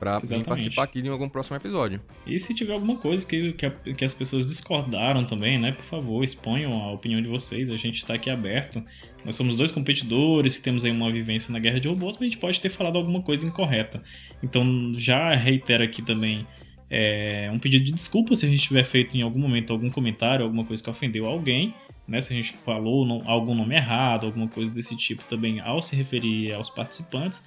para 0.00 0.18
participar 0.18 0.84
aqui 0.84 1.02
de 1.02 1.10
algum 1.10 1.28
próximo 1.28 1.58
episódio. 1.58 2.00
E 2.26 2.38
se 2.38 2.54
tiver 2.54 2.72
alguma 2.72 2.96
coisa 2.96 3.26
que, 3.26 3.52
que, 3.52 3.70
que, 3.92 4.02
as 4.02 4.14
pessoas 4.14 4.46
discordaram 4.46 5.26
também, 5.26 5.58
né? 5.58 5.72
Por 5.72 5.84
favor, 5.84 6.24
exponham 6.24 6.72
a 6.72 6.90
opinião 6.90 7.20
de 7.20 7.28
vocês. 7.28 7.68
A 7.68 7.76
gente 7.76 7.96
está 7.96 8.14
aqui 8.14 8.30
aberto. 8.30 8.82
Nós 9.26 9.36
somos 9.36 9.56
dois 9.56 9.70
competidores 9.70 10.56
que 10.56 10.62
temos 10.62 10.86
aí 10.86 10.90
uma 10.90 11.10
vivência 11.10 11.52
na 11.52 11.58
guerra 11.58 11.78
de 11.78 11.86
robôs, 11.86 12.16
mas 12.16 12.22
a 12.22 12.24
gente 12.30 12.38
pode 12.38 12.58
ter 12.58 12.70
falado 12.70 12.96
alguma 12.96 13.20
coisa 13.20 13.46
incorreta. 13.46 14.02
Então 14.42 14.90
já 14.94 15.34
reitero 15.34 15.84
aqui 15.84 16.00
também 16.00 16.46
é, 16.88 17.50
um 17.52 17.58
pedido 17.58 17.84
de 17.84 17.92
desculpa 17.92 18.34
se 18.34 18.46
a 18.46 18.48
gente 18.48 18.62
tiver 18.62 18.84
feito 18.84 19.18
em 19.18 19.22
algum 19.22 19.38
momento 19.38 19.70
algum 19.70 19.90
comentário, 19.90 20.44
alguma 20.44 20.64
coisa 20.64 20.82
que 20.82 20.88
ofendeu 20.88 21.26
alguém 21.26 21.74
né, 22.10 22.20
se 22.20 22.32
a 22.32 22.36
gente 22.36 22.54
falou 22.54 23.22
algum 23.24 23.54
nome 23.54 23.76
errado, 23.76 24.26
alguma 24.26 24.48
coisa 24.48 24.68
desse 24.68 24.96
tipo 24.96 25.22
também 25.24 25.60
ao 25.60 25.80
se 25.80 25.94
referir 25.94 26.52
aos 26.52 26.68
participantes. 26.68 27.44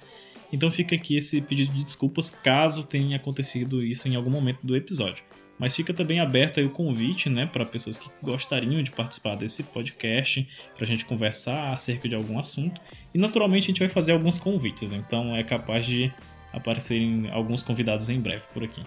Então 0.50 0.70
fica 0.70 0.94
aqui 0.94 1.16
esse 1.18 1.42
pedido 1.42 1.70
de 1.72 1.84
desculpas 1.84 2.30
caso 2.30 2.82
tenha 2.84 3.16
acontecido 3.16 3.84
isso 3.84 4.08
em 4.08 4.16
algum 4.16 4.30
momento 4.30 4.60
do 4.62 4.74
episódio. 4.74 5.22
mas 5.56 5.76
fica 5.76 5.94
também 5.94 6.18
aberto 6.18 6.58
aí 6.58 6.66
o 6.66 6.70
convite, 6.70 7.28
né, 7.28 7.46
para 7.46 7.64
pessoas 7.64 7.96
que 7.96 8.10
gostariam 8.20 8.82
de 8.82 8.90
participar 8.90 9.36
desse 9.36 9.62
podcast, 9.62 10.48
para 10.74 10.82
a 10.82 10.86
gente 10.86 11.04
conversar 11.04 11.72
acerca 11.72 12.08
de 12.08 12.16
algum 12.16 12.38
assunto. 12.38 12.80
E 13.14 13.18
naturalmente 13.18 13.64
a 13.64 13.66
gente 13.68 13.78
vai 13.78 13.88
fazer 13.88 14.12
alguns 14.12 14.36
convites, 14.36 14.92
então 14.92 15.36
é 15.36 15.44
capaz 15.44 15.86
de 15.86 16.12
aparecerem 16.52 17.30
alguns 17.30 17.62
convidados 17.62 18.08
em 18.08 18.20
breve 18.20 18.46
por 18.52 18.64
aqui. 18.64 18.82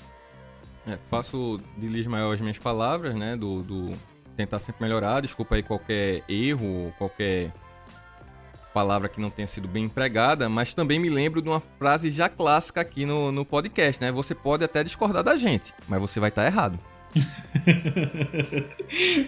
É, 0.85 0.97
faço 1.09 1.61
de 1.77 1.87
Lismael 1.87 2.31
as 2.31 2.41
minhas 2.41 2.59
palavras, 2.59 3.15
né, 3.15 3.37
do, 3.37 3.63
do 3.63 3.93
tentar 4.37 4.59
sempre 4.59 4.83
melhorar. 4.83 5.21
Desculpa 5.21 5.55
aí 5.55 5.63
qualquer 5.63 6.23
erro, 6.29 6.93
qualquer 6.97 7.51
palavra 8.73 9.09
que 9.09 9.19
não 9.19 9.31
tenha 9.31 9.47
sido 9.47 9.67
bem 9.67 9.85
empregada, 9.85 10.47
mas 10.47 10.73
também 10.73 10.99
me 10.99 11.09
lembro 11.09 11.41
de 11.41 11.49
uma 11.49 11.59
frase 11.59 12.11
já 12.11 12.29
clássica 12.29 12.81
aqui 12.81 13.07
no, 13.07 13.31
no 13.31 13.43
podcast, 13.43 13.99
né? 13.99 14.11
Você 14.11 14.35
pode 14.35 14.63
até 14.63 14.83
discordar 14.83 15.23
da 15.23 15.35
gente, 15.35 15.73
mas 15.87 15.99
você 15.99 16.19
vai 16.19 16.29
estar 16.29 16.45
errado. 16.45 16.77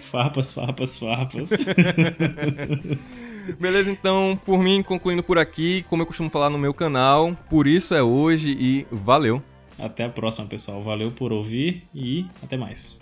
farpas, 0.03 0.53
farpas, 0.53 0.99
farpas. 0.99 1.49
Beleza, 3.59 3.89
então, 3.89 4.39
por 4.45 4.59
mim, 4.59 4.83
concluindo 4.83 5.23
por 5.23 5.39
aqui, 5.39 5.83
como 5.89 6.03
eu 6.03 6.05
costumo 6.05 6.29
falar 6.29 6.51
no 6.51 6.59
meu 6.59 6.73
canal, 6.73 7.35
por 7.49 7.65
isso 7.65 7.95
é 7.95 8.03
hoje 8.03 8.51
e 8.51 8.85
valeu. 8.91 9.41
Até 9.79 10.03
a 10.03 10.09
próxima, 10.09 10.45
pessoal. 10.45 10.83
Valeu 10.83 11.09
por 11.09 11.33
ouvir 11.33 11.81
e 11.95 12.27
até 12.43 12.57
mais. 12.57 13.01